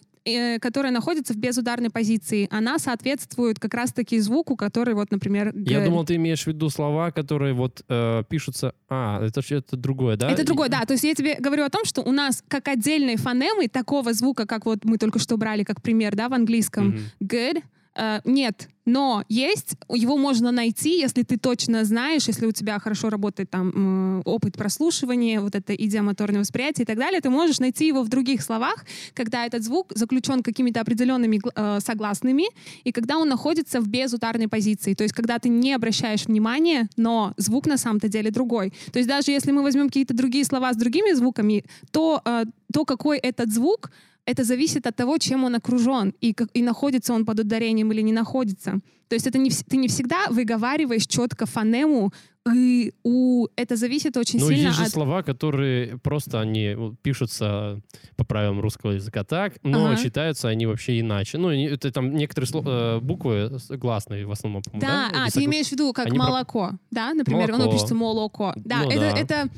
которая 0.60 0.92
находится 0.92 1.34
в 1.34 1.38
безударной 1.38 1.90
позиции. 1.90 2.48
Она 2.52 2.80
соответствует 2.80 3.60
как 3.60 3.74
раз-таки 3.74 4.20
звуку, 4.20 4.56
который, 4.56 4.94
вот, 4.94 5.12
например, 5.12 5.54
Я 5.56 5.84
думал, 5.86 6.06
ты 6.06 6.16
имеешь 6.16 6.44
в 6.44 6.48
виду 6.48 6.70
слова, 6.70 7.12
которые 7.12 7.54
вот 7.54 7.84
э, 7.90 8.24
пишутся... 8.30 8.74
А, 8.90 9.26
это 9.26 9.42
это 9.50 9.78
другое, 9.78 10.16
да? 10.18 10.30
Это 10.30 10.46
другое, 10.46 10.70
да. 10.70 10.82
То 10.86 10.94
есть 10.94 11.04
я 11.04 11.14
тебе 11.14 11.36
говорю 11.40 11.64
о 11.64 11.70
том, 11.70 11.86
что 11.86 12.02
у 12.02 12.12
нас 12.12 12.44
как 12.48 12.68
отдельные 12.68 13.18
фонемы 13.18 13.68
такого 13.68 14.14
звука, 14.14 14.46
как 14.46 14.66
вот 14.66 14.86
мы 14.86 14.98
только 14.98 15.20
что 15.20 15.38
брали 15.38 15.64
как 15.64 15.82
пример, 15.82 16.16
да, 16.16 16.30
в 16.30 16.34
английском, 16.34 16.88
Мгм. 16.88 17.00
good, 17.22 17.64
э, 18.00 18.22
нет. 18.26 18.70
Но 18.86 19.24
есть, 19.30 19.76
его 19.94 20.18
можно 20.18 20.52
найти, 20.52 21.00
если 21.00 21.22
ты 21.22 21.38
точно 21.38 21.86
знаешь, 21.86 22.28
если 22.28 22.48
у 22.48 22.52
тебя 22.52 22.80
хорошо 22.80 23.10
работает 23.10 23.52
там 23.52 23.70
м, 23.70 24.22
опыт 24.26 24.58
прослушивания, 24.58 25.42
вот 25.42 25.54
это 25.54 25.76
идиомоторное 25.76 26.40
восприятие 26.40 26.84
и 26.84 26.88
так 26.88 26.98
далее, 26.98 27.22
ты 27.22 27.30
можешь 27.30 27.60
найти 27.60 27.88
его 27.88 28.02
в 28.02 28.10
других 28.10 28.42
словах, 28.42 28.86
когда 29.14 29.46
этот 29.46 29.64
звук 29.64 29.92
заключен 29.96 30.42
какими-то 30.42 30.82
определенными 30.82 31.40
э, 31.56 31.80
согласными, 31.82 32.46
и 32.84 32.92
когда 32.92 33.18
он 33.18 33.30
находится 33.30 33.80
в 33.80 33.88
безударной 33.88 34.48
позиции. 34.48 34.96
То 34.96 35.04
есть 35.04 35.14
когда 35.14 35.38
ты 35.38 35.50
не 35.50 35.74
обращаешь 35.74 36.26
внимания, 36.26 36.90
но 36.98 37.34
звук 37.38 37.68
на 37.68 37.78
самом-то 37.78 38.08
деле 38.08 38.32
другой. 38.32 38.74
То 38.92 38.98
есть 38.98 39.08
даже 39.08 39.32
если 39.32 39.52
мы 39.52 39.62
возьмем 39.62 39.88
какие-то 39.88 40.16
другие 40.16 40.46
слова 40.46 40.74
с 40.74 40.78
другими 40.78 41.14
звуками, 41.14 41.64
то, 41.92 42.22
э, 42.26 42.46
то 42.74 42.86
какой 42.86 43.20
этот 43.20 43.54
звук, 43.54 43.92
это 44.32 44.44
зависит 44.44 44.86
от 44.88 44.96
того, 44.96 45.18
чем 45.18 45.44
он 45.44 45.56
окружен, 45.56 46.14
и, 46.22 46.36
и 46.54 46.62
находится 46.64 47.14
он 47.14 47.26
под 47.26 47.40
ударением 47.40 47.92
или 47.92 48.02
не 48.02 48.14
находится. 48.14 48.80
То 49.08 49.16
есть 49.16 49.28
это 49.28 49.40
не, 49.40 49.50
ты 49.50 49.78
не 49.78 49.88
всегда 49.88 50.28
выговариваешь 50.30 51.08
четко 51.08 51.46
фонему 51.48 52.12
И 52.56 52.94
у 53.04 53.48
это 53.56 53.76
зависит 53.76 54.18
очень 54.18 54.40
Ну, 54.40 54.48
сильно 54.50 54.68
есть 54.68 54.78
же 54.78 54.84
от... 54.86 54.90
слова, 54.92 55.22
которые 55.24 55.98
просто 55.98 56.40
они 56.42 56.76
вот, 56.76 56.94
пишутся 57.02 57.80
по 58.18 58.24
правилам 58.24 58.60
русского 58.62 58.92
языка 58.92 59.24
так, 59.24 59.54
но 59.64 59.86
Ага. 59.88 59.98
читаются 59.98 60.48
они 60.50 60.66
вообще 60.68 61.00
иначе. 61.00 61.38
Ну, 61.38 61.50
это 61.50 61.92
там 61.92 62.14
некоторые 62.16 62.50
сло- 62.50 62.98
э, 62.98 63.00
буквы 63.02 63.52
гласные 63.70 64.26
в 64.26 64.32
основном, 64.32 64.62
Да, 64.74 64.80
да? 64.80 65.10
а, 65.14 65.24
Или 65.26 65.32
ты 65.32 65.40
согла- 65.40 65.46
имеешь 65.46 65.68
в 65.68 65.72
виду 65.72 65.94
как 65.94 66.06
Они 66.08 66.18
про- 66.18 66.28
молоко, 66.28 66.72
да? 66.92 67.14
Например, 67.14 67.50
оно 67.50 67.58
Молоко. 67.58 67.74
пишется 67.74 67.96
молоко. 67.96 68.54
Да, 68.58 68.84
Ну 68.84 68.90
это, 68.92 69.00
да. 69.00 69.18
это, 69.18 69.50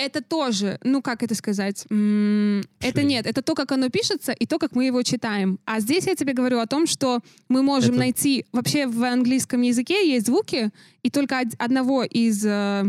это 0.00 0.20
тоже, 0.22 0.78
ну 0.84 1.02
как 1.02 1.22
это 1.22 1.34
сказать, 1.34 1.84
М, 1.90 2.62
это 2.80 3.02
нет, 3.02 3.26
это 3.26 3.42
то, 3.42 3.54
как 3.54 3.72
оно 3.72 3.88
пишется 3.90 4.32
и 4.32 4.46
то, 4.46 4.58
как 4.58 4.74
мы 4.76 4.86
его 4.86 5.02
читаем. 5.02 5.58
А 5.64 5.80
здесь 5.80 6.06
я 6.06 6.14
тебе 6.14 6.32
говорю 6.32 6.58
о 6.60 6.66
том, 6.66 6.86
что 6.86 7.20
мы 7.48 7.62
можем 7.62 7.90
Это- 7.90 7.98
найти, 7.98 8.44
вообще 8.52 8.86
в 8.86 9.02
английском 9.04 9.62
языке 9.62 10.08
есть 10.14 10.26
звуки, 10.26 10.70
и 11.02 11.10
только 11.10 11.40
од- 11.40 11.54
одного 11.58 12.02
из... 12.04 12.44
э, 12.44 12.84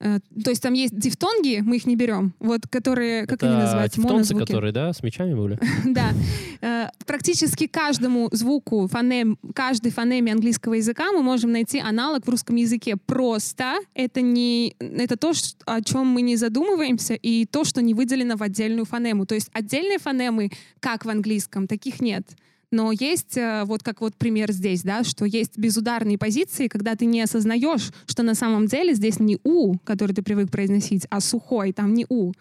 э, 0.00 0.20
то 0.42 0.50
есть 0.50 0.62
там 0.62 0.72
есть 0.74 0.96
дифтонги, 0.98 1.60
мы 1.64 1.76
их 1.76 1.86
не 1.86 1.96
берем, 1.96 2.34
вот 2.38 2.66
которые, 2.68 3.26
как 3.26 3.42
они 3.42 3.52
Это 3.52 3.62
называются, 3.62 3.96
тевтонцы, 4.00 4.34
монозвуки. 4.34 4.52
которые, 4.52 4.72
да, 4.72 4.92
с 4.92 5.02
мечами 5.02 5.34
были? 5.34 5.58
Да. 5.86 6.12
Э, 6.60 6.88
Практически 7.06 7.66
каждому 7.66 8.28
звуку, 8.32 8.86
фонем, 8.88 9.38
каждой 9.54 9.90
фонеме 9.92 10.32
английского 10.32 10.74
языка 10.74 11.12
мы 11.12 11.22
можем 11.22 11.52
найти 11.52 11.78
аналог 11.80 12.26
в 12.26 12.28
русском 12.28 12.56
языке. 12.56 12.96
Просто 12.96 13.74
это 13.94 14.20
не 14.20 14.74
это 14.78 15.16
то, 15.16 15.32
о 15.66 15.82
чем 15.82 16.06
мы 16.06 16.22
не 16.22 16.36
задумываемся, 16.36 17.14
и 17.14 17.46
то, 17.46 17.64
что 17.64 17.80
не 17.82 17.94
выделено 17.94 18.36
в 18.36 18.42
отдельную 18.42 18.84
фонему. 18.84 19.26
То 19.26 19.34
есть 19.34 19.48
отдельные 19.52 19.98
фонемы, 19.98 20.50
как 20.80 21.04
в 21.04 21.08
английском, 21.08 21.66
таких 21.66 22.00
нет. 22.00 22.24
Но 22.70 22.92
есть, 22.92 23.36
э, 23.36 23.64
вот 23.64 23.82
как 23.82 24.00
вот 24.02 24.14
пример 24.14 24.52
здесь, 24.52 24.82
да, 24.82 25.02
что 25.02 25.24
есть 25.24 25.56
безударные 25.56 26.18
позиции, 26.18 26.68
когда 26.68 26.96
ты 26.96 27.06
не 27.06 27.22
осознаешь, 27.22 27.90
что 28.06 28.22
на 28.22 28.34
самом 28.34 28.66
деле 28.66 28.94
здесь 28.94 29.20
не 29.20 29.38
«у», 29.42 29.78
который 29.84 30.14
ты 30.14 30.22
привык 30.22 30.50
произносить, 30.50 31.06
а 31.08 31.20
сухой, 31.20 31.72
там 31.72 31.94
не 31.94 32.04
«у». 32.08 32.32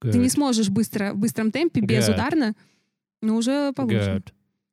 Ты 0.00 0.18
не 0.18 0.26
Good. 0.26 0.30
сможешь 0.30 0.68
быстро, 0.70 1.12
в 1.12 1.18
быстром 1.18 1.50
темпе, 1.50 1.80
Good. 1.80 1.86
безударно, 1.86 2.54
но 3.22 3.36
уже 3.36 3.72
получше. 3.72 4.22
Good. 4.22 4.32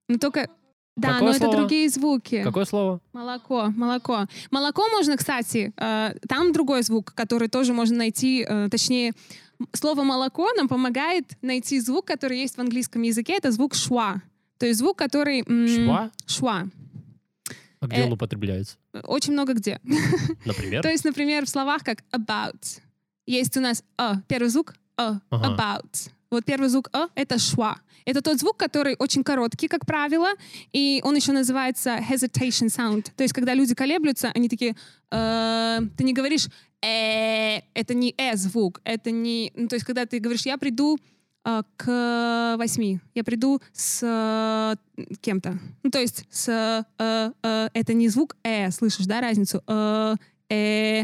Но 0.09 0.17
только... 0.17 0.49
Да, 0.97 1.13
Какое 1.13 1.31
но 1.31 1.38
слово? 1.38 1.51
это 1.51 1.57
другие 1.57 1.89
звуки. 1.89 2.43
Какое 2.43 2.65
слово? 2.65 2.99
Молоко, 3.13 3.67
молоко. 3.69 4.25
Молоко 4.51 4.89
можно, 4.89 5.15
кстати, 5.15 5.71
э, 5.77 6.13
там 6.27 6.51
другой 6.51 6.83
звук, 6.83 7.13
который 7.15 7.47
тоже 7.47 7.73
можно 7.73 7.97
найти, 7.97 8.45
э, 8.47 8.67
точнее, 8.69 9.13
слово 9.71 10.03
молоко 10.03 10.49
нам 10.57 10.67
помогает 10.67 11.25
найти 11.41 11.79
звук, 11.79 12.05
который 12.05 12.39
есть 12.39 12.55
в 12.55 12.59
английском 12.59 13.01
языке, 13.03 13.38
это 13.38 13.51
звук 13.51 13.73
шва. 13.73 14.21
То 14.61 14.67
есть 14.67 14.77
звук, 14.77 14.95
который... 14.95 15.43
Шва? 15.43 16.11
Шва. 16.27 16.67
А 17.79 17.88
где 17.88 18.01
Э, 18.01 18.05
он 18.05 18.13
употребляется? 18.13 18.77
Очень 19.05 19.33
много 19.33 19.53
где. 19.53 19.79
Например? 20.45 20.83
То 20.83 20.89
есть, 20.89 21.03
например, 21.03 21.47
в 21.47 21.49
словах 21.49 21.83
как 21.83 22.03
about. 22.11 22.79
Есть 23.25 23.57
у 23.57 23.59
нас 23.59 23.83
«а», 23.97 24.21
первый 24.27 24.49
звук 24.49 24.75
«а», 24.97 25.19
Ага. 25.31 25.47
about. 25.81 26.09
Вот 26.29 26.45
первый 26.45 26.69
звук 26.69 26.89
«а»— 26.93 27.07
это 27.15 27.39
«шва». 27.39 27.79
Это 28.05 28.21
тот 28.21 28.38
звук, 28.38 28.57
который 28.57 28.95
очень 28.99 29.23
короткий, 29.23 29.67
как 29.67 29.88
правило, 29.88 30.29
и 30.73 31.01
он 31.03 31.15
еще 31.15 31.31
называется 31.31 31.97
hesitation 31.97 32.67
sound. 32.67 33.07
То 33.15 33.23
есть, 33.23 33.33
когда 33.33 33.55
люди 33.55 33.73
колеблются, 33.73 34.29
они 34.35 34.47
такие... 34.47 34.75
э, 35.09 35.79
ты 35.97 36.03
не 36.03 36.13
говоришь 36.13 36.49
«э», 36.83 37.61
это 37.73 37.95
не 37.95 38.13
«э» 38.15 38.35
звук, 38.35 38.79
это 38.83 39.09
не... 39.09 39.51
Ну, 39.55 39.67
то 39.67 39.75
есть, 39.75 39.88
когда 39.88 40.05
ты 40.05 40.19
говоришь 40.19 40.45
«я 40.45 40.57
приду 40.59 40.99
к 41.77 42.55
восьми, 42.57 42.99
я 43.15 43.23
приду 43.23 43.61
с 43.73 44.01
э, 44.03 45.05
кем-то». 45.22 45.59
Ну, 45.84 45.89
то 45.89 45.99
есть, 45.99 46.26
с... 46.30 46.85
э, 46.97 47.31
э, 47.43 47.69
это 47.73 47.93
не 47.93 48.09
звук 48.09 48.35
«э», 48.43 48.69
слышишь, 48.72 49.05
да, 49.05 49.22
разницу? 49.22 49.63
Э, 49.68 50.15
э, 50.49 51.03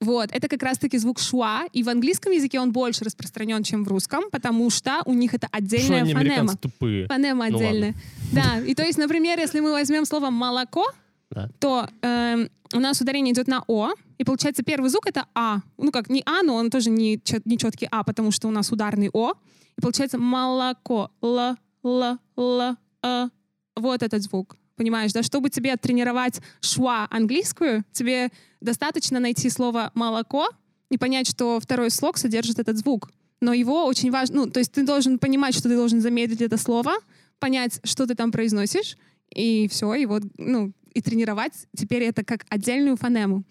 вот, 0.00 0.30
это 0.30 0.48
как 0.48 0.62
раз-таки 0.62 0.98
звук 0.98 1.18
шуа, 1.18 1.64
и 1.72 1.82
в 1.82 1.88
английском 1.88 2.32
языке 2.32 2.60
он 2.60 2.70
больше 2.72 3.04
распространен, 3.04 3.62
чем 3.62 3.84
в 3.84 3.88
русском, 3.88 4.24
потому 4.30 4.68
что 4.70 5.02
у 5.06 5.14
них 5.14 5.32
это 5.32 5.48
отдельная 5.50 6.02
они, 6.02 6.12
фонема. 6.12 6.56
тупые? 6.56 7.06
Фонема 7.06 7.46
Ну 7.48 7.56
отдельная. 7.56 7.94
Да, 8.32 8.58
и 8.58 8.74
то 8.74 8.82
есть, 8.82 8.98
например, 8.98 9.38
если 9.38 9.60
мы 9.60 9.72
возьмем 9.72 10.04
слово 10.04 10.30
молоко, 10.30 10.84
Да. 11.30 11.50
то 11.58 11.88
эм, 12.02 12.48
у 12.72 12.80
нас 12.80 13.00
ударение 13.00 13.32
идет 13.34 13.48
на 13.48 13.64
О, 13.66 13.90
и 14.18 14.24
получается 14.24 14.62
первый 14.62 14.90
звук 14.90 15.06
это 15.06 15.26
А. 15.34 15.60
Ну 15.76 15.90
как, 15.90 16.08
не 16.08 16.22
А, 16.24 16.42
но 16.42 16.54
он 16.54 16.70
тоже 16.70 16.90
не, 16.90 17.16
чет- 17.18 17.42
не 17.44 17.58
четкий 17.58 17.88
А, 17.90 18.04
потому 18.04 18.30
что 18.30 18.48
у 18.48 18.50
нас 18.50 18.70
ударный 18.72 19.10
О. 19.12 19.32
И 19.76 19.80
получается 19.80 20.18
молоко. 20.18 21.10
Л, 21.22 21.56
Л, 21.84 22.18
Л, 22.36 22.76
Э. 23.02 23.28
Вот 23.76 24.02
этот 24.02 24.22
звук. 24.22 24.56
Понимаешь, 24.76 25.12
да? 25.12 25.22
Чтобы 25.22 25.50
тебе 25.50 25.76
тренировать 25.76 26.40
шва 26.60 27.06
английскую, 27.10 27.84
тебе 27.92 28.30
достаточно 28.60 29.20
найти 29.20 29.50
слово 29.50 29.90
молоко 29.94 30.48
и 30.90 30.98
понять, 30.98 31.28
что 31.28 31.60
второй 31.60 31.90
слог 31.90 32.18
содержит 32.18 32.58
этот 32.58 32.76
звук. 32.78 33.10
Но 33.40 33.52
его 33.52 33.84
очень 33.86 34.10
важно, 34.10 34.44
ну, 34.44 34.50
то 34.50 34.60
есть 34.60 34.72
ты 34.72 34.84
должен 34.84 35.18
понимать, 35.18 35.54
что 35.54 35.68
ты 35.68 35.76
должен 35.76 36.00
замедлить 36.00 36.40
это 36.40 36.56
слово, 36.56 36.92
понять, 37.38 37.80
что 37.84 38.06
ты 38.06 38.14
там 38.14 38.32
произносишь, 38.32 38.96
и 39.34 39.68
все, 39.68 39.94
и 39.94 40.06
вот, 40.06 40.22
ну, 40.38 40.72
и 40.96 41.02
тренировать 41.02 41.66
теперь 41.76 42.04
это 42.04 42.24
как 42.24 42.46
отдельную 42.48 42.96
фонему. 42.96 43.44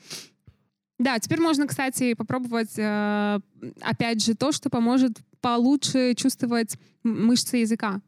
Да, 0.97 1.19
теперь 1.19 1.39
можно, 1.41 1.67
кстати, 1.67 2.13
попробовать, 2.13 2.73
э, 2.77 3.39
опять 3.81 4.23
же, 4.23 4.33
то, 4.33 4.51
что 4.51 4.69
поможет 4.69 5.19
получше 5.41 6.15
чувствовать 6.15 6.77
мышцы 7.03 7.57
языка. 7.57 8.01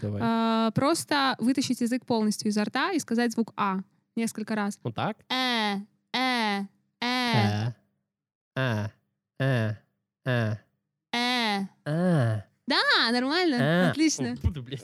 Давай. 0.00 0.20
Э, 0.22 0.70
просто 0.72 1.36
вытащить 1.38 1.80
язык 1.82 2.04
полностью 2.06 2.48
изо 2.48 2.64
рта 2.64 2.92
и 2.92 2.98
сказать 2.98 3.32
звук 3.32 3.52
А 3.56 3.80
несколько 4.16 4.54
раз. 4.54 4.78
Вот 4.82 4.94
так? 4.94 5.18
Э, 5.28 5.76
э, 6.14 6.62
э, 7.00 7.34
А. 7.36 7.74
А. 8.56 8.90
А. 9.38 9.76
А. 10.24 10.58
э. 11.12 11.66
А. 11.84 12.44
Да, 12.66 13.10
нормально, 13.12 13.56
А. 13.60 13.90
отлично. 13.90 14.32
О, 14.32 14.36
фу 14.36 14.50
ты, 14.52 14.62
блядь. 14.62 14.82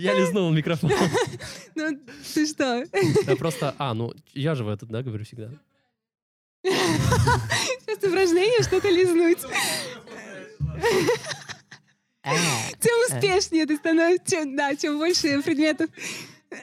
Я 0.00 0.14
лизнул 0.14 0.50
микрофон. 0.50 0.90
Ну, 1.74 1.98
ты 2.34 2.46
что? 2.46 2.84
Я 3.26 3.36
просто... 3.36 3.74
А, 3.78 3.94
ну, 3.94 4.12
я 4.32 4.54
же 4.54 4.64
в 4.64 4.68
этот, 4.68 4.88
да, 4.88 5.02
говорю 5.02 5.24
всегда. 5.24 5.50
Сейчас 6.62 7.98
упражнение 7.98 8.62
что-то 8.62 8.88
лизнуть. 8.90 9.38
Тем 12.80 13.16
успешнее 13.16 13.66
ты 13.66 13.76
становишься, 13.76 14.24
чем, 14.26 14.56
да, 14.56 14.74
чем 14.74 14.98
больше 14.98 15.42
предметов. 15.42 15.90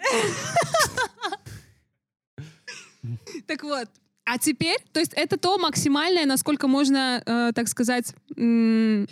Так 3.48 3.64
вот, 3.64 3.88
а 4.30 4.38
теперь, 4.38 4.78
то 4.91 4.99
есть 4.99 5.14
это 5.16 5.38
то 5.38 5.58
максимальное, 5.58 6.26
насколько 6.26 6.68
можно, 6.68 7.24
э, 7.26 7.52
так 7.56 7.70
сказать, 7.70 8.14
м, 8.36 9.08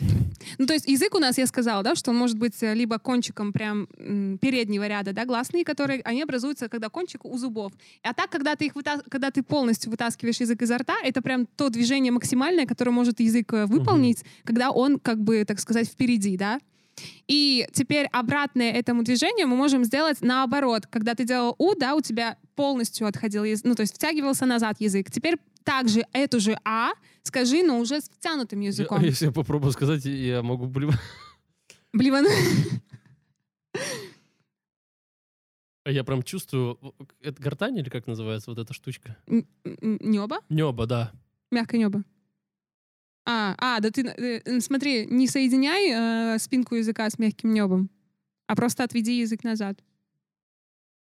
ну 0.58 0.66
то 0.68 0.74
есть 0.74 0.88
язык 0.90 1.16
у 1.16 1.20
нас, 1.20 1.38
я 1.38 1.48
сказала, 1.48 1.84
да, 1.84 1.96
что 1.96 2.12
он 2.12 2.18
может 2.18 2.38
быть 2.38 2.62
э, 2.62 2.74
либо 2.74 3.00
кончиком 3.00 3.54
прям 3.54 3.88
м, 3.98 4.38
переднего 4.40 4.86
ряда, 4.88 5.14
да, 5.14 5.24
гласные, 5.24 5.64
которые, 5.64 6.02
они 6.02 6.22
образуются, 6.24 6.68
когда 6.68 6.90
кончик 6.90 7.24
у 7.24 7.38
зубов. 7.38 7.72
А 8.04 8.14
так, 8.14 8.30
когда 8.30 8.58
ты 8.58 8.66
их 8.66 8.76
выта- 8.76 9.04
когда 9.10 9.32
ты 9.32 9.42
полностью 9.42 9.90
вытаскиваешь 9.90 10.42
язык 10.42 10.62
изо 10.62 10.78
рта, 10.78 10.96
это 11.02 11.22
прям 11.22 11.46
то 11.46 11.70
движение 11.70 12.12
максимальное, 12.12 12.66
которое 12.66 12.92
может 12.92 13.22
язык 13.22 13.54
э, 13.54 13.66
выполнить, 13.68 14.24
когда 14.44 14.70
он, 14.72 15.00
как 15.00 15.20
бы, 15.22 15.46
так 15.46 15.60
сказать, 15.62 15.88
впереди, 15.88 16.36
да. 16.36 16.60
И 17.28 17.68
теперь 17.74 18.08
обратное 18.12 18.72
этому 18.72 19.04
движению 19.04 19.48
мы 19.48 19.56
можем 19.56 19.84
сделать 19.86 20.18
наоборот. 20.22 20.88
Когда 20.90 21.14
ты 21.16 21.24
делал 21.26 21.56
У, 21.58 21.74
да, 21.76 21.96
у 21.96 22.02
тебя 22.02 22.38
полностью 22.56 23.08
отходил 23.08 23.44
язык, 23.44 23.66
ну, 23.66 23.76
то 23.76 23.82
есть 23.82 23.96
втягивался 23.96 24.46
назад 24.46 24.78
язык. 24.80 25.12
Теперь 25.12 25.38
также 25.64 26.06
эту 26.14 26.40
же 26.40 26.58
А 26.64 26.92
скажи, 27.24 27.64
но 27.64 27.80
уже 27.80 28.02
с 28.02 28.10
втянутым 28.10 28.60
языком. 28.62 29.02
Я- 29.02 29.08
Если 29.10 29.26
я 29.26 29.32
попробую 29.32 29.72
сказать, 29.72 30.06
я 30.06 30.42
могу... 30.42 30.68
блин, 30.68 30.92
Блин, 31.94 32.26
Я 35.86 36.04
прям 36.04 36.24
чувствую... 36.24 36.80
Это 37.22 37.42
гортань 37.42 37.78
или 37.78 37.90
как 37.90 38.08
называется 38.08 38.50
вот 38.50 38.60
эта 38.60 38.74
штучка? 38.74 39.18
небо? 39.64 40.40
Небо, 40.50 40.88
да. 40.88 41.12
Мягкое 41.52 41.78
небо. 41.78 42.04
А, 43.28 43.56
а, 43.58 43.80
да 43.80 43.90
ты, 43.92 44.02
э, 44.02 44.60
смотри, 44.60 45.06
не 45.08 45.28
соединяй 45.28 46.36
э, 46.36 46.40
спинку 46.40 46.76
языка 46.76 47.10
с 47.10 47.18
мягким 47.18 47.54
небом, 47.54 47.90
а 48.48 48.56
просто 48.56 48.84
отведи 48.84 49.20
язык 49.20 49.44
назад. 49.44 49.80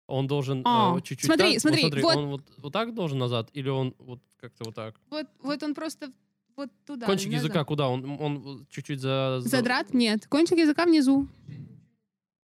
Он 0.07 0.27
должен 0.27 0.63
А, 0.65 0.97
э, 0.97 1.01
чуть-чуть... 1.01 1.27
смотри, 1.27 1.53
так- 1.53 1.61
смотри, 1.61 2.03
вот. 2.03 2.17
Он 2.17 2.27
вот, 2.29 2.43
вот 2.59 2.73
так 2.73 2.95
должен 2.95 3.19
назад 3.19 3.49
или 3.53 3.69
он 3.69 3.95
вот 3.99 4.21
как-то 4.41 4.65
вот 4.65 4.75
так? 4.75 4.95
Вот, 5.11 5.27
вот 5.43 5.63
он 5.63 5.75
просто 5.75 6.13
вот 6.57 6.69
туда. 6.87 7.07
Кончик 7.07 7.33
назад. 7.33 7.45
языка 7.45 7.65
куда? 7.65 7.89
Он, 7.89 8.21
он 8.21 8.67
чуть-чуть 8.71 9.01
за... 9.01 9.41
за- 9.41 9.49
Задрат? 9.49 9.95
Нет. 9.95 10.27
Кончик 10.29 10.59
языка 10.59 10.85
внизу. 10.85 11.27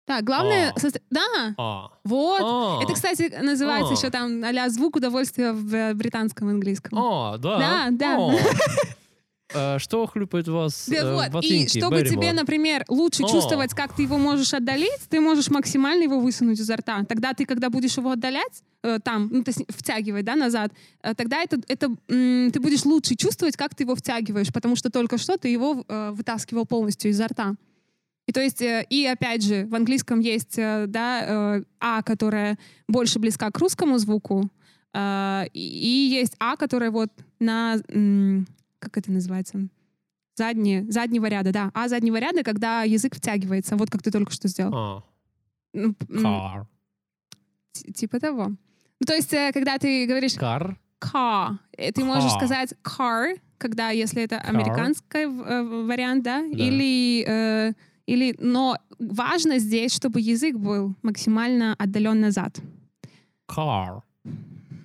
Так, 0.04 0.24
главное... 0.24 0.72
А. 0.74 0.78
состо- 0.78 1.02
Да, 1.10 1.54
А. 1.56 1.90
вот. 2.04 2.40
А. 2.42 2.82
Это, 2.82 2.94
кстати, 2.94 3.32
называется 3.40 3.92
А. 3.92 3.96
еще 3.96 4.10
там 4.10 4.42
а 4.42 4.68
звук 4.68 4.96
удовольствия 4.96 5.52
в 5.52 5.74
э, 5.74 5.94
британском 5.94 6.48
английском. 6.48 6.98
А, 6.98 7.38
да. 7.38 7.58
Да, 7.58 7.88
да. 7.90 8.16
А. 8.18 8.32
э, 9.54 9.78
что 9.78 10.06
хлюпает 10.06 10.48
вас 10.48 10.88
Да 10.88 10.96
э, 10.96 11.14
вот, 11.14 11.26
и 11.26 11.30
ботинки, 11.30 11.78
чтобы 11.78 11.98
тебе, 12.00 12.16
Берримор? 12.16 12.34
например, 12.34 12.84
лучше 12.88 13.22
О. 13.22 13.28
чувствовать, 13.28 13.74
как 13.74 13.94
ты 13.94 14.02
его 14.02 14.18
можешь 14.18 14.52
отдалить, 14.54 15.00
ты 15.08 15.20
можешь 15.20 15.50
максимально 15.50 16.04
его 16.04 16.20
высунуть 16.20 16.58
изо 16.60 16.76
рта. 16.76 17.04
Тогда 17.04 17.32
ты, 17.34 17.44
когда 17.44 17.70
будешь 17.70 17.96
его 17.96 18.10
отдалять, 18.12 18.62
э, 18.82 18.98
там, 19.02 19.28
ну, 19.30 19.42
то 19.42 19.50
есть 19.50 19.62
втягивать, 19.68 20.24
да, 20.24 20.36
назад, 20.36 20.72
э, 21.02 21.14
тогда 21.14 21.42
это, 21.42 21.60
это 21.68 21.88
ты 22.06 22.60
будешь 22.60 22.84
лучше 22.84 23.14
чувствовать, 23.14 23.56
как 23.56 23.74
ты 23.74 23.84
его 23.84 23.94
втягиваешь, 23.94 24.52
потому 24.52 24.76
что 24.76 24.90
только 24.90 25.18
что 25.18 25.36
ты 25.36 25.48
его 25.48 25.84
э, 25.88 26.10
вытаскивал 26.12 26.66
полностью 26.66 27.10
изо 27.10 27.26
рта. 27.26 27.54
И 28.26 28.32
то 28.32 28.40
есть, 28.40 28.62
э, 28.62 28.86
и 28.88 29.04
опять 29.06 29.42
же, 29.42 29.66
в 29.66 29.74
английском 29.74 30.20
есть, 30.20 30.56
э, 30.56 30.86
да, 30.86 31.56
э, 31.56 31.62
А, 31.80 32.02
которая 32.02 32.58
больше 32.88 33.18
близка 33.18 33.50
к 33.50 33.58
русскому 33.58 33.98
звуку, 33.98 34.48
э, 34.94 35.44
и 35.52 35.60
и 35.60 36.14
есть 36.14 36.34
А, 36.38 36.56
которая 36.56 36.90
вот 36.90 37.10
на, 37.40 37.76
как 38.82 38.98
это 38.98 39.10
называется, 39.12 39.68
задние, 40.36 40.90
заднего 40.90 41.26
ряда, 41.26 41.52
да. 41.52 41.70
А 41.74 41.88
заднего 41.88 42.18
ряда, 42.18 42.42
когда 42.42 42.82
язык 42.82 43.14
втягивается, 43.16 43.76
вот 43.76 43.90
как 43.90 44.02
ты 44.02 44.10
только 44.10 44.32
что 44.32 44.48
сделал. 44.48 44.74
А, 44.74 45.02
Ну, 45.74 45.94
car. 46.10 46.66
типа 47.94 48.18
того. 48.20 48.48
Ну, 48.48 49.06
то 49.06 49.14
есть, 49.14 49.32
э, 49.32 49.50
когда 49.52 49.78
ты 49.78 50.06
говоришь 50.06 50.36
Car? 50.36 50.76
car, 51.00 51.59
э, 51.76 51.92
ты 51.92 52.04
можешь 52.04 52.32
сказать 52.32 52.74
car, 52.84 53.36
когда, 53.59 53.90
если 53.90 54.22
это 54.22 54.38
американский 54.38 55.24
э, 55.24 55.84
вариант, 55.86 56.22
да, 56.24 56.40
Да. 56.42 56.46
или, 56.48 57.24
э, 57.26 57.72
или, 58.06 58.34
но 58.38 58.76
важно 58.98 59.59
здесь, 59.59 59.92
чтобы 59.94 60.20
язык 60.20 60.56
был 60.56 60.94
максимально 61.02 61.74
отдален 61.78 62.20
назад. 62.20 62.60
Car. 63.48 64.02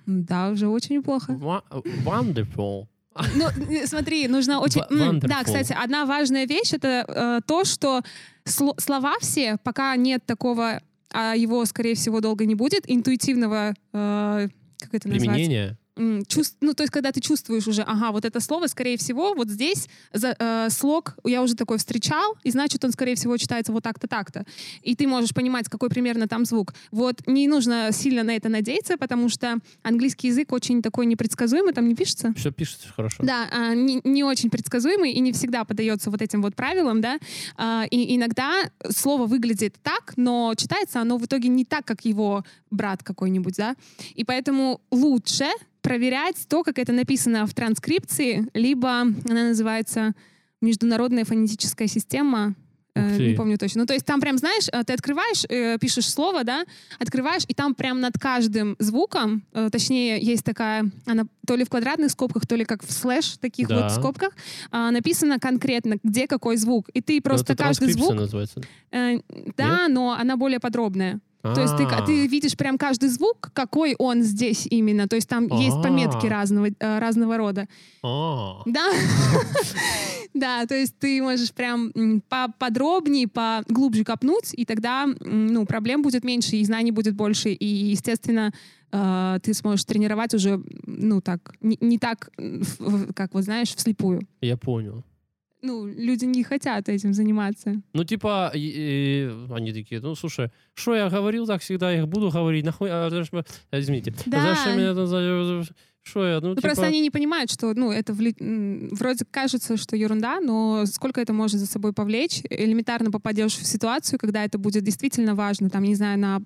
Да, 0.06 0.50
уже 0.50 0.68
очень 0.68 0.96
неплохо. 0.96 1.32
Wa- 1.32 1.62
Wonderful. 2.04 2.86
Ну, 3.36 3.48
смотри, 3.86 4.28
нужно 4.28 4.60
очень... 4.60 4.80
М, 4.90 5.20
Да, 5.28 5.42
кстати, 5.44 5.72
одна 5.84 6.06
важная 6.06 6.46
вещь— 6.46 6.72
это 6.72 7.04
э, 7.08 7.40
то, 7.46 7.64
что 7.64 8.02
сло- 8.44 8.80
слова 8.80 9.14
все, 9.20 9.56
пока 9.62 9.94
нет 9.96 10.24
такого, 10.26 10.80
а 11.12 11.34
его, 11.34 11.64
скорее 11.64 11.94
всего, 11.94 12.20
долго 12.20 12.44
не 12.46 12.54
будет, 12.54 12.84
интуитивного... 12.86 13.74
э, 13.92 14.48
как 14.80 14.94
это? 14.94 15.08
Применение? 15.08 15.77
Чувств- 16.26 16.56
ну, 16.60 16.74
то 16.74 16.82
есть, 16.82 16.92
когда 16.92 17.10
ты 17.12 17.20
чувствуешь 17.20 17.66
уже, 17.66 17.82
ага, 17.82 18.12
вот 18.12 18.24
это 18.24 18.40
слово, 18.40 18.68
скорее 18.68 18.96
всего, 18.96 19.34
вот 19.34 19.48
здесь 19.48 19.88
за, 20.12 20.36
э, 20.38 20.68
слог 20.70 21.16
я 21.24 21.42
уже 21.42 21.54
такой 21.54 21.78
встречал, 21.78 22.36
и 22.44 22.50
значит, 22.50 22.84
он, 22.84 22.92
скорее 22.92 23.14
всего, 23.16 23.36
читается 23.36 23.72
вот 23.72 23.82
так-то, 23.82 24.06
так-то. 24.06 24.44
И 24.82 24.94
ты 24.94 25.06
можешь 25.06 25.34
понимать, 25.34 25.68
какой 25.68 25.88
примерно 25.88 26.28
там 26.28 26.44
звук. 26.44 26.74
Вот 26.90 27.26
не 27.26 27.48
нужно 27.48 27.90
сильно 27.92 28.22
на 28.22 28.36
это 28.36 28.48
надеяться, 28.48 28.96
потому 28.96 29.28
что 29.28 29.58
английский 29.82 30.28
язык 30.28 30.52
очень 30.52 30.82
такой 30.82 31.06
непредсказуемый, 31.06 31.72
там 31.72 31.88
не 31.88 31.94
пишется. 31.94 32.32
Все 32.36 32.52
пишется 32.52 32.88
хорошо. 32.94 33.22
Да, 33.22 33.48
а, 33.52 33.74
не, 33.74 34.00
не 34.04 34.24
очень 34.24 34.50
предсказуемый 34.50 35.12
и 35.12 35.20
не 35.20 35.32
всегда 35.32 35.64
поддается 35.64 36.10
вот 36.10 36.22
этим 36.22 36.42
вот 36.42 36.54
правилам, 36.54 37.00
да. 37.00 37.18
А, 37.56 37.84
И 37.90 38.16
иногда 38.16 38.70
слово 38.90 39.26
выглядит 39.26 39.76
так, 39.82 40.14
но 40.16 40.54
читается 40.56 41.00
оно 41.00 41.18
в 41.18 41.26
итоге 41.26 41.48
не 41.48 41.64
так, 41.64 41.84
как 41.84 42.04
его 42.04 42.44
брат 42.70 43.02
какой-нибудь, 43.02 43.54
да. 43.56 43.74
И 44.14 44.24
поэтому 44.24 44.80
лучше 44.90 45.46
проверять 45.88 46.36
то, 46.48 46.62
как 46.62 46.78
это 46.78 46.92
написано 46.92 47.46
в 47.46 47.54
транскрипции, 47.54 48.46
либо 48.52 48.90
она 49.00 49.48
называется 49.48 50.12
международная 50.60 51.24
фонетическая 51.24 51.88
система. 51.88 52.54
э. 52.94 53.16
Не 53.30 53.34
помню 53.34 53.56
точно. 53.56 53.82
Ну, 53.82 53.86
то 53.86 53.94
есть 53.94 54.04
там 54.04 54.20
прям, 54.20 54.36
знаешь, 54.36 54.68
э, 54.70 54.82
ты 54.84 54.92
открываешь, 54.92 55.44
э, 55.48 55.78
пишешь 55.78 56.10
слово, 56.10 56.44
да, 56.44 56.64
открываешь, 56.98 57.44
и 57.48 57.54
там 57.54 57.74
прям 57.74 58.00
над 58.00 58.18
каждым 58.18 58.76
звуком, 58.78 59.44
э, 59.54 59.70
точнее, 59.72 60.18
есть 60.20 60.44
такая, 60.44 60.90
она 61.06 61.24
то 61.46 61.56
ли 61.56 61.64
в 61.64 61.70
квадратных 61.70 62.10
скобках, 62.10 62.46
то 62.46 62.54
ли 62.56 62.66
как 62.66 62.84
в 62.84 62.92
слэш 62.92 63.38
таких 63.38 63.68
Да. 63.68 63.82
вот 63.84 63.92
скобках, 63.92 64.32
а, 64.70 64.90
написано 64.90 65.38
конкретно, 65.38 65.96
где 66.04 66.26
какой 66.26 66.56
звук. 66.58 66.90
И 66.92 67.00
ты 67.00 67.14
Ну, 67.16 67.22
просто 67.22 67.56
каждый 67.56 67.92
звук... 67.92 68.14
называется. 68.14 68.60
э, 68.90 69.20
да, 69.56 69.88
но 69.88 70.12
она 70.12 70.36
более 70.36 70.60
подробная. 70.60 71.20
То 71.42 71.60
есть 71.60 71.76
ты, 71.76 71.84
А, 71.84 72.04
ты 72.04 72.26
видишь 72.26 72.56
прям 72.56 72.78
каждый 72.78 73.08
звук, 73.08 73.50
какой 73.52 73.94
он 73.98 74.22
здесь 74.22 74.66
именно. 74.68 75.06
То 75.06 75.16
есть 75.16 75.28
там 75.28 75.46
есть 75.46 75.80
пометки 75.82 76.26
А. 76.26 76.30
разного, 76.30 76.68
э, 76.78 76.98
разного 76.98 77.36
рода. 77.36 77.66
а. 78.02 78.62
Да. 78.66 78.90
Да, 80.34 80.66
то 80.66 80.74
есть 80.74 80.94
ты 80.98 81.20
можешь 81.22 81.52
прям 81.52 81.92
поподробнее, 82.28 83.26
поглубже 83.26 84.04
копнуть, 84.04 84.52
и 84.52 84.64
тогда 84.64 85.06
ну, 85.20 85.64
проблем 85.66 86.02
будет 86.02 86.22
меньше, 86.22 86.56
и 86.56 86.64
знаний 86.64 86.92
будет 86.92 87.14
больше, 87.14 87.50
и, 87.50 87.66
естественно, 87.66 88.52
э, 88.92 89.38
ты 89.42 89.54
сможешь 89.54 89.84
тренировать 89.84 90.34
уже, 90.34 90.62
ну, 90.86 91.20
так, 91.20 91.54
не, 91.60 91.76
не 91.80 91.98
так, 91.98 92.30
как 93.16 93.34
вот 93.34 93.44
знаешь, 93.44 93.74
вслепую. 93.74 94.20
Я 94.40 94.56
понял. 94.56 95.02
Ну, 95.62 95.86
люди 95.86 96.24
не 96.24 96.44
хотят 96.44 96.88
этим 96.88 97.12
заниматься. 97.12 97.80
Ну, 97.92 98.04
типа, 98.04 98.52
и- 98.54 98.58
и 98.58 99.52
они 99.52 99.72
такие, 99.72 100.00
ну, 100.00 100.14
слушай, 100.14 100.50
что 100.74 100.94
я 100.94 101.08
говорил 101.10 101.46
так 101.46 101.60
всегда, 101.62 101.90
я 101.90 101.98
их 101.98 102.08
буду 102.08 102.30
говорить, 102.30 102.64
нахуй, 102.64 102.88
а, 102.90 103.08
извините. 103.72 104.14
Да. 104.26 104.54
Зачем 104.54 104.78
меня 104.78 105.64
Что 106.02 106.26
я, 106.26 106.40
ну, 106.40 106.48
Ну, 106.48 106.54
типа... 106.54 106.68
просто 106.68 106.86
они 106.86 107.00
не 107.00 107.10
понимают, 107.10 107.50
что, 107.50 107.74
ну, 107.74 107.90
это 107.90 108.12
вли- 108.14 108.88
вроде 108.94 109.24
кажется, 109.30 109.76
что 109.76 109.94
ерунда, 109.96 110.40
но 110.40 110.86
сколько 110.86 111.20
это 111.20 111.32
может 111.34 111.58
за 111.60 111.66
собой 111.66 111.92
повлечь. 111.92 112.40
Элементарно 112.48 113.10
попадешь 113.10 113.56
в 113.56 113.66
ситуацию, 113.66 114.18
когда 114.18 114.44
это 114.44 114.58
будет 114.58 114.84
действительно 114.84 115.34
важно, 115.34 115.68
там, 115.68 115.82
не 115.82 115.94
знаю, 115.96 116.18
на 116.18 116.40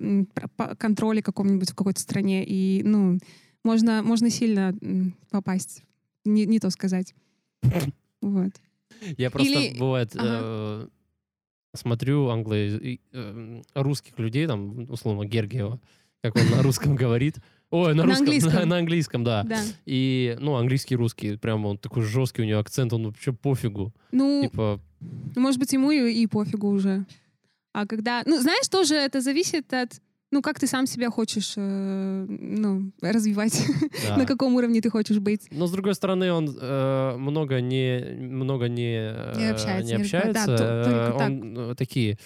контроле 0.78 1.22
каком-нибудь 1.22 1.70
в 1.70 1.74
какой-то 1.76 2.01
стране, 2.01 2.44
и, 2.44 2.82
ну, 2.82 3.18
можно, 3.62 4.02
можно 4.02 4.30
сильно 4.30 4.74
попасть. 5.30 5.82
Не, 6.24 6.47
не 6.47 6.59
то 6.59 6.70
сказать. 6.70 7.14
Вот. 8.22 8.52
Я 9.18 9.30
просто, 9.30 9.52
Или- 9.58 9.78
бывает, 9.78 10.12
Ага. 10.16 10.26
э, 10.42 10.88
смотрю 11.74 12.28
англо... 12.28 12.54
э, 12.54 13.62
русских 13.74 14.18
людей, 14.18 14.46
там, 14.46 14.90
условно, 14.90 15.24
Гергиева, 15.24 15.80
как 16.22 16.36
он 16.36 16.46
на 16.50 16.62
русском 16.62 16.94
говорит. 16.94 17.36
Ой, 17.70 17.94
на 17.94 18.02
На 18.02 18.04
русском, 18.04 18.22
английском. 18.26 18.52
на, 18.54 18.64
на 18.66 18.78
английском, 18.78 19.24
да. 19.24 19.42
Да. 19.44 19.60
И, 19.86 20.36
ну, 20.40 20.56
английский, 20.56 20.94
русский, 20.96 21.36
прям 21.36 21.64
он 21.64 21.78
такой 21.78 22.02
жесткий 22.02 22.42
у 22.42 22.44
него 22.44 22.60
акцент, 22.60 22.92
он 22.92 23.06
вообще 23.06 23.32
пофигу. 23.32 23.94
Ну, 24.12 24.42
Типа, 24.42 24.78
может 25.36 25.58
быть, 25.58 25.72
ему 25.72 25.90
и, 25.90 26.12
и 26.12 26.26
пофигу 26.26 26.68
уже. 26.68 27.06
А 27.72 27.86
когда... 27.86 28.22
Ну, 28.26 28.38
знаешь, 28.40 28.68
тоже 28.68 28.94
это 28.96 29.20
зависит 29.22 29.72
от... 29.72 30.00
Ну, 30.32 30.40
как 30.42 30.59
ты 30.59 30.66
сам 30.66 30.86
себя 30.86 31.10
хочешь, 31.10 31.54
э, 31.56 32.26
ну, 32.28 32.90
развивать, 33.02 33.62
да. 34.09 34.16
на 34.16 34.24
каком 34.26 34.54
уровне 34.54 34.80
ты 34.80 34.88
хочешь 34.90 35.18
быть. 35.18 35.42
Но, 35.50 35.66
с 35.66 35.70
другой 35.70 35.94
стороны, 35.94 36.32
он 36.32 36.56
э, 36.60 37.16
много 37.18 37.60
не, 37.60 38.16
много 38.18 38.68
не, 38.68 39.12
э, 39.14 39.34
Не 39.36 39.50
общается, 39.50 39.84
не 39.84 39.92
не. 39.92 39.98
Да, 39.98 40.02
общается. 40.02 40.46
то- 40.56 40.84
только 40.84 41.22
Э, 41.22 41.26
он 41.26 41.59
э, 41.70 41.74
такие 41.76 42.16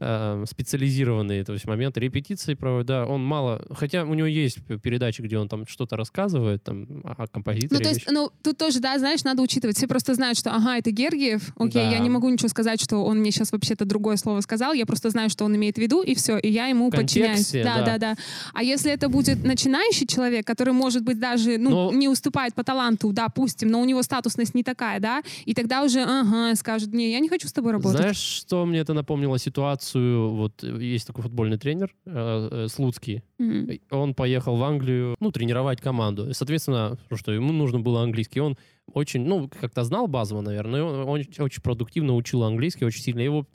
э, 0.00 0.44
специализированные 0.48 1.44
то 1.44 1.52
есть 1.52 1.66
моменты 1.66 2.00
репетиции 2.00 2.54
проводит, 2.54 2.86
да, 2.86 3.06
он 3.06 3.24
мало, 3.24 3.64
хотя 3.70 4.04
у 4.04 4.14
него 4.14 4.26
есть 4.26 4.58
передачи, 4.82 5.22
где 5.22 5.38
он 5.38 5.48
там 5.48 5.66
что-то 5.66 5.96
рассказывает, 5.96 6.62
там, 6.62 6.86
о 7.04 7.26
композиторе. 7.26 7.78
Ну, 7.78 7.80
то 7.80 7.88
есть, 7.88 8.10
ну, 8.10 8.30
тут 8.42 8.58
тоже, 8.58 8.80
да, 8.80 8.98
знаешь, 8.98 9.24
надо 9.24 9.42
учитывать. 9.42 9.76
Все 9.76 9.86
просто 9.86 10.14
знают, 10.14 10.38
что, 10.38 10.50
ага, 10.54 10.76
это 10.78 10.90
Гергиев, 10.90 11.52
окей, 11.56 11.82
Да. 11.82 11.90
я 11.90 11.98
не 11.98 12.10
могу 12.10 12.28
ничего 12.28 12.48
сказать, 12.48 12.80
что 12.80 13.04
он 13.04 13.18
мне 13.18 13.30
сейчас 13.30 13.52
вообще-то 13.52 13.84
другое 13.84 14.16
слово 14.16 14.40
сказал, 14.40 14.72
я 14.72 14.86
просто 14.86 15.10
знаю, 15.10 15.30
что 15.30 15.44
он 15.44 15.54
имеет 15.56 15.76
в 15.76 15.80
виду, 15.80 16.02
и 16.02 16.14
все, 16.14 16.38
и 16.38 16.48
я 16.50 16.66
ему 16.66 16.90
подчиняюсь. 16.90 17.50
Да, 17.52 17.78
да. 17.78 17.84
да, 17.84 17.98
да. 17.98 18.14
А 18.54 18.62
если 18.62 18.92
это 18.92 19.08
будет 19.08 19.44
начинающий 19.44 20.06
человек, 20.06 20.46
который, 20.46 20.72
может 20.72 21.02
быть, 21.02 21.18
даже, 21.18 21.58
ну, 21.58 21.70
Но- 21.70 21.92
не 21.92 22.08
уступает 22.08 22.54
по 22.54 22.64
таланту, 22.64 23.12
допустим, 23.12 23.68
но 23.70 23.80
у 23.80 23.84
него 23.84 24.02
статусность 24.02 24.54
не 24.54 24.62
такая, 24.62 25.00
да, 25.00 25.22
и 25.44 25.54
тогда 25.54 25.82
уже, 25.82 26.02
ага, 26.02 26.54
скажут, 26.56 26.92
не, 26.92 27.12
я 27.12 27.20
не 27.20 27.28
хочу 27.28 27.48
с 27.48 27.52
тобой 27.52 27.72
работать. 27.72 28.00
Знаешь, 28.00 28.16
что 28.18 28.66
мне 28.66 28.80
это 28.80 28.92
напомнило 28.94 29.38
ситуацию? 29.38 29.85
Вот 29.94 30.64
э, 30.64 30.76
есть 30.80 31.06
такой 31.06 31.22
футбольный 31.22 31.58
тренер 31.58 31.94
э, 32.06 32.48
э, 32.64 32.68
Слуцкий. 32.68 33.22
И 33.38 33.80
Он 33.90 34.14
поехал 34.14 34.56
в 34.56 34.62
Англию, 34.64 35.16
ну, 35.20 35.30
тренировать 35.30 35.80
команду. 35.80 36.28
И, 36.28 36.32
соответственно, 36.32 36.98
что 37.14 37.32
ему 37.32 37.52
нужно 37.52 37.80
было 37.80 38.02
английский. 38.02 38.40
Он 38.40 38.56
очень, 38.92 39.24
ну, 39.24 39.48
как-то 39.48 39.84
знал 39.84 40.06
базово, 40.06 40.40
наверное, 40.42 40.82
он, 40.82 41.08
он 41.08 41.24
очень 41.38 41.62
продуктивно 41.62 42.14
учил 42.14 42.42
английский, 42.42 42.84
очень 42.84 43.02
сильно. 43.02 43.20
Его 43.20 43.46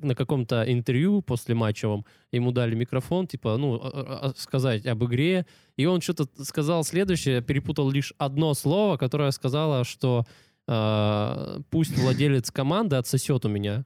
на 0.00 0.14
каком-то 0.14 0.64
интервью 0.72 1.22
после 1.22 1.54
матчевом 1.54 2.04
ему 2.30 2.52
дали 2.52 2.74
микрофон, 2.74 3.26
типа, 3.26 3.56
ну, 3.56 3.74
а- 3.74 3.88
а- 3.88 4.28
а- 4.28 4.34
сказать 4.36 4.86
об 4.86 5.04
игре, 5.04 5.44
и 5.76 5.86
он 5.86 6.00
что-то 6.00 6.26
сказал 6.44 6.84
следующее, 6.84 7.42
перепутал 7.42 7.90
лишь 7.90 8.14
одно 8.18 8.54
слово, 8.54 8.96
которое 8.96 9.30
сказала, 9.32 9.84
что 9.84 10.24
э, 10.68 11.58
пусть 11.70 11.98
владелец 11.98 12.50
команды 12.52 12.96
отсосет 12.96 13.44
у 13.44 13.48
меня. 13.48 13.84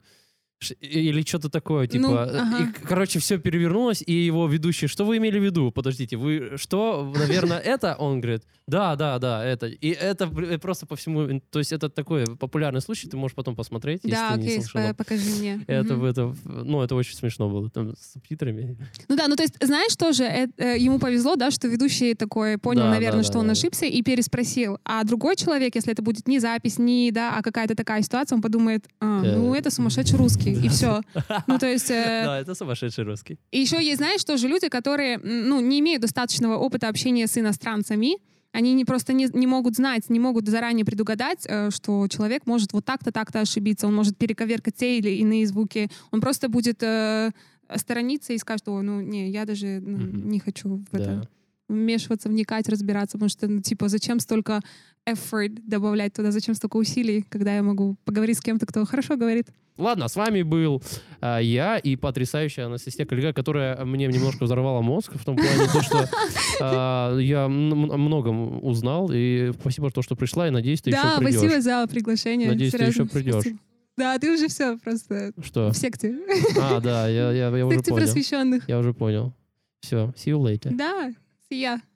Или 0.81 1.23
что-то 1.23 1.51
такое, 1.51 1.87
типа... 1.87 2.09
Ну, 2.09 2.15
э, 2.17 2.39
ага. 2.39 2.63
и, 2.65 2.87
короче, 2.87 3.19
все 3.19 3.39
перевернулось, 3.39 4.03
и 4.07 4.13
его 4.13 4.49
ведущий, 4.49 4.87
что 4.87 5.05
вы 5.05 5.19
имели 5.19 5.39
в 5.39 5.45
виду? 5.45 5.71
Подождите, 5.71 6.17
вы 6.17 6.53
что? 6.57 7.13
Наверное, 7.15 7.59
это? 7.65 7.95
Он 7.99 8.21
говорит, 8.23 8.43
да, 8.67 8.97
да, 8.97 9.19
да, 9.19 9.45
это. 9.45 9.67
И 9.67 9.91
это 9.91 10.27
пр- 10.27 10.59
просто 10.59 10.87
по 10.87 10.97
всему... 10.97 11.41
То 11.51 11.59
есть 11.59 11.73
это 11.73 11.91
такой 11.91 12.25
популярный 12.39 12.81
случай, 12.81 13.07
ты 13.07 13.19
можешь 13.19 13.35
потом 13.35 13.55
посмотреть, 13.55 14.01
если 14.03 14.17
Да, 14.17 14.33
окей, 14.33 14.95
покажи 14.97 15.31
мне. 15.39 15.61
Это, 15.67 15.95
в- 15.97 16.05
это, 16.05 16.35
ну, 16.45 16.83
это 16.83 16.95
очень 16.95 17.15
смешно 17.15 17.51
было, 17.51 17.69
там, 17.71 17.95
с 17.95 18.13
субтитрами. 18.15 18.79
Ну 19.09 19.17
да, 19.17 19.29
ну 19.29 19.37
то 19.37 19.43
есть, 19.43 19.55
знаешь, 19.63 19.95
тоже 19.97 20.25
э, 20.25 20.49
э, 20.57 20.79
ему 20.79 20.99
повезло, 20.99 21.37
да, 21.37 21.51
что 21.51 21.69
ведущий 21.69 22.15
такой 22.15 22.57
понял, 22.57 22.83
Да, 22.85 22.91
наверное, 22.91 23.21
да, 23.21 23.25
что 23.25 23.35
да, 23.35 23.39
он 23.41 23.47
да. 23.47 23.53
ошибся 23.53 23.87
и 23.87 24.03
переспросил. 24.03 24.79
А 24.85 25.05
другой 25.05 25.37
человек, 25.37 25.75
если 25.75 25.93
это 25.93 26.03
будет 26.03 26.27
не 26.29 26.39
запись, 26.41 26.79
не, 26.79 27.11
да, 27.13 27.37
а 27.37 27.43
какая-то 27.43 27.75
такая 27.75 28.03
ситуация, 28.03 28.37
он 28.37 28.43
подумает, 28.43 28.87
а, 29.01 29.23
ну 29.23 29.55
это 29.55 29.71
сумасшедший 29.71 30.19
русский, 30.19 30.46
и 30.51 30.69
все. 30.69 31.01
Ну 31.47 31.59
то 31.59 31.67
есть... 31.67 31.91
э, 31.91 32.23
Да, 32.25 32.41
это 32.41 32.55
сумасшедший 32.55 33.05
русский. 33.05 33.39
И 33.51 33.59
еще 33.61 33.83
есть, 33.83 33.99
знаешь, 33.99 34.25
тоже 34.25 34.49
люди, 34.49 34.69
которые, 34.69 35.19
ну, 35.19 35.61
не 35.61 35.81
имеют 35.81 36.03
достаточного 36.03 36.57
опыта 36.57 36.89
общения 36.89 37.27
с 37.27 37.37
иностранцами, 37.39 38.19
они 38.53 38.73
не 38.73 38.85
просто 38.85 39.13
не, 39.13 39.29
не 39.35 39.47
могут 39.47 39.77
знать, 39.77 40.09
не 40.09 40.19
могут 40.19 40.49
заранее 40.49 40.85
предугадать, 40.85 41.45
э, 41.47 41.71
что 41.71 42.09
человек 42.09 42.47
может 42.47 42.73
вот 42.73 42.85
так-то, 42.85 43.13
так-то 43.13 43.41
ошибиться, 43.41 43.87
он 43.87 43.95
может 43.95 44.17
перековеркать 44.17 44.77
те 44.77 44.99
или 44.99 45.11
иные 45.11 45.47
звуки, 45.47 45.91
он 46.11 46.21
просто 46.21 46.49
будет 46.49 46.83
э, 46.83 47.31
сторониться 47.75 48.33
и 48.33 48.39
скажет, 48.39 48.67
о, 48.69 48.81
ну, 48.83 49.01
не, 49.01 49.31
я 49.31 49.45
даже 49.45 49.81
ну, 49.81 49.99
Мгм. 49.99 50.29
не 50.31 50.39
хочу 50.41 50.83
в 50.91 50.95
это 50.95 51.05
Да. 51.23 51.29
Вмешиваться, 51.69 52.29
вникать, 52.29 52.69
разбираться, 52.69 53.17
потому 53.19 53.29
что, 53.29 53.49
ну, 53.49 53.61
типа, 53.61 53.89
зачем 53.89 54.21
столько 54.21 54.61
effort 55.09 55.61
добавлять 55.67 56.13
туда, 56.13 56.31
зачем 56.31 56.55
столько 56.55 56.77
усилий, 56.77 57.25
когда 57.29 57.55
я 57.55 57.63
могу 57.63 57.97
поговорить 58.05 58.39
с 58.39 58.41
кем-то, 58.41 58.67
кто 58.67 58.85
хорошо 58.85 59.17
говорит. 59.17 59.49
Ладно, 59.79 60.09
с 60.09 60.17
вами 60.17 60.43
был 60.43 60.83
а, 61.21 61.39
я 61.39 61.77
и 61.77 61.97
потрясающая 61.97 62.65
Анастасия 62.67 63.05
коллега, 63.05 63.35
которая 63.35 63.85
мне 63.85 64.07
немножко 64.07 64.45
взорвала 64.45 64.81
мозг 64.81 65.13
в 65.15 65.25
том 65.25 65.37
плане, 65.37 65.67
то, 65.71 65.83
что 65.83 66.09
а, 66.61 67.19
я 67.19 67.47
многом 67.47 68.65
узнал, 68.65 69.11
и 69.13 69.53
спасибо, 69.61 69.91
то, 69.91 70.03
что 70.03 70.17
пришла, 70.17 70.49
и 70.49 70.51
надеюсь, 70.51 70.81
ты 70.81 70.91
да, 70.93 70.99
еще 71.03 71.19
придешь. 71.19 71.39
спасибо 71.41 71.61
за 71.61 71.87
приглашение. 71.89 72.49
Надеюсь, 72.49 72.73
ты 72.73 72.79
серьезно, 72.79 73.03
еще 73.03 73.11
придешь. 73.13 73.35
спасибо. 73.35 73.59
Да, 73.99 74.19
ты 74.19 74.33
уже 74.33 74.49
все 74.49 74.77
просто 74.79 75.33
Что? 75.43 75.71
в 75.71 75.77
секте. 75.77 76.15
А, 76.61 76.81
да, 76.81 77.09
я, 77.09 77.33
я, 77.33 77.57
я 77.57 77.65
В 77.65 77.69
уже 77.69 77.77
секте 77.77 77.91
понял. 77.93 78.05
просвещенных. 78.05 78.69
Я 78.69 78.79
уже 78.79 78.93
понял. 78.93 79.33
Все, 79.81 80.13
see 80.17 80.33
you 80.33 80.39
later. 80.43 80.75
Да, 80.75 81.13
я. 81.51 81.87